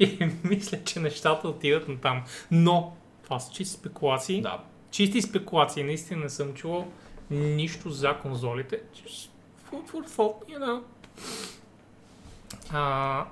И 0.00 0.28
мисля, 0.44 0.78
че 0.84 1.00
нещата 1.00 1.48
отиват 1.48 1.88
на 1.88 2.00
там. 2.00 2.22
Но, 2.50 2.96
това 3.24 3.40
са 3.40 3.52
чисти 3.52 3.78
спекулации. 3.78 4.42
Да. 4.42 4.58
Чисти 4.90 5.22
спекулации, 5.22 5.82
наистина 5.82 6.20
не 6.20 6.30
съм 6.30 6.54
чувал 6.54 6.92
нищо 7.30 7.90
за 7.90 8.16
конзолите. 8.22 8.80
Just 8.94 9.28
food 9.70 9.90
for 9.90 10.08
thought, 10.08 10.36
you 10.48 10.58
know. 10.58 10.82
А, 12.72 13.26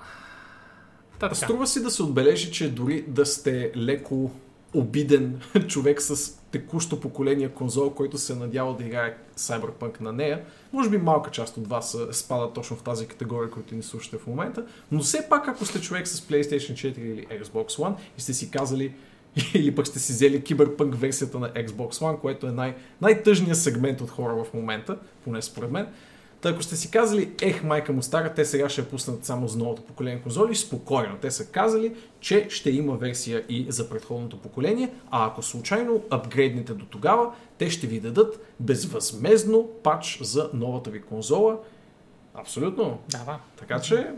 та, 1.23 1.29
така. 1.29 1.47
Струва 1.47 1.67
си 1.67 1.83
да 1.83 1.91
се 1.91 2.03
отбележи, 2.03 2.53
че 2.53 2.71
дори 2.71 3.05
да 3.09 3.27
сте 3.27 3.73
леко 3.77 4.31
обиден 4.75 5.41
човек 5.69 6.03
с 6.03 6.39
текущо 6.51 7.01
поколение 7.01 7.49
конзол, 7.49 7.91
който 7.91 8.19
се 8.19 8.35
надява 8.35 8.77
да 8.77 8.85
играе 8.85 9.17
Cyberpunk 9.39 10.01
на 10.01 10.13
нея, 10.13 10.45
може 10.73 10.91
би 10.91 10.99
малка 10.99 11.31
част 11.31 11.57
от 11.57 11.69
вас 11.69 11.95
а, 11.95 12.13
спадат 12.13 12.53
точно 12.55 12.77
в 12.77 12.83
тази 12.83 13.07
категория, 13.07 13.51
които 13.51 13.75
ни 13.75 13.83
слушате 13.83 14.19
в 14.19 14.27
момента, 14.27 14.65
но 14.93 15.01
все 15.01 15.29
пак 15.29 15.49
ако 15.49 15.65
сте 15.65 15.81
човек 15.81 16.09
с 16.09 16.21
PlayStation 16.21 16.73
4 16.73 16.99
или 16.99 17.27
Xbox 17.27 17.69
One 17.69 17.95
и 18.19 18.21
сте 18.21 18.35
си 18.35 18.51
казали 18.51 18.95
или 19.55 19.75
пък 19.75 19.87
сте 19.87 19.99
си 19.99 20.13
взели 20.13 20.43
киберпънк 20.43 20.95
версията 20.95 21.39
на 21.39 21.51
Xbox 21.51 21.91
One, 21.91 22.19
което 22.19 22.47
е 22.47 22.53
най- 22.53 22.75
най-тъжният 23.01 23.59
сегмент 23.59 24.01
от 24.01 24.11
хора 24.11 24.45
в 24.45 24.55
момента, 24.55 24.99
поне 25.25 25.43
според 25.43 25.71
мен. 25.71 25.87
Та 26.43 26.49
ако 26.49 26.63
сте 26.63 26.77
си 26.77 26.91
казали, 26.91 27.33
ех, 27.43 27.65
майка 27.65 27.93
му 27.93 28.03
стара, 28.03 28.35
те 28.35 28.45
сега 28.45 28.69
ще 28.69 28.89
пуснат 28.89 29.25
само 29.25 29.49
за 29.49 29.59
новото 29.59 29.83
поколение 29.83 30.23
конзоли, 30.23 30.55
спокойно. 30.55 31.17
Те 31.21 31.31
са 31.31 31.47
казали, 31.47 31.97
че 32.21 32.47
ще 32.51 32.71
има 32.71 32.97
версия 32.97 33.45
и 33.49 33.67
за 33.69 33.89
предходното 33.89 34.39
поколение, 34.39 34.93
а 35.11 35.27
ако 35.27 35.43
случайно 35.43 36.03
апгрейднете 36.11 36.75
до 36.75 36.85
тогава, 36.85 37.33
те 37.59 37.71
ще 37.71 37.87
ви 37.87 38.01
дадат 38.01 38.55
безвъзмезно 38.61 39.69
пач 39.83 40.19
за 40.23 40.51
новата 40.55 40.91
ви 40.91 41.03
конзола. 41.03 41.59
Абсолютно. 42.35 42.99
Да. 43.09 43.39
Така 43.57 43.81
че, 43.81 44.11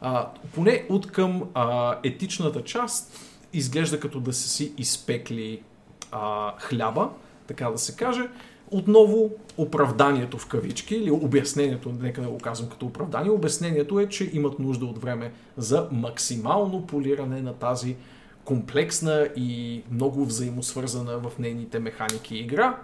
а, 0.00 0.28
поне 0.54 0.86
от 0.88 1.12
към 1.12 1.42
а, 1.54 1.98
етичната 2.02 2.64
част, 2.64 3.20
изглежда 3.52 4.00
като 4.00 4.20
да 4.20 4.32
са 4.32 4.48
си 4.48 4.72
изпекли 4.78 5.62
а, 6.12 6.54
хляба, 6.58 7.10
така 7.46 7.70
да 7.70 7.78
се 7.78 7.96
каже. 7.96 8.28
Отново 8.70 9.30
оправданието 9.56 10.38
в 10.38 10.46
кавички, 10.46 10.94
или 10.94 11.10
обяснението, 11.10 11.92
нека 12.00 12.22
да 12.22 12.28
го 12.28 12.38
казвам 12.38 12.70
като 12.70 12.86
оправдание, 12.86 13.30
обяснението 13.30 14.00
е, 14.00 14.08
че 14.08 14.30
имат 14.32 14.58
нужда 14.58 14.86
от 14.86 14.98
време 15.02 15.32
за 15.56 15.88
максимално 15.92 16.86
полиране 16.86 17.42
на 17.42 17.54
тази 17.54 17.96
комплексна 18.44 19.28
и 19.36 19.82
много 19.90 20.24
взаимосвързана 20.24 21.18
в 21.18 21.38
нейните 21.38 21.78
механики 21.78 22.36
игра. 22.36 22.78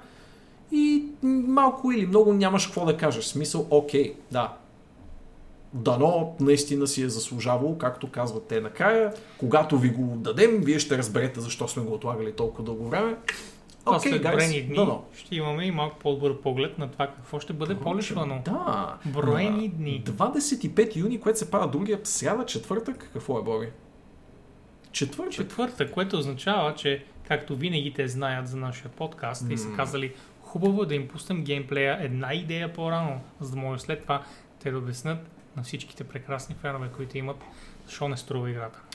И 0.72 1.04
малко 1.22 1.92
или 1.92 2.06
много 2.06 2.32
нямаш 2.32 2.66
какво 2.66 2.86
да 2.86 2.96
кажеш. 2.96 3.24
Смисъл, 3.24 3.66
окей, 3.70 4.14
да, 4.32 4.56
дано 5.72 6.36
наистина 6.40 6.86
си 6.86 7.02
е 7.02 7.08
заслужавало, 7.08 7.78
както 7.78 8.10
казват 8.10 8.46
те 8.46 8.60
накрая. 8.60 9.12
Когато 9.38 9.78
ви 9.78 9.88
го 9.88 10.16
дадем, 10.16 10.60
вие 10.62 10.78
ще 10.78 10.98
разберете 10.98 11.40
защо 11.40 11.68
сме 11.68 11.82
го 11.82 11.94
отлагали 11.94 12.32
толкова 12.32 12.64
дълго 12.64 12.88
време. 12.88 13.16
А 13.86 13.96
Окей, 13.96 14.12
след 14.12 14.22
броени 14.22 14.62
дни 14.62 14.74
дано. 14.74 15.04
ще 15.16 15.36
имаме 15.36 15.64
и 15.64 15.70
малко 15.70 15.98
по-добър 15.98 16.40
поглед 16.40 16.78
на 16.78 16.90
това 16.90 17.06
какво 17.06 17.40
ще 17.40 17.52
бъде 17.52 17.78
полишвано. 17.78 18.42
Да. 18.44 18.98
Броени 19.06 19.68
дни. 19.68 20.04
25 20.04 20.96
юни, 20.96 21.20
което 21.20 21.38
се 21.38 21.50
пада 21.50 21.66
другия 21.66 22.00
сряда, 22.04 22.46
четвъртък. 22.46 23.10
Какво 23.12 23.38
е, 23.38 23.42
Боби? 23.42 23.68
Четвъртък. 24.92 25.32
Четвърта, 25.32 25.90
което 25.90 26.18
означава, 26.18 26.74
че 26.74 27.04
както 27.28 27.56
винаги 27.56 27.92
те 27.92 28.08
знаят 28.08 28.48
за 28.48 28.56
нашия 28.56 28.90
подкаст 28.90 29.50
и 29.50 29.58
са 29.58 29.68
казали 29.76 30.12
хубаво 30.40 30.82
е 30.82 30.86
да 30.86 30.94
им 30.94 31.08
пуснем 31.08 31.44
геймплея 31.44 31.98
една 32.00 32.34
идея 32.34 32.72
по-рано, 32.72 33.20
за 33.40 33.50
да 33.50 33.56
може 33.56 33.82
след 33.82 34.02
това 34.02 34.22
те 34.62 34.70
да 34.70 34.78
обяснат 34.78 35.18
на 35.56 35.62
всичките 35.62 36.04
прекрасни 36.04 36.54
фенове, 36.54 36.88
които 36.96 37.18
имат, 37.18 37.36
защо 37.86 38.08
не 38.08 38.16
струва 38.16 38.50
играта. 38.50 38.80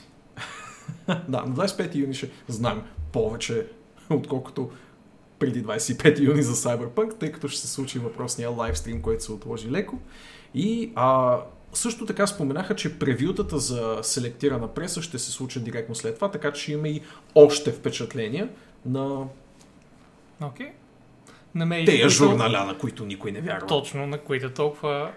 Да, 1.28 1.42
на 1.42 1.48
25 1.48 1.94
юни 1.94 2.14
ще 2.14 2.30
знаем 2.48 2.82
повече, 3.12 3.66
отколкото 4.10 4.70
преди 5.38 5.64
25 5.64 6.20
юни 6.20 6.42
за 6.42 6.54
Cyberpunk, 6.54 7.18
тъй 7.18 7.32
като 7.32 7.48
ще 7.48 7.60
се 7.60 7.68
случи 7.68 7.98
въпросния 7.98 8.50
лайвстрим, 8.50 9.02
който 9.02 9.24
се 9.24 9.32
отложи 9.32 9.70
леко. 9.70 9.98
И 10.54 10.92
а, 10.94 11.38
също 11.72 12.06
така 12.06 12.26
споменаха, 12.26 12.76
че 12.76 12.98
превютата 12.98 13.58
за 13.58 13.98
селектирана 14.02 14.68
преса 14.68 15.02
ще 15.02 15.18
се 15.18 15.30
случи 15.30 15.60
директно 15.60 15.94
след 15.94 16.14
това, 16.14 16.30
така 16.30 16.52
че 16.52 16.72
има 16.72 16.88
и 16.88 17.00
още 17.34 17.72
впечатления 17.72 18.48
на 18.86 19.26
медиите, 21.66 21.92
тея 21.92 22.02
които- 22.02 22.14
журналя, 22.14 22.64
на 22.64 22.78
които 22.78 23.04
никой 23.04 23.32
не 23.32 23.40
вярва. 23.40 23.66
Точно, 23.66 24.06
на 24.06 24.18
които 24.18 24.50
толкова, 24.50 25.12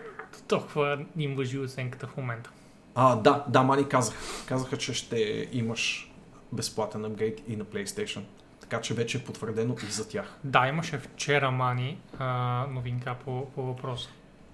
толкова 0.47 1.05
им 1.17 1.35
въжи 1.35 1.59
оценката 1.59 2.07
в 2.07 2.17
момента. 2.17 2.49
А, 2.95 3.15
да, 3.15 3.45
да, 3.49 3.63
Мани 3.63 3.87
казаха. 3.87 4.45
Казаха, 4.45 4.77
че 4.77 4.93
ще 4.93 5.47
имаш 5.51 6.11
безплатен 6.51 7.05
апгрейд 7.05 7.43
и 7.47 7.55
на 7.55 7.65
PlayStation. 7.65 8.22
Така 8.69 8.81
че 8.81 8.93
вече 8.93 9.17
е 9.17 9.21
потвърдено 9.21 9.75
и 9.89 9.91
за 9.91 10.07
тях. 10.07 10.35
Да, 10.43 10.67
имаше 10.67 10.97
вчера 10.97 11.51
мани 11.51 11.97
а, 12.19 12.65
новинка 12.69 13.15
по, 13.25 13.45
по 13.55 13.63
въпроса. 13.63 14.09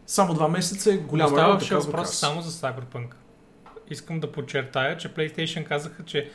Само 0.05 0.33
два 0.33 0.47
месеца 0.47 0.93
е 0.93 0.97
голяма 0.97 1.29
работа, 1.29 1.45
Оставаше 1.45 1.69
казва 1.69 1.91
въпрос 1.91 2.07
Крас. 2.07 2.17
само 2.19 2.41
за 2.41 2.51
Cyberpunk. 2.51 3.07
Искам 3.89 4.19
да 4.19 4.31
подчертая, 4.31 4.97
че 4.97 5.13
PlayStation 5.13 5.63
казаха, 5.63 6.05
че 6.05 6.31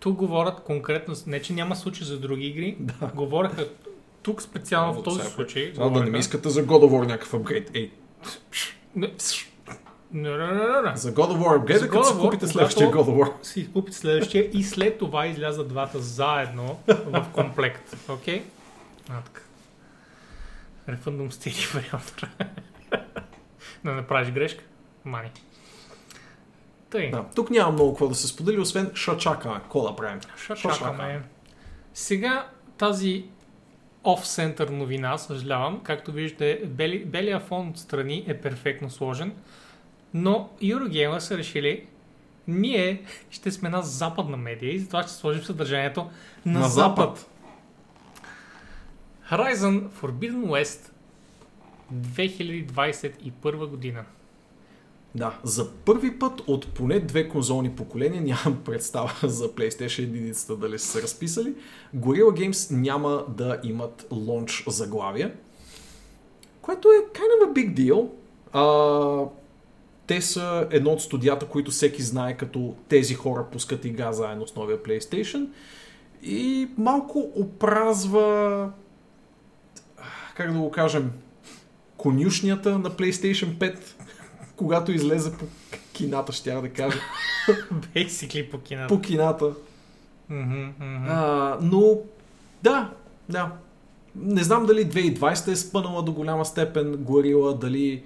тук 0.00 0.16
говорят 0.16 0.60
конкретно, 0.60 1.14
не 1.26 1.42
че 1.42 1.52
няма 1.52 1.76
случай 1.76 2.06
за 2.06 2.20
други 2.20 2.46
игри, 2.46 2.76
Да. 2.80 3.06
говореха 3.14 3.68
тук 4.22 4.42
специално 4.42 4.92
в 4.92 5.02
този 5.02 5.30
случай. 5.30 5.72
Само 5.74 5.90
да 5.90 6.04
не 6.04 6.10
ми 6.10 6.18
искате 6.18 6.48
за 6.48 6.66
God 6.66 6.84
of 6.84 6.90
War 6.90 7.06
някакъв 7.06 7.34
апгрейд. 7.34 7.70
Ей, 7.74 7.90
Не, 8.96 9.14
не, 10.12 10.30
не, 10.30 10.46
не, 10.46 10.90
не. 10.90 10.96
за 10.96 11.14
God 11.14 11.36
of 11.36 11.38
War 11.38 11.78
За 11.78 11.88
като 11.88 12.04
си 12.04 12.14
купите 12.20 12.46
следващия 12.46 12.90
God 12.90 13.04
of 13.04 13.08
War. 13.08 13.44
Си 13.44 13.72
купите 13.72 13.96
следващия 13.96 14.50
и 14.52 14.62
след 14.62 14.98
това 14.98 15.26
излязат 15.26 15.68
двата 15.68 15.98
заедно 15.98 16.80
в 16.86 17.26
комплект. 17.32 17.96
Окей? 18.08 18.42
А, 19.10 19.20
така. 19.20 19.40
Рефъндум 20.88 21.32
стили 21.32 21.54
вариант. 21.74 22.22
да 23.84 23.92
не 23.92 24.06
правиш 24.06 24.30
грешка. 24.30 24.64
Мани. 25.04 25.30
Тъй. 26.90 27.10
Да, 27.10 27.24
тук 27.34 27.50
няма 27.50 27.72
много 27.72 27.92
какво 27.92 28.08
да 28.08 28.14
се 28.14 28.26
сподели, 28.26 28.60
освен 28.60 28.90
ще 28.94 29.16
чакаме. 29.16 29.54
Какво 29.54 29.82
да 29.82 29.96
правим? 29.96 30.20
Ще 30.20 30.44
Що 30.44 30.56
ще 30.56 30.68
чакаме. 30.68 30.98
чакаме? 30.98 31.22
Сега 31.94 32.48
тази 32.78 33.24
оф-център 34.04 34.68
новина, 34.68 35.18
съжалявам. 35.18 35.80
Както 35.82 36.12
виждате, 36.12 36.62
бели, 36.66 37.04
белия 37.04 37.40
фон 37.40 37.68
отстрани 37.68 38.24
е 38.28 38.40
перфектно 38.40 38.90
сложен. 38.90 39.32
Но 40.14 40.50
Eurogamer 40.62 41.18
са 41.18 41.38
решили, 41.38 41.86
ние 42.48 43.02
ще 43.30 43.50
сме 43.50 43.66
една 43.66 43.82
западна 43.82 44.36
медия 44.36 44.74
и 44.74 44.78
затова 44.78 45.02
ще 45.02 45.12
сложим 45.12 45.42
съдържанието 45.42 46.10
на, 46.46 46.60
На 46.60 46.68
запад. 46.68 47.16
запад. 47.16 47.26
Horizon 49.30 49.88
Forbidden 49.88 50.44
West 50.46 50.90
2021 51.94 53.66
година. 53.66 54.04
Да, 55.14 55.38
за 55.42 55.70
първи 55.72 56.18
път 56.18 56.40
от 56.46 56.74
поне 56.74 57.00
две 57.00 57.28
конзолни 57.28 57.70
поколения, 57.70 58.22
нямам 58.44 58.64
представа 58.64 59.12
за 59.22 59.48
PlayStation 59.48 60.02
единицата 60.02 60.56
дали 60.56 60.78
са 60.78 60.86
се 60.86 61.02
разписали, 61.02 61.54
Gorilla 61.96 62.50
Games 62.50 62.76
няма 62.76 63.24
да 63.28 63.60
имат 63.64 64.06
лонч 64.10 64.64
заглавия, 64.68 65.34
което 66.62 66.88
е 66.88 67.12
kind 67.12 67.44
of 67.44 67.52
a 67.52 67.52
big 67.52 67.74
deal. 67.74 68.08
А, 68.52 69.39
те 70.10 70.20
са 70.20 70.66
едно 70.70 70.90
от 70.90 71.00
студията, 71.00 71.46
които 71.46 71.70
всеки 71.70 72.02
знае 72.02 72.36
като 72.36 72.74
тези 72.88 73.14
хора 73.14 73.46
пускат 73.52 73.84
игра 73.84 74.12
заедно 74.12 74.46
с 74.46 74.56
новия 74.56 74.82
PlayStation 74.82 75.48
и 76.22 76.68
малко 76.78 77.32
опразва 77.36 78.70
как 80.34 80.52
да 80.52 80.58
го 80.58 80.70
кажем 80.70 81.10
конюшнята 81.96 82.78
на 82.78 82.90
PlayStation 82.90 83.54
5 83.54 83.78
когато 84.56 84.92
излезе 84.92 85.32
по 85.32 85.44
кината, 85.92 86.32
ще 86.32 86.52
да 86.52 86.68
кажа. 86.68 86.98
Basically 87.94 88.50
по 88.50 88.58
кината. 88.58 88.94
По 88.94 89.00
кината. 89.00 89.54
Мгм. 90.28 90.70
А, 91.08 91.58
но, 91.62 91.98
да, 92.62 92.90
да. 93.28 93.52
Не 94.16 94.42
знам 94.42 94.66
дали 94.66 94.86
2020 94.86 95.52
е 95.52 95.56
спънала 95.56 96.02
до 96.02 96.12
голяма 96.12 96.44
степен 96.44 96.96
горила, 96.96 97.54
дали 97.54 98.02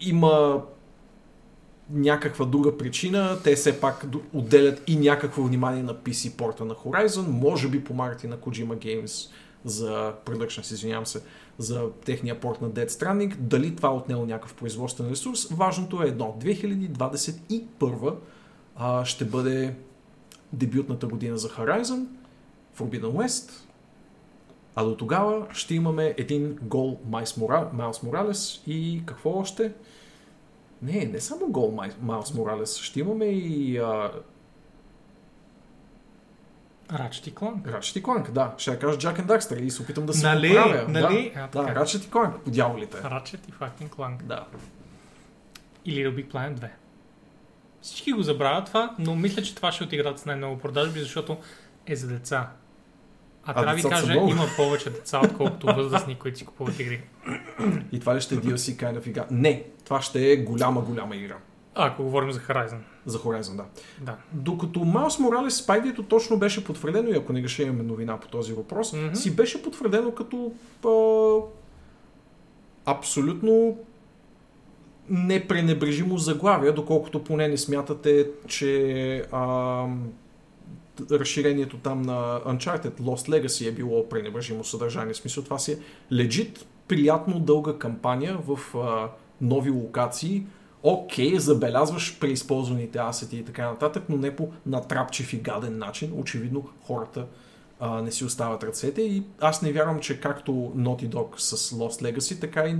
има 0.00 0.62
някаква 1.90 2.44
друга 2.44 2.78
причина. 2.78 3.38
Те 3.44 3.56
все 3.56 3.80
пак 3.80 4.06
отделят 4.32 4.82
и 4.86 4.96
някакво 4.96 5.42
внимание 5.42 5.82
на 5.82 5.94
PC 5.94 6.36
порта 6.36 6.64
на 6.64 6.74
Horizon. 6.74 7.26
Може 7.26 7.68
би 7.68 7.84
помагат 7.84 8.24
и 8.24 8.26
на 8.26 8.38
Kojima 8.38 8.78
Games 8.78 9.30
за 9.64 10.14
Production, 10.26 10.62
се 10.62 10.74
извинявам 10.74 11.06
се, 11.06 11.22
за 11.58 11.90
техния 11.90 12.40
порт 12.40 12.60
на 12.60 12.70
Dead 12.70 12.88
Stranding. 12.88 13.36
Дали 13.36 13.76
това 13.76 13.88
е 13.88 13.92
отнело 13.92 14.26
някакъв 14.26 14.54
производствен 14.54 15.10
ресурс? 15.10 15.48
Важното 15.50 16.02
е 16.02 16.06
едно. 16.06 16.36
2021 16.40 18.14
а, 18.76 19.04
ще 19.04 19.24
бъде 19.24 19.74
дебютната 20.52 21.06
година 21.06 21.38
за 21.38 21.48
Horizon, 21.48 22.06
Forbidden 22.78 23.12
West, 23.12 23.50
а 24.74 24.84
до 24.84 24.96
тогава 24.96 25.46
ще 25.52 25.74
имаме 25.74 26.14
един 26.16 26.58
гол. 26.62 27.00
Майлс 27.72 28.02
Моралес 28.02 28.62
и 28.66 29.02
какво 29.06 29.30
още? 29.30 29.72
Не, 30.82 31.04
не 31.04 31.20
само 31.20 31.46
гол 31.48 31.70
Май... 31.70 31.90
Майлс 32.00 32.34
Моралес, 32.34 32.76
ще 32.78 33.00
имаме 33.00 33.24
и 33.24 33.78
а, 33.78 34.10
Ratchet 36.88 37.28
и 37.28 37.34
Clank. 37.34 37.62
Ratchet 37.62 37.98
и 37.98 38.02
Clank, 38.02 38.30
да. 38.30 38.54
Ще 38.58 38.70
я 38.70 38.78
кажа 38.78 38.98
Jack 38.98 39.20
and 39.20 39.26
Daxter 39.26 39.60
и 39.60 39.70
се 39.70 39.82
опитам 39.82 40.06
да 40.06 40.14
се 40.14 40.26
Нали? 40.26 40.48
поправя. 40.48 40.84
Нали? 40.88 41.32
Да, 41.34 41.40
А, 41.40 41.48
да. 41.48 41.58
Ratchet 41.74 42.06
и 42.06 42.10
Clank, 42.10 42.38
по 42.38 42.50
дяволите. 42.50 42.96
Ratchet 42.96 43.48
и 43.48 43.52
fucking 43.52 43.88
Clank. 43.88 44.22
Да. 44.22 44.46
И 45.84 45.90
Little 45.92 46.14
Big 46.14 46.32
Planet 46.32 46.54
2. 46.54 46.68
Всички 47.82 48.12
го 48.12 48.22
забравят 48.22 48.66
това, 48.66 48.94
но 48.98 49.14
мисля, 49.16 49.42
че 49.42 49.54
това 49.54 49.72
ще 49.72 49.84
отиграят 49.84 50.18
с 50.18 50.24
най-много 50.24 50.58
продажби, 50.58 51.00
защото 51.00 51.36
е 51.86 51.96
за 51.96 52.06
деца. 52.08 52.50
А, 53.46 53.50
А 53.50 53.54
трябва 53.54 53.70
да 53.72 53.76
ви 53.76 53.82
кажа, 53.82 54.12
много. 54.12 54.30
има 54.30 54.46
повече 54.56 54.90
деца, 54.90 55.20
отколкото 55.24 55.66
възрастни, 55.66 56.14
които 56.14 56.38
си 56.38 56.46
купуват 56.46 56.80
игри. 56.80 57.00
И 57.92 58.00
това 58.00 58.16
ли 58.16 58.20
ще 58.20 58.34
е 58.34 58.38
DLC 58.38 58.56
kind 58.76 59.00
of 59.00 59.08
игра? 59.08 59.26
Не, 59.30 59.64
това 59.84 60.02
ще 60.02 60.32
е 60.32 60.36
голяма, 60.36 60.80
голяма 60.80 61.16
игра. 61.16 61.36
А, 61.74 61.86
ако 61.86 62.02
говорим 62.02 62.32
за 62.32 62.40
Horizon. 62.40 62.78
За 63.06 63.18
Horizon, 63.18 63.56
да. 63.56 63.64
Да. 64.00 64.16
Докато 64.32 64.80
Маус 64.80 65.18
Моралес 65.18 65.54
Спайдито 65.54 66.02
точно 66.02 66.38
беше 66.38 66.64
потвърдено, 66.64 67.10
и 67.10 67.16
ако 67.16 67.32
не 67.32 67.40
греша 67.40 67.62
имаме 67.62 67.82
новина 67.82 68.20
по 68.20 68.28
този 68.28 68.52
въпрос, 68.52 68.92
Мгм. 68.92 69.14
си 69.14 69.36
беше 69.36 69.62
потвърдено 69.62 70.10
като 70.10 70.52
а, 70.84 70.90
абсолютно 72.86 73.78
непренебрежимо 75.08 76.18
заглавие, 76.18 76.72
доколкото 76.72 77.24
поне 77.24 77.48
не 77.48 77.56
смятате, 77.56 78.26
че 78.46 78.72
а, 79.32 79.84
разширението 81.10 81.76
там 81.76 82.02
на 82.02 82.40
Uncharted 82.46 83.00
Lost 83.00 83.28
Legacy 83.28 83.68
е 83.68 83.72
било 83.72 84.08
пренебрежимо 84.08 84.64
съдържание. 84.64 85.14
В 85.14 85.16
смисъл 85.16 85.44
това 85.44 85.58
си 85.58 85.72
е 85.72 85.78
legit, 86.14 86.64
приятно 86.88 87.40
дълга 87.40 87.78
кампания 87.78 88.38
в 88.46 88.76
а, 88.78 89.10
нови 89.40 89.70
локации. 89.70 90.46
Окей, 90.82 91.38
забелязваш 91.38 92.18
преизползваните 92.20 92.98
асети 92.98 93.36
и 93.36 93.44
така 93.44 93.70
нататък, 93.70 94.02
но 94.08 94.16
не 94.16 94.36
по 94.36 94.48
натрапчив 94.66 95.32
и 95.32 95.36
гаден 95.36 95.78
начин. 95.78 96.12
Очевидно 96.16 96.68
хората 96.86 97.26
а, 97.80 98.02
не 98.02 98.12
си 98.12 98.24
остават 98.24 98.64
ръцете 98.64 99.02
и 99.02 99.22
аз 99.40 99.62
не 99.62 99.72
вярвам, 99.72 100.00
че 100.00 100.20
както 100.20 100.52
Naughty 100.52 101.08
Dog 101.08 101.38
с 101.38 101.70
Lost 101.70 102.02
Legacy, 102.02 102.40
така 102.40 102.64
и 102.64 102.76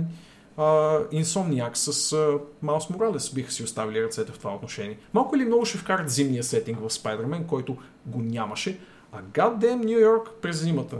Insomniac 0.57 1.73
с 1.73 1.91
Miles 2.63 2.91
Morales 2.91 3.35
биха 3.35 3.51
си 3.51 3.63
оставили 3.63 4.03
ръцете 4.03 4.31
в 4.31 4.37
това 4.39 4.55
отношение. 4.55 4.97
Малко 5.13 5.35
или 5.35 5.45
много 5.45 5.65
ще 5.65 5.77
вкарат 5.77 6.09
зимния 6.09 6.43
сетинг 6.43 6.79
в 6.79 6.89
Spider-Man, 6.89 7.45
който 7.45 7.77
го 8.05 8.21
нямаше, 8.21 8.79
а 9.11 9.21
goddamn 9.23 9.85
Нью 9.85 9.99
Йорк 9.99 10.29
през 10.41 10.61
зимата. 10.63 10.97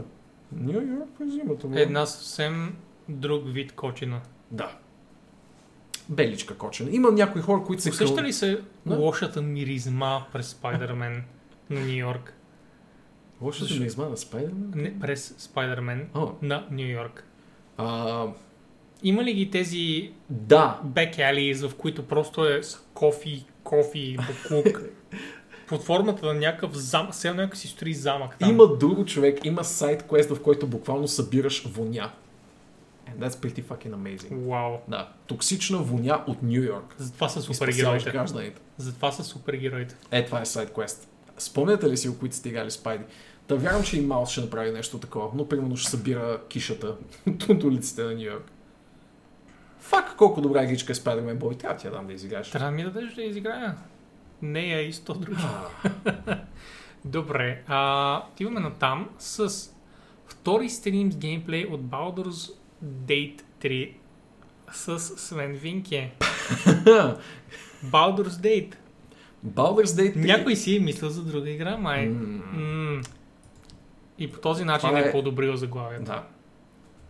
Нью 0.52 0.72
Йорк 0.72 1.08
през 1.18 1.32
зимата. 1.32 1.66
бе. 1.66 1.82
Една 1.82 2.06
съвсем 2.06 2.76
друг 3.08 3.42
вид 3.46 3.72
кочина. 3.72 4.20
Да. 4.50 4.70
Беличка 6.08 6.56
кочена. 6.56 6.90
Има 6.92 7.10
някои 7.10 7.42
хора, 7.42 7.62
които 7.66 7.82
се... 7.82 7.90
Усеща 7.90 8.22
ли 8.22 8.32
се 8.32 8.60
Да. 8.86 8.96
лошата 8.96 9.42
миризма 9.42 10.26
през 10.32 10.54
Spider-Man 10.54 11.20
на 11.70 11.80
Нью 11.80 11.96
Йорк? 11.98 12.34
Лошата 13.40 13.64
Защо? 13.64 13.80
ми 13.80 13.86
изма 13.86 14.08
на 14.08 14.16
Spider-Man? 14.16 14.74
Не, 14.74 15.00
през 15.00 15.30
Spider-Man 15.30 16.04
на 16.42 16.66
Нью 16.70 16.86
Йорк. 16.86 17.24
а, 17.76 18.26
Има 19.02 19.24
ли 19.24 19.32
ги 19.32 19.50
тези 19.50 20.10
да, 20.30 20.80
back 20.86 21.16
alleys, 21.16 21.68
в 21.68 21.74
които 21.74 22.02
просто 22.02 22.46
е 22.46 22.60
кофи, 22.94 23.44
кофи, 23.62 24.16
буклук, 24.26 24.82
под 25.68 25.82
формата 25.82 26.26
на 26.26 26.34
някакъв 26.34 26.76
замък, 26.76 27.12
все 27.12 27.34
някак 27.34 27.56
си 27.56 27.68
строи 27.68 27.94
замък 27.94 28.36
там. 28.38 28.50
има 28.50 28.76
друго 28.76 29.04
човек, 29.04 29.44
има 29.44 29.64
сайт 29.64 30.02
квест, 30.02 30.30
в 30.30 30.42
който 30.42 30.66
буквално 30.66 31.08
събираш 31.08 31.66
воня. 31.66 32.10
And 33.08 33.26
that's 33.26 33.34
pretty 33.34 33.64
fucking 33.64 33.94
amazing. 33.94 34.48
Вау. 34.48 34.76
Да, 34.88 35.08
токсична 35.26 35.78
воня 35.78 36.24
от 36.26 36.42
Нью 36.42 36.62
Йорк. 36.62 36.94
Затова 36.98 37.28
са 37.28 37.42
супергероите. 37.42 38.10
гражданите. 38.10 38.60
Затова 38.78 39.12
са 39.12 39.24
супергероите. 39.24 39.94
Е, 40.10 40.24
това 40.24 40.40
е 40.40 40.46
сайт 40.46 40.72
квест. 40.72 41.08
Спомняте 41.38 41.90
ли 41.90 41.96
си, 41.96 42.18
които 42.18 42.36
сте 42.36 42.48
играли 42.48 42.70
Спайди? 42.70 43.04
Да 43.48 43.56
вярвам, 43.56 43.82
че 43.82 43.98
и 43.98 44.00
Маус 44.00 44.30
ще 44.30 44.40
направи 44.40 44.70
нещо 44.70 44.98
такова, 44.98 45.30
но 45.34 45.48
примерно 45.48 45.76
ще 45.76 45.90
събира 45.90 46.40
кишата 46.48 46.96
от 47.48 47.64
улиците 47.64 48.02
на 48.02 48.14
Нью 48.14 48.24
Йорк. 48.24 48.50
Фак, 49.88 50.16
колко 50.16 50.40
добра 50.40 50.64
игричка 50.64 50.92
е 50.92 50.96
Spider-Man 50.96 51.36
Boy, 51.36 51.58
трябва 51.58 51.76
ти 51.76 51.86
я 51.86 51.92
дам 51.92 52.06
да 52.06 52.12
изиграеш. 52.12 52.50
Трябва 52.50 52.66
да 52.66 52.72
ми 52.72 52.84
дадеш 52.84 53.14
да 53.14 53.22
изиграя. 53.22 53.76
Нея 54.42 54.80
и 54.80 54.92
сто 54.92 55.14
други. 55.14 55.42
Добре, 57.04 57.62
а, 57.66 58.22
отиваме 58.32 58.60
на 58.60 58.70
там 58.70 59.08
с 59.18 59.52
втори 60.26 60.68
стрим 60.68 61.12
с 61.12 61.16
геймплей 61.16 61.64
от 61.64 61.80
Baldur's 61.80 62.52
Date 62.84 63.40
3 63.60 63.92
с 64.72 64.98
Свен 64.98 65.52
Винке. 65.52 66.12
Baldur's 67.84 68.28
Date. 68.40 68.74
Baldur's 69.46 69.84
Gate 69.84 70.16
3. 70.16 70.26
Някой 70.26 70.56
си 70.56 70.76
е 70.76 70.80
мислил 70.80 71.08
за 71.08 71.22
друга 71.22 71.50
игра, 71.50 71.76
май. 71.76 72.06
М, 72.06 72.42
М. 72.52 73.00
И 74.18 74.32
по 74.32 74.38
този 74.38 74.64
начин 74.64 74.88
Това 74.88 75.00
е 75.00 75.02
е- 75.02 75.12
подобрил 75.12 75.56
заглавието. 75.56 76.04
Да. 76.04 76.22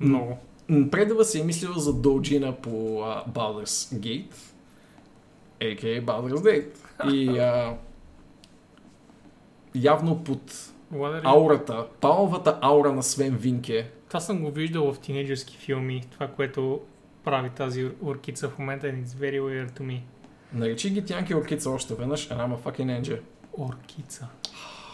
Много. 0.01 0.39
Предава 0.69 1.25
си 1.25 1.41
е 1.41 1.45
мислил 1.45 1.73
за 1.73 1.95
Долджина 1.95 2.57
по 2.57 2.71
uh, 2.71 3.29
Baldur's 3.29 3.97
Gate, 3.97 4.35
a.k.a. 5.61 6.05
Baldur's 6.05 6.35
Gate. 6.37 6.77
И 7.13 7.39
а, 7.39 7.77
явно 9.75 10.25
под 10.25 10.73
аурата, 11.25 11.87
паловата 12.01 12.59
аура 12.63 12.93
на 12.93 13.03
Свен 13.03 13.37
Винке, 13.37 13.91
Това 14.09 14.21
съм 14.21 14.43
го 14.45 14.51
виждал 14.51 14.93
в 14.93 14.99
тинейджърски 15.01 15.57
филми. 15.57 16.05
Това, 16.11 16.29
което 16.29 16.81
прави 17.25 17.51
тази 17.51 17.85
ор- 17.85 17.95
оркица 18.03 18.49
в 18.49 18.59
момента. 18.59 18.87
and 18.87 19.05
It's 19.05 19.09
very 19.09 19.41
weird 19.41 19.71
to 19.71 19.83
me. 19.83 20.01
наречи 20.53 20.91
ги 20.91 21.05
тянки 21.05 21.35
оркица 21.35 21.71
още 21.71 21.95
веднъж, 21.95 22.29
and 22.29 22.37
I'm 22.37 22.57
a 22.57 22.59
fucking 22.59 23.01
angel. 23.03 23.21
Оркица. 23.59 24.29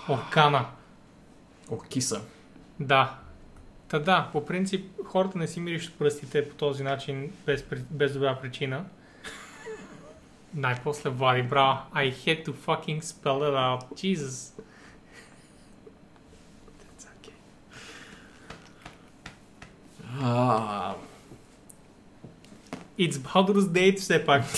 Оркана. 0.08 0.66
Оркиса. 1.70 2.20
Да. 2.80 3.18
Та 3.88 3.98
да, 3.98 4.28
по 4.32 4.46
принцип 4.46 4.90
хората 5.04 5.38
не 5.38 5.48
си 5.48 5.60
миришат 5.60 5.94
пръстите 5.94 6.48
по 6.48 6.54
този 6.54 6.82
начин 6.82 7.32
без, 7.46 7.64
без 7.90 8.12
добра 8.12 8.38
причина. 8.40 8.84
Най-после 10.54 11.10
Влади, 11.10 11.42
браво. 11.42 11.78
I 11.94 12.12
had 12.14 12.44
to 12.46 12.52
fucking 12.52 13.00
spell 13.00 13.40
it 13.42 13.54
out. 13.54 13.80
Jesus. 13.94 14.52
That's 16.80 17.06
okay. 17.14 17.34
А, 20.22 20.94
It's 22.98 23.18
Baldur's 23.18 23.68
Date 23.68 23.98
все 23.98 24.24
пак. 24.24 24.44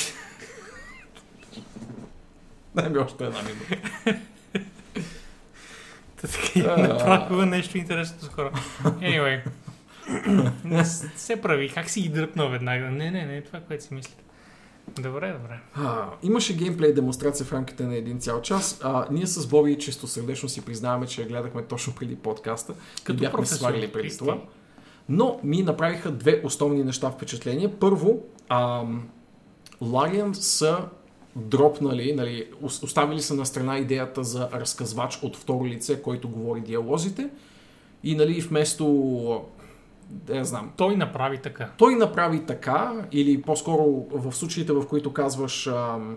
Дай 2.74 2.88
ми 2.88 2.98
още 2.98 3.24
една 3.24 3.42
минута. 3.42 3.76
Направила 6.78 7.46
нещо 7.46 7.78
интересно 7.78 8.20
с 8.20 8.28
хора. 8.28 8.52
Anyway. 8.84 9.40
Не 10.64 10.84
се 11.16 11.40
прави. 11.40 11.68
Как 11.68 11.90
си 11.90 12.00
ги 12.00 12.08
дръпна 12.08 12.48
веднага? 12.48 12.84
Не, 12.84 13.10
не, 13.10 13.26
не, 13.26 13.42
това, 13.42 13.60
което 13.60 13.84
си 13.84 13.94
мислите. 13.94 14.22
Добре, 15.00 15.32
добре. 15.32 15.60
А, 15.74 16.08
имаше 16.22 16.56
геймплей 16.56 16.92
демонстрация 16.92 17.46
в 17.46 17.52
рамките 17.52 17.86
на 17.86 17.96
един 17.96 18.20
цял 18.20 18.42
час. 18.42 18.80
А, 18.82 19.06
ние 19.10 19.26
с 19.26 19.46
Боби 19.46 19.78
чисто 19.78 20.06
сърдечно 20.06 20.48
си 20.48 20.64
признаваме, 20.64 21.06
че 21.06 21.22
я 21.22 21.28
гледахме 21.28 21.62
точно 21.62 21.94
преди 21.94 22.16
подкаста. 22.16 22.74
Като 23.04 23.18
бяхме 23.18 23.46
сваляли 23.46 23.92
преди 23.92 24.18
това. 24.18 24.38
Но 25.08 25.40
ми 25.44 25.62
направиха 25.62 26.10
две 26.10 26.40
основни 26.44 26.84
неща 26.84 27.10
впечатление. 27.10 27.74
Първо, 27.80 28.24
ам, 28.48 29.08
Larian 29.82 30.32
са 30.32 30.78
дропнали, 31.36 32.12
нали, 32.12 32.48
ос- 32.62 32.82
оставили 32.82 33.22
са 33.22 33.34
на 33.34 33.46
страна 33.46 33.78
идеята 33.78 34.24
за 34.24 34.48
разказвач 34.52 35.18
от 35.22 35.36
второ 35.36 35.66
лице, 35.66 36.02
който 36.02 36.28
говори 36.28 36.60
диалозите. 36.60 37.28
И 38.04 38.14
нали, 38.14 38.40
вместо, 38.40 39.44
я 40.28 40.44
знам, 40.44 40.72
Той 40.76 40.96
направи 40.96 41.38
така. 41.38 41.70
той 41.78 41.94
направи 41.94 42.40
така, 42.40 42.92
или 43.12 43.42
по-скоро 43.42 43.84
в 44.10 44.32
случаите, 44.32 44.72
в 44.72 44.86
които 44.86 45.12
казваш 45.12 45.66
ам, 45.66 46.16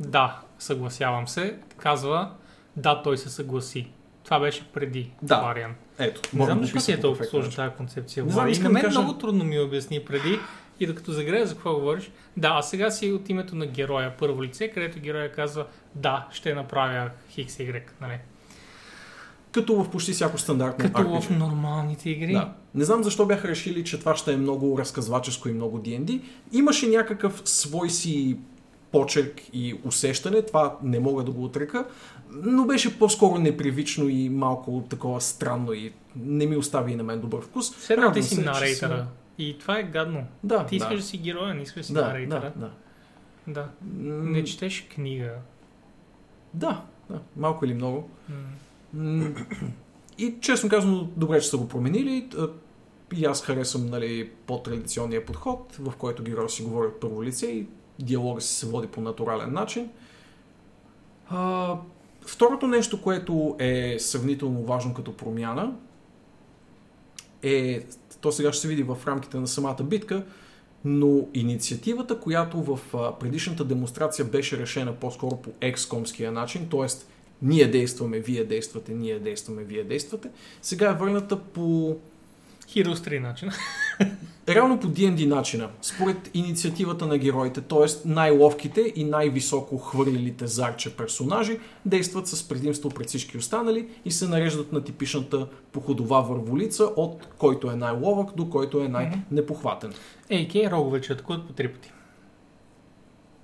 Да, 0.00 0.40
съгласявам 0.58 1.28
се. 1.28 1.56
Казва, 1.76 2.30
да, 2.76 3.02
той 3.02 3.18
се 3.18 3.28
съгласи. 3.30 3.90
Това 4.24 4.40
беше 4.40 4.64
преди 4.64 5.10
Да. 5.22 5.36
Лариан. 5.36 5.74
ето, 5.98 6.20
Не 6.32 6.44
знам 6.44 6.60
защо 6.60 6.78
ти 6.78 6.92
е 6.92 7.00
толкова 7.00 7.24
сложна 7.24 7.52
тази 7.52 7.74
концепция. 7.76 8.24
Не 8.24 8.32
знам, 8.32 8.48
искам 8.48 8.64
на 8.64 8.70
мен 8.70 8.82
кажа- 8.82 9.00
много 9.00 9.18
трудно 9.18 9.44
ми 9.44 9.60
обясни 9.60 10.00
преди 10.00 10.38
и 10.80 10.86
докато 10.86 11.12
загрея 11.12 11.46
за 11.46 11.54
какво 11.54 11.74
говориш. 11.74 12.10
Да, 12.36 12.52
а 12.58 12.62
сега 12.62 12.90
си 12.90 13.12
от 13.12 13.28
името 13.28 13.56
на 13.56 13.66
героя 13.66 14.12
първо 14.18 14.42
лице, 14.42 14.68
където 14.68 15.00
героя 15.00 15.32
казва 15.32 15.66
да, 15.94 16.28
ще 16.30 16.54
направя 16.54 17.10
Хикс 17.30 17.56
Y. 17.56 17.82
Нали? 18.00 18.18
Като 19.52 19.82
в 19.82 19.90
почти 19.90 20.12
всяко 20.12 20.38
стандартно 20.38 20.84
Като 20.84 21.02
RPG. 21.02 21.20
в 21.20 21.30
нормалните 21.30 22.10
игри. 22.10 22.32
Да. 22.32 22.52
Не 22.74 22.84
знам 22.84 23.04
защо 23.04 23.26
бяха 23.26 23.48
решили, 23.48 23.84
че 23.84 23.98
това 24.00 24.16
ще 24.16 24.32
е 24.32 24.36
много 24.36 24.78
разказваческо 24.78 25.48
и 25.48 25.52
много 25.52 25.78
D&D. 25.78 26.20
Имаше 26.52 26.86
някакъв 26.88 27.42
свой 27.44 27.90
си 27.90 28.36
почерк 28.92 29.40
и 29.52 29.74
усещане, 29.84 30.42
това 30.42 30.76
не 30.82 31.00
мога 31.00 31.24
да 31.24 31.30
го 31.30 31.44
отрека, 31.44 31.86
но 32.30 32.64
беше 32.64 32.98
по-скоро 32.98 33.38
непривично 33.38 34.08
и 34.08 34.28
малко 34.28 34.84
такова 34.90 35.20
странно 35.20 35.72
и 35.72 35.92
не 36.16 36.46
ми 36.46 36.56
остави 36.56 36.92
и 36.92 36.96
на 36.96 37.02
мен 37.02 37.20
добър 37.20 37.40
вкус. 37.42 37.76
Все 37.76 37.96
ти 38.14 38.22
си 38.22 38.34
са- 38.34 39.06
И 39.38 39.58
това 39.58 39.78
е 39.78 39.82
гадно. 39.82 40.26
Да, 40.44 40.66
Ти 40.66 40.76
искаш 40.76 40.90
да. 40.90 40.96
да 40.96 41.02
си 41.02 41.18
героя, 41.18 41.54
не 41.54 41.62
искаш 41.62 41.80
да 41.80 41.86
си 41.86 41.92
Да, 41.92 42.00
да, 42.00 42.08
нарейтъра. 42.08 42.52
да. 42.56 42.70
Да. 43.46 43.68
М, 43.82 44.30
Не 44.30 44.44
четеш 44.44 44.88
книга. 44.94 45.32
Да, 46.54 46.84
да, 47.10 47.20
малко 47.36 47.64
или 47.64 47.74
много. 47.74 48.10
М, 48.94 49.34
И 50.18 50.34
честно 50.40 50.68
казано, 50.68 51.08
добре, 51.16 51.40
че 51.40 51.48
са 51.48 51.56
го 51.58 51.68
променили. 51.68 52.28
И 53.16 53.24
аз 53.24 53.42
харесвам 53.42 53.86
нали, 53.86 54.30
по-традиционния 54.46 55.26
подход, 55.26 55.76
в 55.78 55.92
който 55.98 56.22
героя 56.22 56.48
си 56.48 56.62
говори 56.62 56.86
от 56.88 57.00
първо 57.00 57.24
лице 57.24 57.46
и 57.46 57.66
диалога 57.98 58.40
си 58.40 58.54
се 58.54 58.66
води 58.66 58.86
по 58.88 59.00
натурален 59.00 59.52
начин. 59.52 59.90
А, 61.28 61.74
второто 62.26 62.66
нещо, 62.66 63.02
което 63.02 63.56
е 63.58 63.96
сравнително 63.98 64.62
важно 64.62 64.94
като 64.94 65.16
промяна, 65.16 65.72
е, 67.42 67.80
то 68.24 68.32
сега 68.32 68.52
ще 68.52 68.62
се 68.62 68.68
види 68.68 68.82
в 68.82 68.96
рамките 69.06 69.36
на 69.36 69.48
самата 69.48 69.82
битка, 69.82 70.22
но 70.84 71.28
инициативата, 71.34 72.20
която 72.20 72.62
в 72.62 72.78
предишната 73.20 73.64
демонстрация 73.64 74.24
беше 74.24 74.58
решена 74.58 74.92
по-скоро 74.92 75.36
по 75.36 75.50
екскомския 75.60 76.32
начин, 76.32 76.68
т.е. 76.70 76.86
ние 77.42 77.66
действаме, 77.68 78.18
вие 78.18 78.44
действате, 78.44 78.92
ние 78.94 79.18
действаме, 79.18 79.64
вие 79.64 79.84
действате, 79.84 80.28
сега 80.62 80.90
е 80.90 80.94
върната 80.94 81.40
по 81.40 81.96
Heroes 82.68 82.94
3 82.94 83.18
начин. 83.18 83.50
реално 84.48 84.80
по 84.80 84.86
D&D 84.86 85.26
начина, 85.26 85.68
според 85.82 86.30
инициативата 86.34 87.06
на 87.06 87.18
героите, 87.18 87.60
т.е. 87.60 88.08
най-ловките 88.08 88.92
и 88.96 89.04
най-високо 89.04 89.78
хвърлилите 89.78 90.46
зарче 90.46 90.96
персонажи 90.96 91.58
действат 91.86 92.26
с 92.26 92.48
предимство 92.48 92.88
пред 92.90 93.08
всички 93.08 93.38
останали 93.38 93.88
и 94.04 94.10
се 94.10 94.28
нареждат 94.28 94.72
на 94.72 94.84
типичната 94.84 95.46
походова 95.72 96.20
върволица 96.20 96.84
от 96.84 97.28
който 97.38 97.70
е 97.70 97.76
най-ловък 97.76 98.36
до 98.36 98.50
който 98.50 98.80
е 98.80 98.88
най-непохватен. 98.88 99.92
Ей, 100.30 100.48
кей, 100.48 100.70
рогове, 100.70 100.98
атакуват 100.98 101.46
по 101.46 101.52
три 101.52 101.68
пъти. 101.68 101.92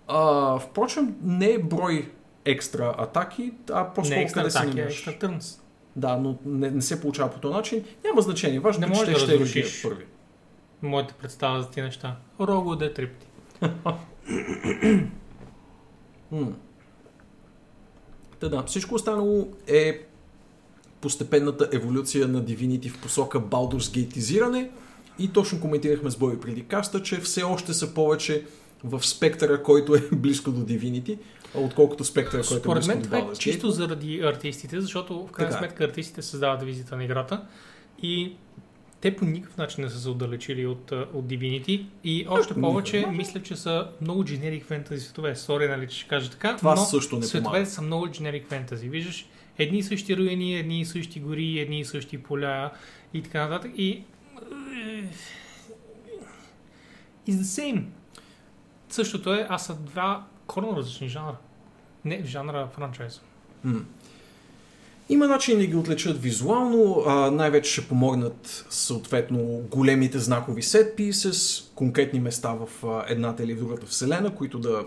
А, 0.08 0.58
впрочем, 0.58 1.14
не 1.22 1.50
е 1.50 1.58
брой 1.58 2.10
екстра 2.44 2.94
атаки, 2.98 3.52
а 3.72 3.82
Не 3.82 3.94
по-скоро 3.94 4.20
екстра 4.20 4.40
атаки, 4.40 4.58
а 4.58 4.68
намираш. 4.68 4.94
екстра 4.94 5.12
търнс. 5.12 5.60
Да, 5.96 6.16
но 6.16 6.36
не, 6.46 6.70
не 6.70 6.82
се 6.82 7.00
получава 7.00 7.30
по 7.30 7.38
този 7.40 7.54
начин. 7.54 7.84
Няма 8.04 8.22
значение. 8.22 8.60
Важно, 8.60 8.86
Не 8.86 8.94
че 8.94 9.04
те 9.04 9.10
да 9.10 9.18
ще 9.18 9.32
разрушиш. 9.32 9.82
първи. 9.82 10.04
Моята 10.82 11.14
представа 11.14 11.62
за 11.62 11.70
тези 11.70 11.82
неща. 11.82 12.16
Рогове 12.40 12.76
да 12.76 12.84
е 12.84 12.92
три 12.92 13.08
пъти. 13.08 13.26
М. 16.32 16.52
Та 18.40 18.48
да, 18.48 18.62
всичко 18.62 18.94
останало 18.94 19.48
е 19.66 20.06
постепенната 21.00 21.68
еволюция 21.72 22.28
на 22.28 22.44
Divinity 22.44 22.90
в 22.90 23.00
посока 23.02 23.40
Baldur's 23.40 23.78
Gateизиране 23.78 24.70
и 25.18 25.32
точно 25.32 25.60
коментирахме 25.60 26.10
с 26.10 26.16
Бой 26.16 26.40
преди 26.40 26.64
каста, 26.64 27.02
че 27.02 27.20
все 27.20 27.42
още 27.42 27.74
са 27.74 27.94
повече 27.94 28.46
в 28.84 29.06
спектъра, 29.06 29.62
който 29.62 29.94
е 29.94 30.08
близко 30.12 30.50
до 30.50 30.60
Divinity, 30.60 31.18
отколкото 31.54 32.04
спектъра, 32.04 32.42
който 32.42 32.54
е 32.54 32.60
Според 32.60 32.78
близко 32.78 32.88
мен 32.94 33.02
до 33.02 33.04
това 33.04 33.18
е 33.18 33.22
Baldur's 33.22 33.32
Gate. 33.32 33.38
чисто 33.38 33.70
заради 33.70 34.20
артистите, 34.20 34.80
защото 34.80 35.26
в 35.26 35.32
крайна 35.32 35.50
Така 35.50 35.64
е. 35.64 35.68
сметка 35.68 35.84
артистите 35.84 36.22
създават 36.22 36.62
визита 36.62 36.96
на 36.96 37.04
играта 37.04 37.46
и 38.02 38.32
те 39.00 39.16
по 39.16 39.24
никакъв 39.24 39.56
начин 39.56 39.84
не 39.84 39.90
са 39.90 40.00
се 40.00 40.08
отдалечили 40.08 40.66
от, 40.66 40.92
от 40.92 41.26
Divinity 41.26 41.86
и 42.04 42.26
още 42.28 42.54
повече 42.54 43.06
мисля, 43.06 43.42
че 43.42 43.56
са 43.56 43.88
много 44.00 44.24
generic 44.24 44.64
фентази 44.64 45.00
светове. 45.00 45.36
Сори, 45.36 45.68
нали, 45.68 45.88
че 45.88 45.98
ще 45.98 46.08
кажа 46.08 46.30
така, 46.30 46.56
Това 46.56 46.74
но 46.74 46.80
също 46.80 47.08
не 47.14 47.20
помага. 47.20 47.26
световете 47.28 47.70
са 47.70 47.82
много 47.82 48.06
generic 48.06 48.48
фентази. 48.48 48.88
Виждаш 48.88 49.26
едни 49.58 49.78
и 49.78 49.82
същи 49.82 50.16
руини, 50.16 50.54
едни 50.58 50.80
и 50.80 50.84
същи 50.84 51.20
гори, 51.20 51.58
едни 51.58 51.80
и 51.80 51.84
същи 51.84 52.22
поля 52.22 52.70
и 53.14 53.22
така 53.22 53.48
нататък 53.48 53.72
и 53.76 54.02
is 57.28 57.32
the 57.32 57.42
same. 57.42 57.84
Същото 58.88 59.34
е, 59.34 59.46
аз 59.48 59.66
са 59.66 59.74
два 59.74 60.24
коренно 60.46 60.76
различни 60.76 61.08
жанра. 61.08 61.36
Не 62.04 62.24
жанра, 62.24 62.68
а 62.68 62.74
франчайз. 62.76 63.20
М. 63.64 63.80
Има 65.10 65.26
начин 65.26 65.58
да 65.58 65.66
ги 65.66 65.76
отличат 65.76 66.22
визуално, 66.22 67.04
а, 67.06 67.30
най-вече 67.30 67.72
ще 67.72 67.88
помогнат 67.88 68.66
съответно 68.70 69.62
големите 69.70 70.18
знакови 70.18 70.62
сетпи 70.62 71.12
с 71.12 71.62
конкретни 71.74 72.20
места 72.20 72.54
в 72.54 72.68
едната 73.08 73.42
или 73.42 73.54
другата 73.54 73.86
вселена, 73.86 74.34
които 74.34 74.58
да 74.58 74.84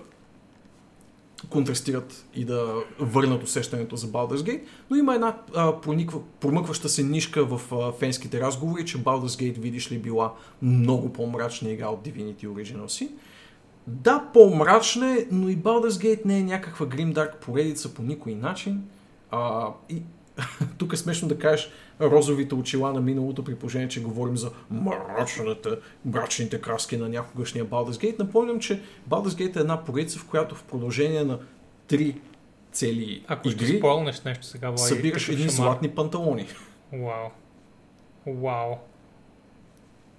контрастират 1.49 2.25
и 2.35 2.45
да 2.45 2.73
върнат 2.99 3.43
усещането 3.43 3.95
за 3.95 4.07
Baldur's 4.07 4.37
Gate, 4.37 4.61
но 4.89 4.95
има 4.95 5.15
една 5.15 5.37
а, 5.55 5.81
прониква, 5.81 6.19
промъкваща 6.39 6.89
се 6.89 7.03
нишка 7.03 7.45
в 7.45 7.61
а, 7.71 7.91
фенските 7.91 8.41
разговори, 8.41 8.85
че 8.85 8.97
Baldur's 8.97 9.43
Gate, 9.43 9.59
видиш 9.59 9.91
ли, 9.91 9.97
била 9.97 10.33
много 10.61 11.13
по-мрачна 11.13 11.69
игра 11.69 11.87
от 11.87 12.07
Divinity 12.07 12.47
Original 12.47 12.85
Sin. 12.85 13.09
Да, 13.87 14.29
по-мрачна 14.33 15.11
е, 15.11 15.25
но 15.31 15.49
и 15.49 15.57
Baldur's 15.57 15.89
Gate 15.89 16.25
не 16.25 16.37
е 16.37 16.43
някаква 16.43 16.85
гримдарк 16.85 17.37
поредица 17.41 17.93
по 17.93 18.01
никой 18.01 18.35
начин. 18.35 18.83
А, 19.33 19.69
и 19.89 20.01
тук 20.77 20.93
е 20.93 20.97
смешно 20.97 21.27
да 21.27 21.39
кажеш 21.39 21.71
розовите 22.01 22.55
очила 22.55 22.93
на 22.93 23.01
миналото, 23.01 23.43
при 23.43 23.55
положение, 23.55 23.87
че 23.87 24.03
говорим 24.03 24.37
за 24.37 24.51
мрачната, 24.71 25.79
мрачните 26.05 26.61
краски 26.61 26.97
на 26.97 27.09
някогашния 27.09 27.65
Baldur's 27.65 28.03
Gate. 28.03 28.19
Напомням, 28.19 28.59
че 28.59 28.81
Baldur's 29.09 29.29
Gate 29.29 29.55
е 29.55 29.59
една 29.59 29.83
поредица, 29.83 30.19
в 30.19 30.25
която 30.25 30.55
в 30.55 30.63
продължение 30.63 31.23
на 31.23 31.39
три 31.87 32.21
цели 32.71 33.23
Ако 33.27 33.49
ще 33.49 33.63
игри 33.63 33.77
спойлнеш 33.77 34.21
нещо 34.21 34.45
сега, 34.45 34.67
Влади, 34.69 34.81
събираш 34.81 35.29
едни 35.29 35.49
шамар. 35.49 35.51
златни 35.51 35.89
панталони. 35.89 36.47
Вау. 36.93 37.29
Вау. 38.27 38.75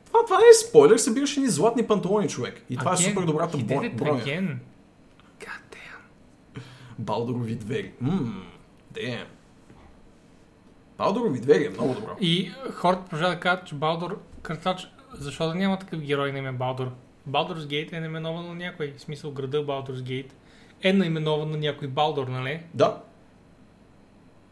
Това, 0.06 0.24
това 0.24 0.38
не 0.38 0.44
е 0.44 0.54
спойлер, 0.68 0.96
събираш 0.96 1.36
едни 1.36 1.48
златни 1.48 1.86
панталони, 1.86 2.28
човек. 2.28 2.64
И 2.70 2.76
това 2.76 2.92
е 2.92 2.96
Again. 2.96 3.08
супер 3.08 3.22
добрата 3.22 3.58
броня. 3.58 4.58
Балдорови 6.98 7.54
двери. 7.54 7.92
Ммм, 8.00 8.42
damn. 8.94 9.24
Балдорови 10.98 11.40
двери 11.40 11.66
е 11.66 11.70
много 11.70 11.94
добро. 11.94 12.16
И 12.20 12.52
хората 12.72 13.04
продължават 13.04 13.36
да 13.36 13.40
кажат, 13.40 13.66
че 13.66 13.74
Балдор 13.74 14.20
картач, 14.42 14.88
защо 15.14 15.48
да 15.48 15.54
няма 15.54 15.78
такъв 15.78 16.00
герой 16.00 16.32
на 16.32 16.38
име 16.38 16.52
Балдор? 16.52 16.90
Baldur's 17.28 17.66
Gate 17.66 17.92
е 17.92 18.00
наименован 18.00 18.46
на 18.46 18.54
някой. 18.54 18.94
В 18.96 19.00
смисъл 19.00 19.30
града 19.30 19.66
Baldur's 19.66 20.02
Gate 20.02 20.30
е 20.82 20.92
наименован 20.92 21.50
на 21.50 21.56
някой 21.56 21.88
Балдор, 21.88 22.28
нали? 22.28 22.62
Да, 22.74 23.00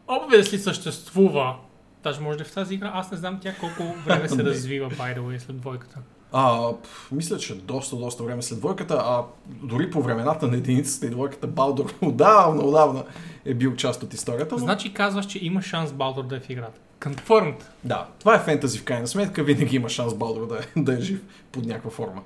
Obviously 0.07 0.57
съществува. 0.57 1.55
Даже 2.03 2.21
може 2.21 2.37
да 2.37 2.43
е 2.43 2.47
в 2.47 2.53
тази 2.53 2.73
игра. 2.73 2.91
Аз 2.93 3.11
не 3.11 3.17
знам 3.17 3.39
тя 3.41 3.55
колко 3.59 3.83
време 4.05 4.29
се 4.29 4.43
развива, 4.43 4.89
by 4.89 5.17
the 5.17 5.19
way, 5.19 5.37
след 5.37 5.57
двойката. 5.57 5.99
А, 6.35 6.73
мисля, 7.11 7.37
че 7.37 7.55
доста, 7.55 7.95
доста 7.95 8.23
време 8.23 8.41
след 8.41 8.59
двойката, 8.59 8.93
а 8.93 9.23
дори 9.45 9.91
по 9.91 10.01
времената 10.01 10.47
на 10.47 10.57
единицата 10.57 11.05
и 11.05 11.09
двойката 11.09 11.47
Балдор 11.47 11.93
отдавна, 12.01 12.63
отдавна 12.63 13.03
е 13.45 13.53
бил 13.53 13.75
част 13.75 14.03
от 14.03 14.13
историята. 14.13 14.55
Но... 14.55 14.59
Значи 14.59 14.93
казваш, 14.93 15.25
че 15.25 15.45
има 15.45 15.61
шанс 15.61 15.93
Балдор 15.93 16.23
да 16.23 16.35
е 16.35 16.39
в 16.39 16.49
играта. 16.49 16.79
Confirmed. 16.99 17.63
Да, 17.83 18.07
това 18.19 18.35
е 18.35 18.39
фентази 18.39 18.79
в 18.79 18.83
крайна 18.83 19.07
сметка, 19.07 19.43
винаги 19.43 19.75
има 19.75 19.89
шанс 19.89 20.13
Балдор 20.13 20.47
да 20.47 20.55
е, 20.55 20.81
да 20.81 20.93
е 20.93 21.01
жив 21.01 21.21
под 21.51 21.65
някаква 21.65 21.91
форма. 21.91 22.21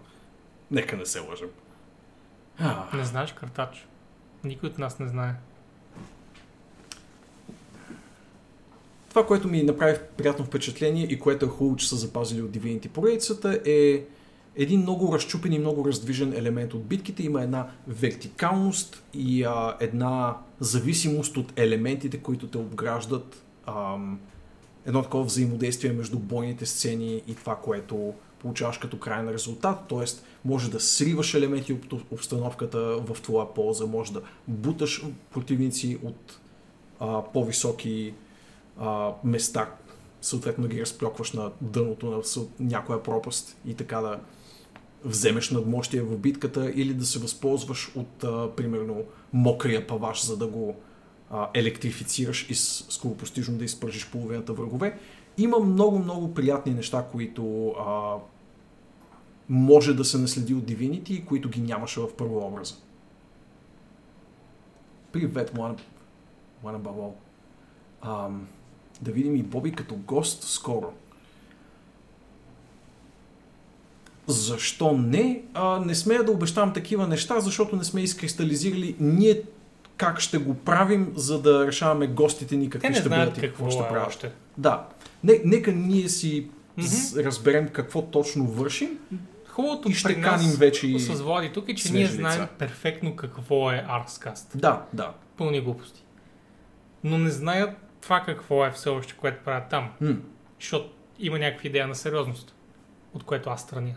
Нека 0.72 0.98
не 0.98 1.06
се 1.06 1.20
лъжем. 1.20 1.50
А, 2.60 2.98
Не 2.98 3.06
знаеш 3.06 3.32
картач. 3.34 3.88
Никой 4.44 4.70
от 4.70 4.78
нас 4.78 5.00
не 5.00 5.08
знае. 5.08 5.34
Това, 9.18 9.28
което 9.28 9.48
ми 9.48 9.64
направи 9.64 9.98
приятно 10.18 10.46
впечатление 10.46 11.04
и 11.04 11.20
което 11.20 11.46
е 11.46 11.50
хубаво, 11.50 11.76
че 11.76 11.90
са 11.90 11.96
запазили 11.96 12.42
от 12.42 12.52
Divinity 12.52 12.90
поредицата 12.90 13.62
е 13.66 14.04
един 14.56 14.82
много 14.82 15.14
разчупен 15.14 15.54
и 15.54 15.60
много 15.60 15.86
раздвижен 15.86 16.34
елемент 16.34 16.74
от 16.74 16.86
битките. 16.86 17.24
Има 17.24 17.44
една 17.44 17.68
вертикалност 17.88 19.04
и 19.14 19.44
а, 19.44 19.78
една 19.80 20.38
зависимост 20.60 21.38
от 21.38 21.60
елементите, 21.60 22.18
които 22.18 22.48
те 22.48 22.58
обграждат. 22.58 23.44
Ам, 23.68 24.20
едно 24.86 25.04
такова 25.04 25.24
взаимодействие 25.24 25.92
между 25.92 26.20
бойните 26.20 26.66
сцени 26.66 27.22
и 27.28 27.36
това, 27.36 27.56
което 27.56 28.14
получаваш 28.40 28.78
като 28.78 29.00
крайен 29.00 29.30
резултат. 29.30 29.80
Тоест, 29.88 30.26
може 30.46 30.72
да 30.72 30.80
сриваш 30.80 31.34
елементи 31.34 31.74
от 31.74 31.94
обстановката 32.12 32.80
в 32.80 33.22
твоя 33.22 33.54
полза, 33.54 33.86
може 33.86 34.14
да 34.14 34.22
буташ 34.48 35.06
противници 35.32 35.98
от 36.04 36.40
а, 37.00 37.24
по-високи 37.34 38.14
а, 38.80 39.14
места, 39.24 39.70
съответно 40.22 40.68
ги 40.68 40.82
разплюкваш 40.82 41.32
на 41.32 41.52
дъното 41.62 42.10
на 42.10 42.44
някоя 42.60 43.04
пропаст 43.04 43.58
и 43.66 43.74
така 43.74 44.02
да 44.02 44.20
вземеш 45.06 45.52
надмощие 45.52 46.02
в 46.02 46.18
битката 46.18 46.72
или 46.76 46.94
да 46.94 47.06
се 47.06 47.20
възползваш 47.20 47.92
от, 47.96 48.24
а, 48.24 48.56
примерно, 48.56 49.04
мокрия 49.34 49.88
паваш, 49.88 50.26
за 50.26 50.38
да 50.38 50.48
го 50.48 50.76
а, 51.30 51.50
електрифицираш 51.54 52.50
и 52.50 52.56
скоропостижно 52.56 53.58
да 53.58 53.66
изпържиш 53.66 54.10
половината 54.12 54.54
врагове. 54.54 55.00
Има 55.38 55.60
много, 55.60 56.00
много 56.00 56.34
приятни 56.34 56.74
неща, 56.74 57.06
които 57.12 57.70
а, 57.70 58.16
може 59.50 59.94
да 59.94 60.06
се 60.06 60.18
наследи 60.18 60.54
от 60.54 60.64
Divinity 60.64 61.10
и 61.10 61.26
които 61.26 61.50
ги 61.50 61.62
нямаше 61.62 62.00
в 62.00 62.16
първообраза. 62.18 62.76
Привет, 65.12 65.54
Млана, 66.64 66.80
Бавол. 66.80 67.16
Ам, 68.02 68.48
да 69.02 69.12
видим 69.12 69.36
и 69.36 69.44
Боби 69.44 69.72
като 69.72 69.96
гост 69.96 70.44
скоро. 70.44 70.94
Защо 74.28 74.92
не? 74.94 75.42
А, 75.54 75.80
не 75.80 75.96
смея 75.96 76.24
да 76.24 76.32
обещавам 76.32 76.74
такива 76.74 77.08
неща, 77.08 77.40
защото 77.40 77.76
не 77.76 77.84
сме 77.84 78.02
изкристализирали 78.02 78.96
ние 79.00 79.42
как 79.98 80.20
ще 80.20 80.38
го 80.38 80.54
правим, 80.56 81.14
за 81.16 81.42
да 81.42 81.68
решаваме 81.68 82.08
гостите 82.08 82.56
ни 82.56 82.70
какви 82.70 82.94
ще 82.94 83.10
бъдат 83.10 83.38
и 83.38 83.42
какво 83.42 83.70
ще 83.70 83.80
е 83.80 83.88
правят. 83.88 84.08
още. 84.08 84.32
Да. 84.58 84.86
Не, 85.24 85.42
нека 85.46 85.72
ние 85.72 86.10
си 86.10 86.48
с- 86.80 87.18
разберем 87.18 87.68
какво 87.68 88.02
точно 88.02 88.46
вършим. 88.46 88.90
Хубавото 89.48 89.90
И 89.90 89.94
ще 89.94 90.22
каним 90.22 90.52
вече 90.52 91.00
с 91.00 91.22
Влади 91.22 91.52
тук 91.54 91.70
е, 91.70 91.76
че 91.76 91.94
ние 91.94 92.04
лица. 92.04 92.14
знаем 92.14 92.48
перфектно 92.60 93.16
какво 93.16 93.72
е 93.72 93.86
Arxcast. 93.90 94.56
Да, 94.56 94.86
да. 94.94 95.14
Пълни 95.38 95.62
глупости. 95.62 96.04
Но 97.04 97.18
не 97.18 97.30
знаят 97.30 97.70
това 98.08 98.22
какво 98.22 98.66
е 98.66 98.72
все 98.72 98.90
още, 98.90 99.14
което 99.14 99.44
правят 99.44 99.70
там. 99.70 99.94
М. 100.02 100.16
Защото 100.60 100.90
има 101.20 101.40
някаква 101.40 101.68
идея 101.68 101.88
на 101.88 101.96
сериозност, 101.96 102.56
от 103.14 103.24
което 103.24 103.50
аз 103.50 103.62
страня. 103.62 103.94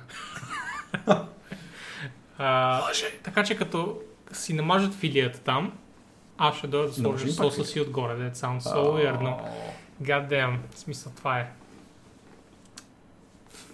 а, 2.38 2.82
така 3.22 3.44
че 3.44 3.56
като 3.56 4.00
си 4.32 4.52
намажат 4.52 4.94
филията 4.94 5.40
там, 5.40 5.78
аз 6.38 6.56
ще 6.56 6.66
дойда 6.66 6.88
да 6.88 6.94
сложа 6.94 7.32
соса 7.32 7.64
си 7.64 7.80
отгоре. 7.80 8.12
That 8.12 8.34
sounds 8.34 8.60
so 8.60 8.74
weird, 8.74 9.20
но 9.20 9.48
god 10.02 10.28
damn, 10.28 10.58
в 10.70 10.78
смисъл 10.78 11.12
това 11.16 11.40
е. 11.40 11.52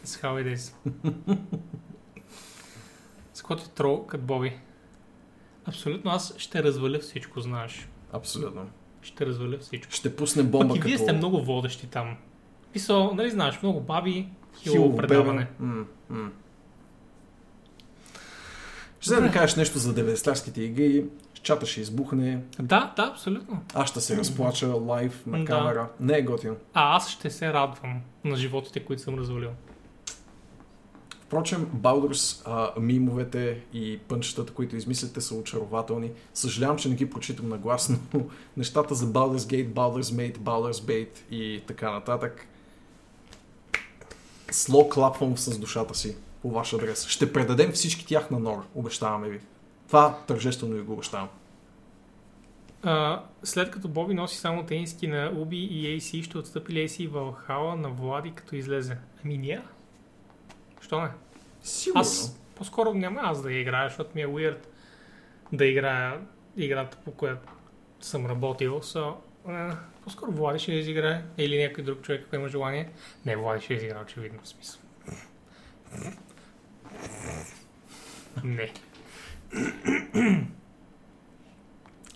It's 0.05 0.23
how 0.23 0.45
it 0.45 0.57
is. 0.57 0.95
С 3.35 3.43
който 3.43 3.63
е 3.63 3.69
трол, 3.75 4.07
като 4.07 4.25
Боби. 4.25 4.59
Абсолютно, 5.65 6.11
аз 6.11 6.39
ще 6.39 6.63
разваля 6.63 6.99
всичко, 6.99 7.41
знаеш. 7.41 7.89
Абсолютно. 8.13 8.71
Ще 9.07 9.27
разваля 9.27 9.59
всичко. 9.59 9.93
Ще 9.93 10.17
пусне 10.17 10.43
бомба 10.43 10.69
Пък 10.69 10.77
и 10.77 10.81
като... 10.81 10.89
вие 10.89 10.99
сте 10.99 11.13
много 11.13 11.43
водещи 11.43 11.87
там. 11.87 12.17
Писал, 12.73 13.15
нали 13.15 13.31
знаеш, 13.31 13.63
много 13.63 13.81
баби, 13.81 14.29
хило 14.59 14.75
Хило 14.75 14.97
предаване. 14.97 15.47
М, 15.61 15.85
м. 16.11 16.31
Ще 19.01 19.15
вземем 19.15 19.31
да 19.31 19.39
кажеш 19.39 19.57
нещо 19.57 19.79
за 19.79 19.95
90-тарските 19.95 20.59
игри, 20.59 21.05
чата 21.43 21.67
ще 21.67 21.81
избухне, 21.81 22.43
Да, 22.59 22.93
да, 22.97 23.03
абсолютно. 23.03 23.63
аз 23.75 23.89
ще 23.91 24.01
се 24.01 24.17
разплача 24.17 24.67
лайв 24.67 25.27
на 25.27 25.39
Да. 25.39 25.45
камера. 25.45 25.89
Не 26.01 26.19
е 26.19 26.23
готино. 26.23 26.57
А 26.75 26.97
аз 26.97 27.11
ще 27.11 27.31
се 27.31 27.53
радвам 27.53 28.01
на 28.25 28.37
животите, 28.37 28.85
които 28.85 29.03
съм 29.03 29.15
развалил. 29.15 29.51
Впрочем, 31.27 31.67
Baldur's 31.77 32.43
а, 32.45 32.81
мимовете 32.81 33.61
и 33.73 33.99
пънчетата, 33.99 34.53
които 34.53 34.77
измисляте, 34.77 35.21
са 35.21 35.35
очарователни. 35.35 36.11
Съжалявам, 36.35 36.79
че 36.79 36.89
не 36.89 36.95
ги 36.95 37.11
прочитам 37.11 37.49
на 37.49 37.59
глас, 37.59 37.93
но 38.15 38.21
нещата 38.57 38.95
за 38.95 39.07
Baldur's 39.07 39.37
Gate, 39.37 39.69
Baldur's 39.69 40.03
Mate, 40.03 40.39
Baldur's 40.39 40.73
Bait 40.73 41.09
и 41.31 41.63
така 41.67 41.91
нататък 41.91 42.47
сло 44.51 44.89
клапвам 44.89 45.39
с 45.39 45.59
душата 45.59 45.95
си 45.95 46.17
по 46.43 46.51
ваш 46.51 46.73
адрес. 46.73 47.07
Ще 47.07 47.33
предадем 47.33 47.73
всички 47.73 48.07
тях 48.07 48.31
на 48.31 48.39
Нор, 48.39 48.67
обещаваме 48.75 49.29
ви. 49.29 49.41
Това 49.87 50.19
тържествено 50.27 50.75
ви 50.75 50.83
го 50.83 50.93
обещавам. 50.93 51.29
А, 52.83 53.23
след 53.43 53.71
като 53.71 53.89
Боби 53.89 54.15
носи 54.15 54.37
само 54.37 54.67
тениски 54.67 55.07
на 55.07 55.33
Уби 55.37 55.57
и 55.57 56.01
AC, 56.01 56.23
ще 56.23 56.39
отстъпи 56.39 56.73
ли 56.73 56.89
AC 56.89 57.09
Валхала 57.09 57.77
на 57.77 57.89
Влади, 57.89 58.33
като 58.35 58.57
излезе? 58.57 58.99
Ами 59.25 59.39
ние. 59.39 59.63
Що 60.87 61.01
не? 61.01 61.09
Сигурно. 61.63 62.01
Аз 62.01 62.41
по-скоро 62.55 62.95
няма 62.95 63.21
аз 63.25 63.43
да 63.43 63.53
я 63.53 63.61
играя, 63.61 63.89
защото 63.89 64.11
ми 64.15 64.23
е 64.23 64.27
weird 64.27 64.59
да 65.53 65.67
играя 65.67 66.21
играта, 66.57 66.99
по 67.05 67.11
която 67.11 67.53
съм 68.01 68.27
работил. 68.27 68.81
So, 68.81 69.15
е, 69.49 69.77
по-скоро 70.05 70.33
Влади 70.33 70.59
ще 70.59 70.73
изиграе 70.73 71.23
или 71.39 71.63
някой 71.63 71.85
друг 71.85 72.03
човек, 72.03 72.25
ако 72.27 72.37
има 72.37 72.49
желание. 72.49 72.91
Не, 73.27 73.37
Влади 73.37 73.65
ще 73.65 73.75
изиграе, 73.75 74.03
очевидно 74.03 74.41
в 74.43 74.49
смисъл. 74.49 74.81
Не. 78.45 78.73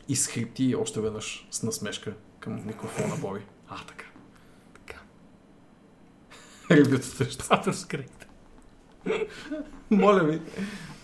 Изхрипти 0.09 0.75
още 0.75 1.01
веднъж 1.01 1.47
с 1.51 1.63
насмешка 1.63 2.15
към 2.41 2.67
микрофона 2.67 3.17
Боби. 3.17 3.41
А, 3.69 3.85
така. 3.85 4.05
Така. 4.75 5.01
Ревютата 6.71 7.31
ще 7.31 7.73
скрит. 7.73 8.20
Моля 9.91 10.25
ви 10.25 10.41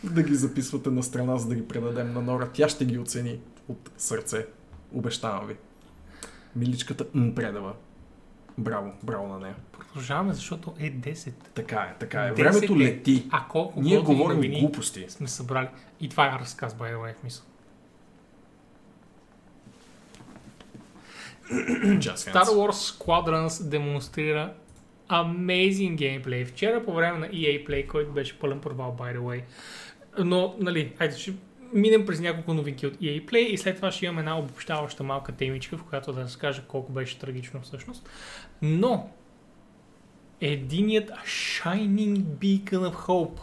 да 0.05 0.23
ги 0.23 0.35
записвате 0.35 0.91
на 0.91 1.03
страна, 1.03 1.37
за 1.37 1.49
да 1.49 1.55
ги 1.55 1.69
предадем 1.69 2.13
на 2.13 2.23
Нора. 2.23 2.51
Тя 2.53 2.69
ще 2.69 2.85
ги 2.85 2.99
оцени 2.99 3.41
от 3.69 3.91
сърце. 3.97 4.47
Обещавам 4.93 5.47
ви. 5.47 5.57
Миличката 6.57 7.07
м, 7.15 7.35
предава. 7.35 7.75
Браво, 8.59 8.93
браво 9.03 9.29
на 9.29 9.39
нея. 9.39 9.55
Продължаваме, 9.73 10.35
защото 10.35 10.75
е 10.79 10.93
10. 10.93 11.33
Така 11.55 11.77
е, 11.81 11.95
така 11.99 12.23
е. 12.27 12.33
10 12.33 12.37
Времето 12.37 12.73
е. 12.73 12.77
лети. 12.77 13.29
А 13.31 13.45
колко 13.49 13.81
Ние 13.81 13.99
говорим 13.99 14.37
новини 14.37 14.61
глупости. 14.61 15.07
сме 15.09 15.29
събрали. 15.29 15.69
И 16.01 16.09
това 16.09 16.27
е 16.27 16.39
разказ, 16.41 16.75
by 16.75 16.95
the 16.95 16.97
way, 16.97 17.15
в 17.15 17.23
мисъл. 17.23 17.45
Star. 21.51 22.45
Wars 22.45 22.99
Squadrons 22.99 23.69
демонстрира 23.69 24.55
amazing 25.09 25.95
геймплей. 25.95 26.45
Вчера 26.45 26.85
по 26.85 26.95
време 26.95 27.19
на 27.19 27.29
EA 27.29 27.67
Play, 27.67 27.87
който 27.87 28.13
беше 28.13 28.39
пълен 28.39 28.61
провал, 28.61 28.97
by 28.99 29.17
the 29.17 29.21
way. 29.21 29.43
Но, 30.19 30.55
нали, 30.61 30.93
хайде, 30.99 31.17
ще 31.17 31.33
минем 31.73 32.07
през 32.07 32.21
няколко 32.21 32.55
новинки 32.55 32.87
от 32.87 32.95
EA 32.95 33.25
Play 33.25 33.39
и 33.39 33.59
след 33.59 33.77
това 33.77 33.91
ще 33.91 34.05
имаме 34.05 34.21
една 34.21 34.39
обобщаваща 34.39 35.03
малка 35.03 35.33
темичка, 35.33 35.77
в 35.77 35.85
която 35.85 36.13
да 36.13 36.21
разкажа 36.21 36.63
колко 36.69 36.93
беше 36.93 37.19
трагично 37.19 37.61
всъщност. 37.61 38.09
Но, 38.63 39.11
единият 40.41 41.11
Shining 41.11 42.17
Beacon 42.17 42.91
of 42.91 42.95
Hope 42.95 43.41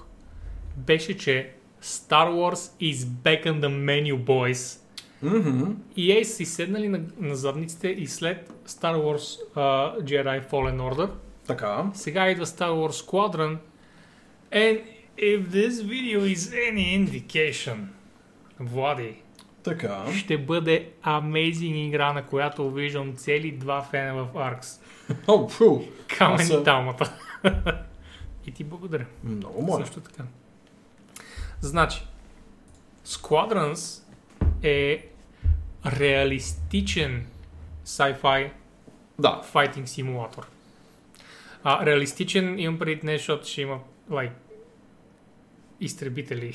беше, 0.77 1.17
че 1.17 1.51
Star 1.81 2.29
Wars 2.29 2.93
is 2.93 2.95
back 2.95 3.45
on 3.45 3.59
the 3.59 3.69
menu, 3.69 4.23
boys. 4.23 4.79
Мгм. 5.23 5.71
EA 5.97 6.23
си 6.23 6.45
седнали 6.45 6.87
на, 6.87 7.01
на 7.19 7.35
задниците 7.35 7.87
и 7.87 8.07
след 8.07 8.53
Star 8.67 8.95
Wars 8.95 9.53
uh, 9.55 10.03
Jedi 10.03 10.49
Fallen 10.49 10.77
Order, 10.77 11.09
Така. 11.47 11.85
сега 11.93 12.29
идва 12.29 12.45
Star 12.45 12.69
Wars 12.69 13.05
Squadron 13.05 13.57
and 14.51 14.81
if 15.17 15.47
this 15.49 15.81
video 15.83 16.19
is 16.35 16.51
any 16.53 17.07
indication, 17.07 17.77
Влади, 18.59 19.15
Така. 19.63 20.05
ще 20.17 20.37
бъде 20.37 20.89
amazing 21.03 21.87
игра, 21.87 22.13
на 22.13 22.25
която 22.25 22.71
виждам 22.71 23.15
цели 23.15 23.51
два 23.51 23.81
фена 23.81 24.13
в 24.13 24.33
Arx. 24.33 24.81
О, 25.27 25.49
фу. 25.49 25.81
Камен 26.17 26.47
и 26.61 26.63
талмата. 26.63 27.13
И 28.47 28.51
ти 28.51 28.63
благодаря. 28.63 29.05
Много 29.23 29.61
моля. 29.61 29.85
Също 29.85 30.01
така. 30.01 30.23
Значи, 31.61 32.03
Squadrons 33.05 34.03
е 34.63 35.09
реалистичен 35.85 37.25
sci-fi 37.85 38.51
Да. 39.19 39.41
файтинг 39.43 39.87
симулатор. 39.89 40.47
А, 41.63 41.85
реалистичен 41.85 42.59
имам 42.59 42.79
преди 42.79 42.95
днес, 42.95 43.21
защото 43.21 43.47
ще 43.47 43.61
има 43.61 43.79
like, 44.11 44.31
изтребители 45.81 46.53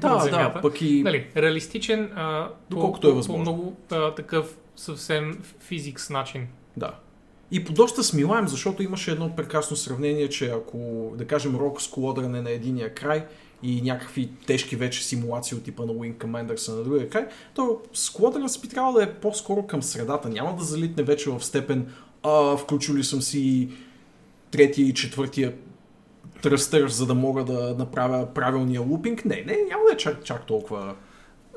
Да, 0.00 0.14
да, 0.14 0.20
Земята. 0.20 0.60
пък 0.62 0.82
и... 0.82 1.02
Нали, 1.02 1.26
реалистичен, 1.36 2.12
а, 2.14 2.48
Доколкото 2.70 3.00
по, 3.00 3.08
е 3.08 3.10
по- 3.10 3.16
възможно. 3.16 3.44
По 3.44 3.50
много 3.50 3.76
а, 3.90 4.14
такъв 4.14 4.56
съвсем 4.76 5.42
физикс 5.60 6.10
начин. 6.10 6.46
Да. 6.76 6.94
И 7.50 7.64
по 7.64 7.72
доста 7.72 8.04
смилаем, 8.04 8.48
защото 8.48 8.82
имаше 8.82 9.10
едно 9.10 9.36
прекрасно 9.36 9.76
сравнение, 9.76 10.28
че 10.28 10.50
ако, 10.50 11.12
да 11.16 11.26
кажем, 11.26 11.56
Рок 11.56 11.80
Squadron 11.80 12.38
е 12.38 12.42
на 12.42 12.50
единия 12.50 12.94
край 12.94 13.26
и 13.62 13.82
някакви 13.82 14.30
тежки 14.46 14.76
вече 14.76 15.04
симулации 15.04 15.56
от 15.56 15.64
типа 15.64 15.84
на 15.84 15.92
Wing 15.92 16.14
Commander 16.14 16.56
са 16.56 16.74
на 16.74 16.84
другия 16.84 17.08
край, 17.08 17.26
то 17.54 17.80
Squadron 17.94 18.62
би 18.62 18.68
трябвало 18.68 18.94
да 18.94 19.02
е 19.02 19.14
по-скоро 19.14 19.66
към 19.66 19.82
средата. 19.82 20.28
Няма 20.28 20.56
да 20.56 20.64
залитне 20.64 21.02
вече 21.02 21.30
в 21.30 21.44
степен 21.44 21.92
а, 22.22 22.56
включил 22.56 22.94
ли 22.94 23.04
съм 23.04 23.22
си 23.22 23.68
третия 24.50 24.86
и 24.86 24.94
четвъртия 24.94 25.54
тръстър, 26.42 26.88
за 26.88 27.06
да 27.06 27.14
мога 27.14 27.44
да 27.44 27.74
направя 27.78 28.34
правилния 28.34 28.80
лупинг. 28.80 29.24
Не, 29.24 29.36
не, 29.36 29.56
няма 29.68 29.82
да 29.88 29.94
е 29.94 29.96
чак, 29.96 30.24
чак 30.24 30.46
толкова 30.46 30.94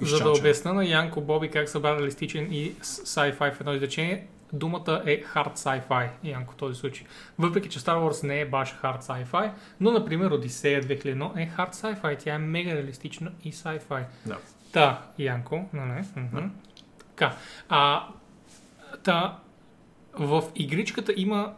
За 0.02 0.20
да 0.20 0.32
обясна 0.32 0.74
на 0.74 0.86
Янко 0.86 1.22
Боби 1.22 1.50
как 1.50 1.70
са 1.70 1.84
реалистичен 1.84 2.48
и 2.52 2.74
sci-fi 2.82 3.54
в 3.54 3.60
едно 3.62 3.74
изречение, 3.74 4.28
думата 4.54 5.02
е 5.06 5.24
hard 5.24 5.56
sci-fi, 5.56 6.10
Янко, 6.24 6.54
в 6.54 6.58
този 6.58 6.80
случай. 6.80 7.08
Въпреки, 7.40 7.70
че 7.70 7.80
Star 7.80 7.96
Wars 7.96 8.24
не 8.24 8.42
е 8.42 8.46
баш 8.46 8.76
hard 8.84 9.02
sci-fi, 9.02 9.52
но, 9.80 9.92
например, 9.92 10.32
Одисея 10.32 10.84
2001 10.84 11.38
е 11.38 11.52
hard 11.58 11.74
sci-fi. 11.74 12.20
Тя 12.20 12.36
е 12.36 12.38
мега 12.38 12.72
реалистична 12.72 13.32
и 13.44 13.54
sci-fi. 13.54 14.04
Да. 14.26 14.38
Та, 14.72 15.02
Янко, 15.20 15.66
нали? 15.74 16.06
мгм. 16.16 16.48
Така. 17.00 17.36
А, 17.70 18.08
та, 19.04 19.40
в 20.20 20.44
игричката 20.56 21.14
има 21.18 21.54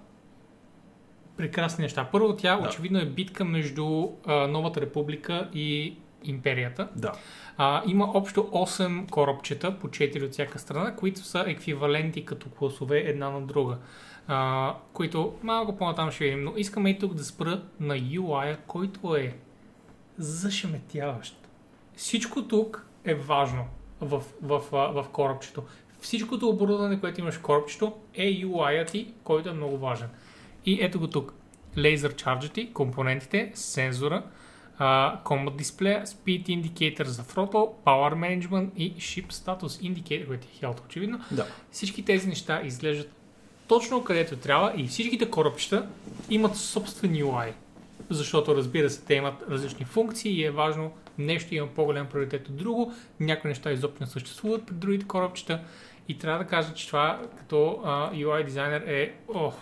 прекрасни 1.37 1.81
неща. 1.81 2.09
Първо, 2.11 2.35
тя 2.35 2.57
Да. 2.57 2.67
очевидно 2.67 2.99
е 2.99 3.05
битка 3.05 3.45
между 3.45 4.07
а, 4.25 4.47
Новата 4.47 4.81
република 4.81 5.49
и 5.53 5.97
империята. 6.23 6.87
Да. 6.95 7.11
А, 7.57 7.81
има 7.85 8.11
общо 8.13 8.41
8 8.41 9.09
корабчета, 9.09 9.79
по 9.79 9.87
4 9.87 10.25
от 10.25 10.31
всяка 10.31 10.59
страна, 10.59 10.95
които 10.95 11.19
са 11.19 11.43
еквиваленти 11.47 12.25
като 12.25 12.49
класове 12.49 12.99
една 12.99 13.29
на 13.29 13.41
друга. 13.41 13.77
А, 14.27 14.73
които 14.93 15.33
малко 15.43 15.77
по-натам 15.77 16.11
ще 16.11 16.23
видим, 16.23 16.43
но 16.43 16.53
искаме 16.57 16.89
и 16.89 16.99
тук 16.99 17.13
да 17.13 17.23
спра 17.23 17.61
на 17.79 17.95
UI, 17.95 18.57
който 18.67 19.15
е 19.15 19.35
зашеметяващ. 20.17 21.37
Всичко 21.95 22.47
тук 22.47 22.87
е 23.05 23.15
важно 23.15 23.65
в, 24.01 24.23
в, 24.41 24.61
в, 24.71 25.03
в 25.03 25.09
корабчето. 25.11 25.63
Всичкото 25.99 26.49
оборудване, 26.49 26.99
което 26.99 27.19
имаш 27.19 27.35
в 27.35 27.41
корабчето 27.41 27.93
е 28.13 28.45
UI-ът 28.45 28.91
ти, 28.91 29.13
който 29.23 29.49
е 29.49 29.53
много 29.53 29.77
важен. 29.77 30.09
И 30.65 30.77
ето 30.81 30.99
го 30.99 31.07
тук. 31.07 31.33
Laser 31.77 32.13
charge 32.13 32.53
ти, 32.53 32.73
компонентите, 32.73 33.51
сензора, 33.53 34.23
uh, 34.79 35.23
Combat 35.23 35.61
Display, 35.61 36.05
Speed 36.05 36.45
Indicator 36.47 37.03
за 37.03 37.23
Throttle, 37.23 37.69
Power 37.85 38.13
Management 38.13 38.69
и 38.77 38.93
Ship 38.93 39.27
Status 39.27 39.93
Indicator, 39.93 40.27
който 40.27 40.47
е 40.47 40.65
Health 40.65 40.85
очевидно. 40.85 41.19
Да. 41.31 41.47
Всички 41.71 42.05
тези 42.05 42.27
неща 42.27 42.61
изглеждат 42.63 43.11
точно 43.67 44.03
където 44.03 44.35
трябва 44.35 44.73
и 44.77 44.87
всичките 44.87 45.29
корабчета 45.29 45.87
имат 46.29 46.55
собствен 46.55 47.11
UI. 47.11 47.51
Защото, 48.09 48.55
разбира 48.55 48.89
се, 48.89 49.01
те 49.01 49.13
имат 49.15 49.43
различни 49.49 49.85
функции 49.85 50.39
и 50.39 50.43
е 50.43 50.51
важно 50.51 50.91
нещо 51.17 51.55
има 51.55 51.67
по-голям 51.67 52.07
приоритет 52.07 52.49
от 52.49 52.55
друго, 52.55 52.93
някои 53.19 53.47
неща 53.47 53.71
изобщо 53.71 54.03
не 54.03 54.09
съществуват 54.09 54.65
при 54.65 54.73
другите 54.73 55.07
корабчета 55.07 55.59
и 56.07 56.17
трябва 56.17 56.43
да 56.43 56.49
кажа, 56.49 56.73
че 56.73 56.87
това 56.87 57.21
като 57.37 57.81
а, 57.83 58.11
UI 58.13 58.45
дизайнер 58.45 58.81
е 58.81 59.13
ох, 59.27 59.55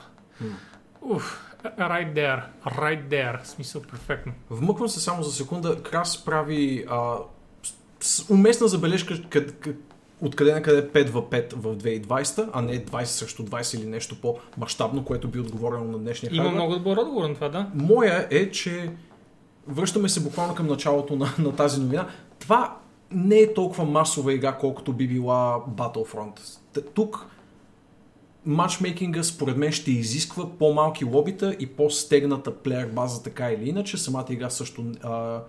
уф, 1.09 1.53
right 1.63 2.13
there, 2.13 2.41
right 2.65 3.07
there, 3.09 3.43
в 3.43 3.47
смисъл 3.47 3.81
перфектно. 3.81 4.33
Вмъквам 4.49 4.89
се 4.89 4.99
само 4.99 5.23
за 5.23 5.31
секунда. 5.31 5.83
Крас 5.83 6.25
прави 6.25 6.85
а, 6.89 7.15
с, 7.99 8.29
уместна 8.29 8.67
забележка 8.67 9.21
къд, 9.29 9.59
къд, 9.59 9.75
откъде 10.21 10.53
на 10.53 10.61
къде 10.61 11.05
5 11.05 11.09
в 11.09 11.21
5 11.21 11.53
в 11.55 11.77
2020, 11.77 12.49
а 12.53 12.61
не 12.61 12.85
20 12.85 13.03
срещу 13.03 13.43
20 13.43 13.79
или 13.79 13.85
нещо 13.85 14.21
по-масштабно, 14.21 15.05
което 15.05 15.27
би 15.27 15.39
отговорено 15.39 15.83
на 15.83 15.97
днешния 15.97 16.35
Има 16.35 16.49
много 16.49 16.73
добър 16.73 16.97
отговор 16.97 17.29
на 17.29 17.35
това, 17.35 17.49
да. 17.49 17.67
Моя 17.75 18.27
е, 18.31 18.51
че 18.51 18.91
връщаме 19.67 20.09
се 20.09 20.23
буквално 20.23 20.55
към 20.55 20.67
началото 20.67 21.15
на, 21.15 21.33
на 21.39 21.55
тази 21.55 21.81
новина. 21.81 22.07
Това 22.39 22.77
не 23.11 23.39
е 23.39 23.53
толкова 23.53 23.85
масова 23.85 24.33
игра, 24.33 24.57
колкото 24.57 24.93
би 24.93 25.07
била 25.07 25.59
Battlefront. 25.69 26.39
Тук 26.93 27.25
матчмейкинга 28.45 29.23
според 29.23 29.57
мен 29.57 29.71
ще 29.71 29.91
изисква 29.91 30.57
по-малки 30.57 31.05
лобита 31.05 31.55
и 31.59 31.67
по-стегната 31.67 32.55
плеер 32.57 32.87
база 32.87 33.23
така 33.23 33.51
или 33.51 33.69
иначе. 33.69 33.97
Самата 33.97 34.25
игра 34.29 34.49
също... 34.49 34.85
А, 35.03 35.43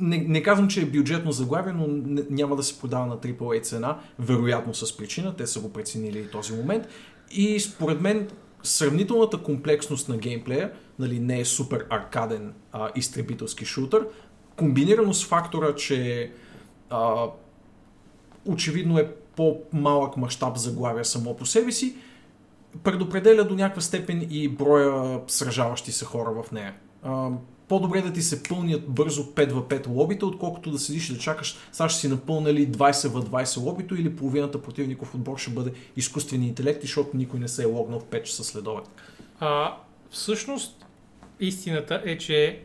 не, 0.00 0.18
не 0.18 0.42
казвам, 0.42 0.68
че 0.68 0.82
е 0.82 0.86
бюджетно 0.86 1.32
заглавие, 1.32 1.72
но 1.72 1.86
не, 1.86 2.22
няма 2.30 2.56
да 2.56 2.62
се 2.62 2.80
продава 2.80 3.06
на 3.06 3.16
AAA 3.16 3.62
цена, 3.62 3.98
вероятно 4.18 4.74
с 4.74 4.96
причина, 4.96 5.36
те 5.36 5.46
са 5.46 5.60
го 5.60 5.72
преценили 5.72 6.18
и 6.18 6.30
този 6.30 6.52
момент. 6.52 6.86
И 7.30 7.60
според 7.60 8.00
мен 8.00 8.28
сравнителната 8.62 9.38
комплексност 9.42 10.08
на 10.08 10.16
геймплея, 10.16 10.72
нали, 10.98 11.20
не 11.20 11.40
е 11.40 11.44
супер 11.44 11.86
аркаден 11.90 12.54
а, 12.72 12.90
изтребителски 12.96 13.64
шутър, 13.64 14.06
комбинирано 14.56 15.14
с 15.14 15.26
фактора, 15.26 15.74
че 15.74 16.30
а, 16.90 17.26
очевидно 18.46 18.98
е 18.98 19.10
по-малък 19.38 20.16
мащаб 20.16 20.56
заглавия 20.56 21.04
само 21.04 21.36
по 21.36 21.46
себе 21.46 21.72
си, 21.72 21.96
предопределя 22.84 23.44
до 23.44 23.54
някаква 23.54 23.82
степен 23.82 24.26
и 24.30 24.48
броя 24.48 25.20
сражаващи 25.26 25.92
се 25.92 26.04
хора 26.04 26.42
в 26.42 26.52
нея. 26.52 26.74
А, 27.02 27.30
по-добре 27.68 28.02
да 28.02 28.12
ти 28.12 28.22
се 28.22 28.42
пълнят 28.42 28.88
бързо 28.88 29.22
5 29.22 29.52
в 29.52 29.62
5 29.62 29.88
лобита, 29.88 30.26
отколкото 30.26 30.70
да 30.70 30.78
седиш 30.78 31.12
да 31.12 31.18
чакаш, 31.18 31.56
сега 31.72 31.88
ще 31.88 32.00
си 32.00 32.08
напълнали 32.08 32.68
20 32.68 33.08
в 33.08 33.30
20 33.30 33.62
лобито 33.62 33.94
или 33.94 34.16
половината 34.16 34.62
противников 34.62 35.14
отбор 35.14 35.38
ще 35.38 35.50
бъде 35.50 35.72
изкуствени 35.96 36.48
интелекти, 36.48 36.86
защото 36.86 37.16
никой 37.16 37.40
не 37.40 37.48
се 37.48 37.62
е 37.62 37.66
логнал 37.66 38.00
в 38.00 38.04
5 38.04 38.22
часа 38.22 38.44
следове. 38.44 38.80
А, 39.40 39.76
всъщност, 40.10 40.86
истината 41.40 42.02
е, 42.04 42.18
че 42.18 42.62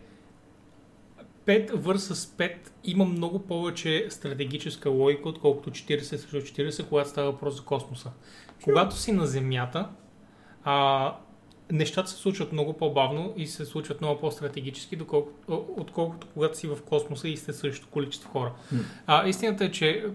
5 1.45 1.71
vs 1.71 2.13
5 2.13 2.53
има 2.83 3.05
много 3.05 3.39
повече 3.39 4.07
стратегическа 4.09 4.89
логика, 4.89 5.29
отколкото 5.29 5.69
40 5.69 6.01
срещу 6.01 6.61
40, 6.61 6.89
когато 6.89 7.09
става 7.09 7.31
въпрос 7.31 7.55
за 7.55 7.63
космоса. 7.63 8.11
Когато 8.63 8.95
си 8.95 9.11
на 9.11 9.25
Земята, 9.25 9.89
а, 10.63 11.17
нещата 11.71 12.09
се 12.09 12.15
случват 12.15 12.51
много 12.51 12.73
по-бавно 12.73 13.33
и 13.37 13.47
се 13.47 13.65
случват 13.65 14.01
много 14.01 14.19
по-стратегически, 14.19 14.97
отколкото 15.47 16.27
когато 16.33 16.57
си 16.57 16.67
в 16.67 16.77
космоса 16.85 17.27
и 17.27 17.37
сте 17.37 17.53
същото 17.53 17.91
количество 17.91 18.29
хора. 18.29 18.53
А, 19.07 19.27
истината 19.27 19.65
е, 19.65 19.71
че 19.71 20.05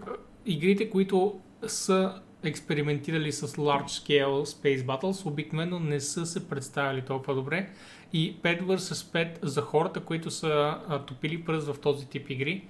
игрите, 0.46 0.90
които 0.90 1.40
са 1.66 2.20
експериментирали 2.44 3.32
с 3.32 3.48
large 3.48 3.88
scale 3.88 4.44
space 4.44 4.84
battles, 4.84 5.26
обикновено 5.26 5.80
не 5.80 6.00
са 6.00 6.26
се 6.26 6.48
представили 6.48 7.02
толкова 7.02 7.34
добре. 7.34 7.70
И 8.12 8.36
5 8.43 8.62
vs 8.62 9.28
5 9.39 9.39
за 9.43 9.62
хората, 9.62 10.01
които 10.01 10.30
са 10.30 10.78
топили 11.06 11.44
пръст 11.44 11.66
в 11.66 11.80
този 11.80 12.06
тип 12.06 12.30
игри, 12.30 12.68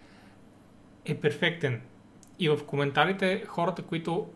е 1.04 1.14
перфектен. 1.14 1.80
И 2.38 2.48
в 2.48 2.58
коментарите 2.66 3.44
хората, 3.46 3.82
които 3.82 4.26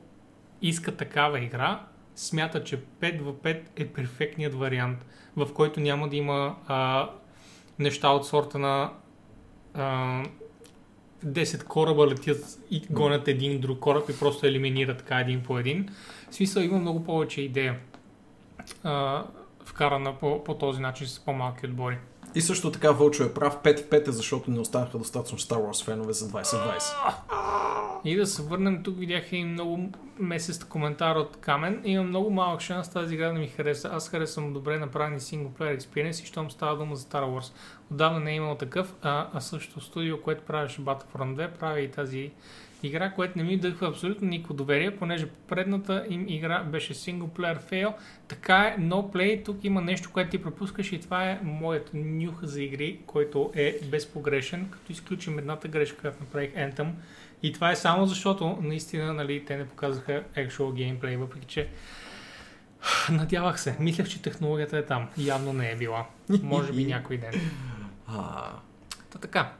искат 0.62 0.96
такава 0.96 1.40
игра, 1.40 1.86
смятат, 2.16 2.66
че 2.66 2.80
5 3.00 3.20
в 3.20 3.32
5 3.32 3.62
е 3.76 3.86
перфектният 3.86 4.54
вариант, 4.54 5.04
в 5.36 5.54
който 5.54 5.80
няма 5.80 6.08
да 6.08 6.16
има 6.16 6.56
а, 6.66 7.10
неща 7.78 8.08
от 8.08 8.26
сорта 8.26 8.58
на 8.58 8.92
а, 9.74 10.22
10 11.26 11.64
кораба 11.64 12.06
летят 12.06 12.58
и 12.70 12.82
гонят 12.90 13.28
един 13.28 13.60
друг 13.60 13.78
кораб 13.78 14.10
и 14.10 14.18
просто 14.18 14.46
елиминират 14.46 14.98
така 14.98 15.20
един 15.20 15.42
по 15.42 15.58
един. 15.58 15.88
В 16.30 16.34
смисъл 16.34 16.62
има 16.62 16.78
много 16.78 17.04
повече 17.04 17.40
идея 17.40 17.78
а, 18.82 19.24
вкарана 19.72 20.14
по, 20.20 20.44
по 20.44 20.54
този 20.54 20.80
начин 20.80 21.06
с 21.06 21.20
по-малки 21.20 21.66
отбори. 21.66 21.98
И 22.34 22.40
също 22.40 22.72
така 22.72 22.90
Вълчо 22.90 23.22
е 23.24 23.34
прав, 23.34 23.56
5 23.56 23.78
в 23.78 23.88
5 23.88 24.08
е 24.08 24.12
защото 24.12 24.50
не 24.50 24.60
останаха 24.60 24.98
достатъчно 24.98 25.38
Star 25.38 25.56
Wars 25.56 25.84
фенове 25.84 26.12
за 26.12 26.28
2020. 26.28 27.14
И 28.04 28.16
да 28.16 28.26
се 28.26 28.42
върнем, 28.42 28.82
тук 28.82 28.98
видях 28.98 29.32
и 29.32 29.44
много 29.44 29.90
месест 30.18 30.68
коментар 30.68 31.16
от 31.16 31.36
Камен. 31.36 31.82
Има 31.84 32.04
много 32.04 32.30
малък 32.30 32.60
шанс 32.60 32.90
тази 32.90 33.14
игра 33.14 33.26
да 33.26 33.32
ми 33.32 33.48
хареса. 33.48 33.90
Аз 33.92 34.08
харесвам 34.08 34.52
добре 34.52 34.78
направени 34.78 35.20
синглплеер 35.20 35.78
experience 35.78 36.22
и 36.22 36.26
щом 36.26 36.50
става 36.50 36.76
дума 36.76 36.96
за 36.96 37.04
Star 37.04 37.24
Wars. 37.24 37.52
Отдавна 37.90 38.20
не 38.20 38.32
е 38.32 38.34
имал 38.34 38.54
такъв, 38.54 38.94
а, 39.02 39.28
а 39.32 39.40
също 39.40 39.80
студио, 39.80 40.20
което 40.20 40.44
правеше 40.44 40.80
Battlefront 40.80 41.34
2, 41.34 41.48
прави 41.58 41.82
и 41.82 41.90
тази 41.90 42.30
Игра, 42.82 43.10
която 43.10 43.38
не 43.38 43.44
ми 43.44 43.56
дъхва 43.56 43.88
абсолютно 43.88 44.28
никакво 44.28 44.54
доверие, 44.54 44.96
понеже 44.96 45.26
предната 45.48 46.06
им 46.10 46.28
игра 46.28 46.62
беше 46.62 46.94
синглплеер 46.94 47.58
фейл. 47.58 47.94
Така 48.28 48.58
е, 48.58 48.80
no 48.80 49.14
play, 49.14 49.44
тук 49.44 49.64
има 49.64 49.80
нещо, 49.80 50.10
което 50.12 50.30
ти 50.30 50.42
пропускаш 50.42 50.92
и 50.92 51.00
това 51.00 51.30
е 51.30 51.40
моят 51.42 51.90
нюх 51.94 52.44
за 52.44 52.62
игри, 52.62 53.00
който 53.06 53.50
е 53.54 53.78
безпогрешен, 53.84 54.68
като 54.70 54.92
изключим 54.92 55.38
едната 55.38 55.68
грешка, 55.68 56.00
която 56.00 56.20
направих 56.20 56.50
Anthem. 56.50 56.88
И 57.42 57.52
това 57.52 57.70
е 57.70 57.76
само 57.76 58.06
защото 58.06 58.58
наистина 58.62 59.14
нали, 59.14 59.44
те 59.44 59.56
не 59.56 59.68
показаха 59.68 60.24
actual 60.36 60.74
геймплей, 60.74 61.16
въпреки 61.16 61.46
че 61.46 61.68
надявах 63.10 63.60
се. 63.60 63.76
Мислех, 63.80 64.08
че 64.08 64.22
технологията 64.22 64.78
е 64.78 64.86
там. 64.86 65.08
Явно 65.18 65.52
не 65.52 65.70
е 65.70 65.76
била. 65.76 66.06
Може 66.42 66.72
би 66.72 66.84
някой 66.92 67.16
ден. 67.16 67.32
Та 69.10 69.18
така. 69.20 69.52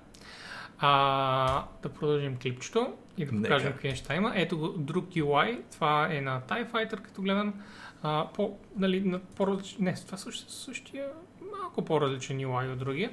А, 0.78 1.65
да 1.82 1.89
продължим 1.89 2.36
клипчето 2.43 2.93
и 3.16 3.24
да 3.24 3.32
покажем 3.32 3.66
Нека. 3.66 3.72
какви 3.72 3.89
неща 3.89 4.14
има. 4.14 4.32
Ето 4.34 4.59
го 4.59 4.68
друг 4.68 5.05
UI. 5.05 5.60
Това 5.72 6.09
е 6.10 6.20
на 6.20 6.40
TIE 6.40 6.70
Fighter, 6.70 7.02
като 7.02 7.22
гледам. 7.22 7.62
А, 8.02 8.28
по, 8.34 8.59
нали, 8.76 9.01
на 9.01 9.18
по 9.18 9.59
Не, 9.78 9.94
това 9.94 10.18
също, 10.18 10.52
същия, 10.52 11.10
малко 11.52 11.84
по-различен 11.84 12.39
UI 12.39 12.72
от 12.72 12.78
другия. 12.78 13.10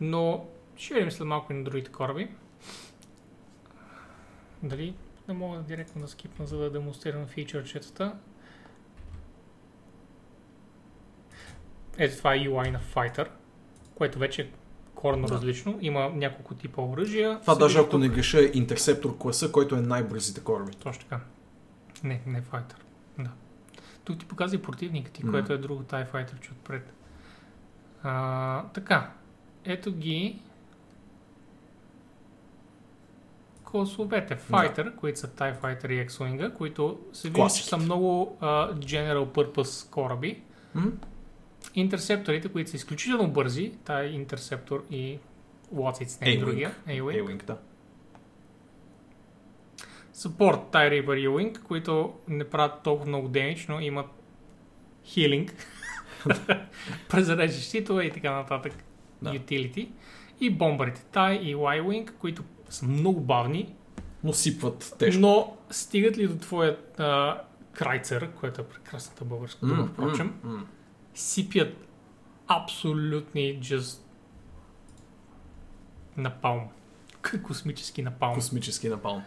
Но 0.00 0.46
ще 0.76 0.94
видим 0.94 1.10
след 1.10 1.26
малко 1.26 1.52
и 1.52 1.56
на 1.56 1.64
другите 1.64 1.92
кораби. 1.92 2.28
Дали 4.62 4.94
не 5.28 5.34
мога 5.34 5.58
директно 5.58 6.02
да 6.02 6.08
скипна, 6.08 6.46
за 6.46 6.58
да 6.58 6.70
демонстрирам 6.70 7.26
фичърчетата. 7.26 8.16
Ето 11.98 12.16
това 12.16 12.34
е 12.34 12.38
UI 12.38 12.70
на 12.70 12.80
Fighter, 12.80 13.28
което 13.94 14.18
вече 14.18 14.50
е 15.04 15.10
коренно 15.10 15.26
Да. 15.26 15.34
различно. 15.34 15.78
Има 15.80 16.08
няколко 16.08 16.54
типа 16.54 16.82
оръжия. 16.82 17.40
това 17.40 17.54
даже 17.54 17.68
вижда 17.68 17.88
ако 17.88 17.98
не 17.98 18.06
тук. 18.06 18.14
греша 18.14 18.40
е 18.40 18.50
интерсептор 18.54 19.18
класа, 19.18 19.52
който 19.52 19.74
е 19.74 19.80
най-бързите 19.80 20.40
кораби. 20.40 20.72
Точно 20.72 21.02
така. 21.02 21.20
Не, 22.04 22.20
не 22.26 22.42
Fighter. 22.42 22.74
Да. 23.18 23.30
Тук 24.04 24.18
ти 24.18 24.26
показва 24.26 24.56
и 24.56 24.62
противника 24.62 25.10
ти, 25.10 25.26
М. 25.26 25.32
което 25.32 25.52
е 25.52 25.58
друго 25.58 25.82
TIE 25.82 26.12
Fighter, 26.12 26.40
че 26.40 26.50
отпред. 26.50 26.92
А, 28.02 28.62
така. 28.64 29.10
Ето 29.64 29.92
ги 29.92 30.42
класовете 33.64 34.38
Fighter, 34.40 34.94
които 34.94 35.18
са 35.18 35.28
TIE 35.28 35.60
Fighter 35.60 35.88
и 35.88 36.08
X-Wing, 36.08 36.54
които 36.54 36.98
се 37.12 37.28
вижда, 37.28 37.48
че 37.50 37.64
са 37.64 37.76
много 37.76 38.36
а, 38.40 38.46
General 38.74 39.26
Purpose 39.26 39.90
кораби. 39.90 40.42
М? 40.74 40.92
Интерсепторите, 41.74 42.48
които 42.48 42.70
са 42.70 42.76
изключително 42.76 43.30
бързи, 43.30 43.72
тая 43.84 44.08
интерсептор 44.08 44.84
и 44.90 45.18
What's 45.74 46.04
its 46.04 46.22
name, 46.22 46.24
A-Wing. 46.26 46.40
другия, 46.40 46.74
A-Wing. 46.86 47.22
A-Wing, 47.22 47.44
да. 47.44 47.58
Support 50.14 50.72
TIE 50.72 50.90
Reaper 50.92 51.14
и 51.14 51.28
Wing, 51.28 51.58
които 51.58 52.14
не 52.28 52.44
правят 52.44 52.82
толкова 52.82 53.08
много 53.08 53.28
демидж, 53.28 53.66
но 53.66 53.80
имат 53.80 54.06
healing, 55.06 55.52
презареждащ 57.08 57.62
щитове 57.62 58.04
и 58.04 58.10
така 58.10 58.32
нататък, 58.32 58.72
Да. 59.22 59.30
utility. 59.30 59.88
И 60.40 60.50
бомбарите 60.50 61.02
TIE 61.04 61.40
и 61.40 61.56
Y-Wing, 61.56 62.10
които 62.10 62.42
са 62.68 62.86
много 62.86 63.20
бавни, 63.20 63.74
Но 64.24 64.32
сипват 64.32 64.94
тежко. 64.98 65.20
но 65.20 65.56
стигат 65.70 66.18
ли 66.18 66.28
до 66.28 66.36
твоят 66.36 67.00
а, 67.00 67.40
крайцер, 67.72 68.30
което 68.30 68.60
е 68.60 68.66
прекрасната 68.66 69.24
българска 69.24 69.66
дума, 69.66 69.86
впрочем, 69.86 70.34
м, 70.44 70.50
м. 70.50 70.66
Сипят 71.14 71.76
абсолютни 72.46 73.60
just 73.60 74.00
напалм. 76.16 76.68
Космически 77.42 78.02
напалм. 78.02 78.34
Космически 78.34 78.88
напалм. 78.88 79.22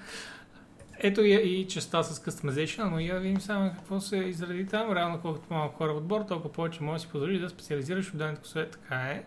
Ето 1.00 1.22
и, 1.22 1.34
и 1.34 1.68
частта 1.68 2.04
с 2.04 2.20
customization, 2.20 2.90
но 2.90 3.00
я 3.00 3.20
видим 3.20 3.42
само 3.42 3.72
какво 3.72 4.00
се 4.00 4.18
изради 4.18 4.68
там. 4.68 4.96
Реално 4.96 5.20
колкото 5.22 5.54
малко 5.54 5.78
хора 5.78 5.94
в 5.94 5.98
отбор, 5.98 6.22
толкова 6.22 6.54
повече 6.54 6.84
може 6.84 6.96
да 6.96 7.00
си 7.00 7.08
позволиш 7.08 7.40
да 7.40 7.50
специализираш 7.50 8.14
отделните 8.14 8.42
косове. 8.42 8.70
Така 8.70 8.96
е. 8.96 9.24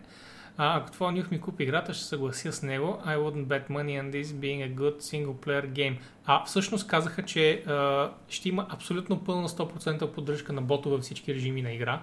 А, 0.57 0.77
ако 0.77 0.91
това 0.91 1.11
нюх 1.11 1.31
ми 1.31 1.41
купи 1.41 1.63
играта, 1.63 1.93
ще 1.93 2.03
съглася 2.03 2.51
с 2.51 2.63
него. 2.63 3.01
I 3.05 3.17
wouldn't 3.17 3.45
bet 3.45 3.69
money 3.69 4.01
on 4.01 4.11
this 4.11 4.23
being 4.23 4.73
a 4.73 4.75
good 4.75 4.97
single 4.99 5.45
player 5.45 5.69
game. 5.71 5.97
А 6.25 6.45
всъщност 6.45 6.87
казаха, 6.87 7.25
че 7.25 7.63
а, 7.67 8.09
ще 8.29 8.49
има 8.49 8.67
абсолютно 8.69 9.23
пълна 9.23 9.49
100% 9.49 10.11
поддръжка 10.11 10.53
на 10.53 10.61
ботове 10.61 10.95
във 10.95 11.03
всички 11.03 11.35
режими 11.35 11.61
на 11.61 11.71
игра. 11.71 12.01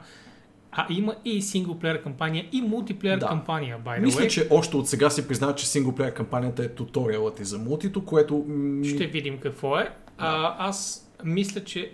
А 0.73 0.87
има 0.91 1.15
и 1.25 1.43
синглплеер 1.43 2.03
кампания, 2.03 2.49
и 2.53 2.63
мултиплеер 2.63 3.19
Да. 3.19 3.27
кампания, 3.27 3.79
by 3.87 3.99
the 3.99 4.01
Мисля, 4.01 4.21
way. 4.21 4.29
че 4.29 4.49
още 4.51 4.77
от 4.77 4.89
сега 4.89 5.11
си 5.11 5.29
признава, 5.29 5.55
че 5.55 5.67
синглплеер 5.69 6.15
кампанията 6.15 6.65
е 6.65 6.69
туториалът 6.69 7.35
ти 7.35 7.45
за 7.45 7.59
мултито, 7.59 8.05
което... 8.05 8.47
Ще 8.85 9.07
видим 9.07 9.39
какво 9.39 9.79
е. 9.79 9.91
А, 10.19 10.57
аз 10.69 11.09
мисля, 11.25 11.65
че 11.65 11.93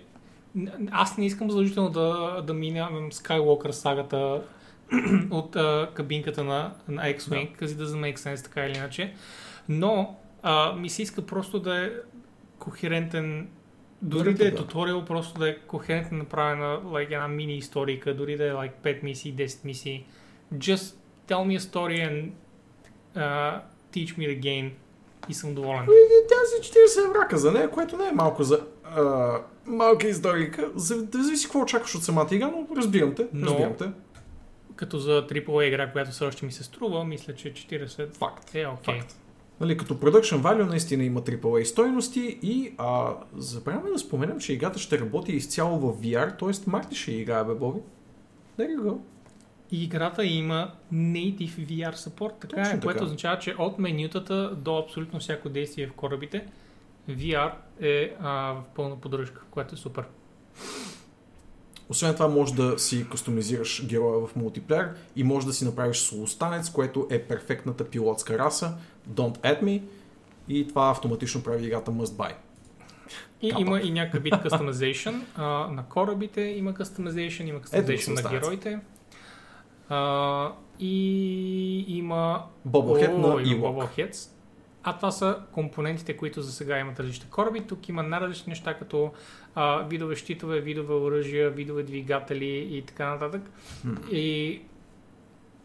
аз 0.91 1.17
не 1.17 1.25
искам 1.25 1.49
задължително 1.49 1.89
да, 1.89 2.41
да 2.47 2.53
минавам 2.53 3.11
Skywalker 3.11 3.71
сагата 3.71 4.41
от 5.31 5.55
а, 5.55 5.89
кабинката 5.93 6.43
на, 6.43 6.73
на 6.87 7.01
X-Wing, 7.01 7.59
да. 7.59 7.85
да 7.85 7.85
make 7.85 8.17
sense 8.17 8.43
така 8.43 8.65
или 8.65 8.77
иначе. 8.77 9.13
Но 9.69 10.15
а, 10.43 10.73
ми 10.73 10.89
се 10.89 11.01
иска 11.01 11.21
просто 11.21 11.59
да 11.59 11.85
е 11.85 11.89
кохерентен 12.59 13.47
дори 14.01 14.23
Дори 14.23 14.33
да 14.33 14.47
е 14.47 14.55
туториал, 14.55 15.05
просто 15.05 15.39
да 15.39 15.49
е 15.49 15.57
кохерентно 15.57 16.17
направена 16.17 16.81
like, 16.83 17.13
една 17.13 17.27
мини 17.27 17.57
историка, 17.57 18.13
дори 18.15 18.37
да 18.37 18.45
е 18.45 18.51
like, 18.51 18.71
5 18.83 19.03
мисии, 19.03 19.35
10 19.35 19.65
мисии. 19.65 20.05
Just 20.53 20.95
tell 21.27 21.37
me 21.47 21.57
a 21.57 21.59
story 21.59 22.09
and 22.09 22.31
uh, 23.15 23.61
teach 23.93 24.17
me 24.17 24.27
the 24.27 24.39
game 24.39 24.71
и 25.29 25.33
съм 25.33 25.55
доволен. 25.55 25.79
Ами, 25.79 25.89
Тя 26.29 26.63
си 26.63 26.71
40 26.71 27.13
врака 27.13 27.37
за 27.37 27.51
нея, 27.51 27.71
което 27.71 27.97
не 27.97 28.07
е 28.07 28.11
малко 28.11 28.43
за 28.43 28.65
а, 28.83 29.33
малка 29.65 30.07
историка. 30.07 30.69
Да 31.03 31.23
зависи 31.23 31.45
какво 31.45 31.61
очакваш 31.61 31.95
от 31.95 32.03
самата 32.03 32.27
игра, 32.31 32.47
но 32.47 32.75
разбирам 32.75 33.15
те. 33.15 33.27
Но- 33.33 33.45
Разбирам 33.45 33.75
те. 33.77 33.85
Като 34.75 34.97
за 34.97 35.27
AAA 35.27 35.63
игра, 35.63 35.91
която 35.91 36.11
все 36.11 36.25
още 36.25 36.45
ми 36.45 36.51
се 36.51 36.63
струва, 36.63 37.03
мисля, 37.03 37.35
че 37.35 37.53
40 37.53 38.13
Факт. 38.13 38.55
е 38.55 38.67
окей. 38.67 38.99
Факт. 38.99 39.15
Нали, 39.59 39.77
като 39.77 39.93
production 39.93 40.41
value 40.41 40.69
наистина 40.69 41.03
има 41.03 41.21
AAA 41.21 41.63
стойности 41.63 42.39
и 42.41 42.73
а, 42.77 43.13
забравяме 43.37 43.89
да 43.89 43.99
споменем, 43.99 44.39
че 44.39 44.53
играта 44.53 44.79
ще 44.79 44.99
работи 44.99 45.31
изцяло 45.31 45.79
в 45.79 46.01
VR, 46.01 46.39
т.е. 46.39 46.69
Марти 46.69 46.95
ще 46.95 47.11
играе, 47.11 47.43
бе, 47.43 47.53
Боби. 47.53 47.79
There 48.59 48.77
you 48.77 48.81
go. 48.81 48.97
И 49.71 49.83
играта 49.83 50.25
има 50.25 50.71
native 50.93 51.67
VR 51.67 51.95
support, 51.95 52.31
така 52.39 52.55
Точно 52.55 52.77
е, 52.77 52.79
което 52.79 52.97
така. 52.97 53.05
означава, 53.05 53.39
че 53.39 53.55
от 53.59 53.79
менютата 53.79 54.55
до 54.55 54.77
абсолютно 54.77 55.19
всяко 55.19 55.49
действие 55.49 55.87
в 55.87 55.93
корабите, 55.93 56.45
VR 57.09 57.51
е 57.81 58.15
а, 58.21 58.53
в 58.53 58.63
пълна 58.75 58.95
поддръжка, 58.95 59.41
което 59.51 59.75
е 59.75 59.77
супер. 59.77 60.03
Освен 61.89 62.13
това, 62.13 62.27
може 62.27 62.53
да 62.53 62.79
си 62.79 63.09
кастомизираш 63.09 63.87
героя 63.87 64.27
в 64.27 64.35
мултиплеер 64.35 64.89
и 65.15 65.23
може 65.23 65.47
да 65.47 65.53
си 65.53 65.65
направиш 65.65 65.97
солостанец, 65.97 66.69
което 66.69 67.07
е 67.09 67.21
перфектната 67.21 67.89
пилотска 67.89 68.37
раса. 68.39 68.77
Don't 69.09 69.37
add 69.39 69.63
me. 69.63 69.81
И 70.49 70.67
това 70.67 70.89
автоматично 70.89 71.43
прави 71.43 71.65
играта 71.65 71.91
must 71.91 72.05
buy. 72.05 72.33
И 73.41 73.49
Капа. 73.49 73.61
има 73.61 73.79
и 73.81 73.91
някакъв 73.91 74.23
вид 74.23 74.33
customization 74.33 75.21
а, 75.35 75.43
на 75.67 75.83
корабите, 75.89 76.41
има 76.41 76.73
customization, 76.73 77.43
има 77.43 77.59
Ето 77.59 77.91
customization 77.91 77.91
на 77.91 77.97
солостанеца. 77.97 78.29
героите. 78.29 78.79
А, 79.89 80.51
и 80.79 81.97
има 81.97 82.43
О, 82.73 82.97
на 82.97 83.43
Ewok. 83.43 84.27
А 84.83 84.95
това 84.95 85.11
са 85.11 85.39
компонентите, 85.51 86.17
които 86.17 86.41
за 86.41 86.51
сега 86.51 86.79
имат 86.79 86.99
различни 86.99 87.29
кораби. 87.29 87.61
Тук 87.61 87.89
има 87.89 88.03
най-различни 88.03 88.49
неща, 88.49 88.73
като 88.73 89.11
а, 89.55 89.83
видове 89.83 90.15
щитове, 90.15 90.61
видове 90.61 90.93
оръжия, 90.93 91.49
видове 91.49 91.83
двигатели 91.83 92.77
и 92.77 92.81
така 92.81 93.09
нататък. 93.09 93.41
М. 93.83 93.97
И 94.11 94.61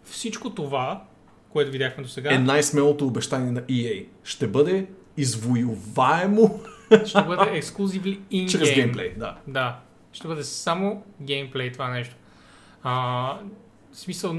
всичко 0.05 0.51
това, 0.51 1.05
което 1.53 1.71
видяхме 1.71 2.03
до 2.03 2.09
сега, 2.09 2.35
Е 2.35 2.39
най-смелото 2.39 3.07
обещание 3.07 3.53
на 3.53 3.63
EA. 3.63 4.07
Ще 4.25 4.47
бъде 4.49 4.87
извоюваемо 5.17 6.61
ще 7.07 7.23
бъде 7.23 7.57
ексклюзивли 7.57 8.21
in 8.33 8.49
чрез 8.49 8.75
геймплей. 8.75 9.15
Да. 9.17 9.37
Да, 9.47 9.81
ще 10.13 10.29
бъде 10.29 10.45
само 10.45 11.05
геймплей 11.23 11.73
това 11.73 11.89
нещо. 11.89 12.17
А, 12.83 12.93
в 13.93 13.97
смисъл, 13.97 14.37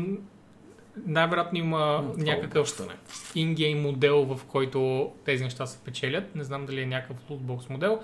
най-вероятно 1.05 1.59
има 1.59 2.09
Това 2.11 2.23
някакъв 2.23 2.61
обещане. 2.61 2.95
ингейм 3.35 3.81
модел, 3.81 4.25
в 4.25 4.45
който 4.45 5.11
тези 5.25 5.43
неща 5.43 5.65
се 5.65 5.79
печелят. 5.79 6.35
Не 6.35 6.43
знам 6.43 6.65
дали 6.65 6.81
е 6.81 6.85
някакъв 6.85 7.29
лутбокс 7.29 7.69
модел, 7.69 7.99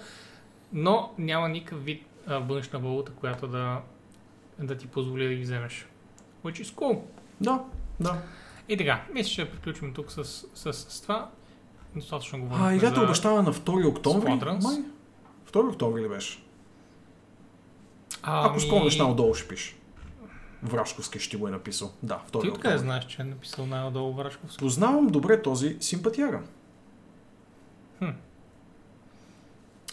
но 0.73 1.13
няма 1.17 1.49
никакъв 1.49 1.85
вид 1.85 2.03
а, 2.27 2.37
външна 2.39 2.79
валута, 2.79 3.11
която 3.11 3.47
да, 3.47 3.81
да 4.59 4.77
ти 4.77 4.87
позволи 4.87 5.27
да 5.27 5.33
ги 5.33 5.41
вземеш. 5.41 5.87
Which 6.45 6.63
is 6.63 6.75
cool. 6.75 6.99
Да, 7.41 7.63
да. 7.99 8.21
И 8.69 8.77
така, 8.77 9.03
мисля, 9.13 9.29
че 9.29 9.51
приключим 9.51 9.93
тук 9.93 10.11
с, 10.11 10.23
с, 10.53 10.73
с 10.73 11.01
това. 11.01 11.29
Достатъчно 11.95 12.39
говорим. 12.39 12.65
А, 12.65 12.73
играта 12.73 13.01
обещава 13.01 13.43
на 13.43 13.53
2 13.53 13.87
октомври. 13.87 14.29
Squadrons. 14.29 14.63
Май? 14.63 14.77
2 15.51 15.69
октомври 15.69 16.01
ли 16.01 16.09
беше? 16.09 16.43
Ами... 18.21 18.49
Ако 18.49 18.59
скомнеш 18.59 18.97
най-отдолу 18.97 19.33
ще 19.33 19.47
пише. 19.47 19.75
Врашковски 20.63 21.19
ще 21.19 21.37
го 21.37 21.47
е 21.47 21.51
написал. 21.51 21.91
Да, 22.03 22.21
2 22.31 22.41
Ти 22.41 22.49
откъде 22.49 22.77
знаеш, 22.77 23.05
че 23.05 23.21
е 23.21 23.25
написал 23.25 23.65
най-отдолу 23.65 24.13
Врашковски? 24.13 24.57
Познавам 24.57 25.07
добре 25.07 25.41
този 25.41 25.77
симпатиара. 25.79 26.41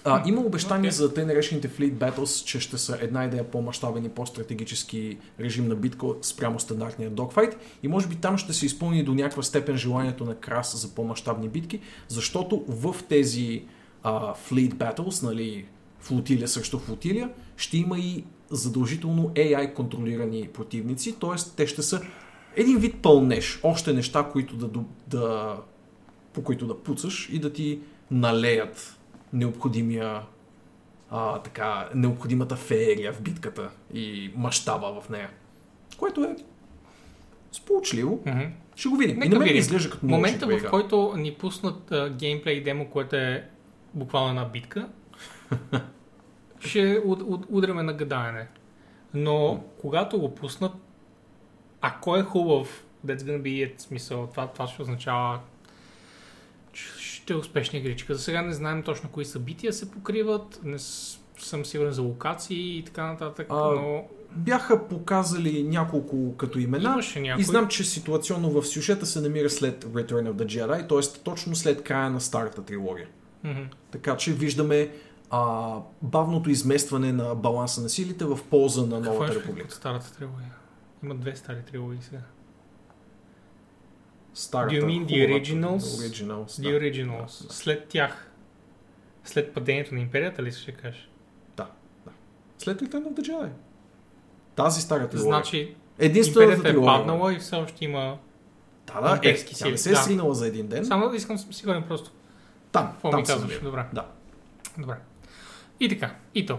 А, 0.07 0.23
има 0.27 0.41
обещания 0.41 0.89
Окей. 0.89 0.91
за 0.91 1.15
те 1.15 1.25
наречените 1.25 1.69
Fleet 1.69 1.93
Battles, 1.93 2.45
че 2.45 2.61
ще 2.61 2.79
са 2.79 2.99
една 3.01 3.25
идея 3.25 3.51
по-масштабен 3.51 4.05
и 4.05 4.09
по-стратегически 4.09 5.19
режим 5.41 5.69
на 5.69 5.75
битка 5.75 6.07
спрямо 6.23 6.61
стандартния 6.61 7.11
догфайт. 7.11 7.57
И 7.83 7.89
може 7.89 8.09
би 8.09 8.17
там 8.17 8.39
ще 8.39 8.53
се 8.53 8.67
изпълни 8.67 9.05
до 9.05 9.15
някаква 9.15 9.43
степен 9.43 9.77
желанието 9.77 10.25
на 10.25 10.35
Крас 10.35 10.77
за 10.77 10.95
по-масштабни 10.95 11.49
битки, 11.49 11.81
защото 12.09 12.65
в 12.69 12.97
тези 13.09 13.65
а, 14.03 14.35
Fleet 14.35 14.75
Battles, 14.75 15.23
нали, 15.23 15.67
флотилия 16.01 16.49
срещу 16.49 16.79
флотилия, 16.79 17.31
ще 17.57 17.79
има 17.79 17.99
и 17.99 18.25
задължително 18.51 19.29
AI 19.29 19.75
контролирани 19.75 20.49
противници, 20.55 21.19
т.е. 21.21 21.57
те 21.57 21.67
ще 21.67 21.83
са 21.83 22.01
един 22.57 22.79
вид 22.79 23.03
пълнеш, 23.03 23.61
още 23.63 23.93
неща, 23.93 24.29
които 24.33 24.57
да, 24.57 24.81
да, 25.07 25.57
по 26.33 26.43
които 26.43 26.67
да 26.67 26.79
пуцаш 26.79 27.29
и 27.33 27.39
да 27.39 27.53
ти 27.53 27.81
налеят 28.11 28.99
необходимия 29.35 30.23
а, 31.11 31.39
така, 31.39 31.89
необходимата 31.95 32.57
феерия 32.57 33.13
в 33.13 33.23
битката 33.23 33.71
и 33.95 34.33
мащаба 34.37 35.01
в 35.01 35.09
нея. 35.09 35.31
Което 35.99 36.25
е 36.25 36.37
сполучливо. 37.53 38.23
Мгм. 38.27 38.45
Ще 38.77 38.89
го 38.89 38.97
видим. 38.97 39.17
Нека 39.17 39.27
и 39.27 39.29
на 39.29 39.39
мен 39.39 39.45
видим. 39.45 39.61
изглежда 39.61 39.91
като 39.91 40.07
Момента, 40.07 40.47
в 40.47 40.71
който 40.71 41.15
ни 41.17 41.35
пуснат 41.35 41.93
а, 41.93 42.11
геймплей 42.11 42.63
демо, 42.63 42.91
което 42.91 43.17
е 43.17 43.49
буквално 43.95 44.29
една 44.29 44.45
битка, 44.45 44.89
ще 46.61 47.03
уд, 47.05 47.23
уд, 47.23 47.47
удряме 47.51 47.83
на 47.83 47.93
гадаене. 47.93 48.49
Но 49.15 49.65
когато 49.81 50.19
го 50.19 50.35
пуснат, 50.35 50.73
ако 51.81 52.17
е 52.17 52.23
хубав, 52.23 52.85
that's 53.07 53.19
gonna 53.19 53.43
be 53.43 53.69
it, 53.69 53.81
смисъл, 53.81 54.27
това, 54.27 54.47
това 54.47 54.67
ще 54.67 54.83
означава 54.83 55.41
ще 57.25 57.33
е 57.33 57.37
успешна 57.37 57.79
игричка. 57.79 58.15
За 58.15 58.21
сега 58.21 58.43
не 58.43 58.53
знаем 58.53 58.83
точно 58.83 59.09
кои 59.11 59.25
събития 59.25 59.73
се 59.73 59.91
покриват, 59.91 60.61
не 60.65 60.79
съм 61.39 61.65
сигурен 61.65 61.93
за 61.93 62.03
локации 62.03 62.79
и 62.79 62.83
така 62.83 63.07
нататък, 63.07 63.47
А, 63.51 63.55
но 63.57 64.05
Бяха 64.37 64.89
показали 64.89 65.63
няколко 65.63 66.37
като 66.37 66.59
имена. 66.59 66.85
имаше 66.85 67.21
някой. 67.21 67.41
И 67.41 67.45
знам, 67.45 67.69
че 67.69 67.85
ситуационно 67.85 68.51
в 68.51 68.63
сюжета 68.63 69.07
се 69.07 69.21
намира 69.21 69.51
след 69.51 69.85
Return 69.85 70.33
of 70.33 70.35
the 70.35 70.47
Jedi, 70.47 70.89
т.е. 70.89 71.23
точно 71.23 71.55
след 71.57 71.83
края 71.83 72.11
на 72.11 72.21
старата 72.21 72.65
трилогия. 72.65 73.09
Мгм. 73.45 73.61
Така 73.91 74.17
че 74.17 74.33
виждаме 74.33 74.91
а, 75.31 75.73
бавното 76.03 76.51
изместване 76.51 77.13
на 77.13 77.35
баланса 77.35 77.81
на 77.81 77.89
силите 77.89 78.25
в 78.25 78.39
полза 78.51 78.83
на 78.83 78.97
Какво 78.97 79.13
новата 79.13 79.33
е 79.33 79.37
република. 79.37 79.67
от 79.67 79.73
старата 79.73 80.13
трилогия? 80.13 80.55
Има 81.05 81.15
две 81.15 81.37
стари 81.37 81.63
трилогии 81.71 81.99
сега. 82.03 82.23
Старата, 84.35 84.75
Do 84.75 84.81
you 84.81 84.87
mean 84.87 85.07
the 85.07 85.29
originals? 85.29 85.79
originals 85.79 86.47
The 86.47 86.63
да. 86.63 86.69
Originals. 86.69 87.43
Да, 87.43 87.47
да. 87.47 87.53
След 87.55 87.89
тях. 87.89 88.31
След 89.25 89.55
падението 89.55 89.95
на 89.95 90.01
империята 90.01 90.43
ли 90.43 90.53
ще 90.53 90.73
кажеш? 90.73 91.11
След 92.59 92.81
Return 92.81 93.03
of 93.05 93.21
the 93.21 93.23
Jedi. 93.23 93.49
Тази 94.55 94.81
стара 94.81 95.09
трилогия. 95.09 95.29
Значи 95.31 95.75
Единствената 95.99 96.43
империята 96.43 96.69
е 96.69 96.73
трилогия. 96.73 96.99
паднала 96.99 97.35
и 97.35 97.39
все 97.39 97.57
още 97.57 97.85
има... 97.85 98.19
Да, 98.87 99.01
да, 99.01 99.29
е, 99.29 99.37
тя 99.45 99.71
не 99.71 99.79
се 99.79 99.91
е 99.91 99.93
Да. 99.93 99.99
сринала 99.99 100.35
за 100.35 100.47
един 100.47 100.67
ден. 100.67 100.85
Само 100.85 101.09
да 101.09 101.17
искам 101.17 101.37
да 101.37 101.55
сигурен 101.55 101.83
просто. 101.83 102.11
Там, 102.73 102.91
Какво 102.93 103.11
там 103.11 103.21
ми 103.21 103.27
казваш? 103.27 103.61
Добре. 103.61 103.85
Да. 103.93 104.07
Добре. 104.79 104.97
И 105.81 105.89
така. 105.89 106.15
И 106.35 106.47
то. 106.47 106.59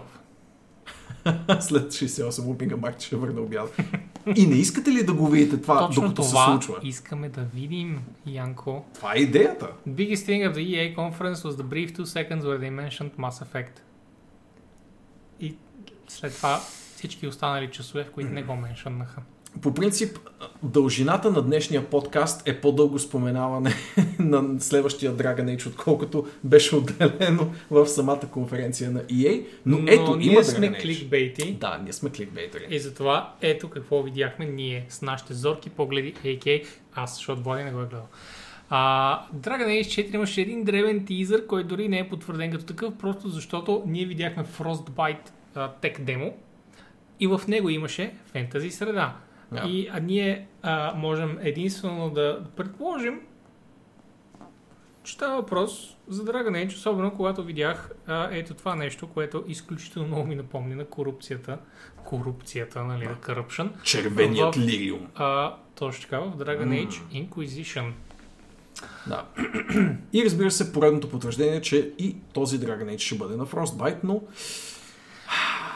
След 1.60 1.92
68 1.92 2.44
лупинга 2.46 2.76
мак 2.76 3.00
ще 3.00 3.16
върна 3.16 3.40
обяда. 3.40 3.68
И 4.36 4.46
не 4.46 4.54
искате 4.54 4.90
ли 4.92 5.04
да 5.04 5.14
го 5.14 5.28
видите 5.28 5.60
това, 5.60 5.78
Точно 5.86 6.02
докато 6.02 6.22
това 6.22 6.44
се 6.44 6.50
случва? 6.52 6.88
искаме 6.88 7.28
да 7.28 7.40
видим, 7.54 8.02
Янко. 8.26 8.84
Това 8.94 9.12
е 9.14 9.18
идеята. 9.18 9.68
Biggest 9.88 10.14
thing 10.14 10.50
of 10.50 10.54
the 10.54 10.66
EA 10.66 10.96
conference 10.96 11.34
was 11.34 11.50
the 11.56 11.62
brief 11.62 11.96
two 11.96 12.04
seconds 12.04 12.40
where 12.40 12.58
they 12.58 12.88
mentioned 12.88 13.10
Mass 13.18 13.44
Effect. 13.44 13.80
И 15.40 15.56
след 16.08 16.34
това 16.36 16.56
всички 16.96 17.26
останали 17.26 17.70
часове, 17.70 18.04
в 18.04 18.10
които 18.10 18.30
не 18.32 18.42
го 18.42 18.56
меншаннаха. 18.66 19.22
По 19.62 19.74
принцип, 19.74 20.18
дължината 20.62 21.30
на 21.30 21.42
днешния 21.42 21.90
подкаст 21.90 22.48
е 22.48 22.60
по-дълго 22.60 22.98
споменаване 22.98 23.74
на 24.18 24.60
следващия 24.60 25.12
Dragon 25.12 25.56
Age, 25.56 25.66
отколкото 25.66 26.26
беше 26.44 26.76
отделено 26.76 27.50
в 27.70 27.86
самата 27.86 28.20
конференция 28.30 28.90
на 28.90 29.00
EA. 29.00 29.46
Но, 29.66 29.78
ето, 29.86 30.16
ние 30.16 30.32
има 30.32 30.44
сме 30.44 30.66
Dragon 30.66 30.76
Age. 30.76 30.82
кликбейти. 30.82 31.52
Да, 31.52 31.80
ние 31.82 31.92
сме 31.92 32.10
кликбейтери. 32.10 32.66
И 32.70 32.78
затова 32.78 33.34
ето 33.40 33.70
какво 33.70 34.02
видяхме 34.02 34.46
ние 34.46 34.86
с 34.88 35.02
нашите 35.02 35.34
зорки 35.34 35.70
погледи, 35.70 36.14
AK, 36.14 36.64
аз, 36.94 37.16
защото 37.16 37.42
Влади 37.42 37.64
не 37.64 37.72
го 37.72 37.80
е 37.80 37.86
гледал. 37.86 38.08
А, 38.70 39.22
Dragon 39.36 39.66
Age 39.66 40.10
4 40.10 40.14
имаше 40.14 40.40
един 40.40 40.64
древен 40.64 41.04
тизър, 41.04 41.46
който 41.46 41.68
дори 41.68 41.88
не 41.88 41.98
е 41.98 42.08
потвърден 42.08 42.52
като 42.52 42.64
такъв, 42.64 42.94
просто 42.98 43.28
защото 43.28 43.82
ние 43.86 44.04
видяхме 44.04 44.44
Frostbite 44.44 45.30
а, 45.54 45.72
тек 45.72 46.00
демо 46.00 46.34
и 47.20 47.26
в 47.26 47.40
него 47.48 47.70
имаше 47.70 48.14
фентази 48.32 48.70
среда. 48.70 49.16
Да. 49.52 49.62
И 49.66 49.88
а 49.92 50.00
ние 50.00 50.46
а, 50.62 50.94
можем 50.96 51.38
единствено 51.40 52.10
да 52.10 52.44
предположим, 52.56 53.20
че 55.04 55.12
става 55.12 55.36
въпрос 55.36 55.96
за 56.08 56.24
Dragon 56.24 56.66
Age, 56.66 56.74
особено 56.74 57.10
когато 57.16 57.42
видях 57.44 57.90
а, 58.06 58.28
ето 58.32 58.54
това 58.54 58.74
нещо, 58.74 59.06
което 59.06 59.44
изключително 59.48 60.08
много 60.08 60.26
ми 60.26 60.34
напомни 60.34 60.74
на 60.74 60.84
корупцията. 60.84 61.58
Корупцията, 62.04 62.84
нали, 62.84 63.04
на 63.04 63.14
corruption. 63.14 63.82
Червеният 63.82 64.54
В- 64.54 64.58
лириум. 64.58 65.06
А, 65.14 65.54
точно 65.74 66.02
така, 66.02 66.18
в 66.18 66.36
Dragon 66.36 66.86
Age 66.88 67.28
Inquisition. 67.28 67.90
Да. 69.06 69.24
И 70.12 70.24
разбира 70.24 70.50
се, 70.50 70.72
поредното 70.72 71.10
потвърждение, 71.10 71.60
че 71.60 71.92
и 71.98 72.16
този 72.32 72.60
Dragon 72.60 72.94
Age 72.94 72.98
ще 72.98 73.14
бъде 73.14 73.36
на 73.36 73.46
Frostbite, 73.46 73.98
но 74.04 74.20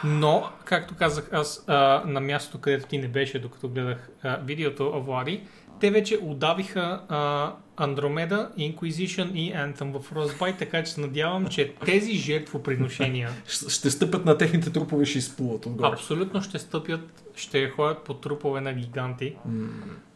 Но, 0.03 0.49
както 0.65 0.95
казах 0.95 1.29
аз 1.33 1.63
а, 1.67 2.03
на 2.05 2.21
мястото, 2.21 2.59
където 2.59 2.87
ти 2.87 2.97
не 2.97 3.07
беше, 3.07 3.39
докато 3.39 3.69
гледах 3.69 4.09
а, 4.23 4.37
видеото, 4.37 5.01
Влади, 5.01 5.43
те 5.79 5.91
вече 5.91 6.17
удавиха 6.21 7.01
а, 7.09 7.53
Andromeda, 7.77 8.53
Inquisition 8.57 9.33
и 9.33 9.53
Anthem 9.53 9.99
в 9.99 10.11
Frostbite, 10.11 10.57
така 10.57 10.83
че 10.83 10.91
се 10.91 11.01
надявам, 11.01 11.47
че 11.47 11.73
тези 11.85 12.13
жертвоприношения 12.13 13.29
ще 13.47 13.91
стъпят 13.91 14.25
на 14.25 14.37
техните 14.37 14.71
трупове 14.71 15.03
и 15.03 15.05
ще 15.05 15.17
изплуват 15.17 15.65
отгоре. 15.65 15.87
абсолютно 15.87 16.41
ще 16.41 16.59
стъпят, 16.59 17.23
ще 17.35 17.69
ходят 17.69 18.03
по 18.03 18.13
трупове 18.13 18.61
на 18.61 18.73
гиганти, 18.73 19.35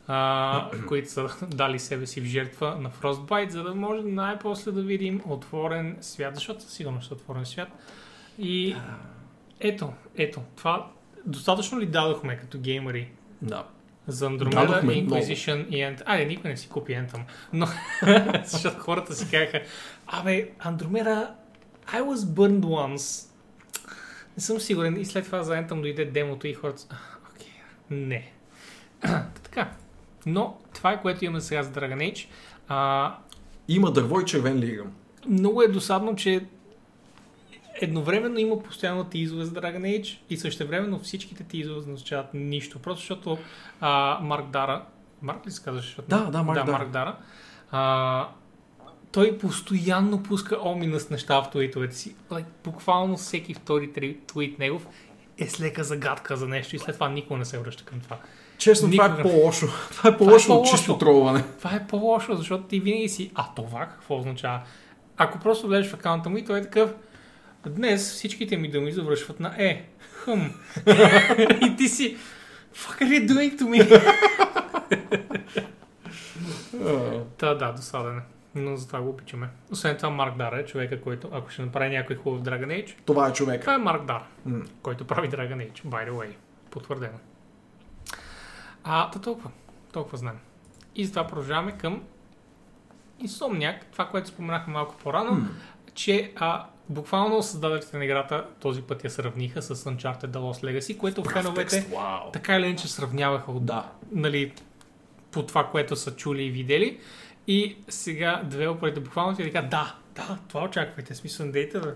а, 0.07 0.69
които 0.87 1.11
са 1.11 1.29
дали 1.47 1.79
себе 1.79 2.05
си 2.07 2.21
в 2.21 2.25
жертва 2.25 2.77
на 2.79 2.89
Frostbite, 2.89 3.49
за 3.49 3.63
да 3.63 3.75
може 3.75 4.01
най-после 4.01 4.71
да 4.71 4.81
видим 4.81 5.21
отворен 5.25 5.97
свят, 6.01 6.35
защото 6.35 6.63
със 6.63 6.73
сигурност 6.73 7.11
е 7.11 7.13
отворен 7.13 7.45
свят. 7.45 7.69
И 8.39 8.75
ето, 9.59 9.93
ето, 10.17 10.41
това 10.55 10.91
достатъчно 11.25 11.79
ли 11.79 11.85
дадохме 11.85 12.37
като 12.37 12.59
геймери 12.59 13.11
Да. 13.41 13.63
за 14.07 14.29
Andromeda, 14.29 14.49
Дадохме 14.49 15.01
много. 15.01 15.21
Inquisition 15.21 15.67
и 15.67 15.75
Anthem? 15.75 16.03
Айде, 16.05 16.25
никой 16.25 16.49
не 16.49 16.57
си 16.57 16.69
купи 16.69 16.91
Anthem, 16.93 17.21
но 17.53 17.67
защото 18.45 18.79
хората 18.79 19.15
си 19.15 19.29
казаха, 19.31 19.61
абе, 20.07 20.49
Andromeda, 20.65 21.27
I 21.87 22.01
was 22.01 22.15
burned 22.15 22.59
once. 22.61 23.29
Не 24.37 24.41
съм 24.41 24.59
сигурен 24.59 25.01
и 25.01 25.05
след 25.05 25.25
това 25.25 25.43
за 25.43 25.53
Anthem 25.53 25.81
дойде 25.81 26.05
демото 26.05 26.47
и 26.47 26.53
хората 26.53 26.79
са, 26.81 26.87
«А, 26.91 26.95
окей, 27.31 27.51
не. 27.89 28.31
така, 29.43 29.71
но 30.25 30.57
това 30.73 30.91
е 30.91 31.01
което 31.01 31.25
имаме 31.25 31.41
сега 31.41 31.63
за 31.63 31.71
Dragon 31.71 32.13
Age. 32.13 32.27
А, 32.67 33.15
Има 33.67 33.91
дърво 33.91 34.19
и 34.19 34.25
червен 34.25 34.59
лириум. 34.59 34.91
много 35.27 35.61
е 35.61 35.67
досадно, 35.67 36.15
че 36.15 36.45
едновременно 37.81 38.39
има 38.39 38.63
постоянно 38.63 39.03
тизове 39.03 39.45
за 39.45 39.51
Dragon 39.51 39.81
Age 39.81 40.17
и 40.29 40.37
същевременно 40.37 40.99
всичките 40.99 41.43
тизове 41.43 41.79
означават 41.79 42.27
нищо. 42.33 42.79
Просто 42.79 42.99
защото 43.01 43.37
а, 43.81 44.19
Марк 44.21 44.49
Дара, 44.49 44.85
Марк 45.21 45.47
ли 45.47 45.51
се 45.51 45.63
казваш? 45.63 45.85
Защото- 45.85 46.07
Да, 46.07 46.19
да, 46.19 46.43
Марк 46.43 46.59
да, 46.59 46.65
Дара. 46.65 46.77
Марк 46.77 46.89
Дара. 46.89 47.15
А, 47.71 48.27
той 49.11 49.37
постоянно 49.37 50.23
пуска 50.23 50.57
оминъс 50.65 51.09
неща 51.09 51.41
в 51.43 51.49
твитовете 51.49 51.95
си. 51.95 52.15
Like, 52.31 52.45
буквално 52.63 53.17
всеки 53.17 53.53
втори 53.53 53.93
твит 54.27 54.59
негов 54.59 54.87
е 55.37 55.47
с 55.47 55.59
лека 55.59 55.83
загадка 55.83 56.37
за 56.37 56.47
нещо 56.47 56.75
и 56.75 56.79
след 56.79 56.95
това 56.95 57.09
никой 57.09 57.37
не 57.37 57.45
се 57.45 57.59
връща 57.59 57.83
към 57.85 57.99
това. 57.99 58.17
Честно, 58.57 58.91
това 58.91 59.05
е 59.05 59.09
Никога. 59.09 59.23
по-лошо. 59.23 59.67
Това 59.91 60.09
е 60.09 60.17
по-лошо 60.17 60.53
от 60.53 60.67
чисто 60.67 60.97
тролване. 60.97 61.43
Това 61.57 61.75
е 61.75 61.87
по-лошо, 61.87 62.35
защото 62.35 62.63
ти 62.63 62.79
винаги 62.79 63.09
си, 63.09 63.31
а 63.35 63.45
това 63.55 63.85
какво 63.85 64.17
означава? 64.17 64.61
Ако 65.17 65.39
просто 65.39 65.67
влезеш 65.67 65.91
в 65.91 65.93
акаунта 65.93 66.29
му 66.29 66.37
и 66.37 66.45
той 66.45 66.59
е 66.59 66.61
такъв, 66.61 66.95
днес 67.69 68.11
всичките 68.11 68.57
ми 68.57 68.71
думи 68.71 68.91
завършват 68.91 69.39
на 69.39 69.53
Е. 69.57 69.85
Хъм. 70.13 70.51
и 71.61 71.75
ти 71.77 71.87
си, 71.87 72.17
fuck 72.75 73.01
are 73.01 73.19
you 73.19 73.27
doing 73.29 73.59
to 73.59 73.63
me? 73.63 74.01
Та, 77.37 77.53
да, 77.53 77.71
досаден 77.71 78.17
е. 78.17 78.21
Но 78.55 78.75
затова 78.75 79.01
го 79.01 79.09
обичаме. 79.09 79.49
Освен 79.71 79.97
това, 79.97 80.09
Марк 80.09 80.37
Дара 80.37 80.59
е 80.59 80.65
човека, 80.65 81.01
който, 81.01 81.29
ако 81.31 81.49
ще 81.49 81.61
направи 81.61 81.89
някой 81.89 82.15
хубав 82.15 82.41
Dragon 82.41 82.67
Age, 82.67 82.95
Това 83.05 83.27
е 83.27 83.33
човек. 83.33 83.61
това 83.61 83.73
е 83.73 83.77
Марк 83.77 84.05
Дара, 84.05 84.25
М. 84.45 84.63
който 84.81 85.07
прави 85.07 85.29
Dragon 85.29 85.71
Age, 85.71 85.83
by 85.83 86.09
the 86.09 86.11
way. 86.11 86.29
Потвърдено. 86.71 87.17
А, 88.83 89.11
та 89.11 89.19
толкова. 89.19 89.51
Толкова 89.91 90.17
знаем. 90.17 90.37
И 90.95 91.05
затова 91.05 91.27
продължаваме 91.27 91.77
към 91.77 92.03
Insomniac, 93.23 93.75
това, 93.91 94.07
което 94.07 94.27
споменахме 94.27 94.73
малко 94.73 94.95
по-рано, 95.03 95.31
М. 95.31 95.47
че 95.93 96.31
а, 96.35 96.65
Буквално 96.89 97.43
създателите 97.43 97.97
на 97.97 98.05
играта 98.05 98.45
този 98.59 98.81
път 98.81 99.03
я 99.03 99.09
сравниха 99.09 99.61
с 99.61 99.75
Uncharted 99.75 100.27
The 100.27 100.37
Lost 100.37 100.63
Legacy, 100.63 100.97
което 100.97 101.23
феновете 101.23 101.87
Вау. 101.95 102.31
така 102.33 102.55
или 102.55 102.65
иначе 102.65 102.87
сравняваха 102.87 103.51
от, 103.51 103.65
Да. 103.65 103.91
нали, 104.11 104.53
по 105.31 105.43
това, 105.45 105.67
което 105.67 105.95
са 105.95 106.15
чули 106.15 106.43
и 106.43 106.49
видели. 106.51 106.99
И 107.47 107.77
сега 107.89 108.41
девелоперите 108.45 108.99
буквално 108.99 109.35
ти 109.37 109.43
така, 109.43 109.61
да, 109.61 109.95
да, 110.15 110.37
това 110.47 110.63
очаквайте, 110.63 111.15
смисъл, 111.15 111.51
дейте 111.51 111.79
да. 111.79 111.95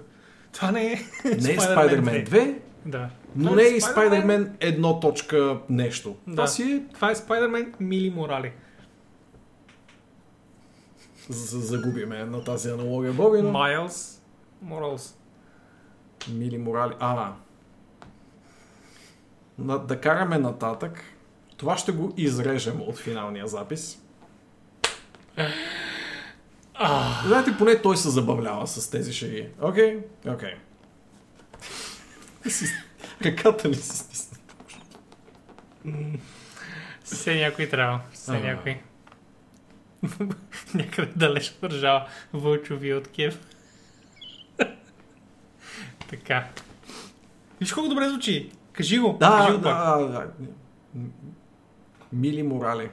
Това 0.53 0.71
не 0.71 0.85
е 0.93 0.95
Не 1.25 1.51
е 1.51 1.57
Spider-Man 1.57 2.29
2, 2.29 2.55
Да. 2.85 3.09
но 3.35 3.43
Това 3.43 3.55
не 3.55 3.63
е 3.63 3.65
е 3.65 3.69
и 3.69 3.81
Spider-Man 3.81 4.57
1 4.57 5.01
точка 5.01 5.57
нещо. 5.69 6.15
Да. 6.27 6.35
Това 6.35 6.47
си 6.47 6.63
е... 6.63 6.93
Това 6.93 7.11
е 7.11 7.15
Spider-Man 7.15 7.73
Мили 7.79 8.09
Морали. 8.09 8.51
Загубиме 11.29 12.25
на 12.25 12.43
тази 12.43 12.69
аналогия, 12.69 13.13
Боби, 13.13 13.41
но... 13.41 13.51
Майлз 13.51 14.18
Моралс. 14.61 15.17
Мили 16.29 16.57
морали. 16.57 16.93
А. 16.99 17.33
На, 19.57 19.77
да 19.79 20.01
караме 20.01 20.37
нататък. 20.37 21.03
Това 21.57 21.77
ще 21.77 21.91
го 21.91 22.13
изрежем 22.17 22.81
от 22.81 22.97
финалния 22.97 23.47
запис. 23.47 24.01
Знаете, 27.25 27.55
поне 27.57 27.81
той 27.81 27.97
се 27.97 28.09
забавлява 28.09 28.67
с 28.67 28.89
тези 28.89 29.13
шеги. 29.13 29.47
Окей? 29.61 29.99
Окей. 30.27 30.53
Си- 32.49 32.73
Ръката 33.25 33.69
ли 33.69 33.75
си 33.75 33.97
стисна? 33.97 34.37
Все 37.03 37.35
някой 37.35 37.69
трябва. 37.69 38.01
Все 38.11 38.39
някой. 38.39 38.81
Някъде 40.73 41.11
далеч 41.15 41.57
държава 41.61 42.07
Вълчови 42.33 42.93
от 42.93 43.07
Киев. 43.07 43.39
Така. 46.09 46.47
Виж 47.59 47.73
колко 47.73 47.89
добре 47.89 48.09
звучи. 48.09 48.49
Кажи 48.73 48.99
го. 48.99 49.17
Да, 49.19 49.27
кажи 49.29 49.51
да, 49.51 49.57
го 49.57 49.63
пак. 49.63 49.99
да, 49.99 50.07
да. 50.07 50.27
Мили 52.13 52.43
морали. 52.43 52.89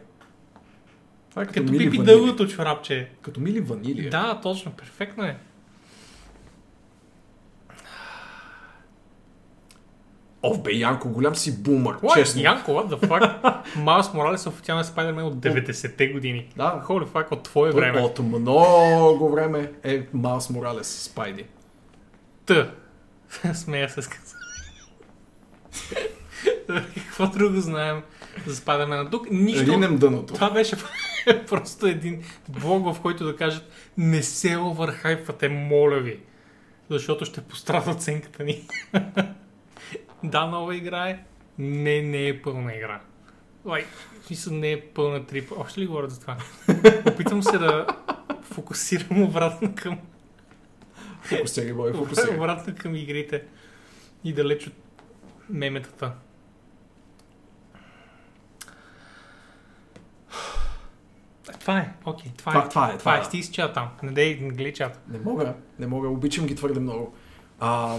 Това 1.31 1.43
е 1.43 1.47
като, 1.47 1.61
Като 1.61 1.73
мили 1.73 1.91
пипи 1.91 2.05
дългото 2.05 2.49
чорапче. 2.49 3.11
Като 3.23 3.41
мили 3.41 3.61
ванили. 3.61 4.11
Да, 4.11 4.41
точно. 4.43 4.73
Перфектно 4.73 5.25
е. 5.25 5.37
Ов 10.43 10.63
бе, 10.63 10.73
Янко, 10.73 11.09
голям 11.09 11.37
си 11.37 11.63
бумър, 11.63 11.97
What? 11.97 12.15
честно. 12.15 12.43
Янко, 12.43 12.71
what 12.71 12.95
the 12.95 13.09
fuck? 13.09 13.77
Майлз 13.77 14.15
Моралес 14.15 14.47
е 14.47 14.49
официален 14.49 14.85
Спайдермен 14.85 15.25
от 15.25 15.35
90-те 15.35 16.09
години. 16.09 16.49
Да, 16.57 16.83
Holy 16.89 17.07
fuck, 17.07 17.33
от 17.33 17.43
твое 17.43 17.71
Той 17.71 17.81
време. 17.81 18.01
От 18.01 18.19
много 18.19 19.29
време 19.29 19.73
е 19.85 20.07
Малс 20.13 20.51
Моралес 20.51 21.03
Спайди. 21.03 21.45
Т. 22.47 22.73
Смея 23.55 23.89
се 23.89 24.03
с. 24.03 24.09
Какво 26.95 27.27
друго 27.27 27.61
знаем 27.61 28.03
за 28.47 28.57
Спайдермена 28.57 29.11
тук? 29.11 29.31
Нищо. 29.31 29.73
Ринем 29.73 29.99
дъното. 29.99 30.35
Това 30.35 30.51
беше 30.51 30.77
просто 31.49 31.87
един 31.87 32.23
блог, 32.49 32.95
в 32.95 33.01
който 33.01 33.25
да 33.25 33.37
кажат 33.37 33.71
не 33.99 34.23
се 34.23 34.57
овърхайпвате, 34.57 35.49
моля 35.49 36.01
ви. 36.01 36.21
Защото 36.91 37.25
ще 37.25 37.41
пострада 37.41 37.91
оценката 37.91 38.45
ни. 38.45 38.69
да, 40.25 40.47
нова 40.47 40.77
игра 40.77 41.09
е. 41.09 41.19
Не, 41.59 42.03
не 42.03 42.29
е 42.29 42.43
пълна 42.43 42.75
игра. 42.75 43.01
Лайк, 43.65 43.87
смисъл 44.27 44.53
не 44.53 44.73
е 44.73 44.81
пълна 44.81 45.27
трип. 45.27 45.53
Още 45.57 45.81
ли 45.81 45.87
говоря 45.87 46.09
за 46.09 46.21
това? 46.21 46.37
Опитвам 47.07 47.43
се 47.43 47.59
да 47.59 47.87
фокусирам 48.43 49.23
обратно 49.23 49.75
към 49.75 49.99
Фокусири, 51.27 51.73
бой, 51.73 51.93
фокусири. 51.93 52.37
обратно 52.37 52.75
към 52.79 52.95
игрите 52.95 53.45
и 54.25 54.33
далеч 54.33 54.67
от 54.67 54.73
меметата. 55.51 56.13
Това 61.61 61.79
е, 61.79 61.93
окей, 62.05 62.33
това, 62.37 62.53
Това- 62.53 62.65
е. 62.65 62.69
това 62.69 62.93
е, 62.93 62.99
това 62.99 63.17
е. 63.17 63.21
е. 63.21 63.25
Стиги 63.25 63.43
с 63.43 63.51
чата 63.51 63.75
там. 63.75 63.89
Не 64.03 64.13
дей, 64.13 64.39
не 64.41 64.49
гледай 64.49 64.73
чата. 64.73 64.99
Не 65.09 65.19
мога, 65.19 65.55
не 65.79 65.87
мога, 65.87 66.09
обичам 66.09 66.47
ги 66.47 66.55
твърде 66.55 66.81
много. 66.81 67.15
А, 67.61 67.99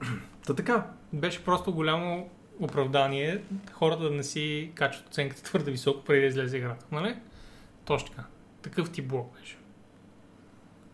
та 0.46 0.54
така, 0.54 0.86
Беше 1.12 1.44
просто 1.44 1.72
голямо 1.72 2.30
оправдание 2.60 3.42
хората 3.72 4.02
да 4.02 4.10
не 4.10 4.24
си 4.24 4.72
качват 4.74 5.08
оценката 5.08 5.42
твърде 5.42 5.70
високо 5.70 6.04
преди 6.04 6.20
да 6.20 6.26
излезе 6.26 6.56
играта, 6.56 6.86
нали? 6.92 7.16
Точно 7.84 8.08
така. 8.08 8.22
Такъв 8.62 8.90
ти 8.90 9.02
блок 9.02 9.38
беше. 9.40 9.57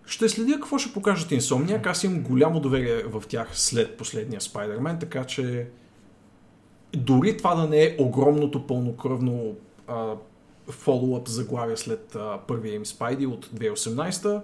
Ще 0.07 0.29
следя 0.29 0.55
какво 0.55 0.79
ще 0.79 0.93
покажат 0.93 1.31
Insomniac. 1.31 1.87
Аз 1.87 2.05
имам 2.05 2.23
голямо 2.23 2.61
доверие 2.61 3.03
в 3.03 3.23
тях 3.29 3.49
след 3.59 3.97
последния 3.97 4.41
Spider-Man, 4.41 5.01
така 5.01 5.25
че 5.25 5.69
дори 6.97 7.37
това 7.37 7.55
да 7.55 7.69
не 7.69 7.83
е 7.83 7.97
огромното 7.99 8.67
пълнокръвно 8.67 9.57
а, 9.89 10.15
фоллоуъп 10.71 11.29
заглавие 11.29 11.77
след 11.77 12.17
а, 12.17 12.39
първия 12.49 12.75
им 12.75 12.87
Спайди 12.87 13.27
от 13.27 13.47
2018, 13.47 14.43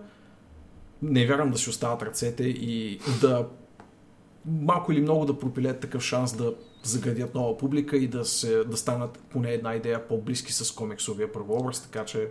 не 1.02 1.26
вярвам 1.26 1.50
да 1.50 1.58
си 1.58 1.70
остават 1.70 2.02
ръцете 2.02 2.44
и 2.44 3.00
да 3.20 3.46
малко 4.46 4.92
или 4.92 5.00
много 5.00 5.24
да 5.24 5.38
пропилеят 5.38 5.80
такъв 5.80 6.02
шанс 6.02 6.36
да 6.36 6.54
заградят 6.82 7.34
нова 7.34 7.58
публика 7.58 7.96
и 7.96 8.08
да, 8.08 8.24
се, 8.24 8.64
да 8.64 8.76
станат 8.76 9.18
поне 9.30 9.50
една 9.50 9.74
идея 9.74 10.08
по-близки 10.08 10.52
с 10.52 10.74
комиксовия 10.74 11.32
първообраз, 11.32 11.82
така 11.82 12.04
че 12.04 12.28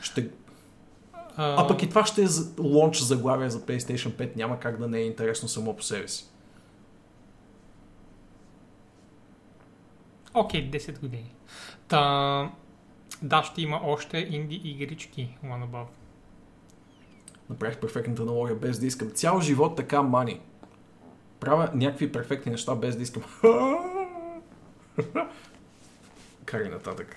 ще... 0.00 0.28
А 1.36 1.66
пък 1.68 1.82
и 1.82 1.88
това 1.88 2.06
ще 2.06 2.22
е 2.22 2.26
лонч 2.60 3.00
заглавие 3.02 3.50
за 3.50 3.60
PlayStation 3.60 4.10
5, 4.10 4.36
няма 4.36 4.60
как 4.60 4.78
да 4.78 4.88
не 4.88 4.98
е 4.98 5.04
интересно 5.04 5.48
само 5.48 5.76
по 5.76 5.82
себе 5.82 6.08
си. 6.08 6.26
Окей, 10.34 10.70
10 10.70 11.00
години. 11.00 11.34
Та, 11.88 12.50
да, 13.22 13.42
ще 13.42 13.62
има 13.62 13.80
още 13.84 14.18
инди 14.18 14.54
игрички. 14.54 15.38
One 15.44 15.66
above. 15.66 15.86
Направих 17.50 17.78
перфектната 17.78 18.22
аналогия 18.22 18.56
без 18.56 18.78
да 18.78 18.86
искам. 18.86 19.10
Цял 19.10 19.40
живот 19.40 19.76
така 19.76 20.02
мани. 20.02 20.40
Правя 21.40 21.70
някакви 21.74 22.12
перфектни 22.12 22.52
неща 22.52 22.74
без 22.74 22.96
да 22.96 23.02
искам. 23.02 23.22
Кари 26.44 26.68
нататък. 26.68 27.16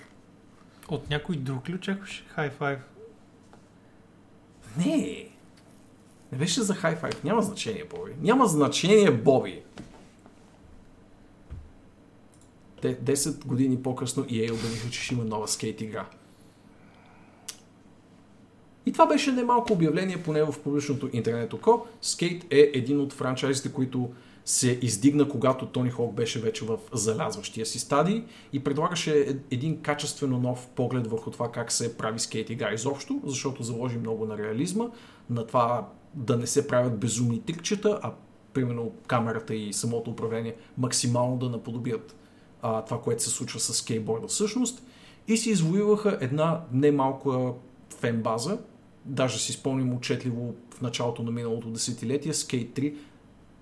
От 0.88 1.10
някой 1.10 1.36
друг 1.36 1.68
ли 1.68 1.74
очакваш 1.74 2.24
High 2.36 2.52
Five? 2.52 2.78
Не. 4.78 5.28
Не 6.32 6.38
беше 6.38 6.62
за 6.62 6.74
хай 6.74 6.96
файв. 6.96 7.24
Няма 7.24 7.42
значение, 7.42 7.84
Боби. 7.90 8.12
Няма 8.20 8.46
значение, 8.46 9.10
Боби. 9.10 9.62
Те 12.82 12.98
10 12.98 13.44
години 13.44 13.82
по-късно 13.82 14.24
EA 14.24 14.52
обявиха, 14.52 14.90
че 14.90 15.00
ще 15.00 15.14
има 15.14 15.24
нова 15.24 15.48
скейт 15.48 15.80
игра. 15.80 16.06
И 18.86 18.92
това 18.92 19.06
беше 19.06 19.32
немалко 19.32 19.72
обявление, 19.72 20.22
поне 20.22 20.42
в 20.42 20.54
публичното 20.64 21.10
интернет 21.12 21.52
око. 21.52 21.86
Скейт 22.02 22.44
е 22.50 22.70
един 22.74 23.00
от 23.00 23.12
франчайзите, 23.12 23.72
които 23.72 24.10
се 24.50 24.78
издигна, 24.82 25.28
когато 25.28 25.66
Тони 25.66 25.90
Хок 25.90 26.14
беше 26.14 26.40
вече 26.40 26.64
в 26.64 26.78
залязващия 26.92 27.66
си 27.66 27.78
стадий 27.78 28.24
и 28.52 28.64
предлагаше 28.64 29.20
е- 29.20 29.34
един 29.50 29.80
качествено 29.80 30.38
нов 30.38 30.68
поглед 30.68 31.06
върху 31.06 31.30
това 31.30 31.52
как 31.52 31.72
се 31.72 31.96
прави 31.96 32.18
скейт 32.18 32.50
игра 32.50 32.72
изобщо, 32.72 33.20
защото 33.24 33.62
заложи 33.62 33.98
много 33.98 34.26
на 34.26 34.38
реализма, 34.38 34.84
на 35.30 35.46
това 35.46 35.88
да 36.14 36.36
не 36.36 36.46
се 36.46 36.68
правят 36.68 36.98
безумни 36.98 37.42
тикчета, 37.42 37.98
а 38.02 38.12
примерно 38.52 38.92
камерата 39.06 39.54
и 39.54 39.72
самото 39.72 40.10
управление 40.10 40.56
максимално 40.78 41.36
да 41.36 41.48
наподобят 41.48 42.16
а, 42.62 42.82
това, 42.84 43.00
което 43.00 43.22
се 43.22 43.30
случва 43.30 43.60
с 43.60 43.74
скейтборда 43.74 44.26
всъщност. 44.26 44.82
И 45.28 45.36
си 45.36 45.50
извоюваха 45.50 46.18
една 46.20 46.60
немалка 46.72 47.52
фен 48.00 48.22
база. 48.22 48.58
Даже 49.04 49.38
си 49.38 49.52
спомням 49.52 49.94
отчетливо 49.94 50.54
в 50.74 50.80
началото 50.80 51.22
на 51.22 51.30
миналото 51.30 51.70
десетилетие 51.70 52.32
Skate 52.32 52.80
3 52.80 52.94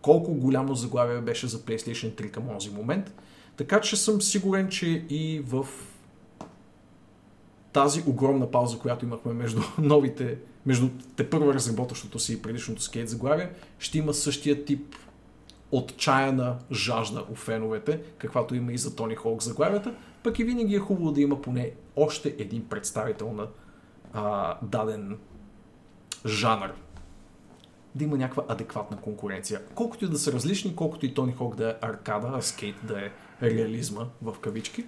колко 0.03 0.35
голямо 0.35 0.75
заглавие 0.75 1.21
беше 1.21 1.47
за 1.47 1.59
PlayStation 1.59 2.15
3 2.15 2.31
към 2.31 2.49
този 2.49 2.71
момент. 2.71 3.13
Така 3.57 3.81
че 3.81 3.97
съм 3.97 4.23
сигурен, 4.23 4.69
че 4.69 4.87
и 5.09 5.43
в 5.47 5.67
тази 7.73 8.03
огромна 8.07 8.51
пауза, 8.51 8.79
която 8.79 9.05
имахме 9.05 9.33
между 9.33 9.61
новите, 9.79 10.39
между 10.67 10.89
те 11.17 11.31
първо 11.31 11.55
разработващото 11.55 12.19
си 12.19 12.33
и 12.33 12.43
предишното 12.43 12.83
скейт 12.83 13.09
заглавие, 13.09 13.51
ще 13.79 13.99
има 13.99 14.15
същия 14.15 14.65
тип 14.65 14.95
отчаяна 15.73 16.57
жажда 16.73 17.25
у 17.31 17.35
феновете, 17.35 18.01
каквато 18.19 18.55
има 18.55 18.73
и 18.73 18.79
за 18.79 18.97
Тони 18.97 19.15
Холк 19.15 19.43
заглавията, 19.43 19.95
пък 20.23 20.39
и 20.39 20.45
винаги 20.45 20.75
е 20.75 20.79
хубаво 20.79 21.13
да 21.13 21.21
има 21.21 21.43
поне 21.43 21.71
още 21.97 22.35
един 22.39 22.69
представител 22.69 23.33
на 23.33 23.47
а, 24.13 24.57
даден 24.63 25.19
жанр. 26.27 26.73
Да 27.95 28.05
има 28.05 28.17
някаква 28.17 28.45
адекватна 28.49 28.97
конкуренция. 28.97 29.61
Колкото 29.75 30.05
и 30.05 30.09
да 30.09 30.19
са 30.19 30.33
различни, 30.33 30.77
колкото 30.77 31.07
и 31.07 31.15
Тони 31.15 31.33
Хок 31.33 31.57
да 31.57 31.71
е 31.71 31.75
аркада, 31.81 32.31
а 32.35 32.43
скейт 32.43 32.77
да 32.83 33.01
е 33.01 33.11
реализма 33.43 34.07
в 34.23 34.35
кавички, 34.35 34.85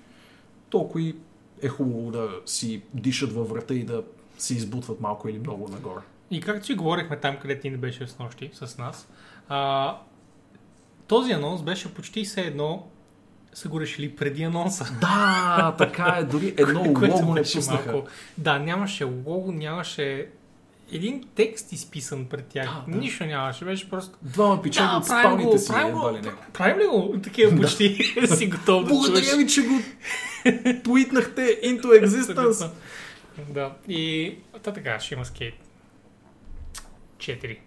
толкова 0.71 1.01
и 1.01 1.17
е 1.63 1.69
хубаво 1.69 2.11
да 2.11 2.29
си 2.47 2.83
дишат 2.95 3.33
във 3.33 3.49
врата 3.49 3.75
и 3.75 3.85
да 3.85 4.03
се 4.39 4.55
избутват 4.55 5.01
малко 5.01 5.29
или 5.29 5.39
много 5.39 5.69
нагоре. 5.69 6.01
И 6.31 6.41
както 6.41 6.67
си 6.67 6.75
говорихме 6.75 7.17
там, 7.17 7.37
където 7.37 7.63
ти 7.63 7.71
не 7.71 7.77
беше 7.77 8.07
с 8.07 8.19
нощи 8.19 8.51
с 8.55 8.79
нас, 8.79 9.09
а, 9.49 9.97
този 11.07 11.33
анонс 11.33 11.63
беше 11.63 11.95
почти 11.95 12.25
все 12.25 12.41
едно 12.41 12.87
са 13.53 13.69
го 13.69 13.81
решили 13.81 14.17
преди 14.17 14.43
анонса. 14.43 14.85
Да, 15.01 15.75
така 15.79 16.17
е. 16.21 16.25
Дори 16.25 16.55
едно 16.57 16.81
лого 17.11 17.35
не 17.35 17.43
пуснаха. 17.43 17.93
малко- 17.93 18.09
Да, 18.39 18.59
нямаше 18.59 19.05
лого, 19.05 19.53
нямаше 19.53 20.29
един 20.93 21.25
текст 21.35 21.73
изписан 21.73 22.25
пред 22.25 22.47
тях. 22.47 22.67
Да, 22.67 22.93
да. 22.93 22.99
Нищо 22.99 23.25
нямаше. 23.27 23.65
Беше 23.65 23.91
просто... 23.91 24.19
Двама 24.23 24.63
пичага 24.63 24.97
от 24.97 25.07
правим 25.07 25.25
спалните 25.25 25.53
го, 25.53 25.59
си, 25.59 25.69
правим 25.69 25.89
едва 25.89 26.01
го, 26.11 26.17
ли 26.17 26.21
не. 26.21 26.33
правим 26.53 26.79
ли 26.79 26.87
го? 26.87 27.21
Такива 27.23 27.57
почти 27.61 28.15
си 28.37 28.47
готов 28.47 28.83
да 28.83 28.89
Благодаря 28.89 29.25
чуеш. 29.25 29.37
ви, 29.37 29.49
че 29.49 29.63
го 29.63 29.75
твитнахте 30.85 31.61
into 31.65 31.85
existence. 32.05 32.71
Да. 33.49 33.73
И 33.89 34.35
та 34.63 34.73
така, 34.73 35.01
ще 35.01 35.15
има 35.15 35.25
скейт. 35.25 35.55
4. 37.17 37.59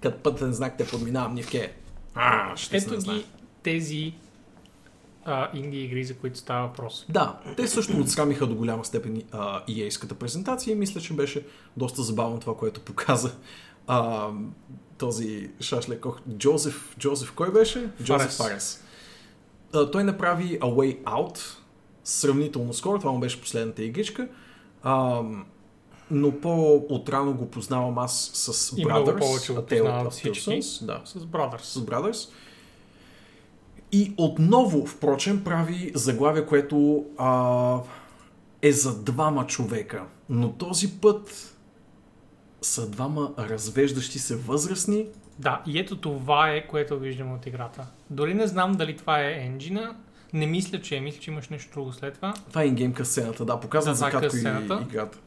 Като 0.00 0.18
пътен 0.18 0.52
знак 0.52 0.76
те 0.78 0.86
подминавам 0.86 1.34
Нивке. 1.34 1.72
А, 2.14 2.56
ще 2.56 2.76
Ето 2.76 2.98
ги 2.98 3.26
тези 3.62 4.14
а, 5.24 5.50
инди 5.54 5.84
игри, 5.84 6.04
за 6.04 6.14
които 6.14 6.38
става 6.38 6.66
въпрос. 6.66 7.06
Да, 7.08 7.40
те 7.56 7.68
също 7.68 8.00
отсрамиха 8.00 8.46
до 8.46 8.54
голяма 8.54 8.84
степен 8.84 9.22
а, 9.32 9.64
EA-ската 9.64 10.14
презентация 10.14 10.72
и 10.72 10.74
мисля, 10.74 11.00
че 11.00 11.12
беше 11.12 11.46
доста 11.76 12.02
забавно 12.02 12.40
това, 12.40 12.56
което 12.56 12.80
показа 12.80 13.30
а, 13.86 14.28
този 14.98 15.50
шашлек. 15.60 16.06
Джозеф, 16.36 16.96
Джозеф 16.98 17.32
кой 17.32 17.52
беше? 17.52 17.90
Джозеф 18.02 18.36
Фарес. 18.36 18.84
А, 19.74 19.90
той 19.90 20.04
направи 20.04 20.60
A 20.60 20.64
Way 20.64 21.02
Out 21.04 21.38
сравнително 22.04 22.74
скоро, 22.74 22.98
това 22.98 23.12
му 23.12 23.18
беше 23.18 23.40
последната 23.40 23.82
игричка. 23.82 24.28
А, 24.82 25.22
но 26.10 26.40
по-отрано 26.40 27.32
го 27.32 27.50
познавам 27.50 27.98
аз 27.98 28.30
с 28.34 28.72
И 28.76 28.84
много 28.84 29.06
Brothers, 29.10 29.18
повече 29.18 29.52
го 29.52 29.58
Two 29.60 30.10
всички. 30.10 30.60
Да, 30.84 31.02
С 31.04 31.14
Brothers. 31.14 31.62
с 31.62 31.80
Brothers. 31.80 32.30
И 33.94 34.12
отново, 34.16 34.86
впрочем, 34.86 35.44
прави 35.44 35.92
заглавие, 35.94 36.46
което 36.46 37.04
а, 37.18 37.78
е 38.62 38.72
за 38.72 39.02
двама 39.02 39.46
човека. 39.46 40.04
Но 40.28 40.52
този 40.52 41.00
път 41.00 41.56
са 42.62 42.90
двама 42.90 43.34
развеждащи 43.38 44.18
се 44.18 44.36
възрастни. 44.36 45.06
Да, 45.38 45.62
и 45.66 45.78
ето 45.78 45.96
това 45.96 46.50
е, 46.50 46.66
което 46.66 46.98
виждам 46.98 47.32
от 47.32 47.46
играта. 47.46 47.86
Дори 48.10 48.34
не 48.34 48.46
знам 48.46 48.72
дали 48.72 48.96
това 48.96 49.20
е 49.20 49.32
енджина. 49.32 49.96
Не 50.32 50.46
мисля, 50.46 50.80
че 50.80 50.96
е. 50.96 51.00
Мисля, 51.00 51.20
че 51.20 51.30
имаш 51.30 51.48
нещо 51.48 51.72
друго 51.72 51.92
след 51.92 52.14
това. 52.14 52.34
Това 52.48 52.62
е 52.62 52.66
ингейм 52.66 52.94
сцената, 53.02 53.44
да, 53.44 53.60
показват 53.60 53.92
Да, 53.92 53.96
за 53.96 54.08
е 54.08 54.10
кратко 54.10 54.36
и 54.36 54.40
играта. 54.40 55.18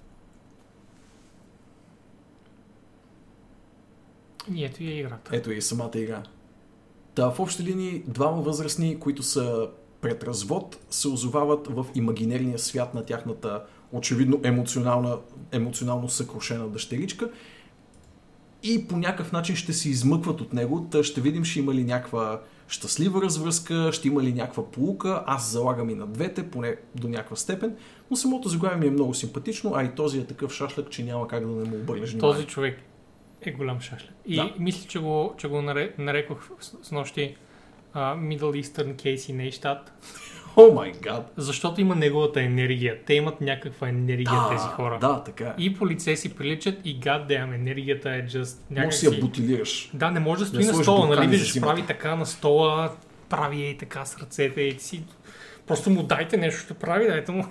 И 4.54 4.66
ето 4.66 4.84
и 4.84 4.88
е 4.88 5.00
играта. 5.00 5.36
Ето 5.36 5.52
и 5.52 5.62
самата 5.62 5.92
игра. 5.96 6.24
Та 7.18 7.32
в 7.32 7.40
общи 7.40 7.64
линии 7.64 8.04
двама 8.08 8.42
възрастни, 8.42 9.00
които 9.00 9.24
са 9.24 9.68
пред 10.02 10.24
развод, 10.24 10.78
се 10.90 11.08
озовават 11.08 11.68
в 11.68 11.86
имагинерния 11.96 12.60
свят 12.60 12.94
на 12.94 13.06
тяхната 13.06 13.64
очевидно 13.92 14.40
емоционална, 14.44 15.18
емоционално 15.52 16.10
съкрушена 16.10 16.68
дъщеричка 16.68 17.30
и 18.64 18.88
по 18.88 18.98
някакъв 18.98 19.32
начин 19.32 19.56
ще 19.56 19.74
се 19.74 19.90
измъкват 19.90 20.42
от 20.42 20.54
него. 20.54 20.88
Та 20.92 21.04
ще 21.04 21.22
видим, 21.22 21.44
ще 21.44 21.60
има 21.60 21.74
ли 21.74 21.84
някаква 21.84 22.42
щастлива 22.68 23.22
развръзка, 23.22 23.90
ще 23.92 24.08
има 24.08 24.24
ли 24.24 24.34
някаква 24.34 24.72
полука. 24.72 25.24
Аз 25.26 25.52
залагам 25.52 25.90
и 25.90 25.96
на 25.96 26.08
двете, 26.08 26.50
поне 26.50 26.76
до 26.96 27.10
някаква 27.10 27.36
степен. 27.36 27.76
Но 28.12 28.18
самото 28.18 28.50
заглавие 28.50 28.78
ми 28.78 28.88
е 28.88 28.92
много 28.92 29.14
симпатично, 29.14 29.72
а 29.76 29.84
и 29.84 29.96
този 29.96 30.20
е 30.20 30.26
такъв 30.26 30.54
шашлък, 30.54 30.90
че 30.90 31.04
няма 31.04 31.28
как 31.28 31.48
да 31.48 31.48
не 31.48 31.70
му 31.70 31.76
обърнеш 31.76 32.12
внимание. 32.12 32.36
Този 32.36 32.48
човек 32.48 32.80
е 33.42 33.52
голям 33.52 33.82
шашлек. 33.82 34.12
И 34.26 34.36
Да. 34.36 34.54
мисля, 34.60 34.88
че 34.88 35.00
го, 35.00 35.34
че 35.38 35.48
го 35.48 35.62
наре, 35.62 35.94
нарекох 35.98 36.50
с, 36.60 36.92
нощи 36.92 37.36
а, 37.94 38.16
Middle 38.16 38.64
Eastern 38.64 38.96
Casey 38.96 39.50
Neistat, 39.50 39.80
О 40.56 40.74
май 40.74 40.92
гад! 41.02 41.34
защото 41.38 41.82
има 41.82 41.96
неговата 41.96 42.42
енергия. 42.42 42.98
Те 43.06 43.14
имат 43.14 43.42
някаква 43.42 43.90
енергия, 43.90 44.50
тези 44.50 44.68
хора. 44.68 44.98
Да, 45.02 45.24
така 45.24 45.44
е. 45.44 45.54
И 45.58 45.74
по 45.74 45.88
лице 45.88 46.16
си 46.16 46.36
приличат 46.36 46.80
и 46.86 47.00
goddamn, 47.00 47.56
енергията 47.56 48.10
е 48.10 48.26
just 48.26 48.30
Може 48.30 48.44
да 48.44 48.48
си 48.48 48.56
някакси... 48.70 49.06
я 49.06 49.12
бутилираш. 49.12 49.90
Да, 49.94 50.12
не 50.12 50.20
може 50.20 50.40
да 50.40 50.46
стои 50.46 50.66
Да 50.66 50.72
на 50.72 50.84
стола, 50.84 51.16
нали? 51.16 51.28
Виждаш, 51.28 51.62
прави 51.62 51.86
така 51.86 52.16
на 52.16 52.26
стола, 52.26 52.92
прави 53.30 53.70
и 53.70 53.78
така 53.78 54.06
с 54.06 54.18
ръцете 54.18 54.62
и 54.62 54.80
си... 54.80 55.04
Просто 55.68 55.90
му 55.90 56.04
дайте 56.04 56.38
нещо, 56.38 56.60
ще 56.62 56.74
прави, 56.74 57.08
дайте 57.08 57.32
му 57.32 57.46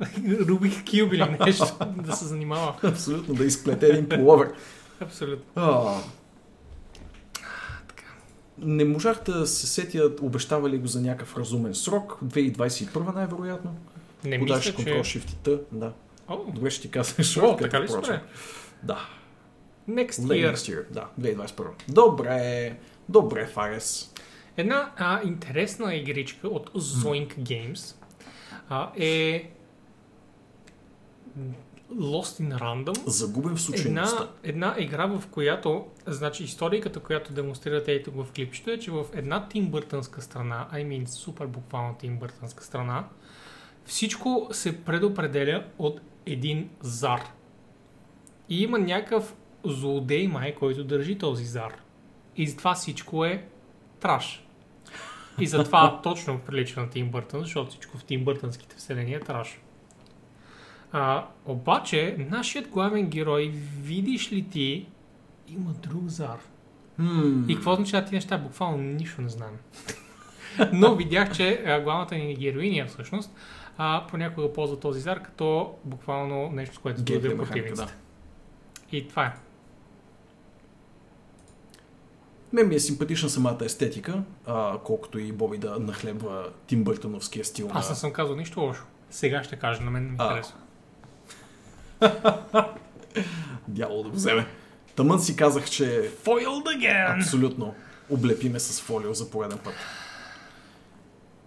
Рубик 0.48 0.72
Кюб 0.72 1.12
или 1.12 1.36
нещо 1.40 1.66
да 1.96 2.12
се 2.16 2.24
занимава. 2.24 2.74
Абсолютно, 2.82 3.34
да 3.34 3.44
изплете 3.44 3.86
един 3.86 4.08
половер. 4.08 4.48
Абсолютно. 5.00 5.44
А, 5.54 6.00
не 8.58 8.84
можах 8.84 9.22
да 9.22 9.46
се 9.46 9.66
сетя, 9.66 10.10
обещава 10.20 10.70
ли 10.70 10.78
го 10.78 10.86
за 10.86 11.00
някакъв 11.00 11.36
разумен 11.36 11.74
срок. 11.74 12.18
2021 12.24 13.14
най-вероятно. 13.14 13.76
Не 14.24 14.38
Подаш 14.38 14.66
мисля, 14.66 14.74
контрол 14.74 15.02
че... 15.02 15.20
Shift. 15.20 15.60
Да. 15.72 15.92
О, 16.28 16.36
Добре 16.52 16.70
ще 16.70 16.82
ти 16.82 16.90
казваш. 16.90 17.36
О, 17.36 17.56
така 17.56 17.80
ли 17.80 17.88
сме? 17.88 18.22
Да. 18.82 19.08
Next 19.90 20.10
year. 20.10 20.54
next 20.54 20.54
year. 20.54 20.84
Да, 20.90 21.08
2021. 21.20 21.66
Добре. 21.88 22.76
Добре, 23.08 23.46
Фарес. 23.46 24.12
Една 24.56 24.92
а, 24.96 25.20
интересна 25.24 25.94
игричка 25.94 26.48
от 26.48 26.70
Zoink 26.70 27.38
Games 27.38 27.94
а, 28.68 28.90
е 28.96 29.50
Lost 31.92 32.40
in 32.40 32.58
Random. 32.58 33.08
Загубен 33.08 33.56
в 33.56 33.60
случайността. 33.62 34.28
Една, 34.42 34.74
една 34.74 34.82
игра, 34.84 35.06
в 35.06 35.24
която, 35.30 35.86
значи 36.06 36.44
историката, 36.44 37.00
която 37.00 37.32
демонстрирате 37.32 37.92
ето 37.92 38.12
го 38.12 38.24
в 38.24 38.32
клипчето 38.32 38.70
е, 38.70 38.78
че 38.78 38.90
в 38.90 39.04
една 39.14 39.48
Тим 39.48 39.70
Бъртънска 39.70 40.22
страна, 40.22 40.68
I 40.72 40.86
mean 40.86 41.06
супер 41.06 41.46
буквално 41.46 41.94
Тим 41.94 42.18
Бъртънска 42.18 42.64
страна, 42.64 43.04
всичко 43.84 44.48
се 44.52 44.84
предопределя 44.84 45.64
от 45.78 46.00
един 46.26 46.70
зар. 46.80 47.22
И 48.48 48.62
има 48.62 48.78
някакъв 48.78 49.34
злодей 49.64 50.28
май, 50.28 50.54
който 50.54 50.84
държи 50.84 51.18
този 51.18 51.44
зар. 51.44 51.74
И 52.36 52.46
затова 52.48 52.74
всичко 52.74 53.24
е 53.24 53.48
траш. 54.00 54.46
И 55.40 55.46
затова 55.46 56.00
точно 56.02 56.40
прилича 56.40 56.80
на 56.80 56.90
Тим 56.90 57.10
Бъртън, 57.10 57.40
защото 57.40 57.70
всичко 57.70 57.98
в 57.98 58.04
Тим 58.04 58.24
Бъртънските 58.24 58.76
вселени 58.76 59.14
е 59.14 59.20
траш. 59.20 59.60
А, 60.98 61.26
обаче, 61.46 62.26
нашият 62.30 62.68
главен 62.68 63.08
герой, 63.08 63.52
видиш 63.80 64.32
ли 64.32 64.42
ти, 64.42 64.86
има 65.48 65.72
друг 65.72 66.08
зар. 66.08 66.38
Хм. 66.96 67.50
И 67.50 67.54
какво 67.54 67.72
означава 67.72 68.02
тези 68.02 68.14
неща? 68.14 68.38
Буквално 68.38 68.78
нищо 68.78 69.22
не 69.22 69.28
знам. 69.28 69.50
Но 70.72 70.94
видях, 70.94 71.32
че 71.32 71.62
а, 71.66 71.80
главната 71.80 72.14
ни 72.14 72.34
героиня 72.34 72.86
всъщност 72.86 73.30
а, 73.78 74.06
понякога 74.10 74.52
ползва 74.52 74.80
този 74.80 75.00
зар 75.00 75.22
като 75.22 75.74
буквално 75.84 76.50
нещо, 76.50 76.74
с 76.74 76.78
което 76.78 77.12
механика, 77.12 77.36
противниците. 77.36 77.94
И 78.92 79.08
това 79.08 79.24
е. 79.24 79.34
Мен 82.52 82.68
ми 82.68 82.74
е 82.74 82.80
симпатична 82.80 83.28
самата 83.28 83.58
естетика, 83.64 84.22
а, 84.46 84.78
колкото 84.78 85.18
и 85.18 85.32
Боби 85.32 85.58
да 85.58 85.78
нахлебва 85.78 86.48
Тим 86.66 86.84
Бъртъновския 86.84 87.44
стил. 87.44 87.70
Аз 87.72 87.90
не 87.90 87.96
съм 87.96 88.12
казал 88.12 88.36
нищо 88.36 88.60
лошо. 88.60 88.84
Сега 89.10 89.44
ще 89.44 89.56
кажа, 89.56 89.82
на 89.82 89.90
мен 89.90 90.10
ми 90.10 90.16
А. 90.18 90.28
харесва. 90.28 90.58
Дявол 93.68 94.02
да 94.02 94.08
го 94.08 94.16
вземе. 94.16 94.46
Тъмън 94.96 95.20
си 95.20 95.36
казах, 95.36 95.70
че 95.70 96.10
Foiled 96.24 96.64
again! 96.64 97.18
абсолютно 97.18 97.74
облепиме 98.10 98.60
с 98.60 98.80
фолио 98.80 99.14
за 99.14 99.30
пореден 99.30 99.58
път. 99.58 99.74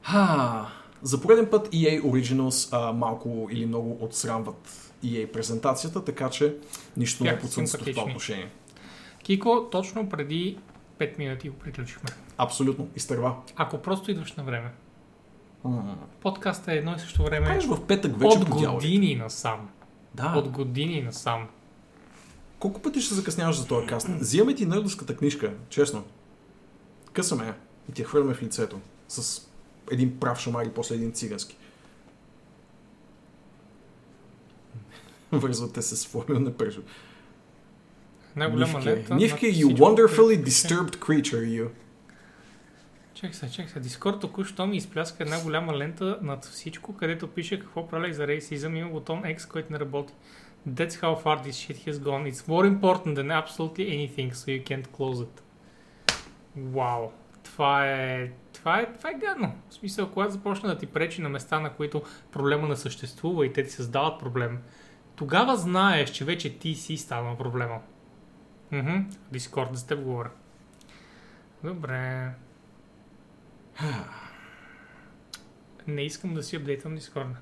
Ха, 0.03 0.65
за 1.01 1.21
пореден 1.21 1.47
път 1.51 1.69
EA 1.69 2.01
Originals 2.01 2.69
а, 2.71 2.93
малко 2.93 3.47
или 3.51 3.65
много 3.65 3.97
отсрамват 4.01 4.91
EA 5.03 5.31
презентацията, 5.31 6.05
така 6.05 6.30
че 6.30 6.55
нищо 6.97 7.23
не 7.23 7.39
подсънцето 7.39 7.85
в 7.85 7.91
това 7.91 8.03
отношение. 8.03 8.49
Кико, 9.23 9.67
точно 9.71 10.09
преди 10.09 10.57
5 10.99 11.19
минути 11.19 11.49
го 11.49 11.55
приключихме. 11.55 12.09
Абсолютно, 12.38 12.88
изтърва. 12.95 13.35
Ако 13.55 13.77
просто 13.77 14.11
идваш 14.11 14.34
на 14.34 14.43
време. 14.43 14.71
Подкастът 16.21 16.67
е 16.67 16.73
едно 16.73 16.95
и 16.95 16.99
също 16.99 17.23
време 17.23 17.45
Правиш 17.45 17.65
в 17.65 17.88
петък 17.88 18.19
вече 18.19 18.38
от 18.38 18.49
години 18.49 19.15
насам. 19.15 19.69
Да. 20.14 20.34
От 20.38 20.49
години 20.49 21.02
насам. 21.02 21.48
Колко 22.60 22.81
пъти 22.81 23.02
ще 23.02 23.15
закъсняваш 23.15 23.56
за 23.56 23.68
този 23.68 23.88
каст? 23.88 24.07
Взимаме 24.19 24.56
ти 24.56 24.65
нърдовската 24.65 25.18
книжка, 25.18 25.53
честно. 25.69 26.03
Късаме 27.14 27.45
я 27.45 27.56
и 27.90 27.91
ти 27.91 28.02
я 28.02 28.07
хвърляме 28.07 28.34
в 28.34 28.41
лицето. 28.41 28.80
С 29.07 29.48
един 29.91 30.19
прав 30.19 30.40
шамар 30.40 30.65
и 30.65 30.73
после 30.73 30.95
един 30.95 31.11
цигански. 31.11 31.57
Вързвате 35.31 35.81
се 35.81 35.95
с 35.95 36.07
фолио 36.07 36.40
на 36.40 36.52
пръжо. 36.53 36.81
Най-голяма 38.36 38.81
лента. 38.81 39.15
Нивке, 39.15 39.48
над 39.48 39.56
you 39.56 39.77
wonderfully 39.77 40.44
disturbed 40.44 40.95
creature, 40.95 41.45
you. 41.45 41.69
Чек 43.19 43.35
се, 43.35 43.51
чек 43.51 43.69
се. 43.69 43.79
Дискорд 43.79 44.19
току-що 44.19 44.67
ми 44.67 44.77
изпляска 44.77 45.23
една 45.23 45.43
голяма 45.43 45.77
лента 45.77 46.19
над 46.21 46.45
всичко, 46.45 46.95
където 46.95 47.27
пише 47.27 47.59
какво 47.59 47.87
прави 47.87 48.13
за 48.13 48.27
рейсизъм. 48.27 48.75
Има 48.75 48.89
бутон 48.89 49.23
X, 49.23 49.51
който 49.51 49.73
не 49.73 49.79
работи. 49.79 50.13
That's 50.69 50.89
how 50.89 51.23
far 51.23 51.43
this 51.43 51.49
shit 51.49 51.89
has 51.89 51.91
gone. 51.91 52.31
It's 52.31 52.47
more 52.47 52.79
important 52.79 53.15
than 53.15 53.43
absolutely 53.43 53.89
anything, 53.89 54.31
so 54.33 54.45
you 54.45 54.63
can't 54.63 54.87
close 54.87 55.25
it. 55.25 55.41
Вау. 56.57 57.11
Това 57.43 57.89
е... 57.89 58.31
Това 58.53 58.79
е, 58.79 58.93
това 58.93 59.09
е 59.09 59.13
гадно. 59.13 59.55
В 59.69 59.73
смисъл, 59.73 60.09
когато 60.09 60.31
започне 60.31 60.69
да 60.69 60.77
ти 60.77 60.87
пречи 60.87 61.21
на 61.21 61.29
места, 61.29 61.59
на 61.59 61.73
които 61.73 62.03
проблема 62.31 62.67
не 62.67 62.75
съществува 62.75 63.45
и 63.45 63.53
те 63.53 63.63
ти 63.63 63.69
създават 63.69 64.19
проблем, 64.19 64.59
тогава 65.15 65.57
знаеш, 65.57 66.09
че 66.09 66.25
вече 66.25 66.59
ти 66.59 66.75
си 66.75 66.97
станал 66.97 67.37
проблема. 67.37 67.79
Мхм. 68.71 68.97
Дискорд, 69.31 69.69
за 69.73 69.87
теб 69.87 70.03
говоря. 70.03 70.29
Добре. 71.63 72.31
Не 75.88 76.01
искам 76.01 76.34
да 76.34 76.43
си 76.43 76.56
апдейтвам 76.56 76.95
Дискорда. 76.95 77.35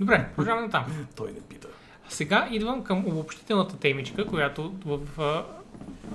Добре, 0.00 0.28
продължаваме 0.36 0.70
там. 0.70 1.06
Той 1.16 1.32
не 1.32 1.40
пита. 1.40 1.68
Сега 2.08 2.48
идвам 2.50 2.84
към 2.84 3.06
обобщителната 3.06 3.78
темичка, 3.78 4.26
която 4.26 4.74
в 4.84 5.00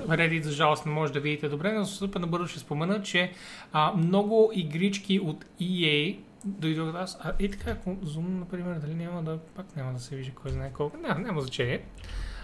Reddit 0.08 0.42
за 0.42 0.52
жалост 0.52 0.86
не 0.86 0.92
може 0.92 1.14
да 1.14 1.20
видите 1.20 1.50
добре, 1.50 1.74
но 1.74 1.86
супер 1.86 2.20
набързо 2.20 2.48
ще 2.48 2.60
спомена, 2.60 3.02
че 3.02 3.32
а, 3.74 3.94
много 3.94 4.52
игрички 4.54 5.20
от 5.20 5.46
EA 5.62 6.18
дойдох 6.46 6.92
да 6.92 6.98
аз. 6.98 7.18
А, 7.22 7.34
и 7.40 7.52
така, 7.52 7.72
ако 7.72 7.98
зум, 8.04 8.40
например, 8.40 8.76
дали 8.76 8.96
няма 8.96 9.24
да, 9.24 9.38
пак 9.38 9.76
няма 9.76 9.94
да 9.94 10.00
се 10.00 10.16
вижда 10.16 10.32
кой 10.36 10.52
знае 10.52 10.74
колко. 10.74 10.98
Няма, 10.98 11.20
няма 11.20 11.42
значение. 11.42 11.82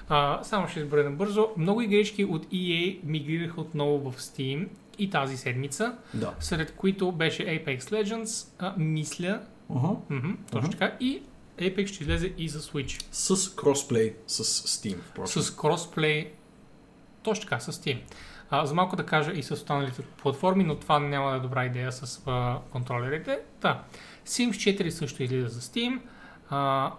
А, 0.10 0.44
само 0.44 0.68
ще 0.68 0.80
изброя 0.80 1.04
набързо. 1.04 1.50
Много 1.58 1.82
игрички 1.82 2.26
от 2.26 2.46
EA 2.46 3.00
мигрираха 3.04 3.62
отново 3.62 4.12
в 4.12 4.18
Steam 4.18 4.68
и 4.98 5.10
тази 5.10 5.38
седмица, 5.38 5.98
Да. 6.14 6.34
сред 6.40 6.76
които 6.76 7.12
беше 7.12 7.44
Apex 7.44 7.80
Legends, 7.80 8.48
а, 8.60 8.74
мисля, 8.78 9.42
Uh-huh. 9.70 9.98
мхм, 10.10 10.32
точно 10.52 10.68
Мгм. 10.68 10.72
така, 10.72 10.96
и 11.00 11.24
Apex 11.60 11.86
ще 11.88 12.04
излезе 12.04 12.34
и 12.38 12.50
за 12.50 12.60
Switch. 12.62 13.06
С 13.12 13.56
кросплей 13.56 14.16
с 14.28 14.44
Steam, 14.44 14.98
впрочем. 15.02 15.42
С 15.42 15.52
кросплей, 15.52 16.32
точно 17.24 17.44
така, 17.44 17.60
с 17.60 17.72
Steam. 17.74 18.00
А, 18.50 18.66
за 18.66 18.74
малко 18.74 18.96
да 18.96 19.06
кажа 19.06 19.32
и 19.32 19.44
с 19.44 19.52
останалите 19.52 20.02
платформи, 20.02 20.64
но 20.64 20.76
това 20.76 21.00
няма 21.00 21.32
да 21.32 21.38
е 21.38 21.40
добра 21.40 21.66
идея 21.66 21.92
с 21.92 22.22
а, 22.26 22.60
контролерите. 22.72 23.40
Да. 23.62 23.84
Sims 24.26 24.52
4 24.52 24.90
също 24.90 25.24
излиза 25.24 25.48
за 25.48 25.62
Steam. 25.62 26.00
А, 26.50 26.92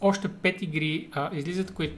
още 0.00 0.28
5 0.28 0.62
игри 0.62 1.08
а, 1.12 1.30
излизат, 1.32 1.74
които 1.74 1.96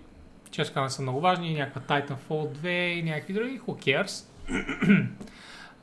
често 0.51 0.75
казвам 0.75 0.91
са 0.91 1.03
много 1.03 1.21
важни. 1.21 1.55
Някаква 1.55 1.97
Titanfall 1.97 2.19
2 2.57 2.69
и 2.69 3.03
някакви 3.03 3.33
други. 3.33 3.61
Who 3.61 3.67
cares? 4.05 4.27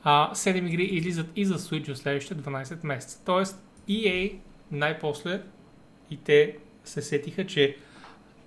А, 0.03 0.31
7 0.33 0.67
игри 0.67 0.83
излизат 0.83 1.27
и 1.35 1.45
за 1.45 1.59
Switch 1.59 1.93
в 1.93 1.97
следващите 1.97 2.41
12 2.41 2.85
месеца. 2.85 3.21
Тоест 3.25 3.63
EA 3.89 4.35
най-после 4.71 5.41
и 6.11 6.17
те 6.17 6.57
се 6.83 7.01
сетиха, 7.01 7.45
че 7.45 7.77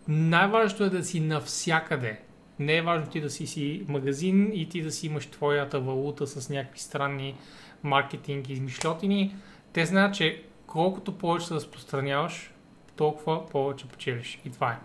най-важното 0.09 0.85
е 0.85 0.91
да 0.91 1.05
си 1.05 1.21
навсякъде. 1.21 2.21
Не 2.59 2.77
е 2.77 2.83
важно 2.83 3.11
ти 3.11 3.21
да 3.21 3.31
си 3.31 3.47
си 3.47 3.85
магазин 3.89 4.51
и 4.55 4.69
ти 4.69 4.83
да 4.83 4.91
си 4.91 5.07
имаш 5.07 5.27
твоята 5.27 5.81
валута 5.81 6.27
с 6.27 6.51
някакви 6.51 6.81
странни 6.81 7.37
маркетинг 7.83 8.49
и 8.49 8.53
измишлетини. 8.53 9.37
Те 9.73 9.87
знаят, 9.87 10.15
че 10.15 10.43
колкото 10.67 11.19
повече 11.19 11.47
се 11.47 11.55
разпространяваш, 11.55 12.51
толкова 12.97 13.47
повече 13.47 13.89
печелиш. 13.89 14.41
И 14.45 14.51
това 14.51 14.73
е. 14.73 14.79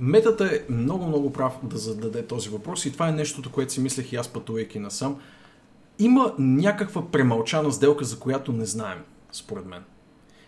Метата 0.00 0.46
е 0.46 0.72
много, 0.72 1.06
много 1.06 1.32
прав 1.32 1.52
да 1.62 1.78
зададе 1.78 2.26
този 2.26 2.48
въпрос 2.48 2.86
и 2.86 2.92
това 2.92 3.08
е 3.08 3.12
нещото, 3.12 3.52
което 3.52 3.72
си 3.72 3.80
мислех 3.80 4.12
и 4.12 4.16
аз 4.16 4.28
пътувайки 4.28 4.78
насам. 4.78 5.20
Има 5.98 6.34
някаква 6.38 7.10
премълчана 7.10 7.72
сделка, 7.72 8.04
за 8.04 8.18
която 8.18 8.52
не 8.52 8.64
знаем, 8.64 8.98
според 9.32 9.66
мен. 9.66 9.82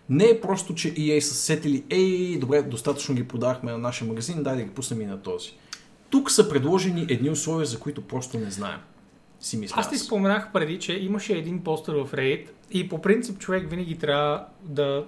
Не 0.09 0.25
е 0.25 0.41
просто, 0.41 0.75
че 0.75 0.95
EA 0.95 1.19
са 1.19 1.35
сетили, 1.35 1.85
ей, 1.91 2.39
добре, 2.39 2.63
достатъчно 2.63 3.15
ги 3.15 3.29
продахме 3.29 3.73
на 3.73 3.79
нашия 3.79 4.09
магазин, 4.09 4.43
дай 4.43 4.57
да 4.57 4.63
ги 4.63 4.71
пуснем 4.71 5.01
и 5.01 5.07
на 5.07 5.23
този. 5.23 5.51
Тук 6.11 6.31
са 6.31 6.49
предложени 6.49 7.07
едни 7.09 7.31
условия, 7.31 7.67
за 7.67 7.79
които 7.79 8.03
просто 8.03 8.39
не 8.39 8.51
знаем. 8.51 8.81
Си 9.41 9.57
мисля 9.57 9.75
Аз 9.79 9.91
ти 9.91 9.99
споменах 9.99 10.53
преди, 10.53 10.79
че 10.79 10.93
имаше 10.93 11.33
един 11.33 11.65
постър 11.65 11.95
в 11.95 12.13
Reddit 12.13 12.49
и 12.71 12.89
по 12.89 13.03
принцип 13.03 13.39
човек 13.39 13.71
винаги 13.71 13.99
трябва 13.99 14.47
да 14.63 15.07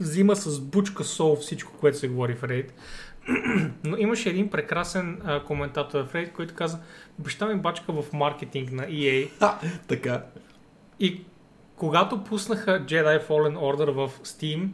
взима 0.00 0.36
с 0.36 0.60
бучка 0.60 1.04
сол 1.04 1.36
всичко, 1.36 1.72
което 1.80 1.98
се 1.98 2.08
говори 2.08 2.34
в 2.34 2.42
Reddit. 2.42 2.70
Но 3.84 3.96
имаше 3.96 4.30
един 4.30 4.50
прекрасен 4.50 5.20
а, 5.24 5.44
коментатор 5.44 6.04
в 6.06 6.12
Reddit, 6.12 6.32
който 6.32 6.54
каза, 6.54 6.78
баща 7.18 7.46
ми 7.46 7.60
бачка 7.60 8.02
в 8.02 8.12
маркетинг 8.12 8.72
на 8.72 8.82
EA 8.86 9.30
Ха, 9.38 9.58
така. 9.88 10.24
и 11.00 11.22
когато 11.76 12.24
пуснаха 12.24 12.70
Jedi 12.86 13.26
Fallen 13.26 13.56
Order 13.58 13.90
в 13.90 14.10
Steam, 14.22 14.68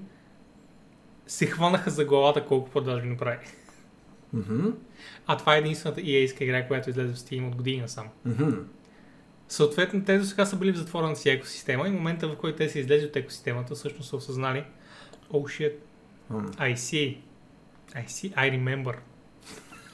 се 1.26 1.46
хванаха 1.46 1.90
за 1.90 2.04
главата 2.04 2.44
колко 2.44 2.70
продажби 2.70 3.08
направи. 3.08 3.46
Мгм, 4.32 4.68
А 5.26 5.36
това 5.36 5.54
е 5.54 5.58
единствената 5.58 6.00
EA-ска 6.00 6.42
игра, 6.42 6.66
която 6.66 6.90
излезе 6.90 7.12
в 7.12 7.16
Steam 7.16 7.48
от 7.48 7.56
година 7.56 7.88
само. 7.88 8.10
мгм. 8.26 8.50
Съответно, 9.48 10.04
те 10.04 10.18
до 10.18 10.24
сега 10.24 10.46
са 10.46 10.56
били 10.56 10.72
в 10.72 10.76
затворената 10.76 11.20
си 11.20 11.30
екосистема 11.30 11.88
и 11.88 11.90
момента, 11.90 12.28
в 12.28 12.36
който 12.36 12.56
те 12.58 12.68
са 12.68 12.78
излезли 12.78 13.06
от 13.06 13.16
екосистемата, 13.16 13.74
всъщност 13.74 14.08
са 14.10 14.16
осъзнали 14.16 14.64
Oh 15.32 15.46
shit. 15.46 15.74
I 16.58 16.74
see. 16.74 17.08
I 17.94 18.04
see, 18.06 18.34
I 18.34 18.50
remember. 18.50 18.94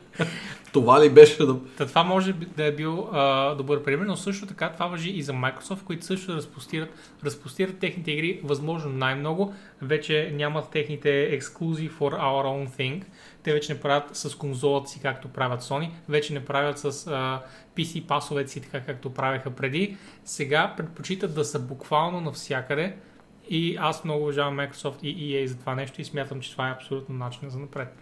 Това 0.73 1.03
ли 1.05 1.09
беше 1.09 1.45
да... 1.45 1.59
Та 1.77 1.85
това 1.85 2.03
може 2.03 2.33
да 2.33 2.65
е 2.65 2.71
бил 2.71 3.09
а, 3.11 3.55
добър 3.55 3.83
пример, 3.83 4.05
но 4.05 4.15
също 4.15 4.45
така 4.45 4.71
това 4.71 4.87
въжи 4.87 5.09
и 5.09 5.21
за 5.21 5.33
Microsoft, 5.33 5.83
които 5.83 6.05
също 6.05 6.35
разпостират, 6.35 6.89
разпостират 7.25 7.79
техните 7.79 8.11
игри 8.11 8.41
възможно 8.43 8.91
най-много. 8.91 9.53
Вече 9.81 10.31
нямат 10.33 10.69
техните 10.69 11.39
exclusive 11.39 11.91
for 11.91 12.19
our 12.19 12.45
own 12.45 12.69
thing. 12.79 13.03
Те 13.43 13.53
вече 13.53 13.73
не 13.73 13.79
правят 13.79 14.15
с 14.15 14.35
конзолата 14.35 14.89
си, 14.89 14.99
както 15.01 15.27
правят 15.27 15.61
Sony. 15.61 15.89
Вече 16.09 16.33
не 16.33 16.45
правят 16.45 16.79
с 16.79 17.07
а, 17.07 17.41
PC 17.77 18.05
пасовете 18.05 18.51
си, 18.51 18.61
така 18.61 18.81
както 18.81 19.13
правеха 19.13 19.51
преди. 19.51 19.97
Сега 20.25 20.73
предпочитат 20.77 21.35
да 21.35 21.45
са 21.45 21.59
буквално 21.59 22.21
навсякъде. 22.21 22.95
И 23.49 23.75
аз 23.79 24.03
много 24.03 24.23
уважавам 24.23 24.57
Microsoft 24.57 25.03
и 25.03 25.15
EA 25.33 25.45
за 25.45 25.55
това 25.55 25.75
нещо 25.75 26.01
и 26.01 26.05
смятам, 26.05 26.41
че 26.41 26.51
това 26.51 26.69
е 26.69 26.71
абсолютно 26.71 27.15
начин 27.15 27.49
за 27.49 27.59
напред. 27.59 27.95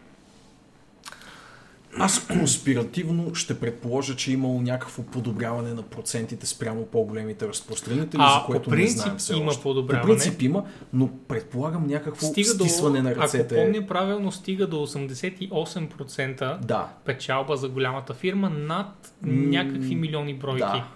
Аз 1.97 2.27
конспиративно 2.27 3.35
ще 3.35 3.59
предположа, 3.59 4.15
че 4.15 4.31
е 4.31 4.33
имало 4.33 4.61
някакво 4.61 5.03
подобряване 5.03 5.73
на 5.73 5.81
процентите 5.81 6.45
спрямо 6.45 6.85
по-големите 6.85 7.47
разпространители, 7.47 8.21
А, 8.23 8.39
за 8.39 8.45
което 8.45 8.69
не 8.69 8.87
знаем 8.87 9.17
все 9.17 9.33
има 9.35 9.45
още. 9.45 9.63
подобряване. 9.63 10.01
По 10.01 10.07
принцип 10.07 10.41
има, 10.41 10.63
но 10.93 11.09
предполагам 11.27 11.87
някакво 11.87 12.25
Стига 12.27 12.53
до, 12.53 12.63
стисване 12.65 13.01
на 13.01 13.15
ръцете. 13.15 13.55
ако 13.55 13.65
помня 13.65 13.87
правилно, 13.87 14.31
стига 14.31 14.67
до 14.67 14.77
88% 14.77 16.57
Да, 16.59 16.89
печалба 17.05 17.57
за 17.57 17.69
голямата 17.69 18.13
фирма 18.13 18.49
над 18.49 19.13
някакви 19.23 19.95
милиони 19.95 20.33
бройки. 20.33 20.59
да. 20.59 20.87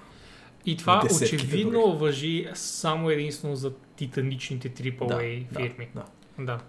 И 0.65 0.77
това 0.77 0.99
Десетките 0.99 1.35
очевидно 1.35 1.97
въжи 1.97 2.47
само 2.53 3.09
единствено 3.09 3.55
за 3.55 3.71
титаничните 3.95 4.69
AAA 4.69 5.47
да, 5.51 5.59
фирми. 5.59 5.89
да. 5.95 6.03
Да. 6.39 6.59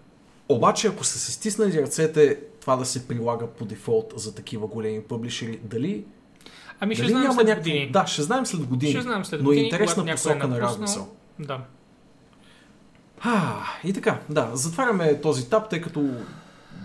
Обаче, 0.49 0.89
ако 0.89 1.05
са 1.05 1.19
се 1.19 1.33
стиснали 1.33 1.83
ръцете, 1.83 2.41
това 2.61 2.77
да 2.77 2.85
се 2.85 3.09
прилага 3.09 3.47
по 3.47 3.65
дефолт 3.65 4.13
за 4.17 4.35
такива 4.35 4.67
големи 4.67 5.03
публишери, 5.03 5.61
дали, 5.63 6.05
Ами 6.81 6.95
ще 6.95 7.03
дали 7.03 7.13
знаем 7.13 7.33
след 7.33 7.47
някакво... 7.47 7.71
години. 7.71 7.91
Да, 7.91 8.07
ще 8.07 8.23
знаем 8.23 8.47
след 8.47 8.67
години. 8.67 8.93
Ще 8.93 9.01
знаем 9.01 9.25
след 9.25 9.43
но 9.43 9.51
е 9.51 9.55
години, 9.55 9.67
интересна 9.67 10.11
е 10.11 10.15
посока 10.15 10.35
на 10.35 10.49
напуснал. 10.49 10.69
размисъл. 10.69 11.09
Да. 11.39 11.61
А, 13.21 13.63
и 13.85 13.93
така, 13.93 14.21
да, 14.31 14.51
затваряме 14.55 15.21
този 15.21 15.51
таб, 15.51 15.71
тъй 15.71 15.81
като 15.81 16.11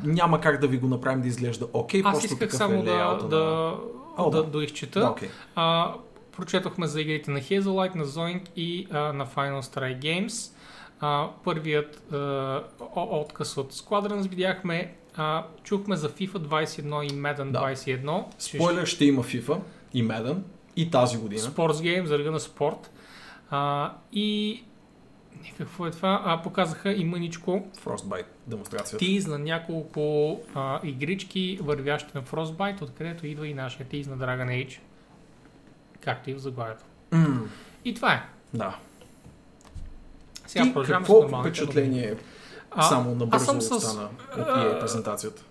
няма 0.04 0.42
как 0.42 0.62
да 0.62 0.68
ви 0.68 0.78
го 0.78 0.88
направим 0.88 1.22
да 1.22 1.28
изглежда 1.28 1.68
окей, 1.74 2.02
Аз 2.06 2.12
просто 2.12 2.26
исках 2.26 2.40
такъв 2.40 2.58
само 2.58 2.74
е 2.74 2.84
да, 2.84 3.18
да, 3.30 3.38
на... 3.38 3.76
О, 4.18 4.30
да, 4.30 4.44
да. 4.44 4.50
доизчета. 4.50 5.00
Да, 5.00 5.10
окей. 5.10 5.30
А, 5.56 5.94
прочетохме 6.42 6.88
за 6.88 7.02
игрите 7.02 7.32
на 7.32 7.40
Hazelite, 7.40 7.96
на 7.96 8.06
Zoink 8.06 8.42
и 8.56 8.88
а, 8.92 9.14
на 9.14 9.26
Final 9.28 9.62
Strike 9.62 10.00
Games. 10.00 10.54
А, 11.00 11.30
първият 11.44 12.14
а, 12.14 12.64
отказ 12.96 13.58
от 13.58 13.74
Squadrons 13.74 14.30
видяхме. 14.30 14.96
А, 15.16 15.46
чухме 15.64 15.96
за 15.96 16.10
FIFA 16.10 16.34
21 16.34 17.04
и 17.04 17.10
Madden 17.10 17.52
Да. 17.52 17.60
21. 17.60 18.24
Спойлер, 18.38 18.86
ще 18.86 19.06
има 19.06 19.24
FIFA 19.24 19.60
и 19.94 20.04
Madden 20.04 20.38
и 20.76 20.92
тази 20.92 21.18
година. 21.18 21.42
Sports 21.42 21.72
Game, 21.74 22.04
за 22.04 22.20
ръга 22.20 22.32
на 22.32 22.40
спорт. 22.40 22.92
А, 23.50 23.94
и 24.14 24.64
какво 25.58 25.88
е 25.88 25.92
това? 25.92 26.22
А, 26.26 26.42
показаха 26.42 26.94
и 26.94 27.06
мъничко 27.06 27.68
Frostbite 27.86 28.26
демонстрацията. 28.48 28.98
тиз 28.98 29.28
на 29.28 29.40
няколко 29.40 30.40
а, 30.56 30.80
игрички, 30.84 31.60
вървящи 31.62 32.12
на 32.16 32.24
Frostbite, 32.24 32.82
откъдето 32.82 33.28
идва 33.28 33.48
и 33.48 33.54
нашия 33.54 33.88
тиз 33.88 34.08
на 34.08 34.18
Dragon 34.18 34.48
Age. 34.48 34.80
Както 36.04 36.30
и 36.30 36.34
в 36.34 36.40
заглавието. 36.40 36.84
М, 37.12 37.50
И 37.86 37.94
това 37.94 38.14
е. 38.14 38.24
да. 38.54 38.78
Сега 40.48 40.64
Ти 40.64 40.70
с 40.72 40.88
какво 40.88 41.22
нормалните 41.22 41.50
впечатление 41.50 42.16
А, 42.72 42.82
само 42.82 43.16
набързо 43.16 43.46
съм 43.46 43.62
с- 43.62 43.72
остана 43.72 44.10
от 44.32 44.48
EA 44.48 44.80
презентацията? 44.80 45.44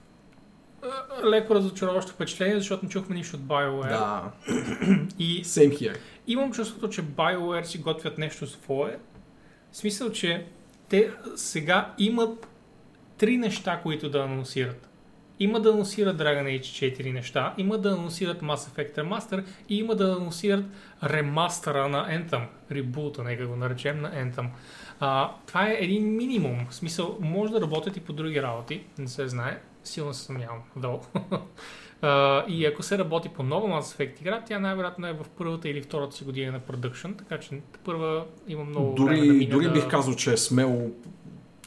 Леко 1.24 1.54
разочароващо 1.54 2.12
впечатление, 2.12 2.56
защото 2.56 2.84
не 2.84 2.90
чухме 2.90 3.16
нищо 3.16 3.36
от 3.36 3.42
BioWare. 3.42 3.88
Да, 3.88 4.30
И 5.18 5.44
same 5.44 5.70
here. 5.72 5.96
имам 6.26 6.52
чувството, 6.52 6.88
че 6.88 7.02
BioWare 7.04 7.62
си 7.62 7.78
готвят 7.78 8.18
нещо 8.18 8.46
свое. 8.46 8.98
В 9.72 9.76
смисъл, 9.76 10.10
че 10.10 10.46
те 10.88 11.10
сега 11.36 11.94
имат 11.98 12.46
три 13.18 13.36
неща, 13.36 13.80
които 13.82 14.10
да 14.10 14.18
анонсират. 14.18 14.88
Има 15.40 15.60
да 15.60 15.70
анонсират 15.70 16.18
Dragon 16.18 16.60
Age 16.60 16.96
4 16.98 17.12
неща, 17.12 17.54
има 17.58 17.78
да 17.78 17.90
анонсират 17.90 18.40
Mass 18.40 18.56
Effect 18.56 18.96
Remaster 18.96 19.44
и 19.68 19.78
има 19.78 19.94
да 19.94 20.12
анонсират 20.12 20.64
ремастъра 21.04 21.88
на 21.88 22.08
Anthem, 22.08 22.46
ребута, 22.70 23.24
нека 23.24 23.46
го 23.46 23.56
наречем 23.56 24.00
на 24.00 24.10
Anthem. 24.10 24.46
А, 25.00 25.30
това 25.46 25.68
е 25.68 25.76
един 25.80 26.16
минимум. 26.16 26.66
В 26.70 26.74
смисъл, 26.74 27.18
може 27.20 27.52
да 27.52 27.60
работят 27.60 27.96
и 27.96 28.00
по 28.00 28.12
други 28.12 28.42
работи, 28.42 28.82
не 28.98 29.08
се 29.08 29.28
знае. 29.28 29.60
Силно 29.84 30.14
се 30.14 30.24
съмнявам. 30.24 30.58
Долу. 30.76 31.00
Uh, 32.02 32.46
и 32.46 32.66
ако 32.66 32.82
се 32.82 32.98
работи 32.98 33.28
по 33.28 33.42
нова 33.42 33.68
Mass 33.68 33.80
Effect 33.80 34.20
игра, 34.20 34.42
тя 34.46 34.58
най-вероятно 34.58 35.06
е 35.06 35.12
в 35.12 35.26
първата 35.38 35.68
или 35.68 35.82
втората 35.82 36.16
си 36.16 36.24
година 36.24 36.52
на 36.52 36.60
продъкшн, 36.60 37.12
така 37.12 37.38
че 37.38 37.60
първа 37.84 38.24
има 38.48 38.64
много 38.64 38.94
Дори, 38.94 39.14
време 39.14 39.26
да 39.26 39.32
мине 39.32 39.50
дори 39.50 39.64
да... 39.64 39.72
бих 39.72 39.88
казал, 39.88 40.14
че 40.14 40.32
е 40.32 40.36
смело. 40.36 40.90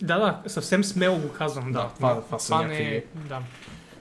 Да, 0.04 0.18
да, 0.18 0.50
съвсем 0.50 0.84
смело 0.84 1.18
го 1.18 1.30
казвам, 1.30 1.66
да. 1.66 1.72
Да, 1.74 1.90
това- 1.90 2.22
това 2.22 2.40
са 2.40 2.56
не 2.56 2.62
някакви- 2.64 2.84
е, 2.86 3.04
да, 3.20 3.40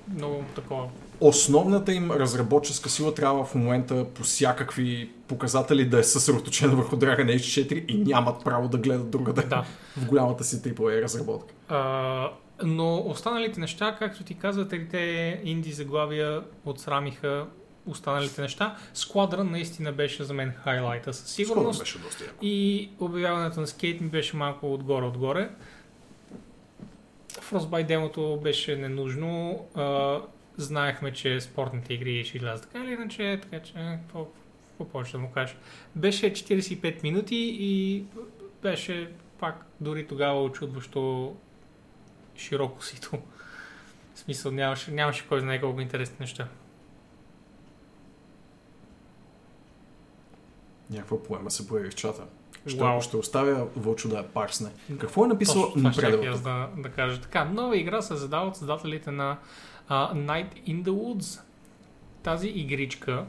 много 0.08 0.44
такова. 0.54 0.88
Основната 1.20 1.92
им 1.92 2.10
разработческа 2.10 2.88
сила 2.88 3.14
трябва 3.14 3.44
в 3.44 3.54
момента 3.54 4.06
по 4.06 4.22
всякакви 4.22 5.10
показатели 5.28 5.84
да 5.84 5.98
е 5.98 6.04
съсредоточена 6.04 6.76
върху 6.76 6.96
Dragon 6.96 7.26
Age 7.28 7.38
4 7.66 7.84
и 7.88 7.94
нямат 7.96 8.44
право 8.44 8.68
да 8.68 8.78
гледат 8.78 9.10
другаде 9.10 9.42
Да. 9.42 9.64
в 9.96 10.06
голямата 10.06 10.44
си 10.44 10.56
AAA 10.58 11.02
разработка. 11.02 11.54
А, 11.68 12.30
но 12.62 12.98
останалите 12.98 13.60
неща, 13.60 13.96
както 13.98 14.24
ти 14.24 14.34
каза, 14.34 14.68
трите 14.68 14.98
инди 15.44 15.72
заглавия 15.72 16.42
отсрамиха 16.64 17.46
останалите 17.86 18.40
неща. 18.40 18.76
Squadron 18.94 19.42
наистина 19.42 19.92
беше 19.92 20.24
за 20.24 20.34
мен 20.34 20.52
хайлайта 20.54 21.12
със 21.12 21.28
Скоро 21.28 21.46
сигурност. 21.46 21.80
беше 21.80 21.98
доста 21.98 22.24
яко. 22.24 22.36
И 22.42 22.88
обявяването 23.00 23.60
на 23.60 23.66
скейт 23.66 24.00
ми 24.00 24.08
беше 24.08 24.36
малко 24.36 24.74
отгоре-отгоре. 24.74 25.50
Frostbite 27.40 27.86
демото 27.86 28.40
беше 28.42 28.76
ненужно. 28.76 29.66
А, 29.74 30.20
знаехме, 30.56 31.12
че 31.12 31.40
спортните 31.40 31.94
игри 31.94 32.24
ще 32.24 32.36
излязат 32.36 32.70
така 32.70 32.84
или 32.84 32.92
иначе, 32.92 33.38
така 33.42 33.62
че 33.62 33.72
какво, 33.74 34.26
какво 34.68 34.84
повече 34.84 35.12
да 35.12 35.18
му 35.18 35.30
кажеш. 35.30 35.56
Беше 35.96 36.32
45 36.32 37.02
минути 37.02 37.56
и 37.60 38.04
беше 38.62 39.12
пак 39.38 39.66
дори 39.80 40.06
тогава 40.06 40.42
очудващо 40.42 41.34
широко 42.36 42.84
сито. 42.84 43.10
В 44.14 44.18
смисъл 44.18 44.52
нямаше, 44.52 44.90
нямаше 44.90 45.28
кой 45.28 45.40
знае 45.40 45.60
колко 45.60 45.80
интересни 45.80 46.16
неща. 46.20 46.48
Някаква 50.90 51.22
поема 51.22 51.50
се 51.50 51.68
появи 51.68 51.90
в 51.90 51.94
чата. 51.94 52.26
Ще, 52.66 52.80
Вау. 52.80 53.00
ще 53.00 53.16
оставя 53.16 53.66
Вълчо 53.76 54.08
да 54.08 54.16
я 54.16 54.28
парсне. 54.28 54.70
Какво 54.98 55.24
е 55.24 55.28
написал 55.28 55.62
Точно 55.62 55.80
това 55.80 55.92
ще 55.92 56.16
да, 56.16 56.68
да 56.76 56.88
кажа. 56.88 57.20
Така, 57.20 57.44
нова 57.44 57.76
игра 57.76 58.02
се 58.02 58.16
задава 58.16 58.46
от 58.48 58.56
създателите 58.56 59.10
на 59.10 59.38
а, 59.88 60.14
Night 60.14 60.66
in 60.66 60.82
the 60.82 60.90
Woods. 60.90 61.40
Тази 62.22 62.48
игричка, 62.48 63.24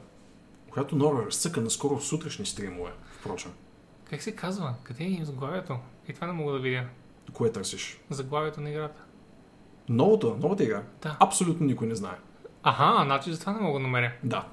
Която 0.70 0.96
Нора 0.96 1.26
разцъка 1.26 1.62
наскоро 1.62 1.98
в 1.98 2.06
сутрешни 2.06 2.46
стримове, 2.46 2.92
впрочем. 3.20 3.52
как 4.10 4.22
се 4.22 4.36
казва? 4.36 4.74
Къде 4.84 5.04
е 5.22 5.26
заглавието? 5.26 5.78
И 6.08 6.14
това 6.14 6.28
не 6.28 6.34
мога 6.34 6.54
да 6.54 6.60
видя. 6.60 6.84
Кое 7.34 7.52
търсиш? 7.52 8.00
Заглавието 8.10 8.62
на 8.62 8.70
играта. 8.70 9.02
Новата, 9.90 10.28
новата 10.28 10.64
игра? 10.64 10.84
Да. 11.02 11.18
Абсолютно 11.20 11.66
никой 11.66 11.88
не 11.88 11.96
знае. 11.96 12.18
Аха, 12.64 13.04
значи 13.06 13.34
за 13.34 13.40
това 13.40 13.54
не 13.54 13.60
мога 13.60 13.80
да 13.80 13.84
намеря. 13.84 14.12
Да. 14.24 14.46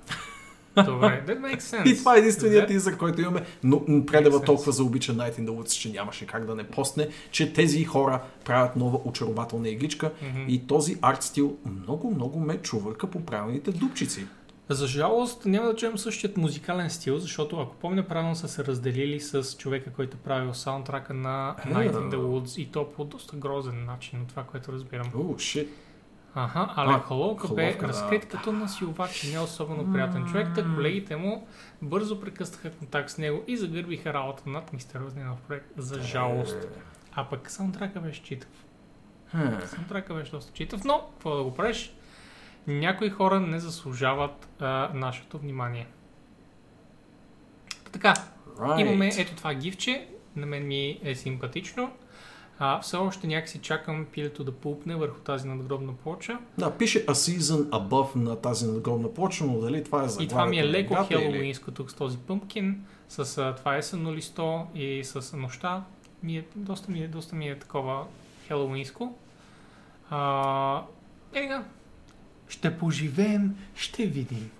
Добре, 0.76 1.24
that 1.26 1.40
makes 1.40 1.60
sense. 1.60 1.92
И 1.94 1.97
това 1.98 2.16
е 2.16 2.18
единственият 2.18 2.70
That- 2.70 2.97
който 2.97 3.20
имаме. 3.20 3.47
Но 3.64 4.06
предава 4.06 4.42
толкова 4.42 4.72
заобича 4.72 5.14
Night 5.14 5.38
in 5.38 5.44
the 5.44 5.51
Woods, 5.51 5.80
че 5.80 5.90
нямаше 5.90 6.26
как 6.26 6.47
да 6.47 6.55
не 6.55 6.64
постне, 6.64 7.09
че 7.30 7.52
тези 7.52 7.84
хора 7.84 8.22
правят 8.44 8.76
нова 8.76 9.01
очарователна 9.05 9.68
игличка 9.68 10.10
Мгм. 10.22 10.44
и 10.48 10.66
този 10.66 10.98
арт 11.02 11.22
стил 11.22 11.56
много, 11.66 12.10
много 12.14 12.40
ме 12.40 12.56
чувърка 12.59 13.06
по 13.06 13.20
правилните 13.20 13.70
дупчици. 13.72 14.26
За 14.68 14.86
жалост 14.86 15.44
няма 15.47 15.66
да 15.66 15.76
чуем 15.76 15.98
същият 15.98 16.36
музикален 16.36 16.90
стил, 16.90 17.18
защото 17.18 17.60
ако 17.60 17.74
помня 17.76 18.02
правилно 18.02 18.36
са 18.36 18.48
се 18.48 18.64
разделили 18.64 19.20
с 19.20 19.56
човека, 19.59 19.90
който 19.90 20.16
е 20.16 20.20
правил 20.20 20.55
саундтрака 20.55 21.14
на 21.14 21.55
Night 21.66 21.92
in 21.92 22.10
the 22.10 22.16
Woods 22.16 22.60
и 22.60 22.66
то 22.66 22.90
по 22.97 23.05
доста 23.05 23.36
грозен 23.36 23.84
начин, 23.84 24.20
от 24.22 24.28
това, 24.28 24.42
което 24.42 24.72
разбирам. 24.72 25.06
О, 25.16 25.38
шит. 25.38 25.68
Аха, 26.35 26.69
Алек 26.77 26.97
А, 26.97 27.01
Холовка 27.01 27.55
бе 27.55 27.77
да. 27.81 27.89
разкрит 27.89 28.28
като 28.28 28.52
насилвач 28.52 29.24
и 29.24 29.32
не 29.32 29.39
особено 29.40 29.93
приятен 29.93 30.27
човек, 30.27 30.48
та 30.55 30.65
колегите 30.74 31.16
му 31.16 31.47
бързо 31.82 32.20
прекъснаха 32.20 32.70
контакт 32.70 33.11
с 33.11 33.19
него 33.19 33.44
и 33.47 33.57
загърбиха 33.57 34.12
работа 34.15 34.43
над 34.47 34.73
мистериозния 34.73 35.27
нов 35.27 35.40
проект, 35.40 35.66
за 35.77 36.02
жалост. 36.02 36.69
А 37.12 37.24
пък 37.24 37.51
саундтрака 37.51 38.01
беше 38.01 38.23
читав. 38.23 38.48
Саундтрака 39.66 40.15
беше 40.15 40.31
доста 40.31 40.52
читав, 40.52 40.85
но 40.85 41.09
какво 41.12 41.36
да 41.36 41.43
го 41.43 41.55
правиш? 41.55 41.93
Някои 42.66 43.11
хора 43.11 43.40
не 43.40 43.61
заслужават 43.61 44.48
а, 44.61 44.90
нашето 44.94 45.39
внимание. 45.39 45.86
Така, 47.93 48.15
Right. 48.59 48.81
имаме 48.81 49.11
ето 49.19 49.35
това 49.36 49.55
гифче, 49.55 50.09
на 50.36 50.47
мен 50.47 50.66
ми 50.66 51.01
е 51.02 51.15
симпатично. 51.15 51.93
А, 52.62 52.81
все 52.81 52.97
още 52.97 53.27
някакси 53.27 53.59
чакам 53.59 54.07
пилето 54.12 54.45
да 54.45 54.53
пупне 54.53 54.97
върху 54.97 55.20
тази 55.20 55.49
надгробна 55.49 55.93
плоча. 55.93 56.39
Да, 56.59 56.70
пише 56.70 57.07
A 57.07 57.11
Season 57.11 57.69
Above 57.69 58.16
на 58.16 58.37
тази 58.37 58.66
надгробна 58.66 59.15
плоча, 59.15 59.45
но 59.45 59.61
дали 59.61 59.85
това 59.85 60.05
е 60.05 60.09
за 60.09 60.23
И 60.23 60.28
това 60.28 60.47
ми 60.47 60.59
е 60.59 60.69
леко 60.69 60.95
хелоуинско 61.09 61.70
тук 61.70 61.91
с 61.91 61.95
този 61.95 62.19
пъмпкин, 62.19 62.85
с 63.09 63.39
а, 63.39 63.55
това 63.55 63.77
есенно 63.77 64.15
листо 64.15 64.66
и 64.74 65.05
с 65.05 65.37
нощта. 65.37 65.85
Ми 66.23 66.37
е, 66.37 66.45
доста, 66.57 66.93
ми 66.93 67.01
е, 67.01 67.09
доста 67.09 67.37
ми 67.37 67.49
е 67.49 67.59
такова 67.59 68.05
хелоуинско. 68.47 69.15
А, 70.11 70.82
е, 71.35 71.47
да. 71.47 71.65
Ще 72.49 72.78
поживеем, 72.78 73.57
ще 73.74 74.07
видим. 74.07 74.51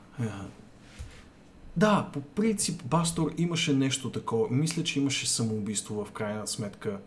Да, 1.77 2.09
по 2.13 2.21
принцип 2.21 2.83
Бастор 2.85 3.33
имаше 3.39 3.73
нещо 3.73 4.11
такова. 4.11 4.47
Мисля, 4.51 4.85
че 4.85 5.01
имаше 5.01 5.29
самоубийство 5.29 6.05
в 6.05 6.11
крайна 6.13 6.47
сметка 6.47 6.99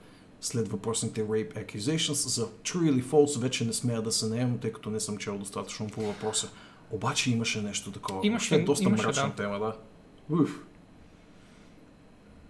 след 0.44 0.68
въпросните 0.68 1.28
rape 1.28 1.66
accusations. 1.66 2.28
За 2.28 2.48
true 2.48 2.90
или 2.90 3.04
false 3.04 3.40
вече 3.40 3.66
не 3.66 3.74
смея 3.74 4.02
да 4.02 4.12
се 4.12 4.28
наемам, 4.28 4.58
тъй 4.58 4.72
като 4.72 4.90
не 4.90 5.00
съм 5.00 5.18
чел 5.18 5.38
достатъчно 5.38 5.88
по 5.88 6.02
въпроса. 6.02 6.50
Обаче 6.92 7.32
имаше 7.32 7.62
нещо 7.62 7.92
такова. 7.92 8.20
Имаше- 8.24 8.56
е 8.56 8.64
доста 8.64 8.84
имаше, 8.84 9.06
мрачна 9.06 9.28
да. 9.28 9.36
тема, 9.36 9.60
да. 9.60 9.74
Уф. 10.36 10.60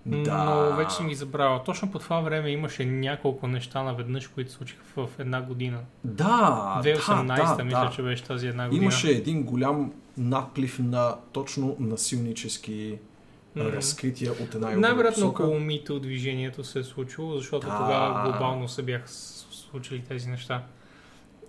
Но 0.06 0.76
вече 0.76 0.96
съм 0.96 1.08
ги 1.08 1.16
забравил. 1.16 1.64
Точно 1.66 1.92
по 1.92 2.00
това 2.00 2.20
време 2.20 2.50
имаше 2.50 2.86
няколко 2.86 3.48
неща 3.48 3.84
наведнъж, 3.84 4.28
които 4.28 4.52
случиха 4.52 4.84
в 4.96 5.10
една 5.20 5.42
година. 5.42 5.80
Да, 6.04 6.82
2018 6.84 7.58
да, 7.58 7.64
мисля, 7.64 7.80
да. 7.80 7.92
че 7.96 8.02
беше 8.02 8.24
тази 8.24 8.48
една 8.48 8.68
година. 8.68 8.84
Имаше 8.84 9.10
един 9.10 9.44
голям 9.44 9.94
надплив 10.18 10.80
на 10.80 11.16
точно 11.32 11.76
насилнически 11.80 12.98
Мгм. 13.56 13.68
разкрития 13.68 14.32
от 14.32 14.56
една 14.56 14.72
и 14.72 14.76
Най-вероятно 14.76 15.28
около 15.28 15.60
мито 15.60 16.00
движението 16.00 16.64
се 16.64 16.80
е 16.80 16.84
случило, 16.84 17.38
защото 17.38 17.68
Да. 17.68 17.78
тогава 17.78 18.24
глобално 18.24 18.68
се 18.68 18.84
бяха 18.84 19.08
случили 19.08 20.04
тези 20.04 20.30
неща. 20.30 20.64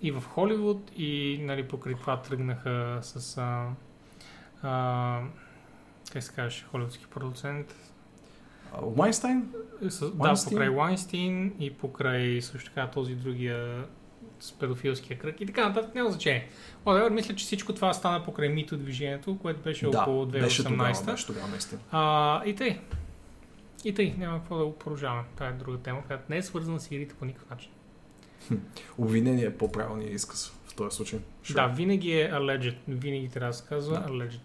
И 0.02 0.10
в 0.10 0.20
Холивуд, 0.20 0.90
и 0.96 1.38
нали, 1.42 1.68
покрай 1.68 1.94
това 1.94 2.22
тръгнаха 2.22 2.98
с... 3.02 3.38
А, 3.38 3.68
а, 4.62 5.20
как 6.12 6.22
се 6.22 6.32
казваше, 6.32 6.64
холивудски 6.64 7.06
продуцент? 7.06 7.74
А, 8.74 8.78
Вайнстайн? 8.80 9.48
С, 9.88 10.10
да, 10.10 10.34
покрай 10.44 10.68
Вайнстин 10.68 11.54
и 11.60 11.74
покрай 11.74 12.42
също 12.42 12.70
така 12.70 12.90
този 12.90 13.14
другия 13.14 13.84
с 14.44 14.52
педофилския 14.52 15.18
кръг 15.18 15.40
и 15.40 15.46
така 15.46 15.68
нататък, 15.68 15.94
няма 15.94 16.10
значение. 16.10 16.48
Whatever, 16.84 17.08
мисля, 17.10 17.34
че 17.34 17.44
всичко 17.44 17.74
това 17.74 17.92
стана 17.92 18.24
покрай 18.24 18.48
мито 18.48 18.76
движението, 18.76 19.38
което 19.38 19.60
беше 19.60 19.86
Да, 19.90 20.00
около 20.00 20.26
беше 20.26 20.64
тогава, 20.64 20.88
2018. 20.94 21.10
беше 21.12 21.26
тогава. 21.26 21.46
А, 21.90 22.42
и 22.46 22.54
тъй. 22.54 22.78
И 23.84 23.94
тъй, 23.94 24.14
няма 24.18 24.38
какво 24.38 24.58
да 24.58 24.64
го 24.64 24.78
продължаваме. 24.78 25.22
Това 25.34 25.48
е 25.48 25.52
друга 25.52 25.78
тема, 25.78 26.02
която 26.06 26.22
не 26.30 26.36
е 26.36 26.42
свързана 26.42 26.80
с 26.80 26.90
игрите 26.90 27.14
по 27.14 27.24
никакъв 27.24 27.50
начин. 27.50 27.70
Обвинение 28.98 29.44
е 29.44 29.56
по-правилният 29.56 30.14
изказ 30.14 30.52
в 30.66 30.74
този 30.74 30.96
случай. 30.96 31.18
Sure. 31.44 31.54
Да, 31.54 31.66
винаги 31.66 32.12
е 32.12 32.30
alleged. 32.32 32.74
Винаги 32.88 33.28
трябва 33.28 33.50
да 33.50 33.56
се 33.56 33.64
казва 33.68 34.00
Да. 34.00 34.08
alleged. 34.08 34.40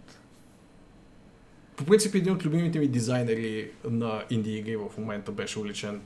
По 1.76 1.84
принцип, 1.84 2.14
един 2.14 2.32
от 2.32 2.44
любимите 2.44 2.78
ми 2.78 2.88
дизайнери 2.88 3.70
на 3.84 4.24
инди 4.30 4.56
игри 4.56 4.76
в 4.76 4.88
момента 4.98 5.32
беше 5.32 5.58
уличен 5.58 6.00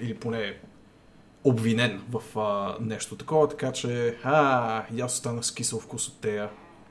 или 0.00 0.14
поне 0.14 0.56
обвинен 1.44 2.02
в 2.10 2.38
а, 2.38 2.76
нещо 2.80 3.16
такова, 3.16 3.48
така 3.48 3.72
че 3.72 4.16
а, 4.24 4.84
и 4.94 5.00
аз 5.00 5.14
останах 5.14 5.44
с 5.44 5.52
кисел 5.54 5.80
вкус 5.80 6.08
от 6.08 6.20
тея 6.20 6.50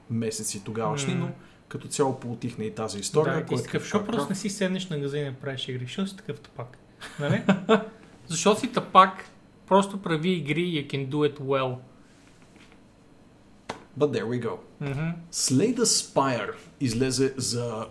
месеци 0.10 0.64
тогавашни, 0.64 1.14
М. 1.14 1.20
но 1.20 1.32
като 1.68 1.88
цяло 1.88 2.20
поутихна 2.20 2.66
и 2.66 2.72
тази 2.76 3.00
история. 3.00 3.34
да, 3.34 3.46
ти 3.46 3.64
такъв, 3.64 3.76
е 3.76 3.80
защо 3.80 3.98
прав. 3.98 4.08
просто 4.08 4.30
не 4.30 4.36
си 4.36 4.50
седнеш 4.50 4.90
на 4.90 5.00
газа 5.00 5.18
и 5.18 5.24
не 5.24 5.34
правиш 5.36 5.68
игри? 5.68 5.84
Защо 5.86 6.08
си 6.08 6.18
такъв 6.18 6.40
тъпак? 6.40 6.78
Нали? 7.20 7.44
Защо 8.28 8.56
си 8.56 8.72
тъпак? 8.72 9.30
Просто 9.68 10.02
прави 10.02 10.30
игри 10.32 10.62
и 10.62 10.88
you 10.88 10.92
can 10.94 11.08
do 11.10 11.34
it 11.34 11.40
well. 11.40 11.76
But 14.00 14.12
there 14.12 14.26
we 14.26 14.44
go. 14.46 14.58
Мгм. 14.82 15.10
Slay 15.32 15.76
the 15.78 15.84
Spire 15.84 16.54
излезе 16.80 17.34
за 17.38 17.86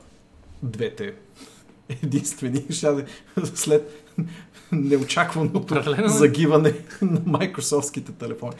двете 0.62 1.14
единствени. 2.02 2.64
След 3.54 4.07
неочакваното 4.72 5.58
Определено. 5.58 6.08
загиване 6.08 6.74
на 7.02 7.20
майкрософтските 7.26 8.12
телефони. 8.12 8.54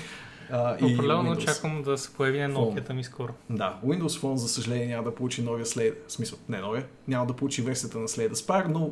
Определено 0.75 1.31
очаквам 1.31 1.83
да 1.83 1.99
се 1.99 2.13
появи 2.13 2.41
на. 2.41 2.55
Nokia 2.55 2.93
ми 2.93 3.05
скоро. 3.05 3.33
Да, 3.51 3.79
Windows 3.87 4.21
Phone 4.21 4.35
за 4.35 4.49
съжаление 4.49 4.87
няма 4.87 5.05
да 5.05 5.15
получи 5.15 5.43
новия 5.43 5.67
Slade, 5.67 5.95
в 6.09 6.13
смисъл, 6.13 6.39
не 6.49 6.59
новия, 6.59 6.87
няма 7.09 7.27
да 7.27 7.33
получи 7.33 7.63
версията 7.63 7.99
на 7.99 8.09
Slade 8.09 8.33
Aspire, 8.33 8.67
но 8.69 8.91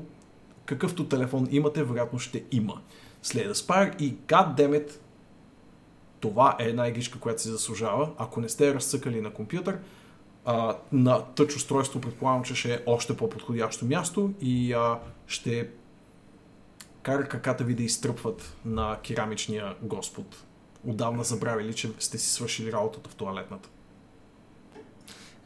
какъвто 0.66 1.04
телефон 1.04 1.48
имате, 1.50 1.84
вероятно 1.84 2.18
ще 2.18 2.44
има 2.52 2.80
Slade 3.24 3.52
Aspire 3.52 4.02
и 4.02 4.14
goddammit, 4.14 4.90
това 6.20 6.56
е 6.60 6.64
една 6.64 6.88
игричка, 6.88 7.18
която 7.18 7.42
си 7.42 7.48
заслужава. 7.48 8.10
Ако 8.18 8.40
не 8.40 8.48
сте 8.48 8.74
разцъкали 8.74 9.20
на 9.20 9.30
компютър, 9.30 9.78
а, 10.44 10.76
на 10.92 11.24
тъч 11.24 11.56
устройство 11.56 12.00
предполагам, 12.00 12.42
че 12.42 12.54
ще 12.54 12.74
е 12.74 12.78
още 12.86 13.16
по-подходящо 13.16 13.84
място 13.84 14.32
и 14.40 14.72
а, 14.72 14.98
ще 15.26 15.68
кара 17.06 17.24
краката 17.24 17.64
ви 17.64 17.74
да 17.74 17.82
изтръпват 17.82 18.56
на 18.64 18.98
керамичния 19.02 19.74
господ. 19.82 20.44
Отдавна 20.84 21.24
забравили, 21.24 21.74
че 21.74 21.90
сте 21.98 22.18
си 22.18 22.28
свършили 22.30 22.72
работата 22.72 23.10
в 23.10 23.14
туалетната. 23.14 23.68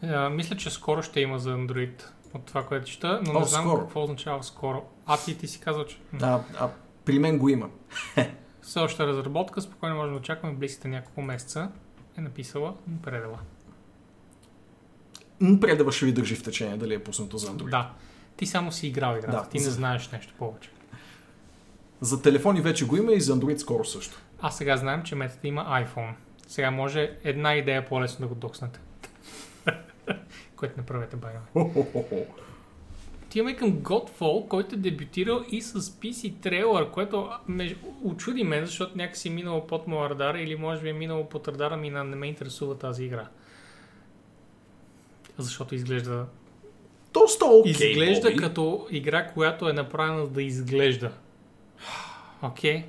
А, 0.02 0.30
мисля, 0.30 0.56
че 0.56 0.70
скоро 0.70 1.02
ще 1.02 1.20
има 1.20 1.38
за 1.38 1.50
Android 1.50 2.02
от 2.34 2.44
това, 2.44 2.66
което 2.66 2.86
чета, 2.86 3.20
но 3.24 3.32
О, 3.32 3.40
не 3.40 3.46
знам 3.46 3.62
скоро. 3.62 3.80
какво 3.80 4.02
означава 4.02 4.42
скоро. 4.42 4.82
А 5.06 5.16
ти, 5.16 5.38
ти 5.38 5.48
си 5.48 5.60
казал, 5.60 5.84
че 5.84 5.98
А, 6.22 6.40
а 6.58 6.68
при 7.04 7.18
мен 7.18 7.38
го 7.38 7.48
има. 7.48 7.70
все 8.62 8.80
още 8.80 9.02
е 9.02 9.06
разработка, 9.06 9.60
спокойно 9.60 9.96
можем 9.96 10.12
да 10.12 10.20
очакваме 10.20 10.54
близките 10.54 10.88
няколко 10.88 11.22
месеца. 11.22 11.68
Е 12.18 12.20
написала, 12.20 12.74
предала. 13.02 13.38
М, 15.40 15.60
Предава 15.60 15.92
ще 15.92 16.06
ви 16.06 16.12
държи 16.12 16.34
в 16.34 16.42
течение 16.42 16.76
дали 16.76 16.94
е 16.94 17.04
пуснато 17.04 17.38
за 17.38 17.46
Android. 17.48 17.70
Да. 17.70 17.90
Ти 18.36 18.46
само 18.46 18.72
си 18.72 18.86
играл 18.86 19.12
играта, 19.12 19.36
Да, 19.36 19.48
ти 19.48 19.58
не 19.58 19.64
за- 19.64 19.70
знаеш 19.70 20.10
нещо 20.10 20.34
повече. 20.38 20.70
За 22.00 22.22
телефони 22.22 22.60
вече 22.60 22.86
го 22.86 22.96
има 22.96 23.12
и 23.12 23.20
за 23.20 23.36
Android 23.36 23.56
скоро 23.56 23.84
също. 23.84 24.22
А 24.40 24.50
сега 24.50 24.76
знаем, 24.76 25.02
че 25.02 25.14
метата 25.14 25.48
има 25.48 25.64
iPhone. 25.64 26.12
Сега 26.46 26.70
може 26.70 27.10
една 27.24 27.54
идея 27.54 27.88
по-лесно 27.88 28.22
да 28.22 28.28
го 28.28 28.34
докснете. 28.34 28.80
Което 30.56 30.80
не 30.80 30.86
правете 30.86 31.16
байна. 31.16 31.40
Хо-хо-хо-хо. 31.52 32.26
Отиваме 33.26 33.56
към 33.56 33.72
Godfall, 33.72 34.48
който 34.48 34.74
е 34.74 34.78
дебютирал 34.78 35.44
и 35.50 35.62
с 35.62 35.80
PC 35.80 36.34
трейлър, 36.40 36.90
което 36.90 37.30
ме 37.48 37.76
очуди 38.04 38.44
мен, 38.44 38.66
защото 38.66 38.98
някакси 38.98 39.28
е 39.28 39.32
минало 39.32 39.66
под 39.66 39.86
моя 39.86 40.10
радар 40.10 40.34
или 40.34 40.56
може 40.56 40.82
би 40.82 40.88
е 40.88 40.92
минало 40.92 41.28
под 41.28 41.48
радара 41.48 41.76
ми 41.76 41.90
на 41.90 42.04
не 42.04 42.16
ме 42.16 42.26
интересува 42.26 42.78
тази 42.78 43.04
игра. 43.04 43.28
Защото 45.38 45.74
изглежда... 45.74 46.26
Доста 47.12 47.44
окей, 47.44 47.70
изглежда 47.72 48.30
Боби. 48.30 48.42
като 48.42 48.86
игра, 48.90 49.26
която 49.26 49.68
е 49.68 49.72
направена 49.72 50.26
да 50.26 50.42
изглежда. 50.42 51.12
Окей? 52.42 52.84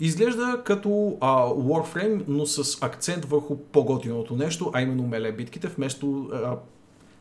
Изглежда 0.00 0.62
като 0.64 1.18
а, 1.20 1.46
Warframe, 1.46 2.24
но 2.28 2.46
с 2.46 2.82
акцент 2.82 3.24
върху 3.24 3.56
по-готиното 3.56 4.36
нещо, 4.36 4.70
а 4.74 4.82
именно 4.82 5.06
меле 5.06 5.32
битките, 5.32 5.68
вместо 5.68 6.30
а, 6.32 6.56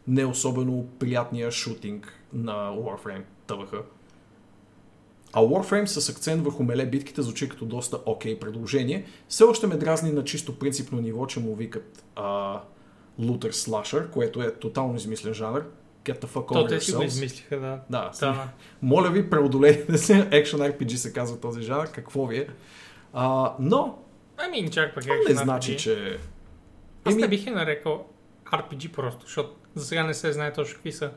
не 0.08 0.26
особено 0.26 0.86
приятния 1.00 1.52
шутинг 1.52 2.14
на 2.34 2.72
Warframe 2.72 3.24
ТВХ. 3.48 3.74
А 5.34 5.42
Warframe 5.42 5.86
с 5.86 6.10
акцент 6.10 6.44
върху 6.44 6.64
меле 6.64 6.86
битките 6.86 7.22
звучи 7.22 7.50
като 7.50 7.66
доста 7.66 8.00
окей 8.06 8.40
предложение. 8.40 9.06
Все 9.28 9.44
още 9.44 9.68
ме 9.68 9.78
дразни 9.78 10.12
на 10.12 10.24
чисто 10.24 10.60
принципно 10.60 11.02
ниво, 11.02 11.26
че 11.26 11.40
му 11.40 11.56
викат 11.56 12.04
а, 12.16 12.60
Looter 13.20 13.52
Slasher, 13.52 14.10
което 14.10 14.42
е 14.42 14.54
тотално 14.54 14.96
измислен 14.96 15.34
жанр. 15.34 15.62
Get 16.08 16.20
the 16.22 16.28
fuck 16.28 16.48
То 16.48 16.54
over 16.54 16.70
те 16.70 16.82
си 16.82 16.92
го 16.94 17.04
измислиха, 17.04 17.60
да. 17.60 17.80
Да, 17.90 18.12
Да, 18.20 18.48
моля 18.82 19.10
ви, 19.10 19.30
преодолейте 19.30 19.98
се. 19.98 20.14
Action 20.30 20.72
RPG 20.72 20.96
се 20.96 21.14
казва 21.14 21.40
този 21.40 21.62
жанр. 21.62 21.88
Какво 21.92 22.26
ви 22.26 22.38
е? 22.38 22.48
А, 23.14 23.54
но, 23.60 24.00
Ами, 24.38 24.72
чак 24.72 24.94
пък 24.96 25.04
това 25.04 25.16
не 25.16 25.22
RPG. 25.22 25.44
значи, 25.44 25.78
че... 25.78 26.18
Аз 27.06 27.14
Еми- 27.14 27.22
не 27.22 27.28
бих 27.28 27.46
я 27.48 27.54
нарекал 27.54 28.06
RPG 28.54 28.92
просто, 28.92 29.26
защото 29.26 29.56
за 29.76 29.86
сега 29.86 30.04
не 30.04 30.14
се 30.14 30.32
знае 30.32 30.54
точно 30.54 30.76
какви 30.76 30.92
са 30.92 31.12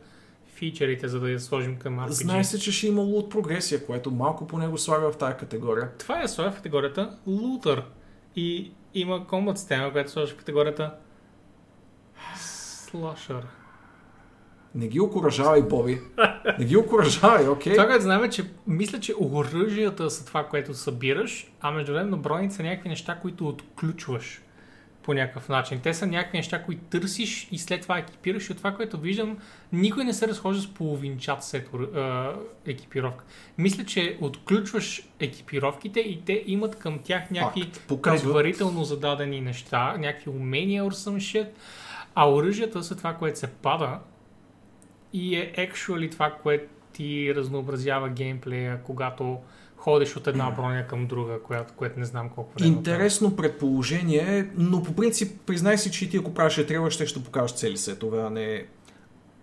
фичерите, 0.55 1.09
за 1.09 1.21
да 1.21 1.31
я 1.31 1.41
сложим 1.41 1.79
към 1.79 1.99
RPG. 1.99 2.11
Знае 2.11 2.45
се, 2.45 2.59
че 2.59 2.73
ще 2.73 2.87
има 2.87 3.03
лут 3.03 3.31
прогресия, 3.31 3.87
което 3.87 4.11
малко 4.11 4.47
по 4.47 4.59
него 4.59 4.79
слага 4.79 5.13
в 5.13 5.19
тази 5.19 5.37
категория. 5.37 5.91
Това 5.99 6.23
е 6.23 6.29
сложа 6.29 6.51
в 6.51 6.57
категорията 6.57 7.19
Looter. 7.29 7.83
И 8.37 8.73
има 8.95 9.27
комбат 9.27 9.59
система, 9.59 9.93
която 9.93 10.11
сложа 10.11 10.35
в 10.35 10.37
категорията 10.37 10.95
Slasher. 12.39 13.43
Не 14.75 14.89
ги 14.89 15.01
окоръжавай, 15.01 15.63
Боби. 15.63 16.01
Не 16.59 16.65
ги 16.65 16.77
окоръжавай, 16.77 17.49
окей? 17.49 17.73
Това, 17.73 17.87
което 17.87 18.03
знаем 18.03 18.25
е, 18.25 18.31
че 18.31 18.45
мисля, 18.67 19.01
че 19.01 19.15
оръжията 19.21 20.11
са 20.11 20.27
това, 20.27 20.47
което 20.47 20.75
събираш, 20.75 21.53
а 21.61 21.71
междувременно 21.71 22.17
броните 22.17 22.55
са 22.55 22.63
някакви 22.63 22.89
неща, 22.89 23.19
които 23.23 23.49
отключваш 23.49 24.43
по 25.03 25.15
някакъв 25.15 25.49
начин. 25.49 25.81
Те 25.83 25.95
са 25.95 26.07
някакви 26.07 26.39
неща, 26.39 26.63
които 26.63 26.83
търсиш 26.91 27.49
и 27.53 27.59
след 27.59 27.83
това 27.83 27.99
екипираш. 27.99 28.49
И 28.49 28.53
от 28.53 28.59
това, 28.59 28.75
което 28.75 28.99
виждам, 28.99 29.39
никой 29.73 30.05
не 30.05 30.15
се 30.15 30.29
разхожда 30.29 30.63
с 30.63 30.75
половинчат 30.75 31.45
сет 31.45 31.71
а, 31.75 32.33
екипировка. 32.67 33.25
Мисля, 33.59 33.85
че 33.85 34.19
отключваш 34.21 35.09
екипировките 35.21 36.01
и 36.01 36.23
те 36.25 36.43
имат 36.47 36.79
към 36.79 36.99
тях 36.99 37.31
някакви 37.31 37.71
предварително 38.03 38.85
зададени 38.85 39.41
неща, 39.41 39.97
някакви 39.99 40.31
умения 40.31 40.85
or 40.85 40.93
some 40.93 41.17
shit, 41.17 41.49
а 42.15 42.33
оръжията 42.33 42.83
са 42.83 42.97
това, 42.97 43.15
което 43.15 43.39
се 43.39 43.47
пада 43.47 43.99
и 45.13 45.37
е 45.37 45.53
actually 45.59 46.11
това, 46.11 46.31
което 46.43 46.65
ти 46.93 47.35
разнообразява 47.35 48.09
геймплея, 48.09 48.81
когато 48.83 49.39
ходиш 49.77 50.17
от 50.17 50.27
една 50.27 50.51
броня 50.51 50.87
към 50.87 51.07
друга, 51.07 51.43
която, 51.43 51.75
което 51.77 52.01
не 52.01 52.07
знам 52.07 52.29
колко 52.29 52.53
време. 52.55 52.77
Интересно 52.77 53.37
предположение, 53.37 54.51
но 54.57 54.83
по 54.83 54.95
принцип 54.95 55.41
признай 55.47 55.79
си, 55.79 55.93
че 55.93 56.11
ти 56.11 56.17
ако 56.17 56.35
правиш 56.35 56.55
трейлър, 56.55 56.91
ще 56.91 57.07
ще 57.07 57.25
покажеш 57.25 57.57
цели 57.57 57.77
сетове, 57.77 58.21
а 58.23 58.31
не... 58.31 58.67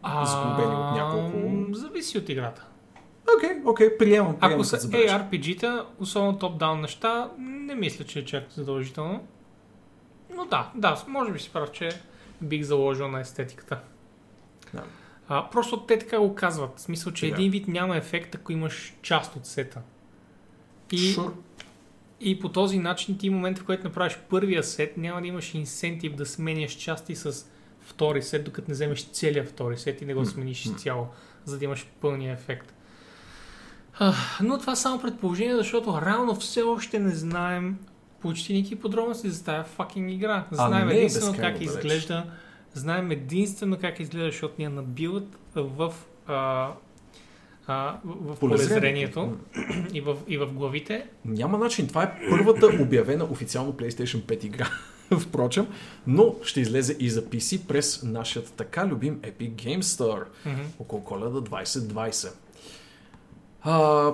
А, 0.01 0.21
от 0.57 0.97
няколко. 0.97 1.73
Зависи 1.73 2.17
от 2.17 2.29
играта. 2.29 2.65
Окей, 3.37 3.49
окей, 3.65 3.97
приемам, 3.97 4.39
приемам 4.39 4.55
Ако 4.55 4.63
са. 4.63 4.77
ARPG-та, 4.77 5.85
особено 5.99 6.39
топ-даун 6.39 6.81
неща, 6.81 7.31
не 7.37 7.75
мисля, 7.75 8.05
че 8.05 8.19
е 8.19 8.25
чак 8.25 8.43
задължително. 8.51 9.27
Но 10.35 10.45
да, 10.45 10.71
да, 10.75 11.03
може 11.07 11.31
би 11.31 11.39
си 11.39 11.49
прав, 11.53 11.71
че 11.71 11.89
бих 12.41 12.63
заложил 12.63 13.07
на 13.07 13.19
естетиката. 13.19 13.79
Да. 14.73 14.83
А, 15.27 15.49
просто 15.49 15.79
те 15.79 15.99
така 15.99 16.19
го 16.19 16.35
казват. 16.35 16.77
В 16.77 16.81
смисъл, 16.81 17.13
че 17.13 17.25
Сега. 17.25 17.35
един 17.35 17.51
вид 17.51 17.67
няма 17.67 17.97
ефект, 17.97 18.35
ако 18.35 18.51
имаш 18.51 18.95
част 19.01 19.35
от 19.35 19.45
сета. 19.45 19.81
И, 20.91 20.97
Sure. 20.97 21.31
и 22.19 22.39
по 22.39 22.49
този 22.49 22.79
начин 22.79 23.17
ти 23.17 23.29
в 23.29 23.33
момента, 23.33 23.61
в 23.61 23.65
който 23.65 23.83
направиш 23.83 24.19
първия 24.29 24.63
сет, 24.63 24.97
няма 24.97 25.21
да 25.21 25.27
имаш 25.27 25.53
инсентив 25.53 26.15
да 26.15 26.25
сменяш 26.25 26.71
части 26.71 27.15
с 27.15 27.45
втори 27.81 28.21
сет, 28.21 28.43
докато 28.43 28.67
не 28.71 28.73
вземеш 28.73 29.05
целия 29.05 29.45
втори 29.45 29.77
сет 29.77 30.01
и 30.01 30.05
не 30.05 30.13
го 30.13 30.25
смениш 30.25 30.65
изцяло, 30.65 31.07
за 31.45 31.59
да 31.59 31.65
имаш 31.65 31.87
пълния 32.01 32.33
ефект. 32.33 32.73
А, 33.99 34.13
но 34.43 34.57
това 34.57 34.75
само 34.75 35.01
предположение, 35.01 35.55
защото 35.55 36.01
реално 36.05 36.35
все 36.35 36.61
още 36.61 36.99
не 36.99 37.15
знаем 37.15 37.77
почти 38.19 38.53
никакви 38.53 38.75
подробности 38.75 39.29
за 39.29 39.43
тази 39.43 39.69
fucking 39.77 40.11
игра. 40.11 40.45
Знаем 40.51 40.89
е 40.89 40.95
единствено 40.95 41.37
как 41.37 41.59
далеч. 41.59 42.07
Знаем 42.73 43.11
единствено 43.11 43.77
как 43.81 43.99
изглежда, 43.99 44.31
защото 44.31 44.53
ни 44.57 44.63
я 44.63 44.69
набиват 44.69 45.37
в, 45.55 45.93
а, 46.27 46.71
а, 47.67 47.99
в, 48.05 48.39
полезрението 48.39 49.37
и 49.93 50.01
в, 50.01 50.17
и 50.27 50.37
в 50.37 50.53
главите. 50.53 51.05
Няма 51.25 51.57
начин. 51.57 51.87
Това 51.87 52.03
е 52.03 52.19
първата 52.29 52.65
обявена 52.81 53.23
официално 53.23 53.73
PlayStation 53.73 54.21
5 54.21 54.45
игра. 54.45 54.69
Впрочем, 55.19 55.67
но 56.07 56.35
ще 56.43 56.61
излезе 56.61 56.97
и 56.99 57.09
за 57.09 57.25
PC 57.25 57.67
през 57.67 58.03
нашия 58.03 58.45
така 58.45 58.87
любим 58.87 59.19
Epic 59.19 59.51
Game 59.51 59.81
Store 59.81 60.23
около 60.79 61.03
коледа 61.03 61.41
2020. 61.41 62.33
А, 63.61 64.11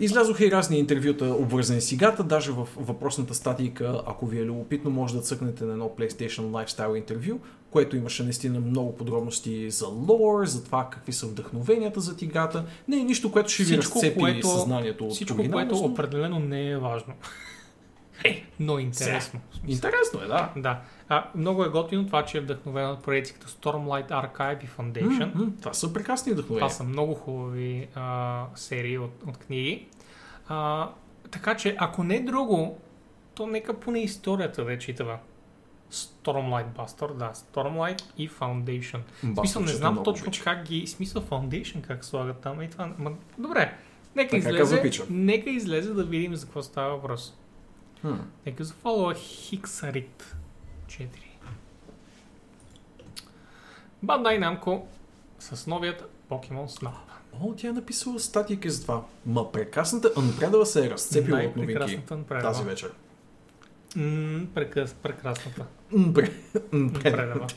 излязоха 0.00 0.46
и 0.46 0.50
разни 0.50 0.78
интервюта, 0.78 1.24
обвързани 1.26 1.80
с 1.80 1.92
играта, 1.92 2.24
даже 2.24 2.52
в 2.52 2.68
въпросната 2.76 3.34
статийка, 3.34 4.02
ако 4.06 4.26
ви 4.26 4.38
е 4.38 4.44
любопитно, 4.44 4.90
може 4.90 5.14
да 5.14 5.20
цъкнете 5.20 5.64
на 5.64 5.72
едно 5.72 5.88
PlayStation 5.88 6.40
Lifestyle 6.40 6.96
интервю, 6.96 7.38
което 7.70 7.96
имаше 7.96 8.22
наистина 8.22 8.60
много 8.60 8.96
подробности 8.96 9.70
за 9.70 9.86
лор, 9.86 10.46
за 10.46 10.64
това 10.64 10.88
какви 10.90 11.12
са 11.12 11.26
вдъхновенията 11.26 12.00
за 12.00 12.14
играта. 12.20 12.64
Не 12.88 12.96
е 12.96 13.04
нищо, 13.04 13.32
което 13.32 13.48
ще 13.48 13.62
ви 13.64 13.72
Всичко, 13.72 13.94
разцепи 13.94 14.18
което- 14.20 14.48
съзнанието 14.48 15.04
от 15.04 15.12
Всичко, 15.12 15.36
което 15.52 15.74
но- 15.74 15.80
определено 15.84 16.38
не 16.38 16.70
е 16.70 16.78
важно. 16.78 17.12
Е, 18.26 18.44
но 18.60 18.78
интересно. 18.78 19.40
В 19.50 19.56
смисъл. 19.56 19.74
Интересно 19.74 20.22
е, 20.22 20.26
да. 20.26 20.52
Да. 20.56 20.80
А, 21.08 21.24
много 21.34 21.64
е 21.64 21.68
готино 21.68 22.06
това, 22.06 22.24
че 22.24 22.38
е 22.38 22.40
вдъхновено 22.40 22.92
от 22.92 23.02
проекти 23.02 23.32
като 23.32 23.46
Stormlight 23.48 24.08
Archive 24.08 24.64
и 24.64 24.68
Foundation. 24.68 25.34
М, 25.34 25.52
това 25.60 25.72
са 25.72 25.92
прекрасни 25.92 26.32
вдъхновения. 26.32 26.68
Това 26.68 26.76
са 26.76 26.84
много 26.84 27.14
хубави 27.14 27.88
а, 27.94 28.44
серии 28.54 28.98
от, 28.98 29.22
от 29.26 29.36
книги. 29.36 29.86
А, 30.48 30.88
така 31.30 31.56
че, 31.56 31.76
ако 31.78 32.04
не 32.04 32.20
друго, 32.20 32.78
то 33.34 33.46
нека 33.46 33.80
поне 33.80 33.98
историята 33.98 34.64
да 34.64 34.72
е 34.72 34.78
читава. 34.78 35.18
Stormlight 35.92 36.72
Buster, 36.76 37.14
да, 37.14 37.32
Stormlight 37.34 38.02
и 38.18 38.30
Foundation. 38.30 39.00
В 39.22 39.36
смисъл, 39.36 39.62
не 39.62 39.68
знам 39.68 40.02
точно 40.04 40.26
обичам. 40.26 40.44
как 40.44 40.64
ги... 40.64 40.86
Смисъл 40.86 41.22
Foundation 41.22 41.80
как 41.80 42.04
слагат 42.04 42.40
там 42.40 42.62
и 42.62 42.70
това... 42.70 42.92
Ма, 42.98 43.12
добре, 43.38 43.74
нека 44.16 44.30
Така 44.30 44.48
излезе, 44.48 44.90
нека 45.10 45.50
излезе 45.50 45.92
да 45.92 46.04
видим 46.04 46.36
за 46.36 46.46
какво 46.46 46.62
става 46.62 46.94
въпрос. 46.94 47.34
Хм. 48.00 48.14
Нека 48.46 48.64
зафолва 48.64 49.14
Хиксарит 49.14 50.36
4. 50.86 51.08
Bandai 54.04 54.38
Namco 54.38 54.82
с 55.38 55.66
новият 55.66 56.04
Pokemon 56.30 56.66
Snap. 56.66 56.90
О, 57.42 57.54
тя 57.56 57.68
е 57.68 57.72
написала 57.72 58.20
статика 58.20 58.70
за 58.70 58.82
това. 58.82 59.02
Ма 59.26 59.52
прекрасната 59.52 60.12
Анпредава 60.16 60.66
се 60.66 60.86
е 60.86 60.90
разцепила 60.90 61.38
от 61.38 61.56
новинки 61.56 62.00
тази 62.28 62.64
вечер. 62.64 62.92
М, 63.96 64.46
прекъс, 64.54 64.94
прекрасната. 64.94 65.66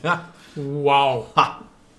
Да. 0.02 0.26
Вау! 0.56 1.22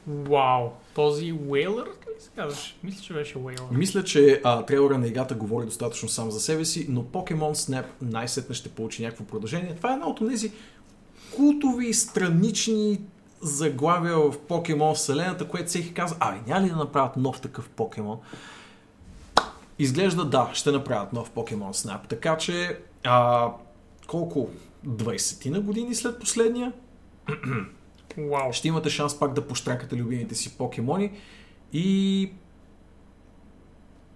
Вау! 0.08 0.70
Този 0.96 1.34
Whaler 1.34 1.86
ли 1.86 2.22
се 2.22 2.30
казваш? 2.36 2.76
Мисля, 2.84 3.02
че 3.02 3.14
беше 3.14 3.36
Whaler. 3.36 3.72
Мисля, 3.72 4.04
че 4.04 4.42
а, 4.44 4.66
трейлера 4.66 4.98
на 4.98 5.08
играта 5.08 5.36
говори 5.36 5.66
достатъчно 5.66 6.10
сам 6.10 6.32
за 6.32 6.40
себе 6.40 6.66
си, 6.66 6.86
но 6.90 7.04
Pokemon 7.04 7.54
Snap 7.54 7.86
най-сетне 8.02 8.56
ще 8.56 8.70
получи 8.70 9.04
някакво 9.04 9.24
продължение. 9.24 9.76
Това 9.76 9.90
е 9.92 9.94
една 9.94 10.08
от 10.08 10.20
тези 10.30 10.52
култови, 11.36 11.94
странични 11.94 13.02
заглавия 13.42 14.18
в 14.18 14.38
Pokemon 14.38 14.94
вселената, 14.94 15.48
което 15.48 15.68
всеки 15.68 15.94
казва, 15.94 16.18
ай, 16.20 16.42
няма 16.48 16.66
ли 16.66 16.70
да 16.70 16.76
направят 16.76 17.18
нов 17.18 17.42
такъв 17.42 17.70
Покемон? 17.70 18.18
Изглежда 19.80 20.26
да, 20.26 20.50
ще 20.54 20.72
направят 20.72 21.14
нов 21.14 21.32
Pokemon 21.32 21.72
Snap. 21.72 22.08
Така 22.10 22.38
че, 22.38 22.80
а, 23.04 23.50
колко? 24.08 24.50
20 24.88 25.50
на 25.50 25.62
години 25.62 25.96
след 25.96 26.20
последния? 26.20 26.74
Вау! 28.18 28.54
ще 28.54 28.68
имате 28.68 28.90
шанс 28.90 29.20
пак 29.20 29.34
да 29.34 29.48
поштракате 29.48 29.96
любимите 29.96 30.36
си 30.36 30.58
покемони 30.58 31.12
и 31.74 32.32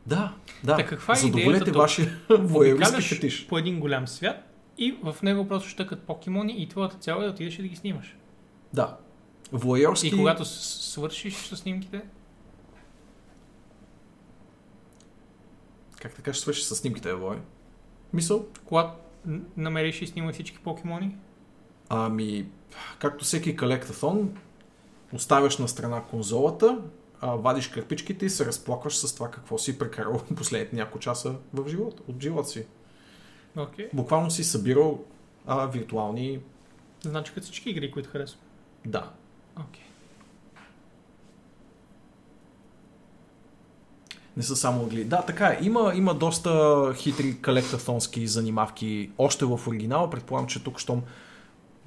да, 0.07 0.35
да, 0.63 0.77
Та 0.77 0.85
каква 0.85 1.13
е 1.13 1.17
задоволете 1.17 1.71
вашия 1.71 2.19
Обикаляш 2.29 3.09
фетиш. 3.09 3.47
по 3.47 3.57
един 3.57 3.79
голям 3.79 4.07
свят 4.07 4.51
и 4.77 4.97
в 5.03 5.15
него 5.23 5.47
просто 5.47 5.69
щъкат 5.69 6.01
покемони 6.01 6.61
и 6.61 6.69
твоята 6.69 6.97
цел 6.97 7.17
е 7.21 7.23
да 7.23 7.29
отидеш 7.29 7.59
и 7.59 7.61
да 7.61 7.67
ги 7.67 7.75
снимаш. 7.75 8.17
Да. 8.73 8.97
Воерски... 9.51 10.07
И 10.07 10.11
когато 10.11 10.45
свършиш 10.45 11.35
с 11.35 11.57
снимките, 11.57 12.01
Как 16.01 16.15
така 16.15 16.33
ще 16.33 16.41
свършиш 16.41 16.63
с 16.63 16.75
снимките, 16.75 17.13
Вой? 17.13 17.37
Мисъл? 18.13 18.45
когато 18.65 18.99
намериш 19.57 20.01
и 20.01 20.07
снимаш 20.07 20.33
всички 20.33 20.59
покемони, 20.59 21.15
Ами, 21.89 22.45
както 22.99 23.25
всеки 23.25 23.57
колектафон, 23.57 24.37
оставяш 25.13 25.57
на 25.57 25.67
страна 25.67 26.01
конзолата, 26.01 26.81
вадиш 27.21 27.67
кърпичките 27.67 28.25
и 28.25 28.29
се 28.29 28.45
разплакваш 28.45 28.97
с 28.97 29.15
това 29.15 29.31
какво 29.31 29.57
си 29.57 29.79
прекарал 29.79 30.21
последните 30.35 30.75
няколко 30.75 30.99
часа 30.99 31.35
в 31.53 31.69
живота, 31.69 32.03
от 32.07 32.21
живота 32.21 32.49
си. 32.49 32.65
окей. 33.57 33.89
Буквално 33.93 34.31
си 34.31 34.43
събирал 34.43 35.03
а, 35.47 35.65
виртуални... 35.65 36.39
Значи 37.01 37.33
като 37.33 37.43
всички 37.43 37.69
игри, 37.69 37.91
които 37.91 38.09
харесвам. 38.09 38.41
Да, 38.85 39.11
Окей. 39.59 39.83
Не 44.37 44.43
са 44.43 44.55
само 44.55 44.85
игли. 44.87 45.03
Да, 45.03 45.21
така 45.21 45.47
е. 45.47 45.59
Има, 45.61 45.91
има 45.95 46.13
доста 46.13 46.93
хитри 46.95 47.41
колектафонски 47.41 48.27
занимавки 48.27 49.11
още 49.17 49.45
в 49.45 49.59
оригинала. 49.67 50.09
Предполагам, 50.09 50.47
че 50.47 50.63
тук 50.63 50.79
щом 50.79 51.03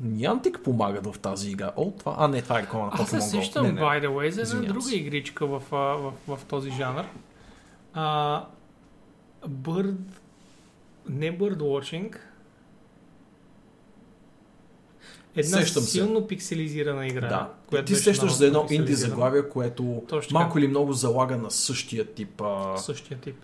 Niantic 0.04 0.62
помагат 0.62 1.06
в 1.06 1.18
тази 1.18 1.50
игра. 1.50 1.72
О, 1.76 1.92
това... 1.98 2.14
А, 2.18 2.28
не, 2.28 2.42
това 2.42 2.58
е 2.58 2.62
реклама 2.62 2.86
на 2.86 2.92
Аз 2.94 3.10
се 3.10 3.16
Pokemon 3.16 3.20
сещам, 3.20 3.66
Не, 3.66 3.72
не. 3.72 3.80
by 3.80 4.06
the 4.06 4.08
way, 4.08 4.28
за 4.28 4.56
една 4.56 4.68
друга 4.68 4.82
се. 4.82 4.96
игричка 4.96 5.46
в, 5.46 5.62
в, 5.70 6.12
в, 6.28 6.44
този 6.48 6.70
жанр. 6.70 7.04
А, 7.94 8.44
Bird... 9.48 9.96
Не 11.08 11.38
Birdwatching. 11.38 12.16
Една 15.36 15.58
Сещам 15.58 15.82
се. 15.82 15.90
силно 15.90 16.26
пикселизирана 16.26 17.06
игра. 17.06 17.28
Да. 17.28 17.52
която 17.66 17.86
Ти 17.86 17.94
сещаш 17.94 18.32
за 18.32 18.46
едно 18.46 18.66
инди 18.70 18.94
заглавие, 18.94 19.48
което 19.48 20.02
малко 20.32 20.58
или 20.58 20.68
много 20.68 20.92
залага 20.92 21.36
на 21.36 21.50
същия 21.50 22.14
тип 22.14 22.40
а, 22.40 22.76
Същия 22.76 23.18
тип 23.18 23.36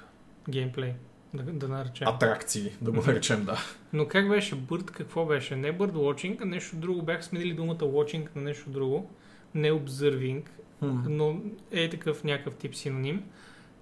геймплей, 0.51 0.93
да, 1.35 1.43
да 1.43 1.69
наречем. 1.69 2.09
атракции, 2.09 2.73
да 2.81 2.91
го 2.91 3.03
наречем, 3.07 3.45
да. 3.45 3.59
Но 3.93 4.09
как 4.09 4.29
беше 4.29 4.57
Bird, 4.57 4.85
какво 4.85 5.27
беше? 5.27 5.57
Не 5.57 5.79
Bird 5.79 5.93
Watching, 5.93 6.43
а 6.43 6.45
нещо 6.45 6.77
друго. 6.77 7.03
Бях 7.03 7.25
сменили 7.25 7.55
думата 7.55 7.77
Watching 7.77 8.37
на 8.37 8.43
нещо 8.43 8.71
друго. 8.71 9.11
Не 9.55 9.73
Observing, 9.73 10.43
Хм. 10.79 10.99
но 11.09 11.41
е 11.71 11.91
такъв 11.91 12.25
някакъв 12.25 12.57
тип 12.57 12.75
синоним. 12.75 13.25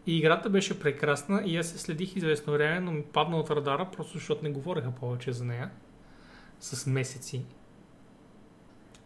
И 0.07 0.19
играта 0.19 0.51
беше 0.51 0.81
прекрасна 0.81 1.43
и 1.47 1.57
аз 1.57 1.67
се 1.67 1.79
следих 1.79 2.17
известно 2.17 2.53
време, 2.53 2.81
но 2.81 2.93
ми 2.93 3.03
падна 3.03 3.37
от 3.37 3.51
радара, 3.51 3.89
просто 3.97 4.19
защото 4.19 4.45
не 4.45 4.51
говореха 4.51 4.91
повече 4.91 5.33
за 5.33 5.45
нея. 5.45 5.71
С 6.61 6.87
месеци. 6.87 7.45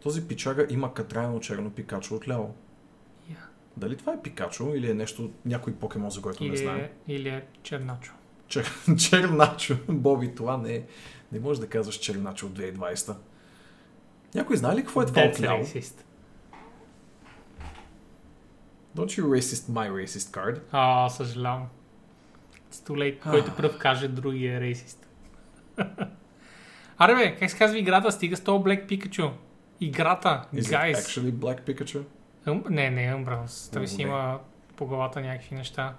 Този 0.03 0.29
пичага 0.29 0.67
има 0.71 0.95
катрайно 0.95 1.41
черно 1.41 1.71
пикачо 1.71 2.15
отляво. 2.15 2.55
Я. 3.31 3.37
Дали 3.77 3.97
това 3.97 4.13
е 4.13 4.23
пикачо 4.23 4.73
или 4.75 4.91
е 4.91 4.95
нещо, 4.95 5.31
някой 5.45 5.73
покемон, 5.73 6.11
за 6.11 6.23
който 6.23 6.43
не 6.45 6.49
Или, 6.49 6.57
знаем? 6.57 6.81
е, 6.81 6.91
или 7.09 7.29
е 7.29 7.45
черначо. 7.63 8.13
Чер... 8.49 8.73
Черначо. 8.99 9.77
Боби, 9.89 10.35
това 10.35 10.57
не 10.57 10.75
е. 10.75 10.83
Не 11.33 11.41
можеш 11.41 11.61
да 11.61 11.69
казваш 11.69 11.97
Черначо 11.97 12.47
от 12.47 12.59
2020. 12.59 13.17
Някой 14.35 14.57
знае 14.57 14.77
ли 14.77 14.81
какво 14.83 15.03
е 15.03 15.07
това 15.07 15.23
That's 15.23 15.35
отляво? 15.35 15.65
racist. 15.65 16.03
Don't 18.97 19.21
you 19.21 19.25
racist 19.25 19.71
my 19.71 19.91
racist 20.05 20.19
card? 20.19 20.61
А, 20.73 21.09
съжалявам. 21.09 21.67
It's 22.71 22.89
too 22.89 22.93
late. 22.93 23.31
Който 23.31 23.57
пръв 23.57 23.79
каже, 23.79 24.09
другия 24.09 24.57
е 24.57 24.61
рейсист. 24.61 25.09
Аре 26.99 27.15
бе, 27.15 27.37
как 27.37 27.51
се 27.51 27.59
казва 27.59 27.79
играта? 27.79 28.13
Стига 28.13 28.37
с 28.37 28.41
този 28.41 28.65
Black 28.65 28.87
Pikachu. 28.89 29.31
Играта, 29.81 30.45
Is 30.55 30.61
it 30.61 30.73
guys. 30.73 30.95
actually 30.95 31.33
Black 31.33 31.61
Pikachu? 31.61 32.03
Ум, 32.47 32.65
не, 32.71 32.91
не, 32.91 33.15
Umbreons. 33.15 33.73
Той 33.73 33.83
О, 33.83 33.87
си 33.87 34.03
има 34.03 34.39
по 34.77 34.87
главата 34.87 35.21
някакви 35.21 35.55
неща. 35.55 35.95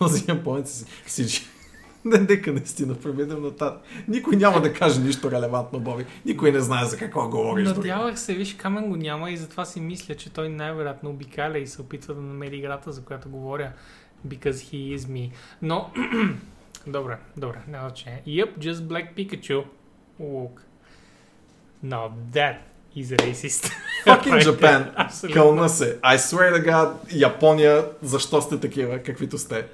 Този 0.00 0.24
японец 0.28 0.86
си... 1.06 1.24
си... 1.24 1.48
Не, 2.04 2.18
нека 2.18 2.52
наистина 2.52 2.94
преминем 2.94 3.42
нататък. 3.42 3.82
Никой 4.08 4.36
няма 4.36 4.60
да 4.60 4.72
каже 4.72 5.00
нищо 5.00 5.30
релевантно, 5.30 5.80
Боби. 5.80 6.06
Никой 6.26 6.52
не 6.52 6.60
знае 6.60 6.84
за 6.84 6.96
какво 6.96 7.28
говориш. 7.28 7.68
Надявах 7.68 8.18
се, 8.18 8.34
виж, 8.34 8.54
Камен 8.54 8.88
го 8.88 8.96
няма 8.96 9.30
и 9.30 9.36
затова 9.36 9.64
си 9.64 9.80
мисля, 9.80 10.14
че 10.14 10.32
той 10.32 10.48
най-вероятно 10.48 11.10
обикаля 11.10 11.58
и 11.58 11.66
се 11.66 11.82
опитва 11.82 12.14
да 12.14 12.20
намери 12.20 12.56
играта, 12.56 12.92
за 12.92 13.04
която 13.04 13.28
говоря. 13.28 13.72
Because 14.26 14.50
he 14.50 14.96
is 14.96 14.98
me. 14.98 15.30
Но, 15.62 15.90
добре, 16.86 17.18
добре, 17.36 17.58
няма 17.68 17.88
значение. 17.88 18.22
Yep, 18.26 18.58
just 18.58 18.74
Black 18.74 19.14
Pikachu. 19.14 19.64
Look. 20.20 20.60
Now 21.84 22.10
that 22.32 22.56
is 22.96 23.16
racist. 23.16 23.70
Fucking 24.06 24.42
Japan. 24.42 24.92
Абсолютно. 24.96 25.42
Кълна 25.42 25.68
се. 25.68 26.00
I 26.00 26.16
swear 26.16 26.56
to 26.56 26.70
God, 26.70 26.92
Япония, 27.12 27.84
защо 28.02 28.40
сте 28.40 28.60
такива, 28.60 28.98
каквито 28.98 29.38
сте? 29.38 29.66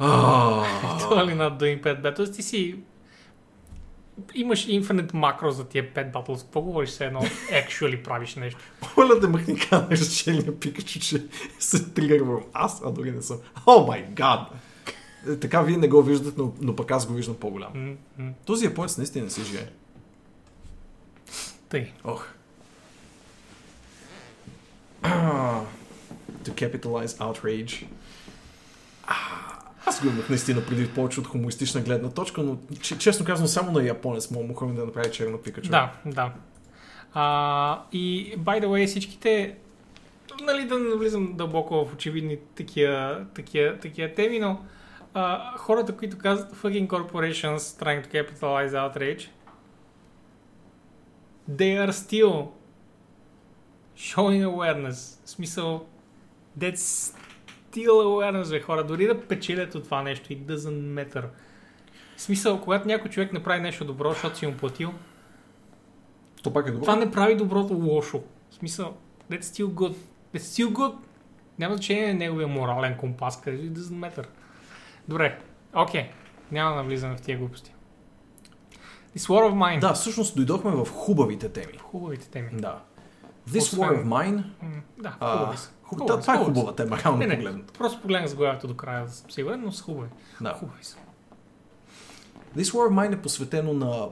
Ah. 0.00 0.64
Totally 1.00 1.34
not 1.34 1.58
doing 1.58 1.82
pet 1.82 2.02
battles. 2.02 2.34
Ти 2.36 2.42
си... 2.42 2.76
Имаш 4.34 4.66
infinite 4.66 5.14
макро 5.14 5.50
за 5.50 5.64
тия 5.64 5.94
pet 5.94 6.12
battles. 6.12 6.42
Какво 6.42 6.60
говориш 6.60 6.90
се 6.90 7.04
едно? 7.04 7.20
Actually 7.50 8.02
правиш 8.04 8.34
нещо. 8.34 8.60
Моля 8.96 9.20
да 9.20 9.28
махни 9.28 9.58
канеш 9.58 10.08
челния 10.08 10.60
пикачу, 10.60 11.00
че 11.00 11.24
се 11.58 11.84
тригървам 11.84 12.40
аз, 12.52 12.82
а 12.84 12.90
дори 12.90 13.10
не 13.10 13.22
съм. 13.22 13.36
О 13.66 13.86
май 13.86 14.06
гад! 14.10 14.40
Е, 15.28 15.36
Така 15.36 15.62
вие 15.62 15.76
не 15.76 15.88
го 15.88 16.02
виждате, 16.02 16.34
но, 16.38 16.52
но 16.60 16.76
пък 16.76 16.90
аз 16.90 17.06
го 17.06 17.14
виждам 17.14 17.34
по-голям. 17.34 17.96
М. 18.18 18.30
Този 18.46 18.64
японец 18.64 18.98
наистина 18.98 19.24
не 19.24 19.30
си 19.30 19.44
живее. 19.44 19.66
Тъй. 21.74 21.92
Ох. 22.04 22.28
To 26.44 26.50
capitalize 26.50 27.06
outrage. 27.06 27.86
Аз 29.86 30.02
го 30.02 30.08
имах 30.08 30.28
наистина 30.28 30.66
преди 30.66 30.88
повече 30.88 31.20
от 31.20 31.26
хумористична 31.26 31.80
гледна 31.80 32.10
точка, 32.10 32.42
но 32.42 32.58
че- 32.80 32.98
честно 32.98 33.26
казвам, 33.26 33.48
само 33.48 33.72
на 33.72 33.86
японец 33.86 34.30
мога 34.30 34.66
му 34.66 34.74
да 34.74 34.84
направи 34.84 35.12
черно 35.12 35.38
пикачу. 35.38 35.70
Да, 35.70 35.92
да. 36.06 36.32
А, 37.14 37.82
и, 37.92 38.34
by 38.38 38.64
the 38.64 38.66
way, 38.66 38.86
всичките, 38.86 39.56
нали 40.42 40.64
да 40.64 40.78
не 40.78 40.96
влизам 40.96 41.32
дълбоко 41.36 41.84
в 41.84 41.92
очевидни 41.94 42.38
такива, 42.54 43.24
такива, 43.34 43.78
такива 43.78 44.14
теми, 44.14 44.38
но 44.38 44.60
а, 45.14 45.56
хората, 45.58 45.96
които 45.96 46.18
казват 46.18 46.56
fucking 46.56 46.86
corporations 46.86 47.58
trying 47.58 48.06
to 48.06 48.12
capitalize 48.12 48.70
outrage, 48.70 49.28
they 51.50 51.86
are 51.86 51.92
still 51.92 52.46
showing 53.96 54.44
awareness. 54.44 55.24
В 55.24 55.30
смисъл, 55.30 55.86
that's 56.58 57.14
still 57.72 57.88
awareness, 57.90 58.50
бе, 58.50 58.60
хора. 58.60 58.84
Дори 58.84 59.06
да 59.06 59.20
печелят 59.20 59.74
от 59.74 59.84
това 59.84 60.02
нещо, 60.02 60.28
it 60.28 60.42
doesn't 60.44 61.04
matter. 61.04 61.24
В 62.16 62.22
смисъл, 62.22 62.60
когато 62.60 62.88
някой 62.88 63.10
човек 63.10 63.32
направи 63.32 63.60
нещо 63.60 63.84
добро, 63.84 64.10
защото 64.10 64.38
си 64.38 64.46
му 64.46 64.56
платил, 64.56 64.92
То 66.42 66.52
пак 66.52 66.66
е 66.66 66.70
добро. 66.70 66.82
това 66.84 66.96
не 66.96 67.10
прави 67.10 67.36
доброто 67.36 67.74
лошо. 67.74 68.22
В 68.50 68.54
смисъл, 68.54 68.96
that's 69.30 69.42
still 69.42 69.66
good. 69.66 69.96
That's 70.34 70.38
still 70.38 70.72
good. 70.72 70.94
Няма 71.58 71.74
значение 71.74 72.06
на 72.06 72.14
неговия 72.14 72.48
морален 72.48 72.96
компас, 72.96 73.40
къде 73.40 73.58
it 73.58 73.72
doesn't 73.72 74.10
matter. 74.10 74.26
Добре, 75.08 75.38
окей. 75.74 76.10
Няма 76.52 76.70
да 76.70 76.76
навлизаме 76.76 77.16
в 77.16 77.20
тия 77.20 77.38
глупости. 77.38 77.73
This 79.16 79.28
War 79.28 79.42
of 79.44 79.54
Mine. 79.54 79.80
Да, 79.80 79.92
всъщност 79.92 80.36
дойдохме 80.36 80.70
в 80.72 80.86
хубавите 80.86 81.48
теми. 81.48 81.78
Хубавите 81.80 82.28
теми. 82.28 82.48
Да. 82.52 82.78
This 83.48 83.58
Освен- 83.58 83.78
War 83.78 83.94
of 83.94 84.04
Mine... 84.04 84.44
М, 84.62 84.68
Да, 84.98 85.10
хубави 85.12 85.56
са. 85.56 85.70
хуб... 85.82 85.98
Хубави 85.98 86.20
това 86.20 86.34
е 86.34 86.38
хубава 86.38 86.74
тема, 86.74 86.98
реално 86.98 87.18
Не, 87.18 87.26
не, 87.26 87.34
погледнато. 87.36 87.72
просто 87.72 88.00
погледнах 88.00 88.30
заглавието 88.30 88.66
до 88.66 88.76
края, 88.76 89.08
съм 89.08 89.30
сигурен, 89.30 89.60
но 89.60 89.72
са 89.72 89.82
хубави. 89.84 90.08
Да. 90.40 90.52
Хубави 90.52 90.84
са. 90.84 90.96
This 92.56 92.62
War 92.64 92.88
of 92.88 93.08
Mine 93.08 93.14
е 93.14 93.22
посветено 93.22 93.72
на 93.72 94.08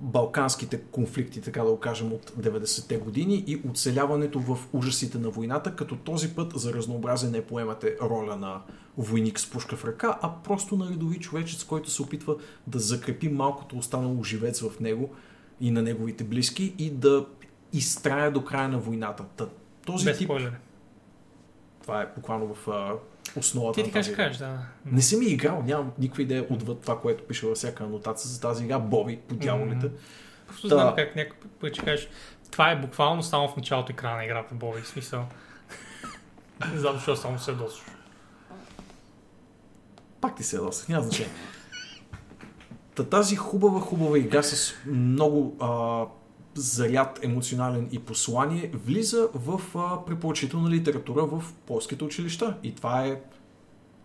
балканските 0.00 0.80
конфликти, 0.80 1.40
така 1.40 1.64
да 1.64 1.70
го 1.70 1.80
кажем, 1.80 2.12
от 2.12 2.30
90-те 2.30 2.96
години 2.96 3.44
и 3.46 3.62
оцеляването 3.70 4.40
в 4.40 4.58
ужасите 4.72 5.18
на 5.18 5.30
войната, 5.30 5.76
като 5.76 5.96
този 5.96 6.34
път 6.34 6.52
за 6.54 6.72
разнообразие 6.72 7.30
не 7.30 7.46
поемате 7.46 7.96
роля 8.02 8.36
на 8.36 8.60
войник 8.98 9.40
с 9.40 9.50
пушка 9.50 9.76
в 9.76 9.84
ръка, 9.84 10.18
а 10.22 10.32
просто 10.44 10.76
на 10.76 10.90
редови 10.90 11.18
човечец, 11.18 11.64
който 11.64 11.90
се 11.90 12.02
опитва 12.02 12.36
да 12.66 12.78
закрепи 12.78 13.28
малкото 13.28 13.78
останало 13.78 14.24
живец 14.24 14.60
в 14.60 14.80
него 14.80 15.10
и 15.60 15.70
на 15.70 15.82
неговите 15.82 16.24
близки 16.24 16.74
и 16.78 16.90
да 16.90 17.26
изтрая 17.72 18.32
до 18.32 18.44
края 18.44 18.68
на 18.68 18.78
войната. 18.78 19.24
Та, 19.36 19.46
този 19.86 20.04
Без 20.04 20.18
тип, 20.18 20.26
спойлери. 20.26 20.54
това 21.82 22.02
е 22.02 22.12
буквално 22.16 22.54
в 22.54 22.68
основата 23.36 23.80
Ти 23.80 23.84
ти 23.84 23.92
тази 23.92 24.14
кажеш, 24.14 24.36
да. 24.36 24.58
Не 24.86 25.02
съм 25.02 25.22
и 25.22 25.26
играл, 25.26 25.62
нямам 25.66 25.92
никаква 25.98 26.22
идея 26.22 26.46
отвъд 26.50 26.80
това, 26.80 27.00
което 27.00 27.24
пише 27.24 27.46
във 27.46 27.56
всяка 27.56 27.84
анотация 27.84 28.30
за 28.30 28.40
тази 28.40 28.64
игра. 28.64 28.78
Боби, 28.78 29.16
по 29.28 29.34
дяволите. 29.34 29.86
Мгм. 29.86 29.96
Просто 30.46 30.68
Та- 30.68 30.74
знам 30.74 30.94
как 30.96 31.16
някой 31.16 31.36
път 31.60 31.74
ще 31.74 31.84
кажеш, 31.84 32.08
това 32.50 32.70
е 32.70 32.80
буквално 32.80 33.22
само 33.22 33.48
в 33.48 33.56
началото 33.56 33.92
екрана 33.92 34.16
на 34.16 34.24
играта, 34.24 34.54
Боби, 34.54 34.80
в 34.80 34.88
смисъл. 34.88 35.24
Не 36.72 36.78
знам 36.78 36.94
защо 36.94 37.16
само 37.16 37.38
се 37.38 37.52
досваш. 37.52 37.86
Пак 40.20 40.36
ти 40.36 40.42
се 40.42 40.56
ядосах, 40.56 40.88
няма 40.88 41.02
значение. 41.02 41.32
Та 42.94 43.04
тази 43.04 43.36
хубава, 43.36 43.80
хубава 43.80 44.18
игра 44.18 44.42
с 44.42 44.74
много 44.86 45.56
а, 45.60 46.04
заряд 46.54 47.24
емоционален 47.24 47.88
и 47.92 47.98
послание 47.98 48.70
влиза 48.74 49.28
в 49.34 49.60
а, 49.74 50.04
препоръчителна 50.04 50.70
литература 50.70 51.26
в 51.26 51.44
полските 51.66 52.04
училища. 52.04 52.56
И 52.62 52.74
това 52.74 53.06
е 53.06 53.20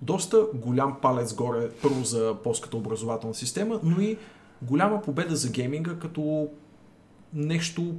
доста 0.01 0.45
голям 0.53 0.97
палец 1.01 1.35
горе, 1.35 1.69
първо 1.81 2.03
за 2.03 2.35
полската 2.43 2.77
образователна 2.77 3.33
система, 3.33 3.79
но 3.83 3.99
и 3.99 4.17
голяма 4.61 5.01
победа 5.01 5.35
за 5.35 5.51
гейминга 5.51 5.95
като 5.99 6.49
нещо 7.33 7.95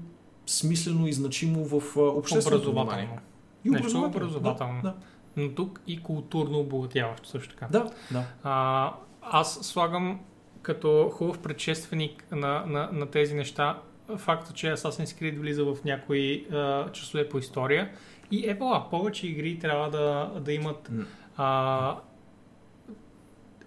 смислено 0.47 1.07
и 1.07 1.13
значимо 1.13 1.65
в 1.65 1.97
а, 1.97 2.01
общественото. 2.01 2.71
Образователно. 2.71 3.19
И 3.65 3.71
Нещо 3.71 4.03
образователно. 4.03 4.83
Да, 4.83 4.95
Но 5.37 5.55
тук 5.55 5.81
и 5.87 6.03
културно 6.03 6.59
обогатяващо 6.59 7.29
също 7.29 7.55
така. 7.55 7.67
да, 7.71 7.91
да. 8.11 8.25
А, 8.43 8.95
аз 9.23 9.59
слагам 9.63 10.21
като 10.63 11.11
хубав 11.15 11.39
предшественик 11.39 12.27
на, 12.33 12.67
на, 12.67 12.89
на 12.93 13.07
тези 13.07 13.35
неща 13.35 13.79
факта, 14.17 14.53
че 14.53 14.67
Assassin's 14.67 15.05
Creed 15.23 15.39
влиза 15.39 15.65
в 15.65 15.77
някои 15.85 16.47
а, 16.53 16.93
часове 16.93 17.29
по 17.29 17.39
история 17.39 17.91
и 18.31 18.51
епала, 18.51 18.91
повече 18.91 19.27
игри 19.27 19.59
трябва 19.59 19.91
да, 19.91 20.41
да 20.41 20.53
имат 20.53 20.91
а, 21.37 21.97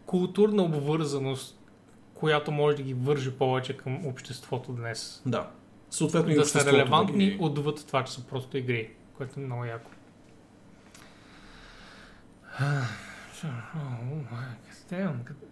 културна 0.05 0.63
обвързаност, 0.63 1.59
която 2.13 2.51
може 2.51 2.77
да 2.77 2.83
ги 2.83 2.93
върже 2.93 3.31
повече 3.31 3.77
към 3.77 4.05
обществото 4.07 4.73
днес. 4.73 5.21
да. 5.25 5.49
Съответно 5.89 6.31
и 6.31 6.35
да 6.35 6.45
са 6.45 6.71
релевантни 6.71 7.25
ги- 7.25 7.37
отвъд 7.39 7.87
това, 7.87 8.03
че 8.03 8.13
са 8.13 8.23
просто 8.23 8.57
игри, 8.57 8.89
което 9.13 9.39
е 9.39 9.43
много 9.43 9.65
яко. 9.65 9.91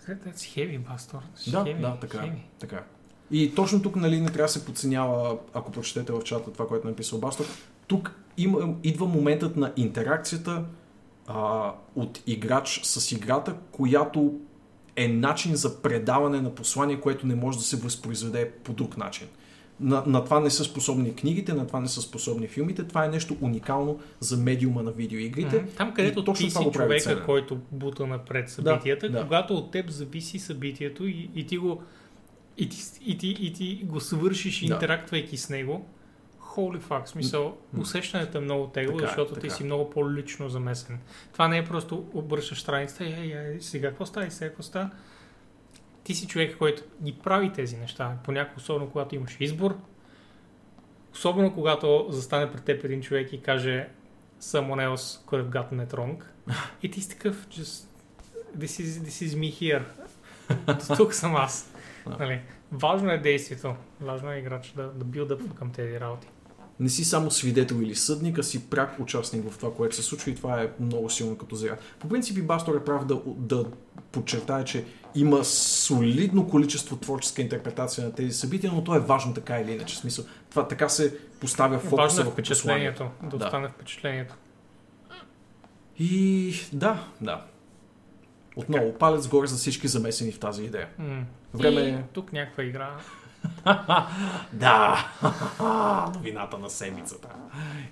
That's 0.07 0.33
heavy, 0.33 0.79
Бастор. 0.79 1.21
Да, 1.47 1.63
да, 1.63 1.97
така 1.99 2.17
е. 2.17 2.43
Така. 2.59 2.83
И 3.31 3.55
точно 3.55 3.81
тук 3.81 3.95
нали, 3.95 4.21
не 4.21 4.29
трябва 4.29 4.45
да 4.45 4.47
се 4.47 4.65
подценява, 4.65 5.37
ако 5.53 5.71
прочетете 5.71 6.11
в 6.11 6.23
чата 6.23 6.53
това, 6.53 6.67
което 6.67 6.87
е 6.87 6.91
написал 6.91 7.19
Бастор. 7.19 7.45
Тук 7.87 8.11
има, 8.37 8.75
идва 8.83 9.07
моментът 9.07 9.57
на 9.57 9.73
интеракцията 9.77 10.63
а, 11.27 11.71
от 11.95 12.21
играч 12.27 12.81
с 12.83 13.11
играта, 13.11 13.55
която 13.71 14.33
е 14.95 15.07
начин 15.07 15.55
за 15.55 15.81
предаване 15.81 16.41
на 16.41 16.55
послание, 16.55 16.99
което 16.99 17.27
не 17.27 17.35
може 17.35 17.57
да 17.57 17.63
се 17.63 17.77
възпроизведе 17.77 18.51
по 18.63 18.73
друг 18.73 18.97
начин. 18.97 19.27
На, 19.79 20.03
на 20.07 20.23
това 20.23 20.39
не 20.39 20.49
са 20.49 20.63
способни 20.63 21.15
книгите, 21.15 21.53
на 21.53 21.67
това 21.67 21.79
не 21.79 21.87
са 21.87 22.01
способни 22.01 22.47
филмите. 22.47 22.83
Това 22.83 23.05
е 23.05 23.09
нещо 23.09 23.37
уникално 23.41 23.99
за 24.19 24.37
медиума 24.37 24.83
на 24.83 24.91
видеоигрите. 24.91 25.57
Мгм. 25.57 25.67
Там, 25.77 25.93
където 25.93 26.19
И 26.19 26.25
точно 26.25 26.45
ти 26.45 26.51
си 26.51 26.69
човека, 26.73 27.25
който 27.25 27.57
бута 27.71 28.07
напред 28.07 28.49
събитията, 28.49 29.09
да. 29.09 29.23
когато 29.23 29.53
от 29.53 29.71
теб 29.71 29.89
зависи 29.89 30.39
събитието 30.39 31.07
и, 31.07 31.29
и 31.35 31.47
ти 31.47 31.57
го 31.57 31.81
и 32.57 32.69
ти, 32.69 32.77
и, 33.05 33.17
ти, 33.17 33.27
и 33.39 33.53
ти 33.53 33.81
го 33.83 33.99
свършиш, 33.99 34.59
Да. 34.65 34.73
интерактвайки 34.73 35.37
с 35.37 35.49
него, 35.49 35.85
holy 36.41 36.81
fuck, 36.81 37.05
смисъл, 37.05 37.57
усещането 37.77 38.37
е 38.37 38.41
много 38.41 38.67
тегло, 38.67 38.97
Така 38.97 39.05
е, 39.05 39.07
защото 39.07 39.33
така 39.33 39.41
ти 39.41 39.47
е. 39.47 39.49
си 39.49 39.63
много 39.63 39.89
по-лично 39.89 40.49
замесен. 40.49 40.99
Това 41.33 41.47
не 41.47 41.57
е 41.57 41.65
просто 41.65 42.05
обръщаш 42.13 42.61
страницата 42.61 43.03
и 43.05 43.13
ей, 43.13 43.37
ей, 43.37 43.61
сега 43.61 43.89
какво 43.89 44.05
става 44.05 44.25
и 44.25 44.31
сега 44.31 44.49
какво 44.49 44.63
става. 44.63 44.89
Ти 46.03 46.15
си 46.15 46.27
човек, 46.27 46.57
който 46.57 46.83
ги 47.03 47.13
прави 47.13 47.53
тези 47.53 47.77
неща. 47.77 48.17
Понякога, 48.23 48.61
особено 48.61 48.89
когато 48.89 49.15
имаш 49.15 49.37
избор, 49.39 49.77
особено 51.13 51.53
когато 51.53 52.07
застане 52.09 52.51
пред 52.51 52.63
теб 52.63 52.83
един 52.83 53.01
човек 53.01 53.33
и 53.33 53.41
каже 53.41 53.87
someone 54.41 54.95
else 54.95 55.25
could 55.25 55.43
have 55.43 55.49
gotten 55.49 55.87
it 55.87 55.93
wrong. 55.93 56.23
И 56.83 56.91
ти 56.91 57.01
си 57.01 57.09
такъв, 57.09 57.47
just, 57.47 57.85
this 58.57 58.83
is, 58.83 59.07
this 59.07 59.27
is 59.27 59.35
me 59.39 59.53
here. 59.61 59.83
Тук 60.97 61.13
съм 61.13 61.35
аз. 61.35 61.71
Да. 62.09 62.17
Нали? 62.19 62.41
Важно 62.71 63.11
е 63.11 63.17
действието. 63.17 63.75
Важно 64.01 64.31
е 64.31 64.37
играч 64.37 64.73
да, 64.75 64.83
да 64.83 65.05
билдъпва 65.05 65.55
към 65.55 65.71
тези 65.71 65.99
работи. 65.99 66.27
не 66.79 66.89
си 66.89 67.03
само 67.05 67.31
свидетел 67.31 67.75
или 67.75 67.95
съдник, 67.95 68.37
а 68.37 68.43
си 68.43 68.69
пряк 68.69 68.99
участник 68.99 69.51
в 69.51 69.57
това, 69.57 69.73
което 69.73 69.95
се 69.95 70.03
случва 70.03 70.31
и 70.31 70.35
това 70.35 70.61
е 70.61 70.69
много 70.79 71.09
силно 71.09 71.37
като 71.37 71.55
заряд. 71.55 71.79
По 71.99 72.09
принцип 72.09 72.37
и 72.37 72.41
Бастор 72.41 72.75
е 72.75 72.83
прав 72.83 73.05
да, 73.05 73.21
да 73.25 73.65
подчертая, 74.11 74.63
че 74.65 74.85
има 75.15 75.43
солидно 75.43 76.47
количество 76.49 76.97
творческа 76.97 77.41
интерпретация 77.41 78.05
на 78.05 78.15
тези 78.15 78.33
събития, 78.33 78.71
но 78.73 78.83
то 78.83 78.95
е 78.95 78.99
важно 78.99 79.33
така 79.33 79.59
или 79.59 79.71
иначе. 79.71 79.95
В 79.95 79.99
Смисъл, 79.99 80.25
това 80.49 80.67
така 80.67 80.89
се 80.89 81.17
поставя 81.41 81.75
Важно 81.75 81.89
фокуса 81.89 82.21
е 82.21 82.23
върху 82.23 82.37
посланието. 82.37 83.03
впечатлението. 83.03 83.29
Да, 83.29 83.37
Да. 83.37 83.45
остане 83.45 83.67
впечатлението. 83.69 84.35
И 85.99 86.53
да, 86.73 87.07
да. 87.21 87.45
Отново, 88.57 88.93
палец 88.93 89.27
горе 89.27 89.47
за 89.47 89.55
всички 89.57 89.87
замесени 89.87 90.31
в 90.31 90.39
тази 90.39 90.63
идея. 90.63 90.87
Време 91.53 91.81
И 91.81 91.89
е- 91.89 92.03
тук 92.13 92.33
някаква 92.33 92.63
игра. 92.63 92.97
Да! 94.53 95.07
Новината 96.13 96.57
на 96.57 96.69
седмицата. 96.69 97.27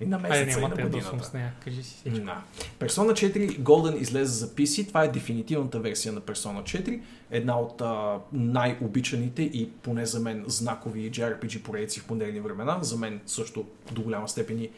И 0.02 0.06
на 0.06 0.20
месеца, 0.20 0.60
и 0.60 0.62
на 0.62 0.74
те 0.74 0.84
да 0.84 1.02
с 1.24 1.34
нея. 1.34 1.54
Кажи 1.64 1.84
си 1.84 1.96
всичко. 1.96 2.26
Да. 2.26 2.42
Persona 2.80 3.12
4 3.12 3.60
Golden 3.60 3.98
излезе 3.98 4.34
за 4.34 4.48
PC. 4.48 4.88
Това 4.88 5.04
е 5.04 5.08
дефинитивната 5.08 5.80
версия 5.80 6.14
на 6.14 6.22
Persona 6.22 6.64
4. 6.64 7.02
Една 7.32 7.60
от 7.60 7.82
а, 7.82 8.20
най-обичаните 8.34 9.44
и 9.44 9.70
поне 9.72 10.06
за 10.06 10.20
мен 10.20 10.44
знакови 10.48 11.12
JRPG 11.12 11.62
поредици 11.62 12.00
в 12.00 12.10
модерни 12.10 12.40
времена. 12.40 12.78
За 12.82 12.98
мен 12.98 13.22
също 13.26 13.66
до 13.92 14.02
голяма 14.02 14.30
степен 14.30 14.60
и 14.60 14.70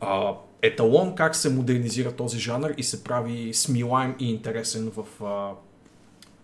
а, 0.00 0.34
еталон 0.62 1.14
как 1.14 1.36
се 1.36 1.50
модернизира 1.50 2.12
този 2.12 2.38
жанр 2.38 2.70
и 2.76 2.82
се 2.82 3.04
прави 3.04 3.54
смилаем 3.54 4.16
и 4.18 4.30
интересен 4.30 4.90
в 4.96 5.24
а, 5.24 5.50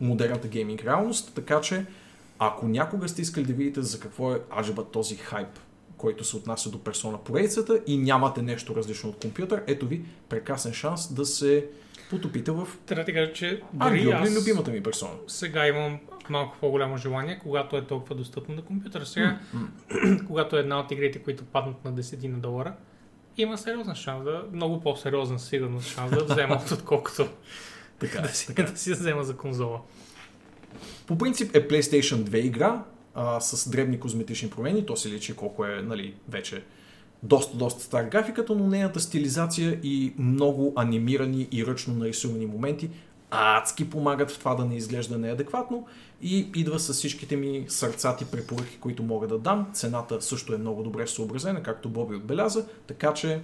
модерната 0.01 0.49
гейминг 0.49 0.85
реалност. 0.85 1.35
Така 1.35 1.61
че, 1.61 1.87
ако 2.39 2.69
някога 2.69 3.09
сте 3.09 3.23
искали 3.23 3.45
да 3.45 3.53
видите 3.53 3.83
за 3.83 4.01
какво 4.01 4.33
е 4.33 4.41
аджеба 4.59 4.85
този 4.85 5.17
хайп, 5.17 5.59
който 5.97 6.25
се 6.25 6.37
отнася 6.37 6.71
до 6.71 6.85
персона 6.85 7.19
поредицата 7.19 7.81
и 7.87 7.99
нямате 7.99 8.43
нещо 8.43 8.77
различно 8.77 9.11
от 9.11 9.21
компютър, 9.23 9.63
ето 9.67 9.87
ви 9.87 10.05
прекрасен 10.29 10.73
шанс 10.73 11.15
да 11.15 11.27
се 11.27 11.67
потопите 12.11 12.51
в 12.51 12.69
Трябва 12.87 13.05
да 13.05 13.13
кажа, 13.13 13.33
че 13.33 13.63
дори 13.73 14.11
аз 14.11 14.37
любимата 14.37 14.71
ми 14.71 14.83
персона. 14.83 15.13
сега 15.27 15.67
имам 15.67 15.99
малко 16.31 16.57
по-голямо 16.61 16.97
желание, 16.97 17.39
когато 17.43 17.77
е 17.77 17.87
толкова 17.87 18.15
достъпно 18.15 18.55
на 18.55 18.63
компютъра. 18.63 19.07
Сега, 19.07 19.39
когато 20.27 20.57
е 20.57 20.61
една 20.61 20.81
от 20.81 20.91
игрите, 20.91 21.19
които 21.19 21.45
паднат 21.45 21.85
на 21.85 21.93
10 21.93 22.29
на 22.29 22.39
долара, 22.39 22.75
има 23.39 23.59
сериозен 23.59 23.95
шанс 23.95 24.25
да, 24.25 24.45
много 24.53 24.81
по-сериозен 24.81 25.39
сигурност 25.39 25.95
шанс 25.95 26.11
да 26.11 26.25
взема, 26.25 26.63
отколкото 26.73 27.29
Така, 27.99 28.21
да 28.21 28.29
е, 28.29 28.33
си, 28.33 28.47
така. 28.47 28.63
е. 28.63 28.65
да 28.65 28.77
си 28.77 28.93
взема 28.93 29.25
за 29.25 29.37
конзола. 29.37 29.81
По 31.07 31.19
принцип 31.19 31.57
е 31.57 31.69
PlayStation 31.69 32.17
2 32.17 32.37
игра 32.37 32.85
а, 33.15 33.41
с 33.41 33.71
дребни 33.71 34.01
козметични 34.01 34.51
промени. 34.51 34.87
То 34.87 34.97
се 34.97 35.09
личи 35.11 35.37
колко 35.37 35.65
е 35.65 35.83
нали, 35.83 36.15
вече 36.29 36.63
доста, 37.23 37.57
доста 37.57 37.83
стар 37.83 38.05
графиката, 38.05 38.55
но 38.55 38.67
нейната 38.67 39.01
стилизация 39.01 39.81
и 39.83 40.15
много 40.19 40.73
анимирани 40.77 41.49
и 41.53 41.67
ръчно 41.67 41.95
нарисувани 41.95 42.47
моменти 42.47 42.91
адски 43.31 43.91
помагат 43.91 44.31
в 44.31 44.39
това 44.39 44.55
да 44.55 44.65
не 44.65 44.77
изглежда 44.77 45.19
неадекватно 45.19 45.87
и 46.23 46.51
идва 46.57 46.79
с 46.79 46.93
всичките 46.93 47.37
ми 47.37 47.65
сърцати 47.69 48.25
препоръки, 48.25 48.79
които 48.81 49.03
мога 49.03 49.29
да 49.29 49.39
дам. 49.39 49.71
Цената 49.73 50.23
също 50.23 50.55
е 50.55 50.59
много 50.59 50.83
добре 50.83 51.07
съобразена, 51.07 51.63
както 51.63 51.89
Боби 51.89 52.17
отбеляза, 52.17 52.67
така 52.87 53.15
че 53.15 53.43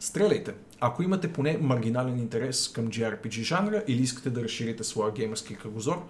стреляйте. 0.00 0.54
Ако 0.80 1.02
имате 1.02 1.32
поне 1.32 1.58
маргинален 1.60 2.18
интерес 2.18 2.68
към 2.68 2.88
JRPG 2.88 3.42
жанра 3.42 3.82
или 3.88 4.02
искате 4.02 4.30
да 4.30 4.44
разширите 4.44 4.84
своя 4.84 5.12
геймърски 5.12 5.54
кръгозор, 5.54 6.02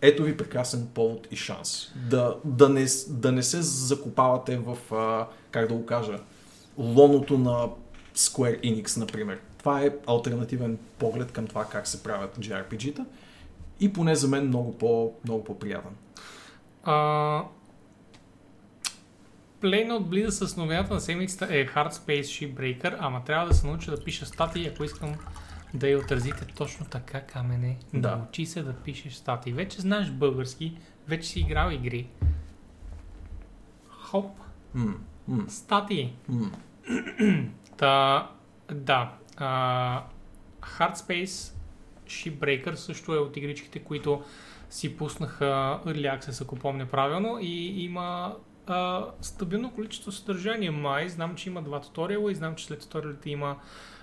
ето 0.00 0.22
ви 0.22 0.36
прекрасен 0.36 0.88
повод 0.94 1.28
и 1.30 1.36
шанс. 1.36 1.92
Да, 2.10 2.36
да, 2.44 2.68
не, 2.68 2.86
да 3.08 3.32
не 3.32 3.42
се 3.42 3.62
закопавате 3.62 4.58
в, 4.58 4.78
как 5.50 5.68
да 5.68 5.74
го 5.74 5.86
кажа, 5.86 6.18
лоното 6.78 7.38
на 7.38 7.68
Square 8.14 8.60
Enix, 8.60 8.96
например. 8.96 9.40
Това 9.58 9.82
е 9.82 9.90
альтернативен 10.06 10.78
поглед 10.98 11.32
към 11.32 11.46
това 11.46 11.64
как 11.64 11.86
се 11.86 12.02
правят 12.02 12.38
JRPG-та 12.38 13.04
и 13.80 13.92
поне 13.92 14.14
за 14.14 14.28
мен 14.28 14.46
много, 14.46 14.78
по, 14.78 15.12
много 15.24 15.44
по-приятен. 15.44 15.92
А... 16.84 17.44
Плейна 19.60 19.94
от 19.94 20.10
близа 20.10 20.48
с 20.48 20.56
новината 20.56 20.94
на 20.94 21.00
седмицата 21.00 21.44
е 21.44 21.66
Hard 21.66 21.92
Space 21.92 22.22
Shipbreaker, 22.22 22.96
ама 22.98 23.24
трябва 23.24 23.48
да 23.48 23.54
се 23.54 23.66
науча 23.66 23.90
да 23.90 24.04
пиша 24.04 24.26
статии, 24.26 24.66
ако 24.66 24.84
искам 24.84 25.14
да 25.74 25.88
я 25.88 25.98
отразите 25.98 26.46
точно 26.56 26.86
така, 26.86 27.20
камене. 27.20 27.78
Да. 27.94 28.16
Научи 28.16 28.46
се 28.46 28.62
да 28.62 28.72
пишеш 28.72 29.14
статии. 29.14 29.52
Вече 29.52 29.80
знаеш 29.80 30.10
български, 30.10 30.78
вече 31.08 31.28
си 31.28 31.40
играл 31.40 31.70
игри. 31.70 32.08
Хоп, 33.88 34.30
М, 34.74 34.94
м, 35.28 35.44
статии. 35.48 36.16
м. 36.28 36.50
Та, 37.82 38.30
да. 38.72 39.12
А, 39.36 40.02
Hard 40.60 40.94
Space 40.94 41.54
Shipbreaker 42.06 42.74
също 42.74 43.14
е 43.14 43.18
от 43.18 43.36
игричките, 43.36 43.78
които 43.78 44.22
си 44.70 44.96
пуснаха 44.96 45.80
Early 45.86 46.18
Access, 46.18 46.42
ако 46.42 46.56
помня 46.56 46.86
правилно, 46.86 47.38
и 47.40 47.84
има 47.84 48.36
а, 48.66 49.06
стабилно 49.20 49.74
количество 49.74 50.12
съдържание 50.12 50.70
май. 50.70 51.08
Знам, 51.08 51.34
че 51.34 51.50
има 51.50 51.62
два 51.62 51.80
туториала 51.80 52.32
и 52.32 52.34
знам, 52.34 52.54
че 52.54 52.64
след 52.64 52.80
туториалите 52.80 53.30
има 53.30 53.56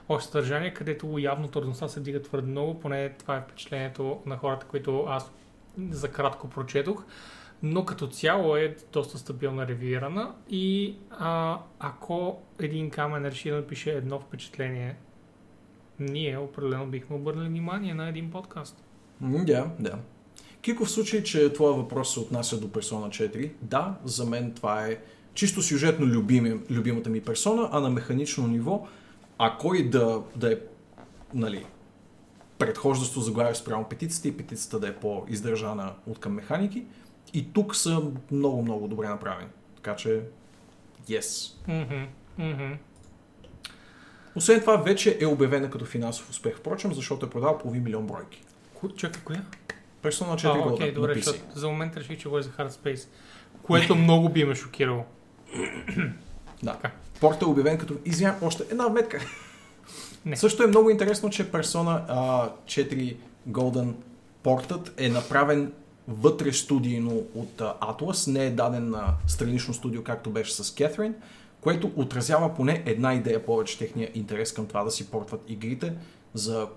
още 0.09 0.31
съдържание, 0.31 0.73
където 0.73 1.19
явно 1.19 1.47
трудността 1.47 1.87
се 1.87 1.99
дига 1.99 2.21
твърде 2.21 2.47
много, 2.47 2.79
поне 2.79 3.09
това 3.09 3.35
е 3.35 3.41
впечатлението 3.41 4.21
на 4.25 4.37
хората, 4.37 4.65
които 4.65 5.05
аз 5.07 5.31
за 5.89 6.11
кратко 6.11 6.49
прочетох. 6.49 7.03
Но 7.63 7.85
като 7.85 8.07
цяло 8.07 8.55
е 8.55 8.75
доста 8.93 9.17
стабилно 9.17 9.67
ревюирана 9.67 10.35
и 10.49 10.95
а, 11.11 11.59
ако 11.79 12.37
един 12.59 12.89
камен 12.89 13.25
реши 13.25 13.49
да 13.49 13.55
напише 13.55 13.91
едно 13.91 14.19
впечатление, 14.19 14.95
ние 15.99 16.37
определено 16.37 16.87
бихме 16.87 17.15
обърнали 17.15 17.47
внимание 17.47 17.93
на 17.93 18.09
един 18.09 18.31
подкаст. 18.31 18.83
Да, 19.21 19.71
да. 19.79 19.99
Кико, 20.61 20.85
в 20.85 20.91
случай, 20.91 21.23
че 21.23 21.53
твоя 21.53 21.73
въпрос 21.73 22.13
се 22.13 22.19
отнася 22.19 22.59
до 22.59 22.67
Persona 22.67 23.31
4, 23.31 23.51
да, 23.61 23.95
за 24.03 24.25
мен 24.25 24.53
това 24.53 24.85
е 24.85 24.97
чисто 25.33 25.61
сюжетно 25.61 26.05
любими, 26.05 26.59
любимата 26.69 27.09
ми 27.09 27.21
персона, 27.21 27.69
а 27.71 27.79
на 27.79 27.89
механично 27.89 28.47
ниво, 28.47 28.87
ако 29.37 29.75
и 29.75 29.89
да, 29.89 30.21
да 30.35 30.53
е 30.53 30.57
нали, 31.33 31.65
предхождащо 32.57 33.21
заглавие 33.21 33.55
спрямо 33.55 33.89
петицата 33.89 34.27
и 34.27 34.37
петицата 34.37 34.79
да 34.79 34.87
е 34.87 34.95
по-издържана 34.95 35.93
от 36.07 36.19
към 36.19 36.33
механики, 36.33 36.85
и 37.33 37.53
тук 37.53 37.75
са 37.75 38.01
много, 38.31 38.61
много 38.61 38.87
добре 38.87 39.07
направени. 39.07 39.49
Така 39.75 39.95
че, 39.95 40.21
yes. 41.09 41.53
Освен 44.35 44.59
това, 44.59 44.75
вече 44.77 45.17
е 45.21 45.25
обявена 45.25 45.69
като 45.69 45.85
финансов 45.85 46.29
успех, 46.29 46.57
впрочем, 46.57 46.93
защото 46.93 47.25
е 47.25 47.29
продал 47.29 47.57
половин 47.57 47.83
милион 47.83 48.07
бройки. 48.07 48.43
Чакай, 48.95 49.21
коя? 49.23 49.41
Persona 50.03 50.35
4 50.35 50.45
А, 50.45 50.73
окей, 50.73 50.91
добре, 50.91 51.13
защото 51.15 51.59
за 51.59 51.67
момент 51.67 51.97
реших, 51.97 52.17
че 52.17 52.27
говори 52.27 52.43
за 52.43 52.49
Hard 52.49 52.69
Space, 52.69 53.07
което 53.63 53.95
много 53.95 54.29
би 54.29 54.45
ме 54.45 54.55
шокирало. 54.55 55.03
Да. 56.63 56.73
Така. 56.73 56.91
Порта 57.19 57.45
е 57.45 57.47
обявен 57.47 57.77
като... 57.77 57.95
Извинявам, 58.05 58.39
още 58.43 58.63
една 58.71 58.87
вметка. 58.87 59.19
Не. 60.25 60.35
Също 60.35 60.63
е 60.63 60.67
много 60.67 60.89
интересно, 60.89 61.29
че 61.29 61.51
Persona 61.51 62.03
а, 62.07 62.49
4 62.65 63.15
Golden 63.49 63.93
портът 64.43 64.93
е 64.97 65.09
направен 65.09 65.71
вътре 66.09 66.53
студийно 66.53 67.23
от 67.35 67.61
а, 67.61 67.75
Atlas, 67.81 68.31
не 68.31 68.45
е 68.45 68.49
даден 68.49 68.89
на 68.89 69.13
странично 69.27 69.73
студио, 69.73 70.03
както 70.03 70.29
беше 70.29 70.53
с 70.53 70.63
Catherine, 70.63 71.13
което 71.61 71.91
отразява 71.95 72.55
поне 72.55 72.83
една 72.85 73.13
идея 73.13 73.45
повече 73.45 73.77
техния 73.77 74.11
интерес 74.13 74.53
към 74.53 74.67
това 74.67 74.83
да 74.83 74.91
си 74.91 75.11
портват 75.11 75.41
игрите 75.47 75.93
за 76.33 76.67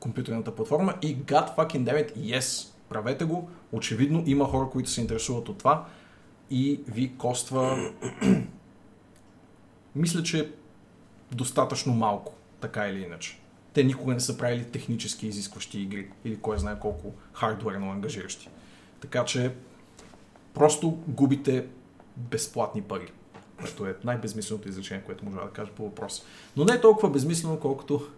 компютърната 0.00 0.54
платформа 0.54 0.94
и 1.02 1.16
God 1.16 1.56
fucking 1.56 1.84
damn 1.84 2.08
it, 2.08 2.16
yes, 2.16 2.68
правете 2.88 3.24
го. 3.24 3.50
Очевидно 3.72 4.22
има 4.26 4.44
хора, 4.44 4.70
които 4.70 4.90
се 4.90 5.00
интересуват 5.00 5.48
от 5.48 5.58
това 5.58 5.86
и 6.50 6.80
ви 6.86 7.16
коства 7.16 7.92
мисля, 9.96 10.22
че 10.22 10.52
достатъчно 11.32 11.94
малко, 11.94 12.34
така 12.60 12.88
или 12.88 13.02
иначе. 13.02 13.38
Те 13.72 13.84
никога 13.84 14.14
не 14.14 14.20
са 14.20 14.38
правили 14.38 14.64
технически 14.64 15.26
изискващи 15.26 15.80
игри 15.80 16.08
или 16.24 16.36
кой 16.36 16.58
знае 16.58 16.78
колко 16.80 17.12
хардуерно 17.32 17.90
ангажиращи. 17.90 18.48
Така 19.00 19.24
че 19.24 19.54
просто 20.54 20.98
губите 21.08 21.66
безплатни 22.16 22.82
пари. 22.82 23.12
Което 23.60 23.86
е 23.86 23.96
най-безмисленото 24.04 24.68
изречение, 24.68 25.04
което 25.04 25.24
може 25.24 25.36
да 25.36 25.50
кажа 25.50 25.72
по 25.72 25.84
въпроса. 25.84 26.22
Но 26.56 26.64
не 26.64 26.72
е 26.72 26.80
толкова 26.80 27.10
безмислено, 27.10 27.60
колкото 27.60 28.08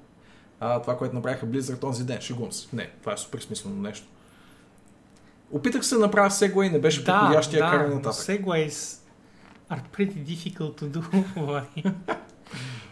а, 0.60 0.83
това, 0.83 0.99
което 0.99 1.15
направиха 1.15 1.47
Blizzard 1.47 1.81
този 1.81 2.07
ден. 2.07 2.20
Шегувам 2.20 2.52
се. 2.52 2.68
Не, 2.73 2.91
това 3.00 3.12
е 3.12 3.17
супер 3.17 3.39
смислено 3.39 3.76
нещо. 3.76 4.07
Опитах 5.50 5.84
се 5.84 5.94
да 5.94 6.00
направя 6.00 6.67
и 6.67 6.70
не 6.70 6.78
беше 6.78 7.05
подходящия 7.05 7.65
да, 7.65 7.70
каране 7.70 7.89
но 7.89 7.94
нататък. 7.94 8.20
Segways 8.20 9.00
are 9.70 9.81
pretty 9.97 10.25
difficult 10.25 10.81
to 10.81 10.91
do. 10.91 11.94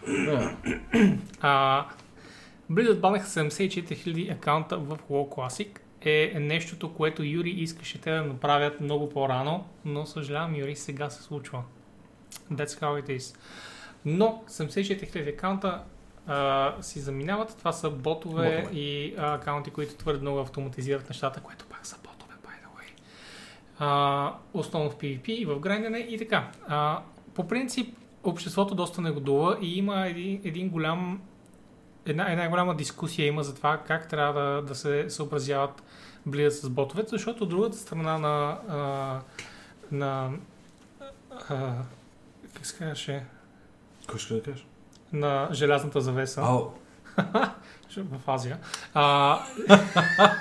Да. 0.09 0.57
А, 1.41 1.87
Blizzard 2.71 3.01
банаха 3.01 3.29
74 3.29 3.83
000 3.83 4.33
акаунта 4.33 4.79
в 4.79 4.99
WoW 5.11 5.29
Classic 5.29 5.69
е 6.05 6.41
нещото, 6.41 6.95
което 6.95 7.23
Юри 7.25 7.51
искаше 7.51 8.01
те 8.01 8.11
да 8.11 8.23
направят 8.23 8.81
много 8.81 9.09
по-рано, 9.09 9.67
но 9.85 10.07
съжалявам, 10.07 10.57
Юри, 10.57 10.77
сега 10.77 11.11
се 11.11 11.23
случва. 11.23 11.63
That's 12.53 12.81
how 12.81 13.03
it 13.03 13.19
is. 13.19 13.37
Но 14.05 14.43
74 14.49 15.13
000 15.13 15.35
акаунта 15.35 15.83
а, 16.27 16.75
си 16.81 17.01
заминават. 17.01 17.57
Това 17.59 17.73
са 17.73 17.91
ботове, 17.91 18.57
Ботове. 18.61 18.79
и 18.81 19.15
а, 19.19 19.35
акаунти, 19.35 19.71
които 19.71 19.95
твърде 19.95 20.21
много 20.21 20.39
автоматизират 20.39 21.09
нещата, 21.09 21.41
което 21.41 21.67
пак 21.67 21.87
са 21.87 21.97
ботове, 21.99 22.35
by 22.45 22.49
the 22.49 22.81
way. 22.81 23.03
А, 23.79 24.35
основно 24.55 24.91
в 24.91 24.97
PvP 24.97 25.29
и 25.29 25.45
в 25.45 25.59
грандене 25.61 25.99
и 25.99 26.19
така. 26.19 26.51
А, 26.69 27.03
по 27.35 27.49
принцип, 27.49 27.97
обществото 28.25 28.75
доста 28.75 29.01
негодува 29.01 29.59
и 29.63 29.79
има 29.79 30.07
един, 30.07 30.41
един 30.45 30.69
голям 30.69 31.21
една, 32.07 32.33
една 32.33 32.49
голяма 32.49 32.77
дискусия 32.77 33.27
има 33.27 33.43
за 33.43 33.55
това 33.55 33.79
как 33.87 34.09
трябва 34.09 34.41
да, 34.41 34.63
да 34.63 34.75
се 34.75 35.11
съобразяват 35.11 35.83
близът 36.31 36.63
с 36.63 36.69
ботовете, 36.69 37.09
защото 37.11 37.45
от 37.45 37.51
другата 37.51 37.77
страна 37.77 38.19
на, 38.19 38.59
а, 38.69 39.21
на 39.93 40.31
а, 41.49 41.73
как 42.55 42.67
се 42.67 42.77
казваше, 42.79 43.25
Кой 44.07 44.19
ще 44.19 44.35
да 44.35 44.43
кажеш? 44.43 44.67
на 45.13 45.49
желязната 45.53 46.01
завеса 46.01 46.41
Ау. 46.45 46.71
в 47.97 48.21
Азия, 48.29 48.59
а, 48.95 49.39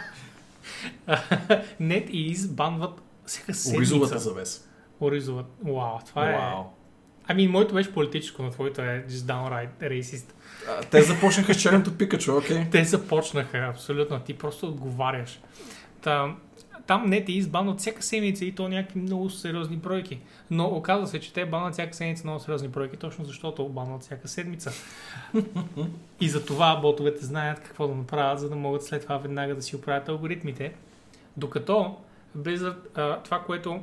NetEase 1.82 2.48
банват 2.52 3.02
всяка 3.26 3.52
Оризовата 3.76 4.08
седмица. 4.08 4.30
завеса. 4.30 4.62
Оризоват. 5.02 5.46
Вау, 5.64 6.00
това 6.08 6.30
е... 6.30 6.34
Вау. 6.34 6.64
Ами, 7.30 7.48
моето 7.48 7.74
беше 7.74 7.94
политическо, 7.94 8.44
но 8.44 8.50
твоето 8.50 8.82
е 8.82 9.06
just 9.10 9.14
downright 9.14 9.70
racist. 9.82 10.26
А, 10.70 10.82
Те 10.82 11.02
започнаха 11.02 11.54
с 11.54 11.62
черното 11.62 11.98
пикачу, 11.98 12.38
окей. 12.38 12.70
Те 12.72 12.84
започнаха, 12.84 13.58
абсолютно. 13.58 14.20
Ти 14.20 14.38
просто 14.38 14.68
отговаряш. 14.68 15.40
Та, 16.08 16.36
там 16.86 17.10
не 17.10 17.26
те 17.26 17.32
избанват 17.32 17.80
всяка 17.80 18.04
седмица 18.04 18.46
и 18.46 18.56
то 18.56 18.70
някакви 18.70 19.00
много 19.00 19.30
сериозни 19.30 19.78
бройки. 19.78 20.20
Но 20.52 20.66
оказва 20.68 21.08
се, 21.08 21.20
че 21.20 21.34
те 21.34 21.46
банват 21.46 21.74
всяка 21.74 21.94
седмица 21.94 22.24
много 22.24 22.40
сериозни 22.40 22.68
бройки, 22.68 22.98
точно 22.98 23.26
защото 23.26 23.70
банват 23.70 24.02
всяка 24.02 24.28
седмица. 24.28 24.72
и 26.22 26.30
за 26.30 26.46
това 26.46 26.76
ботовете 26.76 27.26
знаят 27.26 27.60
какво 27.60 27.88
да 27.88 27.96
направят, 27.96 28.40
за 28.40 28.50
да 28.50 28.56
могат 28.56 28.84
след 28.84 29.02
това 29.02 29.18
веднага 29.18 29.56
да 29.56 29.62
си 29.62 29.76
оправят 29.76 30.10
алгоритмите. 30.10 30.74
Докато 31.38 31.98
Blizzard, 32.38 32.78
а, 32.96 33.20
това, 33.24 33.40
което 33.40 33.82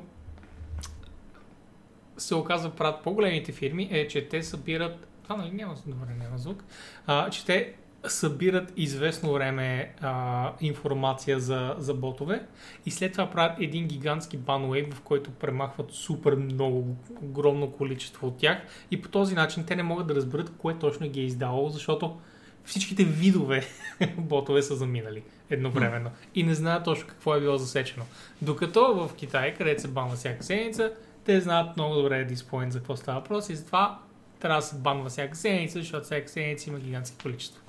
се 2.16 2.34
оказва 2.34 2.70
правят 2.70 3.02
по-големите 3.02 3.52
фирми, 3.52 3.88
е, 3.90 4.08
че 4.08 4.28
те 4.28 4.42
събират. 4.42 5.06
Това 5.22 5.36
нали 5.36 5.50
няма 5.50 5.74
добре, 5.86 6.14
няма 6.18 6.38
звук. 6.38 6.64
А, 7.06 7.30
че 7.30 7.44
те 7.44 7.74
събират 8.06 8.72
известно 8.76 9.32
време 9.32 9.94
а, 10.00 10.52
информация 10.60 11.40
за, 11.40 11.74
за 11.78 11.94
ботове 11.94 12.46
и 12.86 12.90
след 12.90 13.12
това 13.12 13.30
правят 13.30 13.56
един 13.60 13.86
гигантски 13.86 14.36
бануейт, 14.36 14.94
в 14.94 15.00
който 15.00 15.30
премахват 15.30 15.92
супер 15.92 16.34
много, 16.34 16.96
огромно 17.22 17.70
количество 17.70 18.26
от 18.26 18.36
тях 18.36 18.58
и 18.90 19.02
по 19.02 19.08
този 19.08 19.34
начин 19.34 19.64
те 19.64 19.76
не 19.76 19.82
могат 19.82 20.06
да 20.06 20.14
разберат 20.14 20.52
кое 20.58 20.78
точно 20.78 21.08
ги 21.08 21.20
е 21.20 21.24
издавало, 21.24 21.68
защото 21.68 22.16
всичките 22.64 23.04
видове 23.04 23.64
ботове 24.18 24.62
са 24.62 24.76
заминали 24.76 25.22
едновременно 25.50 26.10
и 26.34 26.42
не 26.42 26.54
знаят 26.54 26.84
точно 26.84 27.08
какво 27.08 27.34
е 27.34 27.40
било 27.40 27.56
засечено. 27.56 28.04
Докато 28.42 28.94
в 28.94 29.14
Китай, 29.14 29.54
където 29.54 29.82
се 29.82 29.88
банва 29.88 30.16
всяка 30.16 30.44
седмица, 30.44 30.92
те 31.24 31.40
знаят 31.40 31.76
много 31.76 31.94
добре 31.94 32.24
диспоинт 32.24 32.72
за 32.72 32.78
какво 32.78 32.96
става 32.96 33.20
въпрос 33.20 33.48
и 33.48 33.56
затова 33.56 33.98
трябва 34.40 34.60
да 34.60 34.66
се 34.66 34.76
банва 34.76 35.08
всяка 35.08 35.36
седмица, 35.36 35.78
защото 35.78 36.04
всяка 36.04 36.28
седмица 36.28 36.70
има 36.70 36.78
гигантски 36.78 37.16
количество. 37.22 37.63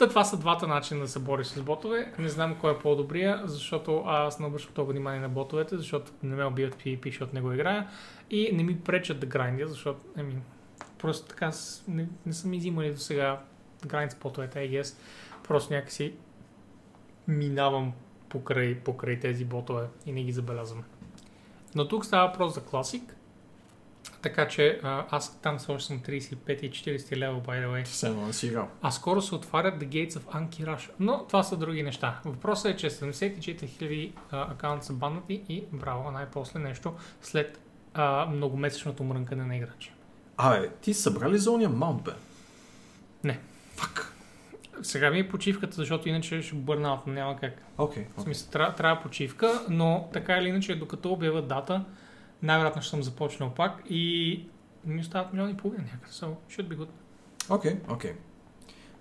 Та, 0.00 0.08
това 0.08 0.24
са 0.24 0.36
двата 0.36 0.66
начина 0.66 1.00
да 1.00 1.08
се 1.08 1.18
бориш 1.18 1.46
с 1.46 1.62
ботове. 1.62 2.12
Не 2.18 2.28
знам 2.28 2.56
кой 2.60 2.72
е 2.72 2.78
по-добрия, 2.78 3.42
защото 3.44 4.02
аз 4.06 4.40
не 4.40 4.46
обръщам 4.46 4.74
толкова 4.74 4.92
внимание 4.92 5.20
на 5.20 5.28
ботовете, 5.28 5.76
защото 5.76 6.12
не 6.22 6.36
ме 6.36 6.44
убиват 6.44 6.82
PvP, 6.82 7.06
защото 7.06 7.34
не 7.34 7.40
го 7.40 7.52
играя. 7.52 7.88
И 8.30 8.50
не 8.52 8.64
ми 8.64 8.80
пречат 8.80 9.20
да 9.20 9.26
грайндя, 9.26 9.68
защото 9.68 10.00
ами, 10.16 10.36
просто 10.98 11.28
така 11.28 11.50
не, 11.88 12.08
не 12.26 12.32
са 12.32 12.48
ми 12.48 12.90
до 12.90 12.96
сега 12.96 13.40
грайнд 13.86 14.12
с 14.12 14.14
ботовете, 14.14 14.58
I 14.58 14.80
guess. 14.80 14.96
Просто 15.48 15.74
някакси 15.74 16.14
минавам 17.28 17.92
покрай, 18.28 18.74
покрай 18.74 19.20
тези 19.20 19.44
ботове 19.44 19.86
и 20.06 20.12
не 20.12 20.22
ги 20.22 20.32
забелязвам. 20.32 20.84
Но 21.74 21.88
тук 21.88 22.04
става 22.04 22.28
въпрос 22.28 22.54
за 22.54 22.64
класик. 22.64 23.16
Така 24.22 24.48
че 24.48 24.80
а, 24.82 25.06
аз 25.10 25.40
там 25.40 25.58
все 25.58 25.72
още 25.72 25.86
съм 25.86 26.00
35 26.00 26.50
и 26.50 26.70
40 26.70 27.16
лева, 27.16 27.40
by 27.40 27.66
the 27.66 27.84
way. 27.84 28.08
Едно 28.08 28.26
не 28.26 28.32
си 28.32 28.46
играл. 28.46 28.68
А 28.82 28.90
скоро 28.90 29.22
се 29.22 29.34
отварят 29.34 29.80
The 29.80 29.88
Gates 29.88 30.12
of 30.12 30.20
Anki 30.20 30.64
Rush. 30.64 30.90
Но 31.00 31.24
това 31.26 31.42
са 31.42 31.56
други 31.56 31.82
неща. 31.82 32.20
Въпросът 32.24 32.72
е, 32.72 32.76
че 32.76 32.90
74 32.90 33.64
000 33.64 34.12
а, 34.30 34.52
акаунта 34.52 34.86
са 34.86 34.92
баннати 34.92 35.42
и 35.48 35.64
браво, 35.72 36.10
най-после 36.10 36.58
нещо 36.58 36.94
след 37.22 37.60
а, 37.94 38.26
многомесечното 38.26 39.04
мрънкане 39.04 39.44
на 39.44 39.56
играчи. 39.56 39.92
Абе, 40.36 40.70
ти 40.80 40.94
събрали 40.94 41.38
за 41.38 41.50
ония 41.50 41.68
маунт, 41.68 42.02
бе? 42.02 42.10
Не. 43.24 43.40
Фак. 43.76 44.14
Сега 44.82 45.10
ми 45.10 45.18
е 45.18 45.28
почивката, 45.28 45.76
защото 45.76 46.08
иначе 46.08 46.42
ще 46.42 46.54
бърнаут, 46.54 47.06
няма 47.06 47.36
как. 47.36 47.62
Окей. 47.78 48.06
В 48.16 48.22
смисъл, 48.22 48.50
трябва, 48.50 48.74
трябва 48.74 49.02
почивка, 49.02 49.60
но 49.68 50.08
така 50.12 50.36
или 50.36 50.48
иначе, 50.48 50.76
докато 50.76 51.12
обявят 51.12 51.48
дата, 51.48 51.84
най-вероятно 52.42 52.82
ще 52.82 52.90
съм 52.90 53.02
започнал 53.02 53.50
пак 53.50 53.82
и 53.90 54.44
ми 54.84 55.00
остават 55.00 55.32
милиони 55.32 55.52
и 55.52 55.56
половина 55.56 55.84
някъде. 55.84 56.12
So, 56.12 56.34
should 56.50 56.68
be 56.68 56.76
good. 56.76 56.88
Окей, 57.50 57.76
окей. 57.90 58.12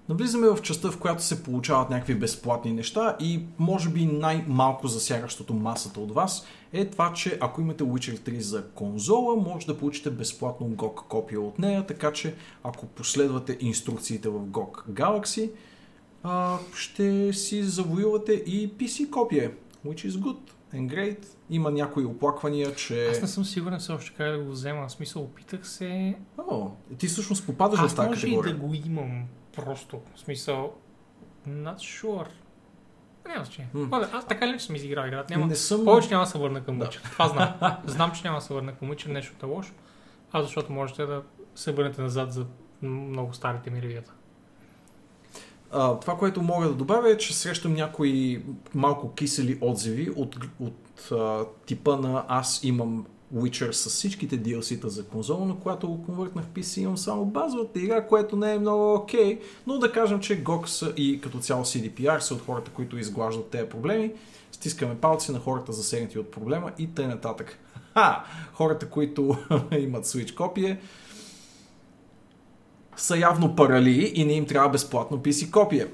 Навлизаме 0.10 0.48
в 0.48 0.62
частта, 0.62 0.92
в 0.92 1.00
която 1.00 1.24
се 1.24 1.44
получават 1.44 1.90
някакви 1.90 2.16
безплатни 2.16 2.72
неща 2.72 3.18
и 3.20 3.44
може 3.60 3.90
би 3.90 4.06
най-малко 4.06 4.88
засягащото 4.88 5.54
масата 5.54 6.00
от 6.00 6.12
вас 6.12 6.46
е 6.74 6.86
това, 6.86 7.14
че 7.14 7.38
ако 7.42 7.62
имате 7.62 7.84
Witcher 7.84 8.20
3 8.20 8.40
за 8.40 8.68
конзола, 8.68 9.36
може 9.36 9.68
да 9.68 9.78
получите 9.78 10.10
безплатно 10.10 10.68
GOG 10.68 10.96
копия 10.96 11.42
от 11.42 11.60
нея, 11.60 11.86
така 11.86 12.14
че 12.14 12.36
ако 12.64 12.86
последвате 12.86 13.58
инструкциите 13.60 14.30
в 14.30 14.40
GOG 14.40 14.90
Galaxy, 14.90 15.52
ще 16.76 17.34
си 17.34 17.64
завоювате 17.64 18.34
и 18.34 18.74
PC 18.74 19.10
копие, 19.10 19.52
which 19.86 20.10
is 20.10 20.12
good 20.12 20.38
and 20.74 20.94
great. 20.96 21.26
Има 21.50 21.72
някои 21.72 22.06
оплаквания, 22.06 22.76
че... 22.76 23.10
Аз 23.10 23.22
не 23.22 23.28
съм 23.28 23.46
сигурен 23.46 23.80
все 23.80 23.92
още 23.92 24.14
как 24.18 24.32
да 24.32 24.44
го 24.44 24.52
взема. 24.52 24.88
В 24.88 24.92
смисъл, 24.92 25.24
опитах 25.24 25.68
се. 25.68 26.16
О, 26.38 26.72
ти 26.98 27.08
всъщност 27.08 27.46
попадаш 27.46 27.80
в 27.80 27.84
Аз 27.84 27.96
тази 27.96 28.08
може 28.10 28.28
и 28.28 28.30
категория. 28.30 28.54
да 28.54 28.60
го 28.60 28.74
имам 28.74 29.24
просто. 29.56 30.02
В 30.16 30.20
смисъл, 30.20 30.74
not 31.48 31.78
sure. 31.78 32.28
Няма 33.28 33.46
значение. 33.46 33.70
Аз 34.14 34.28
така 34.28 34.48
ли 34.48 34.60
съм 34.60 34.76
изиграл 34.76 35.08
играта? 35.08 35.34
Няма. 35.34 35.48
Не 35.48 35.56
съм... 35.56 35.86
Повече 35.86 36.10
няма 36.10 36.24
да 36.24 36.30
се 36.30 36.38
върна 36.38 36.64
към 36.64 36.80
Да. 36.80 36.86
Witcher. 36.86 37.12
Това 37.12 37.28
знам. 37.28 37.54
знам, 37.86 38.12
че 38.12 38.24
няма 38.24 38.38
да 38.38 38.42
се 38.42 38.54
върна 38.54 38.76
към 38.76 38.92
Witcher, 38.92 39.08
нещо 39.08 39.46
е 39.46 39.50
лошо. 39.50 39.74
А 40.32 40.42
защото 40.42 40.72
можете 40.72 41.06
да 41.06 41.24
се 41.56 41.72
върнете 41.72 42.02
назад 42.02 42.34
за 42.34 42.46
много 42.82 43.34
старите 43.34 43.70
ми 43.70 43.82
ревюта. 43.82 44.14
А, 45.72 46.00
това, 46.00 46.18
което 46.18 46.42
мога 46.42 46.68
да 46.68 46.74
добавя 46.74 47.12
е, 47.12 47.18
че 47.18 47.36
срещам 47.36 47.74
някои 47.74 48.44
малко 48.76 49.14
кисели 49.14 49.58
отзиви 49.62 50.10
от, 50.16 50.38
от 50.60 51.12
а, 51.12 51.46
типа 51.66 51.96
на 51.96 52.26
аз 52.28 52.64
имам 52.64 53.06
Witcher 53.36 53.72
с 53.72 53.90
всичките 53.90 54.40
DLC-та 54.40 54.90
за 54.90 55.06
конзола, 55.06 55.46
но 55.46 55.56
когато 55.56 55.88
го 55.88 56.04
конвъртнах 56.06 56.46
в 56.46 56.50
PC 56.50 56.82
имам 56.82 56.98
само 56.98 57.26
базовата 57.26 57.80
игра, 57.80 58.08
което 58.08 58.36
не 58.36 58.54
е 58.54 58.60
много 58.60 58.94
окей, 58.94 59.40
но 59.68 59.80
да 59.80 59.92
кажем, 59.92 60.20
че 60.20 60.44
са 60.66 60.94
и 60.98 61.22
като 61.22 61.40
цяло 61.40 61.64
CDPR 61.64 62.20
са 62.20 62.34
от 62.34 62.46
хората, 62.46 62.72
които 62.72 62.98
изглаждат 62.98 63.50
тези 63.50 63.70
проблеми. 63.70 64.12
Стискаме 64.52 64.96
палци 64.96 65.32
на 65.32 65.40
хората 65.40 65.74
засегнати 65.74 66.20
от 66.20 66.32
проблема 66.32 66.72
и 66.78 66.88
т.н. 66.88 67.36
Ха! 67.94 68.26
Хората, 68.54 68.90
които 68.90 69.38
имат 69.80 70.06
Switch 70.06 70.36
копие, 70.36 70.80
са 73.00 73.18
явно 73.18 73.56
парали 73.56 74.12
и 74.16 74.26
не 74.26 74.34
им 74.34 74.46
трябва 74.46 74.70
безплатно 74.70 75.18
PC 75.18 75.52
копие. 75.52 75.88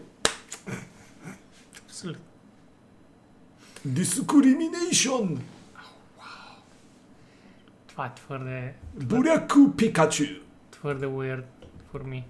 Абсолютно. 1.86 2.22
Discrimination! 3.88 5.38
Това 7.88 8.06
е 8.06 8.14
твърде, 8.16 8.74
Буряку 8.94 9.72
Пикачу! 9.78 10.24
твърде 10.72 11.06
weird 11.06 11.44
for 11.94 12.04
me. 12.04 12.24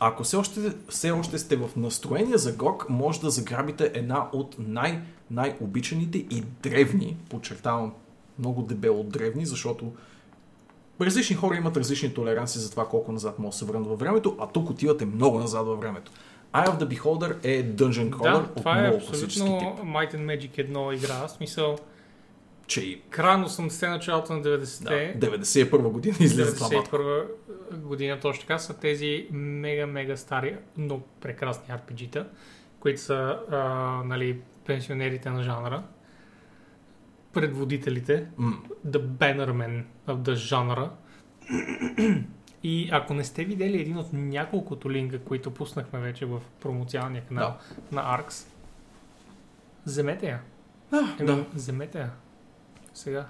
Ако 0.00 0.24
все 0.24 0.36
още, 0.36 0.60
все 0.88 1.10
още 1.10 1.38
сте 1.38 1.56
в 1.56 1.70
настроение 1.76 2.38
за 2.38 2.56
GOG, 2.56 2.88
може 2.88 3.20
да 3.20 3.30
заграбите 3.30 3.90
една 3.94 4.28
от 4.32 4.56
най- 4.58 5.02
най-обичаните 5.30 6.18
и 6.18 6.40
древни, 6.62 7.16
подчертавам 7.30 7.92
много 8.38 8.62
дебело 8.62 9.04
древни, 9.04 9.46
защото 9.46 9.92
различни 11.00 11.36
хора 11.36 11.56
имат 11.56 11.76
различни 11.76 12.14
толеранции 12.14 12.60
за 12.60 12.70
това 12.70 12.88
колко 12.88 13.12
назад 13.12 13.38
може 13.38 13.50
да 13.50 13.56
се 13.58 13.64
върнат 13.64 13.86
във 13.86 13.98
времето, 13.98 14.36
а 14.40 14.46
тук 14.46 14.70
отивате 14.70 15.06
много 15.06 15.38
назад 15.38 15.66
във 15.66 15.80
времето. 15.80 16.12
Eye 16.54 16.66
of 16.66 16.78
the 16.78 16.98
Beholder 16.98 17.44
е 17.44 17.64
Dungeon 17.64 18.10
Crawler 18.10 18.42
Да, 18.42 18.54
това 18.54 18.86
е 18.86 18.88
абсолютно 18.88 19.58
тип. 19.58 19.84
Might 19.84 20.14
and 20.14 20.24
Magic 20.24 20.70
1 20.70 20.94
игра. 20.94 21.26
В 21.26 21.30
смисъл, 21.30 21.76
Че 22.66 22.80
и 22.80 23.00
край 23.10 23.36
на 23.36 23.48
80-те, 23.48 23.88
началото 23.88 24.32
на 24.32 24.42
90-те. 24.42 25.14
да, 25.16 25.38
91 25.38 25.78
година 25.78 26.16
излезе 26.20 26.54
това 26.54 26.76
матко. 26.76 26.96
91 26.96 27.26
година 27.76 28.20
точно 28.20 28.40
така 28.40 28.58
са 28.58 28.74
тези 28.74 29.26
мега, 29.30 29.86
мега 29.86 30.16
стари, 30.16 30.56
но 30.76 31.00
прекрасни 31.20 31.74
RPG-та, 31.74 32.26
които 32.80 33.00
са 33.00 33.38
а, 33.50 33.58
нали, 34.04 34.38
пенсионерите 34.66 35.30
на 35.30 35.42
жанра, 35.42 35.82
предводителите, 37.40 38.26
М, 38.38 38.62
the 38.86 38.98
bannermen 38.98 39.84
of 40.08 40.16
the 40.16 40.34
жанра. 40.34 40.90
И 42.62 42.88
ако 42.92 43.14
не 43.14 43.24
сте 43.24 43.44
видели 43.44 43.80
един 43.80 43.96
от 43.96 44.06
няколкото 44.12 44.90
линка, 44.90 45.18
които 45.18 45.50
пуснахме 45.50 46.00
вече 46.00 46.26
в 46.26 46.40
промоционалния 46.60 47.22
канал 47.22 47.56
на 47.92 48.02
ARX, 48.02 48.46
вземете 49.86 50.26
я. 50.26 50.40
А, 50.92 50.98
Еми, 51.18 51.26
да. 51.26 51.44
Вземете 51.54 51.98
я. 51.98 52.10
Сега. 52.94 53.26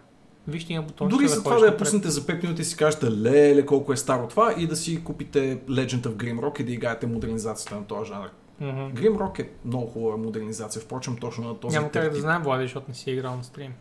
Вижте 0.49 0.73
има 0.73 0.83
бутон. 0.83 1.09
Дори 1.09 1.29
за 1.29 1.43
това 1.43 1.59
да 1.59 1.67
я 1.67 1.77
пуснете 1.77 2.09
за 2.09 2.21
5 2.21 2.43
минути 2.43 2.63
и 2.63 2.65
си 2.65 2.77
кажете 2.77 3.11
леле 3.11 3.67
колко 3.67 3.93
е 3.93 3.97
старо 3.97 4.29
това 4.29 4.55
и 4.59 4.67
да 4.67 4.77
си 4.77 5.05
купите 5.05 5.61
Legend 5.69 6.03
of 6.03 6.15
Grimrock 6.15 6.61
и 6.61 6.65
да 6.65 6.73
играете 6.73 7.07
модернизацията 7.07 7.75
на 7.75 7.87
този 7.87 8.09
жанр. 8.09 8.31
Grimrock 8.95 9.41
е 9.41 9.51
много 9.65 9.87
хубава 9.87 10.17
модернизация, 10.17 10.83
впрочем 10.83 11.17
точно 11.17 11.49
на 11.49 11.61
този 11.61 11.77
Няма 11.77 11.91
как 11.91 12.13
да 12.13 12.21
знаем, 12.21 12.43
Влади, 12.43 12.65
защото 12.65 12.87
не 12.89 12.95
си 12.95 13.11
е 13.11 13.15
играл 13.15 13.37
на 13.37 13.45
стрим. 13.45 13.75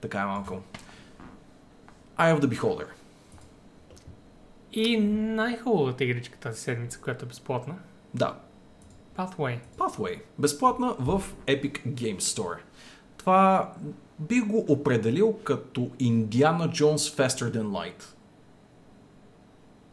Така 0.00 0.18
е 0.18 0.24
малко. 0.24 0.62
Eye 2.18 2.38
of 2.38 2.40
the 2.40 2.58
Beholder. 2.58 2.86
И 4.72 5.00
най-хубавата 5.00 6.04
игричка 6.04 6.38
тази 6.38 6.60
седмица, 6.60 7.00
която 7.00 7.24
е 7.24 7.28
безплатна. 7.28 7.74
Да, 8.14 8.40
Pathway. 9.16 9.60
Pathway. 9.78 10.22
Безплатна 10.38 10.96
в 10.98 11.22
Epic 11.46 11.86
Games 11.86 12.20
Store. 12.20 12.56
Това 13.16 13.72
бих 14.18 14.46
го 14.46 14.64
определил 14.68 15.38
като 15.44 15.80
Indiana 15.80 16.70
Jones 16.70 16.96
Faster 16.96 17.56
Than 17.56 17.66
Light. 17.66 18.02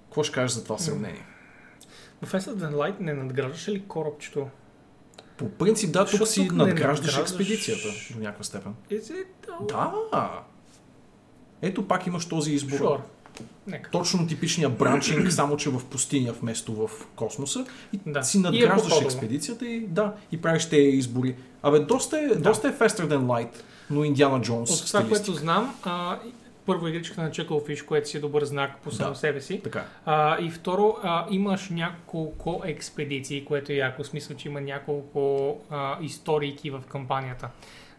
Какво 0.06 0.24
ще 0.24 0.34
кажеш 0.34 0.58
за 0.58 0.64
това 0.64 0.78
сравнение? 0.78 1.26
В 2.22 2.32
Faster 2.32 2.54
Than 2.56 2.74
Light 2.74 3.00
не 3.00 3.14
надграждаше 3.14 3.72
ли 3.72 3.88
корабчето? 3.88 4.50
По 5.40 5.50
принцип, 5.50 5.92
да, 5.92 6.06
тук 6.06 6.28
си 6.28 6.42
не 6.42 6.48
надграждаш 6.48 7.16
надграждаш- 7.16 7.22
експедицията 7.22 7.88
до 8.14 8.20
някаква 8.20 8.44
степен. 8.44 8.74
Да. 9.68 9.92
Ето 11.62 11.88
пак 11.88 12.08
имаш 12.08 12.26
този 12.26 12.52
избор. 12.54 12.80
Sure. 12.80 13.00
Нека. 13.68 13.92
Точно 13.92 14.28
типичния 14.28 14.70
бранчинг, 14.70 15.32
само 15.32 15.58
че 15.58 15.70
в 15.70 15.86
пустиня 15.86 16.34
вместо 16.34 16.74
в 16.74 16.90
космоса. 17.16 17.66
И 17.94 18.00
Да. 18.06 18.24
си 18.24 18.38
И 18.38 18.40
е 18.40 18.44
надграждаш 18.44 19.02
експедицията 19.02 19.68
и 19.68 19.80
да, 19.80 20.14
и 20.32 20.42
правиш 20.42 20.66
тези 20.66 20.82
избори. 20.98 21.36
Абе, 21.64 21.80
доста 21.80 22.20
е, 22.20 22.36
доста 22.36 22.68
е 22.68 22.72
faster 22.72 23.08
than 23.08 23.20
light, 23.20 23.50
но 23.90 24.04
Индиана 24.04 24.42
Джонс 24.42 24.82
От 24.82 24.88
това, 24.88 25.08
което 25.08 25.34
знам, 25.34 25.76
а, 25.84 26.20
първо 26.70 26.88
игричка 26.88 27.22
на 27.22 27.32
Chucklefish, 27.32 27.86
което 27.86 28.10
си 28.10 28.18
е 28.18 28.20
добър 28.20 28.44
знак 28.44 28.78
по 28.78 28.92
само 28.92 29.10
Да. 29.12 29.16
себе 29.20 29.42
си. 29.42 29.62
Така. 29.64 29.86
А, 30.06 30.42
и 30.42 30.50
второ, 30.50 30.98
а, 31.04 31.26
имаш 31.30 31.70
няколко 31.70 32.62
експедиции, 32.66 33.46
което 33.46 33.72
е 33.72 33.76
яко. 33.76 34.04
В 34.04 34.08
смисъл, 34.08 34.38
че 34.38 34.48
има 34.48 34.62
няколко 34.62 35.58
а, 35.70 35.98
историйки 36.02 36.70
в 36.70 36.84
кампанията. 36.90 37.50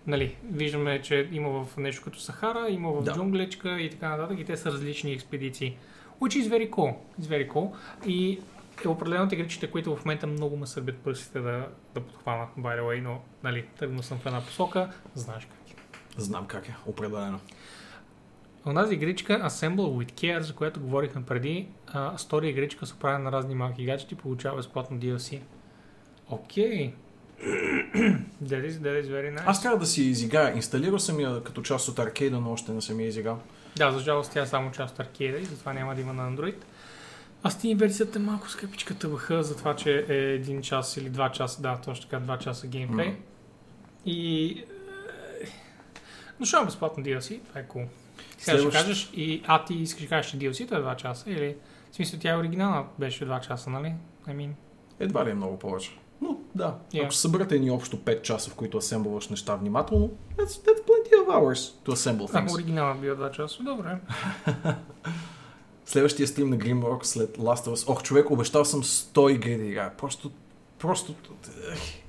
нали, 0.06 0.36
виждаме, 0.44 1.02
че 1.02 1.28
има 1.32 1.64
в 1.64 1.76
нещо 1.76 2.04
като 2.04 2.18
Сахара, 2.20 2.66
има 2.70 2.92
в 2.92 3.02
Да. 3.02 3.12
джунгличка 3.12 3.80
и 3.80 3.90
така 3.90 4.08
нататък 4.08 4.38
и 4.40 4.44
те 4.44 4.56
са 4.56 4.72
различни 4.72 5.12
експедиции. 5.12 5.76
Which 6.20 6.42
is 6.42 6.48
very 6.48 6.70
cool. 6.70 6.94
It's 7.20 7.24
very 7.26 7.48
cool. 7.48 7.70
И 8.06 8.38
е 8.84 8.88
определено 8.88 9.24
от 9.24 9.32
игричите, 9.32 9.70
които 9.70 9.96
в 9.96 10.04
момента 10.04 10.26
много 10.26 10.56
ме 10.56 10.66
сърбят 10.66 10.96
пръстите 10.96 11.40
да, 11.40 11.66
да 11.94 12.00
подхвана, 12.00 12.46
by 12.58 12.80
the 12.80 12.82
way, 12.82 13.00
но 13.02 13.20
нали, 13.44 13.64
тръгнал 13.78 14.02
съм 14.02 14.18
в 14.18 14.26
една 14.26 14.40
посока, 14.40 14.90
знаеш 15.14 15.44
как 15.44 15.70
е. 15.70 15.74
Знам 16.16 16.46
как 16.46 16.68
е, 16.68 16.74
определено. 16.86 17.40
Онази 18.66 18.94
игричка 18.94 19.32
Assemble 19.32 19.76
with 19.76 20.12
Care, 20.12 20.40
за 20.40 20.54
която 20.54 20.80
говорихме 20.80 21.22
преди, 21.22 21.68
а, 21.86 22.18
стори 22.18 22.48
игричка 22.48 22.86
с 22.86 22.92
оправена 22.92 23.24
на 23.24 23.32
разни 23.32 23.54
малки 23.54 23.84
гаджети, 23.84 24.14
получава 24.14 24.56
безплатно 24.56 24.98
DLC. 24.98 25.40
Окей. 26.28 26.92
That 28.44 28.68
is, 28.68 28.70
that 28.70 29.02
is 29.02 29.06
very 29.06 29.38
nice. 29.38 29.42
Аз 29.46 29.62
трябва 29.62 29.78
да 29.78 29.86
си 29.86 30.02
изиграя. 30.02 30.56
Инсталирал 30.56 30.98
съм 30.98 31.20
я 31.20 31.42
като 31.44 31.62
част 31.62 31.88
от 31.88 31.98
аркейда, 31.98 32.40
но 32.40 32.52
още 32.52 32.72
не 32.72 32.80
съм 32.80 33.00
я 33.00 33.06
изиграл. 33.06 33.38
Да, 33.76 33.92
за 33.92 33.98
жалост 33.98 34.32
тя 34.32 34.42
е 34.42 34.46
само 34.46 34.70
част 34.70 34.94
от 34.94 35.00
аркейда 35.00 35.38
и 35.38 35.44
затова 35.44 35.72
няма 35.72 35.94
да 35.94 36.00
има 36.00 36.12
на 36.12 36.30
Android. 36.30 36.54
А 37.42 37.50
Steam 37.50 37.76
версията 37.76 38.18
е 38.18 38.22
малко 38.22 38.50
скъпичка 38.50 38.94
ТВХ 38.94 39.30
за 39.40 39.56
това, 39.56 39.76
че 39.76 40.04
е 40.08 40.14
един 40.14 40.62
час 40.62 40.96
или 40.96 41.10
два 41.10 41.32
часа, 41.32 41.62
да, 41.62 41.78
точно 41.84 42.04
така, 42.08 42.20
два 42.20 42.38
часа 42.38 42.66
геймплей. 42.66 43.08
Мгм. 43.08 43.18
И... 44.06 44.48
е, 45.44 45.48
Но 46.40 46.46
ще 46.46 46.64
безплатно 46.64 47.04
DLC, 47.04 47.40
това 47.48 47.60
е 47.60 47.64
cool. 47.64 47.86
Сега 48.40 48.52
ще 48.52 48.62
Следващ- 48.62 48.78
кажеш, 48.78 49.10
и, 49.14 49.42
а 49.46 49.64
ти 49.64 49.74
искаш 49.74 50.02
да 50.02 50.08
кажеш, 50.08 50.30
че 50.30 50.38
DLC-то 50.38 50.74
е 50.74 50.78
2 50.78 50.96
часа 50.96 51.30
или... 51.30 51.56
В 51.92 51.94
смисъл, 51.94 52.20
тя 52.20 52.30
е 52.30 52.36
оригинална, 52.36 52.84
беше 52.98 53.26
2 53.26 53.40
часа, 53.40 53.70
нали? 53.70 53.94
I 54.28 54.30
mean, 54.30 54.50
Едва 55.00 55.24
ли 55.26 55.30
е 55.30 55.34
много 55.34 55.58
повече. 55.58 55.98
Но 56.22 56.36
да, 56.54 56.78
Yeah. 56.92 57.02
ако 57.02 57.14
съберете 57.14 57.58
ни 57.58 57.70
общо 57.70 57.96
5 57.96 58.22
часа, 58.22 58.50
в 58.50 58.54
които 58.54 58.78
асемблваш 58.78 59.28
неща 59.28 59.54
внимателно, 59.54 60.10
that's, 60.36 60.46
that's 60.46 60.80
plenty 60.80 61.14
of 61.16 61.28
hours 61.28 61.54
to 61.84 61.90
assemble 61.90 62.24
ако 62.24 62.32
things. 62.48 62.54
оригинална 62.54 62.94
била 62.94 63.16
2 63.16 63.30
часа, 63.30 63.62
добре. 63.62 63.98
Следващия 65.84 66.26
стрим 66.28 66.50
на 66.50 66.56
Grimrock 66.58 67.04
след 67.04 67.38
Last 67.38 67.66
of 67.66 67.74
Us. 67.74 67.88
Ох, 67.88 68.02
човек, 68.02 68.30
обещал 68.30 68.64
съм 68.64 68.82
100 68.82 69.30
игри 69.30 69.56
да 69.56 69.64
играя. 69.64 69.96
Просто, 69.96 70.30
просто 70.78 71.14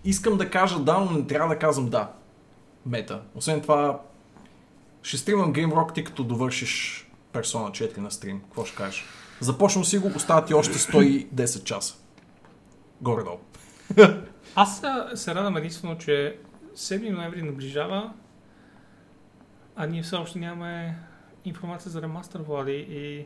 искам 0.04 0.38
да 0.38 0.50
кажа 0.50 0.80
да, 0.80 0.98
но 1.00 1.12
не 1.12 1.28
трябва 1.28 1.50
да 1.50 1.60
казвам 1.60 1.90
да. 1.90 2.12
Мета. 2.86 3.22
Освен 3.36 3.62
това, 3.62 4.02
ще 5.04 5.18
стримам 5.18 5.54
Grimrock, 5.54 5.94
ти 5.94 6.04
като 6.04 6.24
довършиш 6.24 7.08
Persona 7.34 7.70
4 7.70 7.98
на 7.98 8.12
стрим. 8.12 8.42
Какво 8.42 8.66
ще 8.66 8.78
кажеш? 8.78 9.06
Започвам 9.40 9.86
си 9.86 9.98
го, 9.98 10.12
остават 10.16 10.48
ти 10.48 10.54
още 10.54 10.78
110 10.78 11.64
часа. 11.64 11.96
Горе-долу. 13.02 13.40
Аз 14.56 14.82
се 15.16 15.36
радвам 15.36 15.58
единствено, 15.58 15.98
че 15.98 16.38
7 16.76 17.10
ноември 17.10 17.42
наближава, 17.42 18.14
а 19.76 19.86
ние 19.86 20.04
все 20.04 20.16
още 20.16 20.40
нямаме 20.40 20.98
информация 21.46 21.92
за 21.92 22.02
ремастър, 22.02 22.42
Влади, 22.42 22.86
и... 22.90 23.26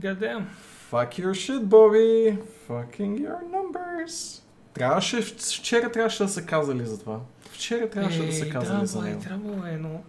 God 0.00 0.18
damn. 0.18 0.44
Fuck 0.90 1.10
your 1.18 1.32
shit, 1.32 1.62
Bobby. 1.64 2.38
Fucking 2.68 3.12
your 3.26 3.40
numbers. 3.54 4.42
Трябваше, 4.74 5.22
вчера 5.22 5.92
трябваше 5.92 6.22
да 6.22 6.28
са 6.28 6.46
казали 6.46 6.86
за 6.86 7.00
това. 7.00 7.20
Вчера 7.62 7.90
трябваше 7.90 8.26
да 8.26 8.32
са 8.32 8.48
казали 8.48 8.80
да, 8.80 8.86
за 8.86 9.02
него. 9.02 9.20
трябвало 9.20 9.66
е, 9.66 9.76
но... 9.76 10.02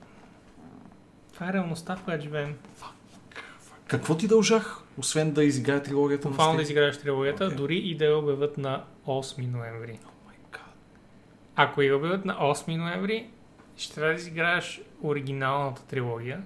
Това 1.33 1.49
е 1.49 1.53
реалността, 1.53 1.95
в 1.95 2.03
която 2.03 2.23
живеем. 2.23 2.55
Какво 3.87 4.17
ти 4.17 4.27
дължах, 4.27 4.79
освен 4.97 5.31
да 5.31 5.43
изиграя 5.43 5.83
трилогията 5.83 6.27
на 6.27 6.31
Буквално 6.31 6.55
да 6.55 6.61
изиграеш 6.61 6.97
трилогията, 6.97 7.45
Окей. 7.45 7.57
дори 7.57 7.77
и 7.77 7.97
да 7.97 8.05
я 8.05 8.17
обявят 8.17 8.57
на 8.57 8.83
8 9.07 9.51
ноември. 9.51 9.99
Oh. 10.51 10.57
Ако 11.55 11.81
я 11.81 11.97
обявят 11.97 12.25
на 12.25 12.33
8 12.33 12.77
ноември, 12.77 13.29
ще 13.77 13.95
трябва 13.95 14.13
да 14.13 14.19
изиграеш 14.19 14.81
оригиналната 15.03 15.85
трилогия. 15.85 16.43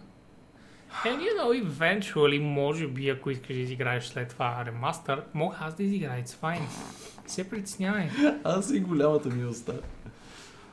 And 1.06 1.20
you 1.20 1.42
know, 1.42 1.64
eventually, 1.64 2.40
може 2.40 2.88
би, 2.88 3.10
ако 3.10 3.30
искаш 3.30 3.56
да 3.56 3.62
изиграеш 3.62 4.06
след 4.06 4.30
това 4.30 4.64
ремастър, 4.66 5.24
мога 5.34 5.56
аз 5.60 5.76
да 5.76 5.84
изиграя, 5.84 6.24
it's 6.24 6.42
fine. 6.42 6.60
Не 6.60 6.68
се 7.30 7.50
притеснявай. 7.50 8.10
Аз 8.44 8.72
и 8.72 8.80
голямата 8.80 9.30
ми 9.30 9.46
уста. 9.46 9.80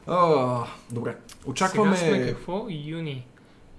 О, 0.06 0.64
добре. 0.90 1.16
Очакваме... 1.46 1.96
Сега 1.96 2.16
сме 2.16 2.26
какво? 2.26 2.66
Юни. 2.70 3.26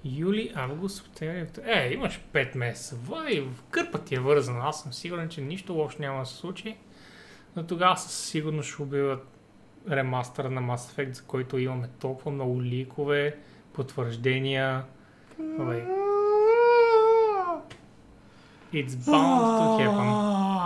Юли, 0.06 0.52
август, 0.56 0.98
септември. 0.98 1.48
Е, 1.64 1.94
имаш 1.94 2.22
5 2.34 2.58
месеца. 2.58 2.96
Вай, 2.96 3.40
в 3.40 3.64
кърпа 3.64 4.00
ти 4.00 4.16
е 4.16 4.20
вързана. 4.20 4.60
Аз 4.64 4.82
съм 4.82 4.94
сигурен, 4.94 5.30
че 5.30 5.42
нищо 5.42 5.74
лошо 5.74 5.98
няма 6.00 6.20
да 6.20 6.26
се 6.26 6.36
случи. 6.36 6.78
Но 7.56 7.68
тогава 7.68 7.98
със 7.98 8.30
сигурност 8.30 8.74
ще 8.74 8.82
убиват 8.82 9.28
ремастъра 9.90 10.50
на 10.50 10.62
Mass 10.62 10.78
Effect, 10.78 11.14
за 11.14 11.24
който 11.24 11.58
имаме 11.58 11.90
толкова 12.00 12.32
много 12.32 12.62
ликове, 12.62 13.38
потвърждения. 13.74 14.84
Вай, 15.40 15.86
it's 18.74 18.88
bound 18.88 19.42
to 19.60 19.80
happen. 19.80 20.12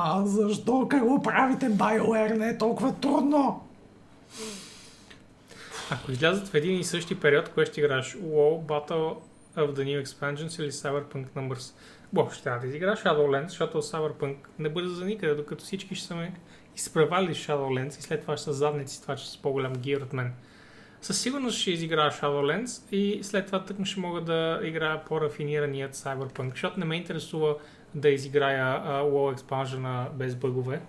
А, 0.04 0.26
защо? 0.26 0.88
Как 0.88 1.04
го 1.06 1.22
правите, 1.22 1.72
BioWare? 1.72 2.38
Не 2.38 2.50
е 2.50 2.58
толкова 2.58 2.94
трудно. 2.94 3.68
Ако 5.92 6.12
излязат 6.12 6.48
в 6.48 6.56
един 6.56 6.80
и 6.80 6.84
същи 6.84 7.20
период, 7.20 7.50
кое 7.50 7.66
ще 7.66 7.80
играеш? 7.80 8.16
WoW, 8.16 8.66
Battle 8.66 9.18
of 9.58 9.74
the 9.74 9.84
New 9.84 10.04
Expansions 10.06 10.64
или 10.64 10.72
Cyberpunk 10.72 11.30
Numbers? 11.36 11.74
Бо, 12.14 12.30
ще 12.30 12.44
трябва 12.44 12.60
да 12.60 12.68
изиграеш 12.68 13.00
Shadowlands, 13.00 13.48
защото 13.48 13.82
Cyberpunk 13.82 14.36
не 14.60 14.70
бърза 14.70 14.96
за 14.96 15.06
никъде, 15.06 15.36
докато 15.36 15.64
всички 15.64 15.96
ще 15.96 16.08
са 16.08 16.16
ме 16.16 16.34
изпревали 16.76 17.36
Shadowlands 17.36 18.00
и 18.00 18.02
след 18.02 18.22
това 18.22 18.38
ще 18.38 18.44
са 18.44 18.54
задници, 18.54 19.02
това 19.02 19.18
ще 19.18 19.30
са 19.30 19.42
по-голям 19.42 19.74
гир 19.74 20.02
от 20.02 20.14
мен. 20.14 20.34
Със 21.02 21.22
сигурност 21.22 21.58
ще 21.58 21.72
изиграя 21.72 22.12
Shadowlands 22.12 22.94
и 22.94 23.24
след 23.24 23.46
това 23.46 23.64
тъкмо 23.64 23.86
ще 23.86 24.00
мога 24.00 24.22
да 24.22 24.60
играя 24.64 25.06
по-рафинираният 25.06 25.96
Cyberpunk, 25.96 26.50
защото 26.50 26.80
не 26.80 26.86
ме 26.86 26.96
интересува 26.96 27.56
да 27.96 28.10
изиграя 28.10 28.66
uh, 28.66 29.02
WoW 29.04 29.40
Expansion 29.40 30.12
без 30.12 30.36
бъгове, 30.36 30.82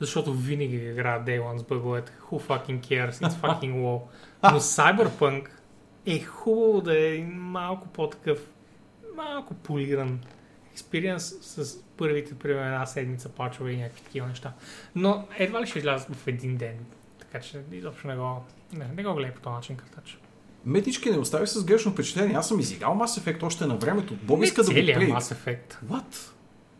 защото 0.00 0.32
винаги 0.32 0.76
играя 0.76 1.24
Day 1.24 1.40
One 1.40 1.58
с 1.58 1.62
бъговете. 1.62 2.12
Who 2.30 2.40
fucking 2.40 2.80
cares? 2.80 3.10
It's 3.10 3.40
fucking 3.40 3.74
WoW. 3.74 4.00
Но 4.42 4.60
Cyberpunk 4.60 5.48
е 6.06 6.22
хубаво 6.22 6.80
да 6.80 7.16
е 7.16 7.18
малко 7.34 7.88
по-такъв, 7.88 8.48
малко 9.16 9.54
полиран 9.54 10.20
експириенс 10.72 11.34
с 11.40 11.78
първите, 11.96 12.34
примерно, 12.34 12.66
една 12.66 12.86
седмица 12.86 13.28
пачове 13.28 13.72
и 13.72 13.76
някакви 13.76 14.02
такива 14.02 14.26
неща. 14.26 14.52
Но 14.94 15.28
едва 15.38 15.62
ли 15.62 15.66
ще 15.66 15.78
излязат 15.78 16.16
в 16.16 16.26
един 16.26 16.56
ден. 16.56 16.76
Така 17.18 17.40
че 17.40 17.62
изобщо 17.72 18.08
не 18.08 18.16
го, 18.16 18.44
не, 18.72 18.88
не 18.96 19.04
го 19.04 19.14
гледай 19.14 19.34
по 19.34 19.40
този 19.40 19.54
начин, 19.54 19.76
картач. 19.76 20.18
Метички 20.64 21.10
не 21.10 21.18
остави 21.18 21.46
с 21.46 21.64
грешно 21.64 21.92
впечатление. 21.92 22.36
Аз 22.36 22.48
съм 22.48 22.60
изиграл 22.60 22.94
Mass 22.94 23.20
Effect 23.20 23.42
още 23.42 23.66
на 23.66 23.76
времето. 23.76 24.16
Не 24.28 24.44
иска 24.44 24.62
да 24.62 24.70
го 24.70 24.74
целият 24.74 24.98
плей. 24.98 25.08
Mass 25.08 25.34
Effect. 25.34 25.84
What? 25.84 26.30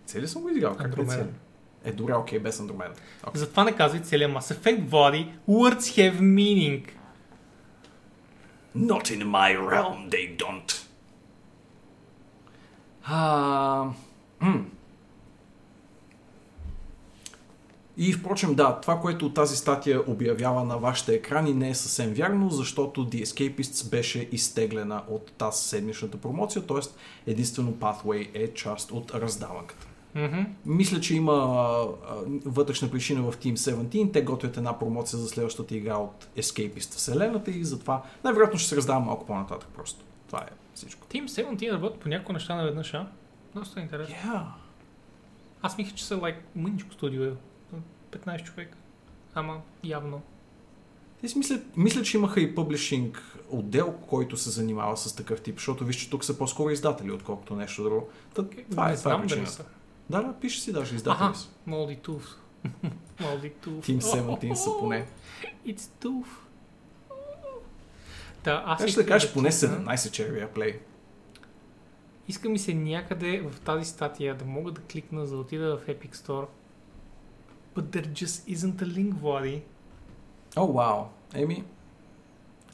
Цели 0.06 0.28
съм 0.28 0.42
го 0.42 0.48
изиграл. 0.48 0.76
Как 0.76 0.94
да 0.94 1.26
е? 1.86 1.90
Е, 1.90 1.92
добре, 1.92 2.14
окей, 2.14 2.38
без 2.38 2.60
Андромеда. 2.60 2.94
Okay. 3.24 3.36
Затова 3.36 3.64
не 3.64 3.72
казвай 3.72 4.00
целият 4.00 4.32
Mass 4.32 4.54
Effect, 4.54 4.88
Влади. 4.88 5.32
Words 5.48 5.78
have 5.78 6.18
meaning. 6.20 6.82
Not 8.76 9.04
in 9.10 9.24
my 9.24 9.56
realm, 9.56 10.10
they 10.10 10.36
don't. 10.36 10.86
А... 13.04 13.90
м. 14.40 14.66
И 17.98 18.12
впрочем, 18.12 18.54
да, 18.54 18.80
това, 18.80 19.00
което 19.00 19.32
тази 19.32 19.56
статия 19.56 20.02
обявява 20.06 20.64
на 20.64 20.78
вашите 20.78 21.14
екрани 21.14 21.54
не 21.54 21.70
е 21.70 21.74
съвсем 21.74 22.14
вярно, 22.14 22.50
защото 22.50 23.06
The 23.06 23.24
Escapists 23.24 23.90
беше 23.90 24.28
изтеглена 24.32 25.02
от 25.08 25.32
тази 25.32 25.68
седмичната 25.68 26.18
промоция, 26.18 26.66
т.е. 26.66 26.80
единствено 27.30 27.72
Pathway 27.72 28.30
е 28.34 28.54
част 28.54 28.90
от 28.90 29.14
раздаванката. 29.14 29.86
Мисля, 30.66 31.00
че 31.00 31.16
има 31.16 31.32
а, 31.32 31.86
вътрешна 32.44 32.90
причина 32.90 33.22
в 33.22 33.36
Team 33.36 33.54
17. 33.54 34.12
Те 34.12 34.22
готвят 34.22 34.56
една 34.56 34.78
промоция 34.78 35.18
за 35.18 35.28
следващата 35.28 35.76
игра 35.76 35.96
от 35.96 36.28
Escapist 36.36 36.94
вселената 36.94 37.50
и 37.50 37.64
затова 37.64 38.02
най-вероятно 38.24 38.58
ще 38.58 38.68
се 38.68 38.76
раздава 38.76 39.00
малко 39.00 39.26
по-нататък 39.26 39.68
просто. 39.76 40.04
Това 40.26 40.40
е 40.40 40.54
всичко. 40.74 41.06
Team 41.06 41.26
17 41.26 41.72
работят 41.72 42.00
по 42.00 42.08
някои 42.08 42.32
неща 42.32 42.54
наведнъж, 42.54 42.94
а? 42.94 43.06
Доста 43.54 43.80
интересно. 43.80 44.14
Yeah. 44.14 44.44
Аз 45.62 45.78
мисля, 45.78 45.96
че 45.96 46.04
са 46.04 46.16
like 46.16 46.38
мъничко 46.56 46.92
студио. 46.92 47.24
е. 47.24 47.32
15 48.12 48.42
човека. 48.44 48.78
Ама 49.34 49.60
явно. 49.84 50.22
Те 51.20 51.28
си 51.28 51.38
мисля, 51.38 51.60
мисля, 51.76 52.02
че 52.02 52.16
имаха 52.16 52.40
и 52.40 52.54
публишинг 52.54 53.38
отдел, 53.50 53.94
който 54.08 54.36
се 54.36 54.50
занимава 54.50 54.96
с 54.96 55.16
такъв 55.16 55.40
тип, 55.40 55.54
защото 55.54 55.84
виж, 55.84 55.96
че 55.96 56.10
тук 56.10 56.24
са 56.24 56.38
по-скоро 56.38 56.70
издатели, 56.70 57.12
отколкото 57.12 57.56
нещо 57.56 57.82
друго. 57.82 58.08
Та, 58.34 58.44
това 58.70 58.86
не 58.86 58.92
е, 58.92 58.96
това 58.96 59.14
е 59.14 59.22
причината. 59.22 59.64
Да, 60.10 60.22
да, 60.22 60.32
пише 60.40 60.60
си 60.60 60.72
даже 60.72 60.94
издатели 60.94 61.24
Аха. 61.24 61.34
са. 61.34 61.48
Moldy 61.68 62.00
Tooth. 62.00 62.36
Moldy 63.18 63.52
Tooth. 63.64 63.80
Team 63.80 64.00
17 64.00 64.54
са 64.54 64.70
поне. 64.78 65.06
It's 65.66 65.76
Tooth. 65.78 66.26
Да, 68.44 68.62
аз 68.66 68.82
Аз 68.82 68.90
ще 68.90 69.00
да 69.02 69.06
кажеш 69.06 69.32
поне 69.32 69.50
кликна. 69.50 69.68
17 69.68 70.10
червия 70.10 70.52
плей. 70.52 70.80
Иска 72.28 72.48
ми 72.48 72.58
се 72.58 72.74
някъде 72.74 73.40
в 73.40 73.60
тази 73.60 73.84
статия 73.84 74.34
да 74.34 74.44
мога 74.44 74.72
да 74.72 74.80
кликна 74.80 75.26
за 75.26 75.34
да 75.34 75.40
отида 75.40 75.76
в 75.76 75.86
Epic 75.86 76.14
Store. 76.14 76.46
But 77.76 77.82
there 77.82 78.06
just 78.06 78.54
isn't 78.54 78.82
a 78.82 78.84
link, 78.84 79.14
Влади. 79.14 79.62
О, 80.56 80.72
вау. 80.72 81.04
Еми, 81.34 81.64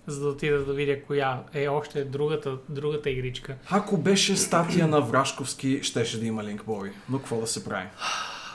за 0.07 0.21
да 0.21 0.29
отида 0.29 0.65
да 0.65 0.73
видя 0.73 1.03
коя 1.03 1.45
е 1.55 1.69
още 1.69 2.05
другата, 2.05 2.59
другата 2.69 3.11
игричка. 3.11 3.57
Ако 3.71 3.97
беше 3.97 4.37
статия 4.37 4.89
на 4.89 5.01
Врашковски, 5.01 5.83
щеше 5.83 6.21
да 6.21 6.27
има 6.27 6.45
линк 6.45 6.65
бой. 6.65 6.93
Но 7.09 7.19
какво 7.19 7.41
да 7.41 7.47
се 7.47 7.65
прави? 7.65 7.89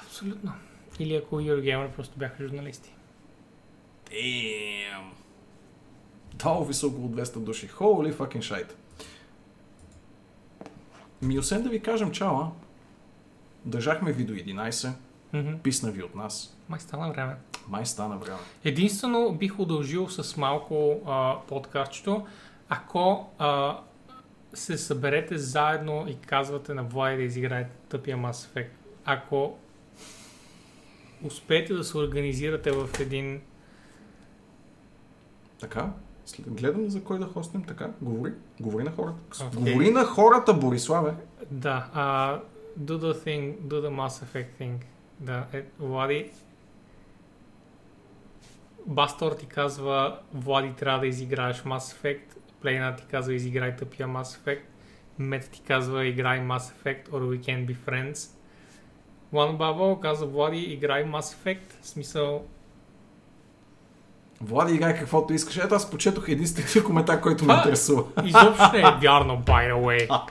Абсолютно. 0.06 0.54
Или 1.00 1.16
ако 1.16 1.36
Eurogamer 1.36 1.92
просто 1.92 2.20
бяха 2.20 2.44
журналисти. 2.44 2.94
Damn. 4.12 5.12
Дал 6.34 6.64
високо 6.64 6.96
около 6.96 7.10
200 7.10 7.40
души. 7.40 7.70
Holy 7.70 8.14
fucking 8.14 8.40
shit. 8.40 8.72
Ми 11.22 11.40
освен 11.40 11.64
да 11.64 11.70
ви 11.70 11.80
кажем 11.80 12.12
чао, 12.12 12.36
а? 12.36 12.52
Държахме 13.66 14.12
ви 14.12 14.24
до 14.24 14.34
11. 14.34 14.92
Мгм. 15.34 15.58
Писна 15.64 15.92
ви 15.92 16.04
от 16.04 16.16
нас. 16.16 16.57
Май 16.70 16.80
стана 16.80 17.12
време. 17.12 17.36
Май 17.68 17.86
стана 17.86 18.18
време. 18.18 18.38
Единствено 18.64 19.32
бих 19.32 19.60
удължил 19.60 20.10
с 20.10 20.38
малко 20.38 21.02
а, 21.06 21.36
подкастчето, 21.48 22.26
ако 22.70 23.30
а, 23.38 23.80
се 24.54 24.78
съберете 24.78 25.38
заедно 25.38 26.06
и 26.08 26.16
казвате 26.16 26.74
на 26.74 26.84
Влади 26.84 27.18
да 27.18 27.24
изиграе 27.24 27.70
тъпия 27.90 28.18
Mass 28.18 28.32
Effect. 28.32 28.70
Ако 29.06 29.58
успеете 31.24 31.74
да 31.74 31.84
се 31.84 31.98
организирате 31.98 32.72
в 32.72 32.90
един... 33.00 33.42
Така? 35.60 35.92
Гледам 36.48 36.90
за 36.90 37.04
кой 37.04 37.20
да 37.20 37.26
хостнем 37.26 37.64
така. 37.64 37.92
Говори. 38.02 38.34
Говори 38.60 38.84
на 38.84 38.92
хората. 38.92 39.18
Окей. 39.48 39.74
Говори 39.74 39.92
на 39.92 40.06
хората, 40.06 40.54
Бориславе. 40.54 41.14
Да, 41.52 41.90
а, 41.94 42.40
do 42.80 42.98
the 42.98 43.14
thing, 43.26 43.58
do 43.60 43.82
the 43.82 43.90
Mass 43.90 44.26
Effect 44.26 44.62
thing. 44.62 44.76
Да, 45.20 45.46
е, 45.54 45.66
Влади... 45.80 46.32
Бастор 48.88 49.32
ти 49.32 49.46
казва, 49.46 50.20
Влади 50.34 50.74
трябва 50.74 51.00
да 51.00 51.08
изиграеш 51.08 51.64
Mass 51.64 51.78
Effect, 51.78 52.22
Плейна 52.62 52.96
ти 52.96 53.04
казва, 53.12 53.34
изиграй 53.34 53.76
тъпия 53.76 54.08
Mass 54.08 54.24
Effect, 54.24 54.62
Мет 55.20 55.50
ти 55.52 55.62
казва, 55.62 56.06
играй 56.06 56.40
Mass 56.40 56.58
Effect, 56.58 57.10
or 57.10 57.38
we 57.38 57.40
can 57.40 57.66
be 57.66 57.76
friends. 57.76 58.32
One 59.34 59.58
Bubble 59.58 60.00
казва, 60.00 60.28
Влади, 60.28 60.58
играй 60.58 61.06
Mass 61.06 61.20
Effect, 61.20 61.82
в 61.82 61.88
смисъл, 61.88 62.46
Влади, 64.42 64.74
играй 64.74 64.96
каквото 64.96 65.34
искаш. 65.34 65.58
Ето 65.58 65.76
аз 65.76 65.92
почетох 65.92 66.30
единствения 66.30 66.86
коментар, 66.86 67.22
който 67.22 67.46
ме 67.46 67.54
интересува. 67.54 68.04
изобщо 68.26 68.70
не 68.74 68.80
е 68.80 68.96
вярно, 69.02 69.44
by 69.46 69.74
the 69.74 69.76
way. 69.76 70.22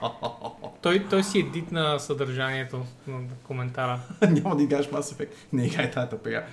Той, 0.81 1.05
той 1.09 1.23
си 1.23 1.39
едит 1.39 1.71
на 1.71 1.99
съдържанието 1.99 2.85
на 3.07 3.19
коментара. 3.43 3.99
Няма 4.29 4.55
да 4.55 4.63
играеш 4.63 4.89
Mass 4.89 5.01
Effect. 5.01 5.29
Не 5.53 5.65
играй 5.65 5.91
тази 5.91 6.09
тъпега. 6.09 6.45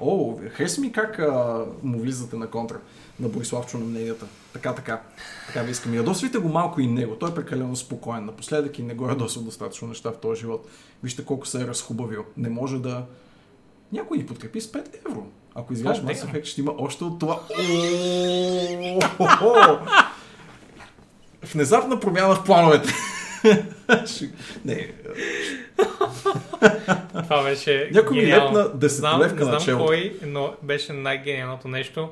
О, 0.00 0.38
хареса 0.50 0.80
ми 0.80 0.92
как 0.92 1.18
а, 1.18 1.64
му 1.82 2.00
влизате 2.00 2.36
на 2.36 2.46
контра 2.46 2.76
на 3.20 3.28
Бориславчо 3.28 3.78
на 3.78 3.84
мненията. 3.84 4.26
Така, 4.52 4.74
така. 4.74 5.00
Така 5.46 5.62
ви 5.62 5.70
искам. 5.70 5.94
Ядосвайте 5.94 6.38
го 6.38 6.48
малко 6.48 6.80
и 6.80 6.86
него. 6.86 7.16
Той 7.16 7.30
е 7.30 7.34
прекалено 7.34 7.76
спокоен 7.76 8.24
напоследък 8.24 8.78
и 8.78 8.82
не 8.82 8.94
го 8.94 9.08
ядосва 9.08 9.42
достатъчно 9.42 9.88
неща 9.88 10.10
в 10.10 10.20
този 10.20 10.40
живот. 10.40 10.68
Вижте 11.02 11.24
колко 11.24 11.46
се 11.46 11.62
е 11.62 11.66
разхубавил. 11.66 12.24
Не 12.36 12.48
може 12.48 12.78
да... 12.78 13.04
Някой 13.92 14.18
ни 14.18 14.26
подкрепи 14.26 14.60
с 14.60 14.72
5 14.72 15.06
евро. 15.08 15.26
Ако 15.54 15.72
О, 15.72 15.76
Mass. 15.76 16.14
Effect, 16.14 16.44
ще 16.44 16.60
има 16.60 16.72
още 16.78 17.04
от 17.04 17.18
това. 17.18 17.40
Внезапна 21.52 22.00
промяна 22.00 22.34
в 22.34 22.44
плановете. 22.44 22.94
Не, 24.64 24.92
Това 27.22 27.42
беше 27.42 27.90
Някой 27.92 28.16
ми 28.16 28.26
лепна 28.26 28.68
десетолевка 28.74 29.44
знам, 29.44 29.52
на 29.52 29.60
знам 29.60 29.86
кой, 29.86 30.16
но 30.26 30.54
беше 30.62 30.92
най-гениалното 30.92 31.68
нещо. 31.68 32.08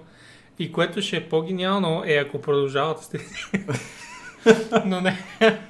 И 0.59 0.73
което 0.73 1.03
ще 1.03 1.17
е 1.17 1.29
по-гениално 1.29 2.03
е 2.07 2.15
ако 2.15 2.41
продължават 2.41 3.03
сте. 3.03 3.19
но 4.85 5.01
не. 5.01 5.19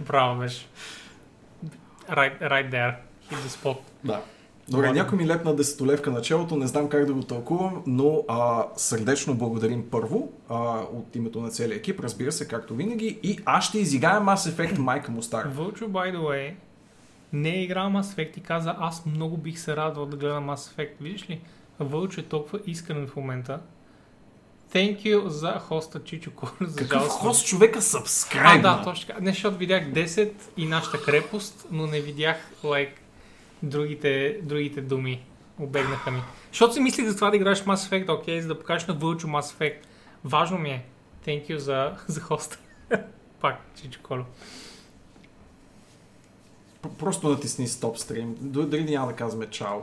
Браво 0.01 0.41
беше. 0.41 0.67
Right, 2.11 2.41
right 2.41 2.71
there. 2.71 2.95
Hit 3.31 3.37
the 3.37 3.49
spot. 3.49 3.77
Да. 4.05 4.21
Добре, 4.69 4.93
някой 4.93 5.19
ми 5.19 5.27
лепна 5.27 5.57
десетолевка 5.57 6.11
на 6.11 6.23
челото, 6.23 6.57
не 6.57 6.67
знам 6.67 6.89
как 6.89 7.07
да 7.07 7.13
го 7.13 7.23
тълкувам, 7.23 7.83
но 7.87 8.25
а, 8.29 8.67
сърдечно 8.77 9.35
благодарим 9.35 9.91
първо 9.91 10.33
а, 10.49 10.55
от 10.93 11.17
името 11.17 11.41
на 11.41 11.51
целия 11.51 11.77
екип, 11.77 12.01
разбира 12.01 12.33
се, 12.33 12.49
както 12.49 12.75
винаги. 12.75 13.19
И 13.23 13.39
аз 13.45 13.65
ще 13.65 13.79
изиграя 13.79 14.21
Mass 14.21 14.51
Effect 14.51 14.79
майка 14.79 15.11
му 15.13 15.23
стара. 15.23 15.49
Вълчо, 15.55 15.85
by 15.85 16.17
the 16.17 16.19
way, 16.19 16.53
не 17.33 17.51
е 17.51 17.63
играл 17.63 17.91
Mass 17.91 18.03
Effect 18.17 18.39
и 18.39 18.43
каза, 18.43 18.75
аз 18.79 19.07
много 19.07 19.37
бих 19.37 19.59
се 19.59 19.77
радвал 19.77 20.07
да 20.07 20.17
гледам 20.17 20.47
Mass 20.47 20.75
Effect. 20.77 20.91
Видиш 21.01 21.31
ли, 21.31 21.41
Вълчо 21.81 22.21
е 22.21 22.25
толкова 22.25 22.59
искрен 22.67 23.07
в 23.07 23.17
момента. 23.17 23.61
Thank 24.73 24.99
you 24.99 25.27
за 25.27 25.59
хоста 25.59 26.05
Чичо 26.05 26.31
Кор. 26.31 26.57
За 26.61 26.77
Какъв 26.77 26.99
жалост. 27.03 27.19
хост 27.19 27.47
човека 27.47 27.79
А, 27.79 27.83
subscribe? 27.83 28.63
да, 28.63 28.83
точно 28.85 29.07
така. 29.07 29.21
Не, 29.21 29.31
защото 29.31 29.57
видях 29.57 29.85
10 29.85 30.33
и 30.57 30.67
нашата 30.67 31.03
крепост, 31.03 31.67
но 31.71 31.87
не 31.87 32.01
видях, 32.01 32.37
like, 32.65 32.93
другите, 33.63 34.41
другите 34.43 34.81
думи. 34.81 35.25
Обегнаха 35.59 36.11
ми. 36.11 36.21
Защото 36.53 36.75
си 36.75 36.81
мислих 36.81 37.07
за 37.09 37.15
това 37.17 37.31
да 37.31 37.37
играеш 37.37 37.63
Mass 37.65 37.77
Effect, 37.91 38.21
окей, 38.21 38.41
за 38.41 38.49
да 38.49 38.59
покажеш 38.59 38.89
на 38.89 38.95
Вълчо 38.95 39.27
Mass 39.27 39.59
Effect. 39.59 39.77
Важно 40.25 40.59
ми 40.59 40.71
е. 40.71 40.85
Thank 41.27 41.51
you 41.51 41.57
за, 41.57 41.93
за 42.07 42.21
хоста. 42.21 42.59
Пак, 43.41 43.61
Чичо 43.81 44.01
Коло. 44.03 44.25
Просто 46.99 47.29
натисни 47.29 47.69
стоп 47.69 47.99
стрим. 47.99 48.35
Д- 48.35 48.67
Дали 48.67 48.85
няма 48.85 49.07
да 49.07 49.17
казваме 49.17 49.47
чао. 49.47 49.79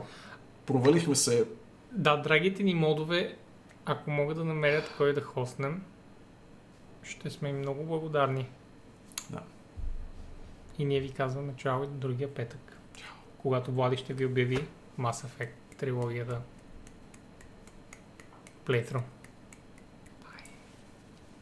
Провалихме 0.66 1.14
се. 1.14 1.46
Да, 1.92 2.16
драгите 2.16 2.62
ни 2.62 2.74
модове, 2.74 3.36
ако 3.84 4.10
могат 4.10 4.36
да 4.36 4.44
намерят 4.44 4.94
кой 4.96 5.12
да 5.12 5.20
хостнем, 5.20 5.82
ще 7.02 7.30
сме 7.30 7.48
им 7.48 7.58
много 7.58 7.84
благодарни. 7.84 8.48
Да. 9.30 9.42
И 10.78 10.84
ние 10.84 11.00
ви 11.00 11.10
казваме 11.10 11.54
чао 11.56 11.84
и 11.84 11.86
до 11.86 11.92
другия 11.92 12.34
петък. 12.34 12.78
Когато 13.38 13.72
Влади 13.72 13.96
ще 13.96 14.14
ви 14.14 14.26
обяви 14.26 14.66
Mass 14.98 15.26
Effect 15.26 15.50
трилогията. 15.78 16.40
Плейтро. 18.64 19.02